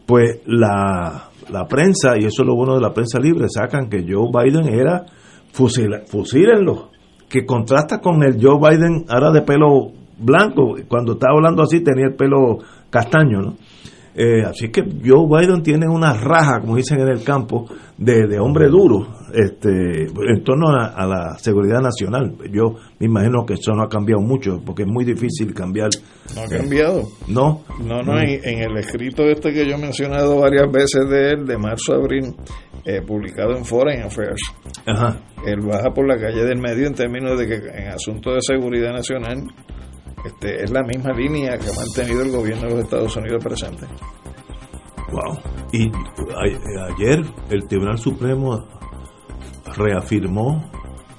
pues 0.07 0.41
la, 0.47 1.31
la 1.51 1.67
prensa, 1.67 2.17
y 2.17 2.25
eso 2.25 2.43
es 2.43 2.47
lo 2.47 2.55
bueno 2.55 2.75
de 2.75 2.81
la 2.81 2.93
prensa 2.93 3.19
libre, 3.19 3.47
sacan 3.49 3.89
que 3.89 4.05
Joe 4.07 4.31
Biden 4.33 4.69
era 4.69 5.07
fusila, 5.53 6.03
fusílenlo, 6.07 6.91
que 7.29 7.45
contrasta 7.45 8.01
con 8.01 8.23
el 8.23 8.39
Joe 8.41 8.59
Biden 8.59 9.05
ahora 9.09 9.31
de 9.31 9.43
pelo 9.43 9.93
blanco, 10.19 10.75
cuando 10.89 11.15
estaba 11.15 11.35
hablando 11.35 11.63
así 11.63 11.81
tenía 11.81 12.07
el 12.07 12.15
pelo 12.15 12.59
castaño, 12.91 13.41
¿no? 13.41 13.55
Eh, 14.17 14.43
así 14.45 14.69
que 14.71 14.83
Joe 14.83 15.27
Biden 15.29 15.63
tiene 15.63 15.89
una 15.89 16.15
raja, 16.15 16.61
como 16.61 16.77
dicen 16.77 17.01
en 17.01 17.09
el 17.09 17.25
campo, 17.25 17.67
de, 17.99 18.27
de 18.29 18.39
hombre 18.39 18.69
duro 18.69 19.09
este, 19.33 20.05
en 20.05 20.45
torno 20.45 20.69
a, 20.71 20.87
a 20.87 21.07
la 21.07 21.39
seguridad 21.39 21.81
nacional. 21.81 22.37
Yo 22.51 22.75
me 23.01 23.07
imagino 23.07 23.45
que 23.45 23.55
eso 23.55 23.73
no 23.73 23.83
ha 23.83 23.89
cambiado 23.89 24.23
mucho, 24.23 24.61
porque 24.65 24.83
es 24.83 24.89
muy 24.89 25.05
difícil 25.05 25.53
cambiar. 25.53 25.91
No 26.35 26.43
ha 26.43 26.49
cambiado. 26.49 27.03
No. 27.29 27.63
No, 27.85 28.03
no, 28.03 28.19
en, 28.19 28.41
en 28.45 28.71
el 28.71 28.77
escrito 28.79 29.25
este 29.25 29.53
que 29.53 29.69
yo 29.69 29.75
he 29.75 29.79
mencionado 29.81 30.39
varias 30.41 30.71
veces 30.71 31.09
de 31.11 31.33
él, 31.33 31.47
de 31.47 31.59
marzo 31.59 31.95
a 31.95 31.97
abril, 31.97 32.35
eh, 32.85 33.01
publicado 33.03 33.57
en 33.57 33.65
Foreign 33.65 34.03
Affairs, 34.03 34.41
Ajá. 34.87 35.17
él 35.47 35.61
baja 35.61 35.91
por 35.95 36.07
la 36.07 36.19
calle 36.19 36.45
del 36.45 36.61
medio 36.61 36.87
en 36.87 36.95
términos 36.95 37.39
de 37.39 37.47
que 37.47 37.55
en 37.55 37.89
asuntos 37.89 38.35
de 38.35 38.55
seguridad 38.55 38.93
nacional 38.93 39.39
este, 40.25 40.63
es 40.63 40.71
la 40.71 40.83
misma 40.83 41.13
línea 41.13 41.59
que 41.59 41.69
ha 41.69 41.75
mantenido 41.77 42.23
el 42.23 42.31
gobierno 42.31 42.69
de 42.69 42.75
los 42.75 42.85
Estados 42.85 43.17
Unidos 43.17 43.45
presente. 43.45 43.87
Wow. 45.13 45.39
Y 45.73 45.91
ayer 46.93 47.25
el 47.51 47.69
Tribunal 47.69 47.99
Supremo 47.99 48.67
reafirmó 49.77 50.71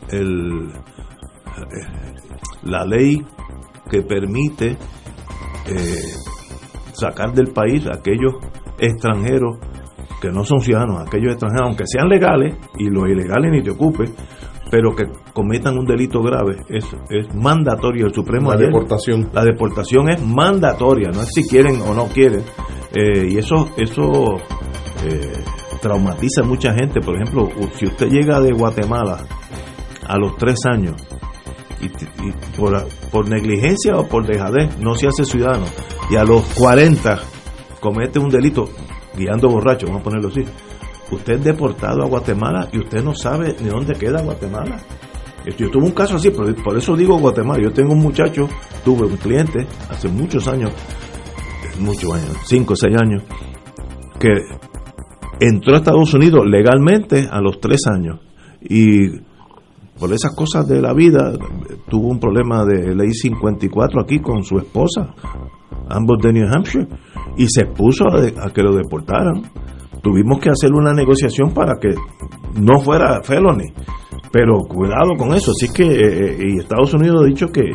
el, 0.09 0.71
eh, 0.71 2.15
la 2.63 2.85
ley 2.85 3.25
que 3.89 4.01
permite 4.01 4.77
eh, 5.67 6.01
sacar 6.93 7.33
del 7.33 7.53
país 7.53 7.85
a 7.87 7.95
aquellos 7.95 8.33
extranjeros 8.79 9.57
que 10.21 10.29
no 10.29 10.43
son 10.43 10.61
ciudadanos, 10.61 11.01
aquellos 11.05 11.33
extranjeros, 11.33 11.67
aunque 11.67 11.83
sean 11.85 12.09
legales, 12.09 12.55
y 12.79 12.89
los 12.89 13.07
ilegales 13.07 13.51
ni 13.51 13.61
te 13.61 13.71
ocupes, 13.71 14.11
pero 14.75 14.93
que 14.93 15.05
cometan 15.31 15.77
un 15.77 15.85
delito 15.85 16.21
grave, 16.21 16.57
es, 16.67 16.83
es 17.09 17.33
mandatorio. 17.33 18.07
El 18.07 18.13
Supremo 18.13 18.49
La 18.49 18.55
ayer- 18.57 18.65
deportación. 18.67 19.29
La 19.31 19.45
deportación 19.45 20.09
es 20.09 20.21
mandatoria, 20.21 21.11
no 21.11 21.21
es 21.21 21.29
si 21.33 21.47
quieren 21.47 21.79
o 21.81 21.93
no 21.93 22.07
quieren. 22.07 22.41
Eh, 22.93 23.29
y 23.29 23.37
eso, 23.37 23.69
eso 23.77 24.35
eh, 25.05 25.31
traumatiza 25.81 26.41
a 26.41 26.43
mucha 26.43 26.73
gente. 26.73 26.99
Por 26.99 27.15
ejemplo, 27.15 27.47
si 27.75 27.85
usted 27.85 28.09
llega 28.09 28.41
de 28.41 28.51
Guatemala 28.51 29.19
a 30.05 30.17
los 30.17 30.35
tres 30.35 30.57
años 30.69 30.95
y, 31.79 31.85
y 31.85 32.33
por, 32.57 32.85
por 33.13 33.29
negligencia 33.29 33.95
o 33.95 34.05
por 34.09 34.27
dejadez 34.27 34.77
no 34.79 34.93
se 34.95 35.07
hace 35.07 35.23
ciudadano 35.23 35.67
y 36.09 36.17
a 36.17 36.25
los 36.25 36.41
40 36.55 37.17
comete 37.79 38.19
un 38.19 38.27
delito 38.29 38.65
guiando 39.15 39.47
borracho, 39.47 39.87
vamos 39.87 40.01
a 40.01 40.03
ponerlo 40.03 40.27
así, 40.27 40.41
usted 41.11 41.33
es 41.33 41.43
deportado 41.43 42.03
a 42.03 42.07
Guatemala 42.07 42.67
y 42.71 42.79
usted 42.79 43.03
no 43.03 43.13
sabe 43.13 43.55
ni 43.61 43.69
dónde 43.69 43.93
queda 43.95 44.21
Guatemala. 44.21 44.77
Yo 45.57 45.69
tuve 45.69 45.85
un 45.85 45.91
caso 45.91 46.15
así, 46.15 46.31
por, 46.31 46.53
por 46.63 46.77
eso 46.77 46.95
digo 46.95 47.19
Guatemala. 47.19 47.61
Yo 47.61 47.71
tengo 47.71 47.93
un 47.93 47.99
muchacho, 47.99 48.47
tuve 48.83 49.05
un 49.05 49.17
cliente 49.17 49.67
hace 49.89 50.07
muchos 50.07 50.47
años, 50.47 50.71
muchos 51.79 52.11
años, 52.11 52.37
5 52.45 52.73
o 52.73 52.75
6 52.75 52.95
años, 52.97 53.23
que 54.19 54.29
entró 55.39 55.75
a 55.75 55.77
Estados 55.77 56.13
Unidos 56.13 56.45
legalmente 56.45 57.27
a 57.29 57.41
los 57.41 57.59
3 57.59 57.79
años 57.93 58.19
y 58.61 59.09
por 59.99 60.11
esas 60.11 60.35
cosas 60.35 60.67
de 60.67 60.81
la 60.81 60.93
vida 60.93 61.33
tuvo 61.89 62.09
un 62.09 62.19
problema 62.19 62.65
de 62.65 62.93
ley 62.95 63.11
54 63.13 64.01
aquí 64.01 64.19
con 64.19 64.43
su 64.43 64.57
esposa, 64.57 65.13
ambos 65.89 66.17
de 66.21 66.33
New 66.33 66.47
Hampshire, 66.51 66.87
y 67.37 67.47
se 67.47 67.65
puso 67.65 68.05
a 68.09 68.49
que 68.49 68.61
lo 68.61 68.75
deportaran. 68.75 69.43
Tuvimos 70.05 70.39
que 70.39 70.51
hacer 70.51 70.71
una 70.71 70.93
negociación 70.93 71.51
para 71.51 71.79
que 71.81 71.89
no 72.61 72.77
fuera 72.77 73.23
felony, 73.23 73.73
pero 74.31 74.59
cuidado 74.59 75.15
con 75.17 75.33
eso. 75.33 75.49
Así 75.49 75.73
que 75.73 75.83
eh, 75.83 76.37
y 76.41 76.59
Estados 76.59 76.93
Unidos 76.93 77.23
ha 77.23 77.25
dicho 77.25 77.47
que, 77.47 77.71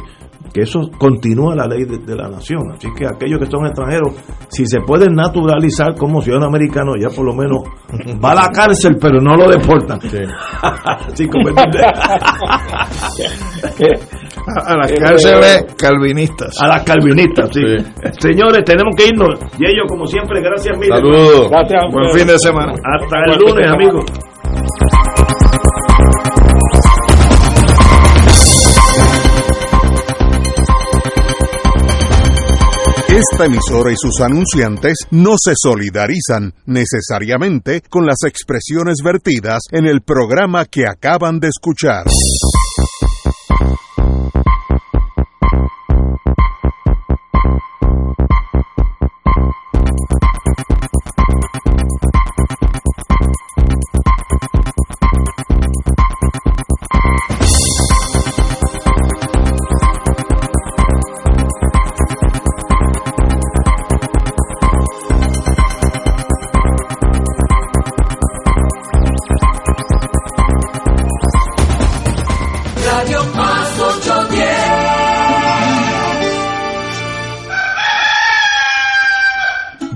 que 0.54 0.60
eso 0.60 0.88
continúa 0.96 1.56
la 1.56 1.66
ley 1.66 1.82
de, 1.82 1.98
de 1.98 2.14
la 2.14 2.28
nación. 2.28 2.70
Así 2.72 2.86
que 2.96 3.04
aquellos 3.04 3.40
que 3.40 3.46
son 3.46 3.66
extranjeros, 3.66 4.14
si 4.48 4.64
se 4.64 4.80
pueden 4.80 5.14
naturalizar 5.14 5.96
como 5.98 6.22
ciudadano 6.22 6.46
americano, 6.46 6.92
ya 6.96 7.08
por 7.08 7.24
lo 7.24 7.34
menos 7.34 7.64
va 8.24 8.30
a 8.30 8.34
la 8.36 8.48
cárcel, 8.54 8.96
pero 9.00 9.20
no 9.20 9.34
lo 9.34 9.48
deportan. 9.48 9.98
Así 10.62 11.26
como 11.26 11.48
A, 14.56 14.72
a 14.72 14.76
las 14.76 14.92
cárceles 14.98 15.66
calvinistas. 15.76 16.54
A 16.60 16.68
las 16.68 16.82
calvinistas, 16.84 17.48
sí. 17.52 17.62
Señores, 18.18 18.64
tenemos 18.64 18.94
que 18.96 19.08
irnos. 19.08 19.38
Y 19.58 19.66
ellos, 19.66 19.86
como 19.88 20.06
siempre, 20.06 20.40
gracias 20.40 20.76
mil. 20.78 20.88
Saludos. 20.88 21.50
Gracias. 21.50 21.82
Buen 21.92 22.12
fin 22.16 22.26
de 22.26 22.38
semana. 22.38 22.72
Hasta 22.72 23.32
el 23.32 23.38
lunes, 23.38 23.70
amigos. 23.70 24.04
Esta 33.10 33.46
emisora 33.46 33.90
y 33.90 33.96
sus 33.96 34.20
anunciantes 34.20 34.94
no 35.10 35.32
se 35.36 35.52
solidarizan 35.56 36.54
necesariamente 36.64 37.82
con 37.90 38.06
las 38.06 38.22
expresiones 38.24 38.98
vertidas 39.04 39.62
en 39.72 39.86
el 39.86 40.00
programa 40.00 40.64
que 40.64 40.84
acaban 40.86 41.40
de 41.40 41.48
escuchar. 41.48 42.04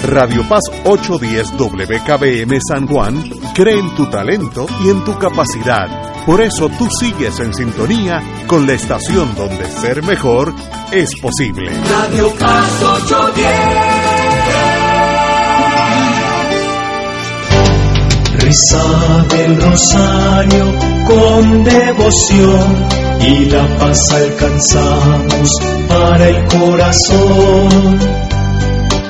Radio 0.07 0.49
Paz 0.49 0.61
810 0.85 1.57
WKBM 1.59 2.61
San 2.67 2.87
Juan 2.87 3.25
cree 3.55 3.81
en 3.81 3.93
tu 3.97 4.09
talento 4.09 4.67
y 4.85 4.91
en 4.91 5.03
tu 5.05 5.19
capacidad. 5.19 6.25
Por 6.25 6.41
eso 6.41 6.69
tú 6.69 6.87
sigues 7.01 7.41
en 7.41 7.53
sintonía 7.53 8.23
con 8.47 8.67
la 8.67 8.75
estación 8.75 9.35
donde 9.35 9.69
ser 9.69 10.05
mejor 10.05 10.55
es 10.93 11.09
posible. 11.21 11.73
Radio 11.91 12.33
Paz 12.39 12.83
810. 12.83 13.47
Reza 18.45 19.25
del 19.29 19.61
rosario 19.61 20.75
con 21.09 21.65
devoción 21.65 22.87
y 23.23 23.47
la 23.47 23.67
paz 23.79 23.99
alcanzamos 24.13 25.51
para 25.89 26.29
el 26.29 26.47
corazón. 26.47 28.26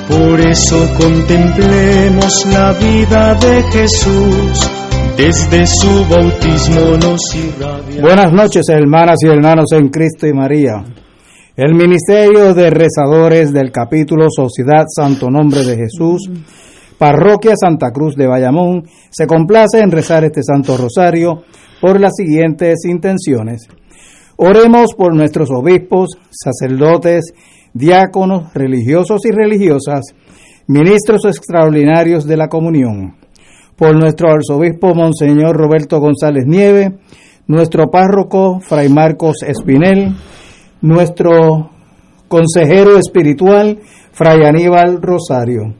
Por 0.09 0.39
eso 0.39 0.87
contemplemos 0.97 2.45
la 2.51 2.71
vida 2.73 3.35
de 3.35 3.61
Jesús, 3.63 4.71
desde 5.17 5.67
su 5.67 6.05
bautismo 6.09 6.97
nos 6.97 7.21
irradia. 7.35 8.01
Buenas 8.01 8.31
noches, 8.31 8.69
hermanas 8.69 9.17
y 9.21 9.27
hermanos 9.27 9.65
en 9.73 9.89
Cristo 9.89 10.25
y 10.25 10.33
María. 10.33 10.83
El 11.57 11.75
Ministerio 11.75 12.53
de 12.53 12.69
Rezadores 12.69 13.51
del 13.51 13.71
capítulo 13.71 14.27
Sociedad 14.29 14.85
Santo 14.87 15.29
Nombre 15.29 15.63
de 15.63 15.75
Jesús, 15.75 16.29
Parroquia 16.97 17.55
Santa 17.59 17.91
Cruz 17.91 18.15
de 18.15 18.27
Bayamón, 18.27 18.83
se 19.09 19.27
complace 19.27 19.79
en 19.79 19.91
rezar 19.91 20.23
este 20.23 20.41
Santo 20.41 20.77
Rosario 20.77 21.43
por 21.81 21.99
las 21.99 22.13
siguientes 22.15 22.85
intenciones. 22.85 23.67
Oremos 24.37 24.93
por 24.95 25.13
nuestros 25.13 25.49
obispos, 25.51 26.11
sacerdotes, 26.29 27.33
diáconos, 27.77 28.53
religiosos 28.53 29.21
y 29.25 29.31
religiosas, 29.31 30.01
ministros 30.67 31.25
extraordinarios 31.25 32.25
de 32.25 32.37
la 32.37 32.47
comunión, 32.47 33.15
por 33.75 33.95
nuestro 33.95 34.29
arzobispo 34.31 34.93
Monseñor 34.93 35.55
Roberto 35.55 35.99
González 35.99 36.45
Nieve, 36.45 36.97
nuestro 37.47 37.89
párroco 37.89 38.59
Fray 38.59 38.89
Marcos 38.89 39.43
Espinel, 39.43 40.15
nuestro 40.81 41.69
consejero 42.27 42.97
espiritual 42.97 43.79
Fray 44.11 44.43
Aníbal 44.43 45.01
Rosario. 45.01 45.73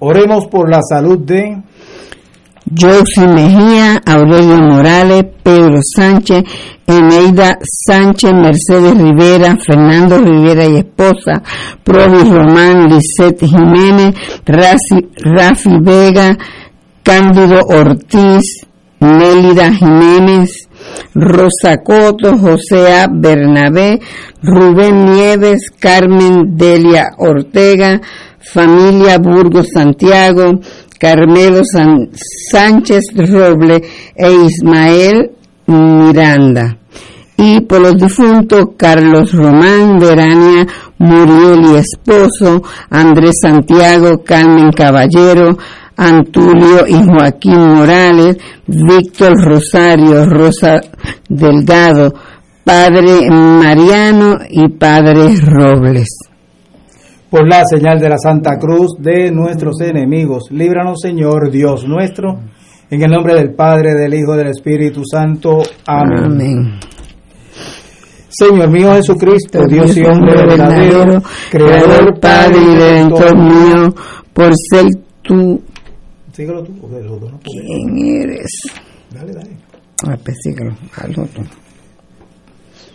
Oremos 0.00 0.48
por 0.48 0.68
la 0.68 0.80
salud 0.82 1.20
de 1.20 1.62
Josie 2.78 3.26
Mejía, 3.26 4.00
Aurelio 4.06 4.58
Morales, 4.58 5.24
Pedro 5.42 5.78
Sánchez, 5.96 6.42
Eneida 6.86 7.58
Sánchez, 7.62 8.32
Mercedes 8.32 8.96
Rivera, 8.96 9.56
Fernando 9.64 10.18
Rivera 10.18 10.66
y 10.66 10.76
esposa, 10.76 11.42
Provi 11.82 12.22
Román, 12.30 12.88
Lisette 12.88 13.46
Jiménez, 13.46 14.14
Rafi, 14.46 15.08
Rafi 15.16 15.70
Vega, 15.82 16.36
Cándido 17.02 17.60
Ortiz, 17.68 18.66
Nélida 19.00 19.72
Jiménez, 19.72 20.68
Rosa 21.14 21.78
Coto, 21.82 22.38
José 22.38 22.94
A. 22.94 23.08
Bernabé, 23.10 24.00
Rubén 24.42 25.04
Nieves, 25.04 25.70
Carmen 25.78 26.56
Delia 26.56 27.08
Ortega, 27.18 28.00
familia 28.38 29.18
Burgos 29.18 29.68
Santiago, 29.74 30.60
Carmelo 31.02 31.62
Sánchez 32.52 33.06
Roble 33.16 33.82
e 34.14 34.32
Ismael 34.46 35.32
Miranda. 35.66 36.78
Y 37.36 37.60
por 37.62 37.80
los 37.80 37.96
difuntos, 37.96 38.66
Carlos 38.76 39.32
Román, 39.32 39.98
Verania 39.98 40.64
Muriel 40.98 41.72
y 41.72 41.74
esposo, 41.74 42.62
Andrés 42.88 43.34
Santiago, 43.42 44.22
Carmen 44.22 44.70
Caballero, 44.70 45.58
Antulio 45.96 46.86
y 46.86 46.94
Joaquín 46.94 47.58
Morales, 47.58 48.36
Víctor 48.68 49.32
Rosario, 49.44 50.24
Rosa 50.26 50.80
Delgado, 51.28 52.14
Padre 52.62 53.28
Mariano 53.28 54.36
y 54.48 54.68
Padre 54.68 55.34
Robles. 55.40 56.31
Por 57.32 57.48
la 57.48 57.62
señal 57.64 57.98
de 57.98 58.10
la 58.10 58.18
Santa 58.18 58.58
Cruz 58.58 58.90
de 58.98 59.30
nuestros 59.30 59.80
enemigos, 59.80 60.50
líbranos 60.50 61.00
Señor 61.00 61.50
Dios 61.50 61.88
nuestro, 61.88 62.38
en 62.90 63.02
el 63.02 63.10
nombre 63.10 63.34
del 63.34 63.54
Padre, 63.54 63.94
del 63.94 64.12
Hijo 64.12 64.36
del 64.36 64.48
Espíritu 64.48 65.00
Santo. 65.02 65.62
Amén. 65.86 66.24
Amén. 66.24 66.80
Señor 68.28 68.68
mío 68.70 68.92
Jesucristo, 68.96 69.66
Dios 69.66 69.96
y 69.96 70.02
hombre 70.04 70.34
verdadero, 70.46 71.22
Creador, 71.50 72.20
Padre 72.20 72.58
y 72.58 72.76
Redentor 72.76 73.34
mío, 73.34 73.94
por 74.34 74.52
ser 74.70 74.84
tú 75.22 75.58
Síguelo 76.32 76.62
tú, 76.62 76.74
quien 77.44 77.98
eres. 78.20 78.60
Dale, 79.10 79.32
dale. 79.32 79.56
Ah, 80.06 80.18
pues 80.22 80.36
síguelo, 80.42 80.76
tú. 81.34 81.61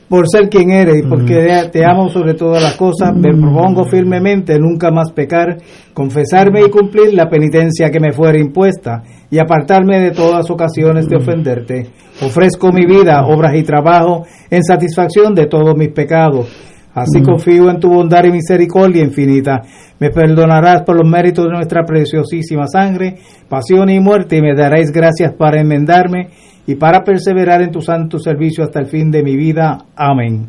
Por 0.09 0.23
ser 0.29 0.47
quien 0.47 0.71
eres 0.71 0.99
y 0.99 1.07
porque 1.07 1.69
te 1.69 1.83
amo 1.83 2.07
sobre 2.07 2.33
todas 2.33 2.63
las 2.63 2.77
cosas, 2.77 3.13
me 3.13 3.33
propongo 3.33 3.83
firmemente 3.83 4.57
nunca 4.57 4.89
más 4.89 5.11
pecar, 5.11 5.57
confesarme 5.93 6.61
y 6.61 6.69
cumplir 6.69 7.13
la 7.13 7.27
penitencia 7.27 7.91
que 7.91 7.99
me 7.99 8.13
fuera 8.13 8.39
impuesta 8.39 9.03
y 9.29 9.37
apartarme 9.37 9.99
de 9.99 10.11
todas 10.11 10.49
ocasiones 10.49 11.09
de 11.09 11.17
ofenderte. 11.17 11.87
Ofrezco 12.21 12.71
mi 12.71 12.85
vida, 12.85 13.21
obras 13.25 13.53
y 13.55 13.63
trabajo 13.63 14.23
en 14.49 14.63
satisfacción 14.63 15.35
de 15.35 15.47
todos 15.47 15.75
mis 15.75 15.89
pecados. 15.89 16.47
Así 16.93 17.21
confío 17.21 17.69
en 17.69 17.79
tu 17.79 17.89
bondad 17.89 18.23
y 18.23 18.31
misericordia 18.31 19.03
infinita. 19.03 19.61
Me 19.99 20.09
perdonarás 20.09 20.83
por 20.83 20.95
los 20.95 21.07
méritos 21.07 21.45
de 21.45 21.51
nuestra 21.51 21.83
preciosísima 21.83 22.65
sangre, 22.65 23.17
pasión 23.49 23.89
y 23.89 23.99
muerte 23.99 24.37
y 24.37 24.41
me 24.41 24.55
daréis 24.55 24.91
gracias 24.91 25.33
para 25.33 25.59
enmendarme 25.59 26.29
y 26.67 26.75
para 26.75 27.03
perseverar 27.03 27.61
en 27.61 27.71
tu 27.71 27.81
santo 27.81 28.19
servicio 28.19 28.63
hasta 28.63 28.79
el 28.79 28.87
fin 28.87 29.09
de 29.09 29.23
mi 29.23 29.35
vida. 29.35 29.85
Amén. 29.95 30.47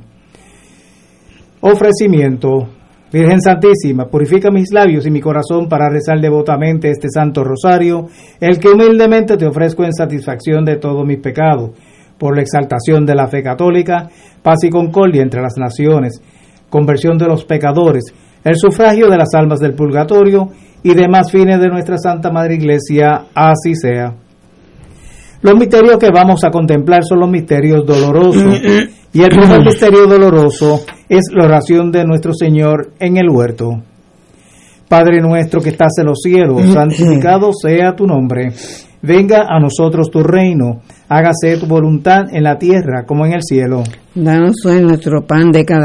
Ofrecimiento. 1.60 2.68
Virgen 3.10 3.40
Santísima, 3.40 4.04
purifica 4.04 4.50
mis 4.50 4.70
labios 4.70 5.06
y 5.06 5.10
mi 5.10 5.22
corazón 5.22 5.66
para 5.66 5.88
rezar 5.88 6.20
devotamente 6.20 6.90
este 6.90 7.08
santo 7.08 7.42
rosario, 7.42 8.06
el 8.38 8.58
que 8.58 8.68
humildemente 8.68 9.38
te 9.38 9.46
ofrezco 9.46 9.82
en 9.84 9.94
satisfacción 9.94 10.62
de 10.66 10.76
todos 10.76 11.06
mis 11.06 11.18
pecados, 11.18 11.70
por 12.18 12.36
la 12.36 12.42
exaltación 12.42 13.06
de 13.06 13.14
la 13.14 13.26
fe 13.26 13.42
católica, 13.42 14.10
paz 14.42 14.62
y 14.64 14.68
concordia 14.68 15.22
entre 15.22 15.40
las 15.40 15.56
naciones, 15.56 16.20
conversión 16.68 17.16
de 17.16 17.28
los 17.28 17.46
pecadores, 17.46 18.04
el 18.44 18.56
sufragio 18.56 19.08
de 19.08 19.16
las 19.16 19.32
almas 19.32 19.60
del 19.60 19.72
purgatorio 19.72 20.50
y 20.82 20.94
demás 20.94 21.30
fines 21.30 21.60
de 21.60 21.68
nuestra 21.68 21.96
Santa 21.96 22.30
Madre 22.30 22.56
Iglesia, 22.56 23.28
así 23.34 23.74
sea. 23.74 24.27
Los 25.42 25.54
misterios 25.54 25.98
que 25.98 26.10
vamos 26.12 26.42
a 26.44 26.50
contemplar 26.50 27.04
son 27.04 27.20
los 27.20 27.30
misterios 27.30 27.86
dolorosos. 27.86 28.60
Y 29.12 29.22
el 29.22 29.30
primer 29.30 29.64
misterio 29.64 30.06
doloroso 30.06 30.80
es 31.08 31.24
la 31.32 31.44
oración 31.44 31.90
de 31.90 32.04
nuestro 32.04 32.32
Señor 32.34 32.92
en 32.98 33.16
el 33.16 33.30
huerto. 33.30 33.82
Padre 34.88 35.20
nuestro 35.20 35.60
que 35.60 35.68
estás 35.70 35.92
en 35.98 36.06
los 36.06 36.20
cielos, 36.22 36.62
santificado 36.72 37.50
sea 37.52 37.94
tu 37.94 38.06
nombre. 38.06 38.52
Venga 39.02 39.46
a 39.48 39.60
nosotros 39.60 40.10
tu 40.10 40.22
reino. 40.22 40.80
Hágase 41.08 41.56
tu 41.58 41.66
voluntad 41.66 42.24
en 42.32 42.42
la 42.42 42.58
tierra 42.58 43.04
como 43.06 43.24
en 43.26 43.34
el 43.34 43.42
cielo. 43.42 43.84
Danos 44.14 44.56
hoy 44.66 44.80
nuestro 44.80 45.24
pan 45.24 45.52
de 45.52 45.64
cada 45.64 45.76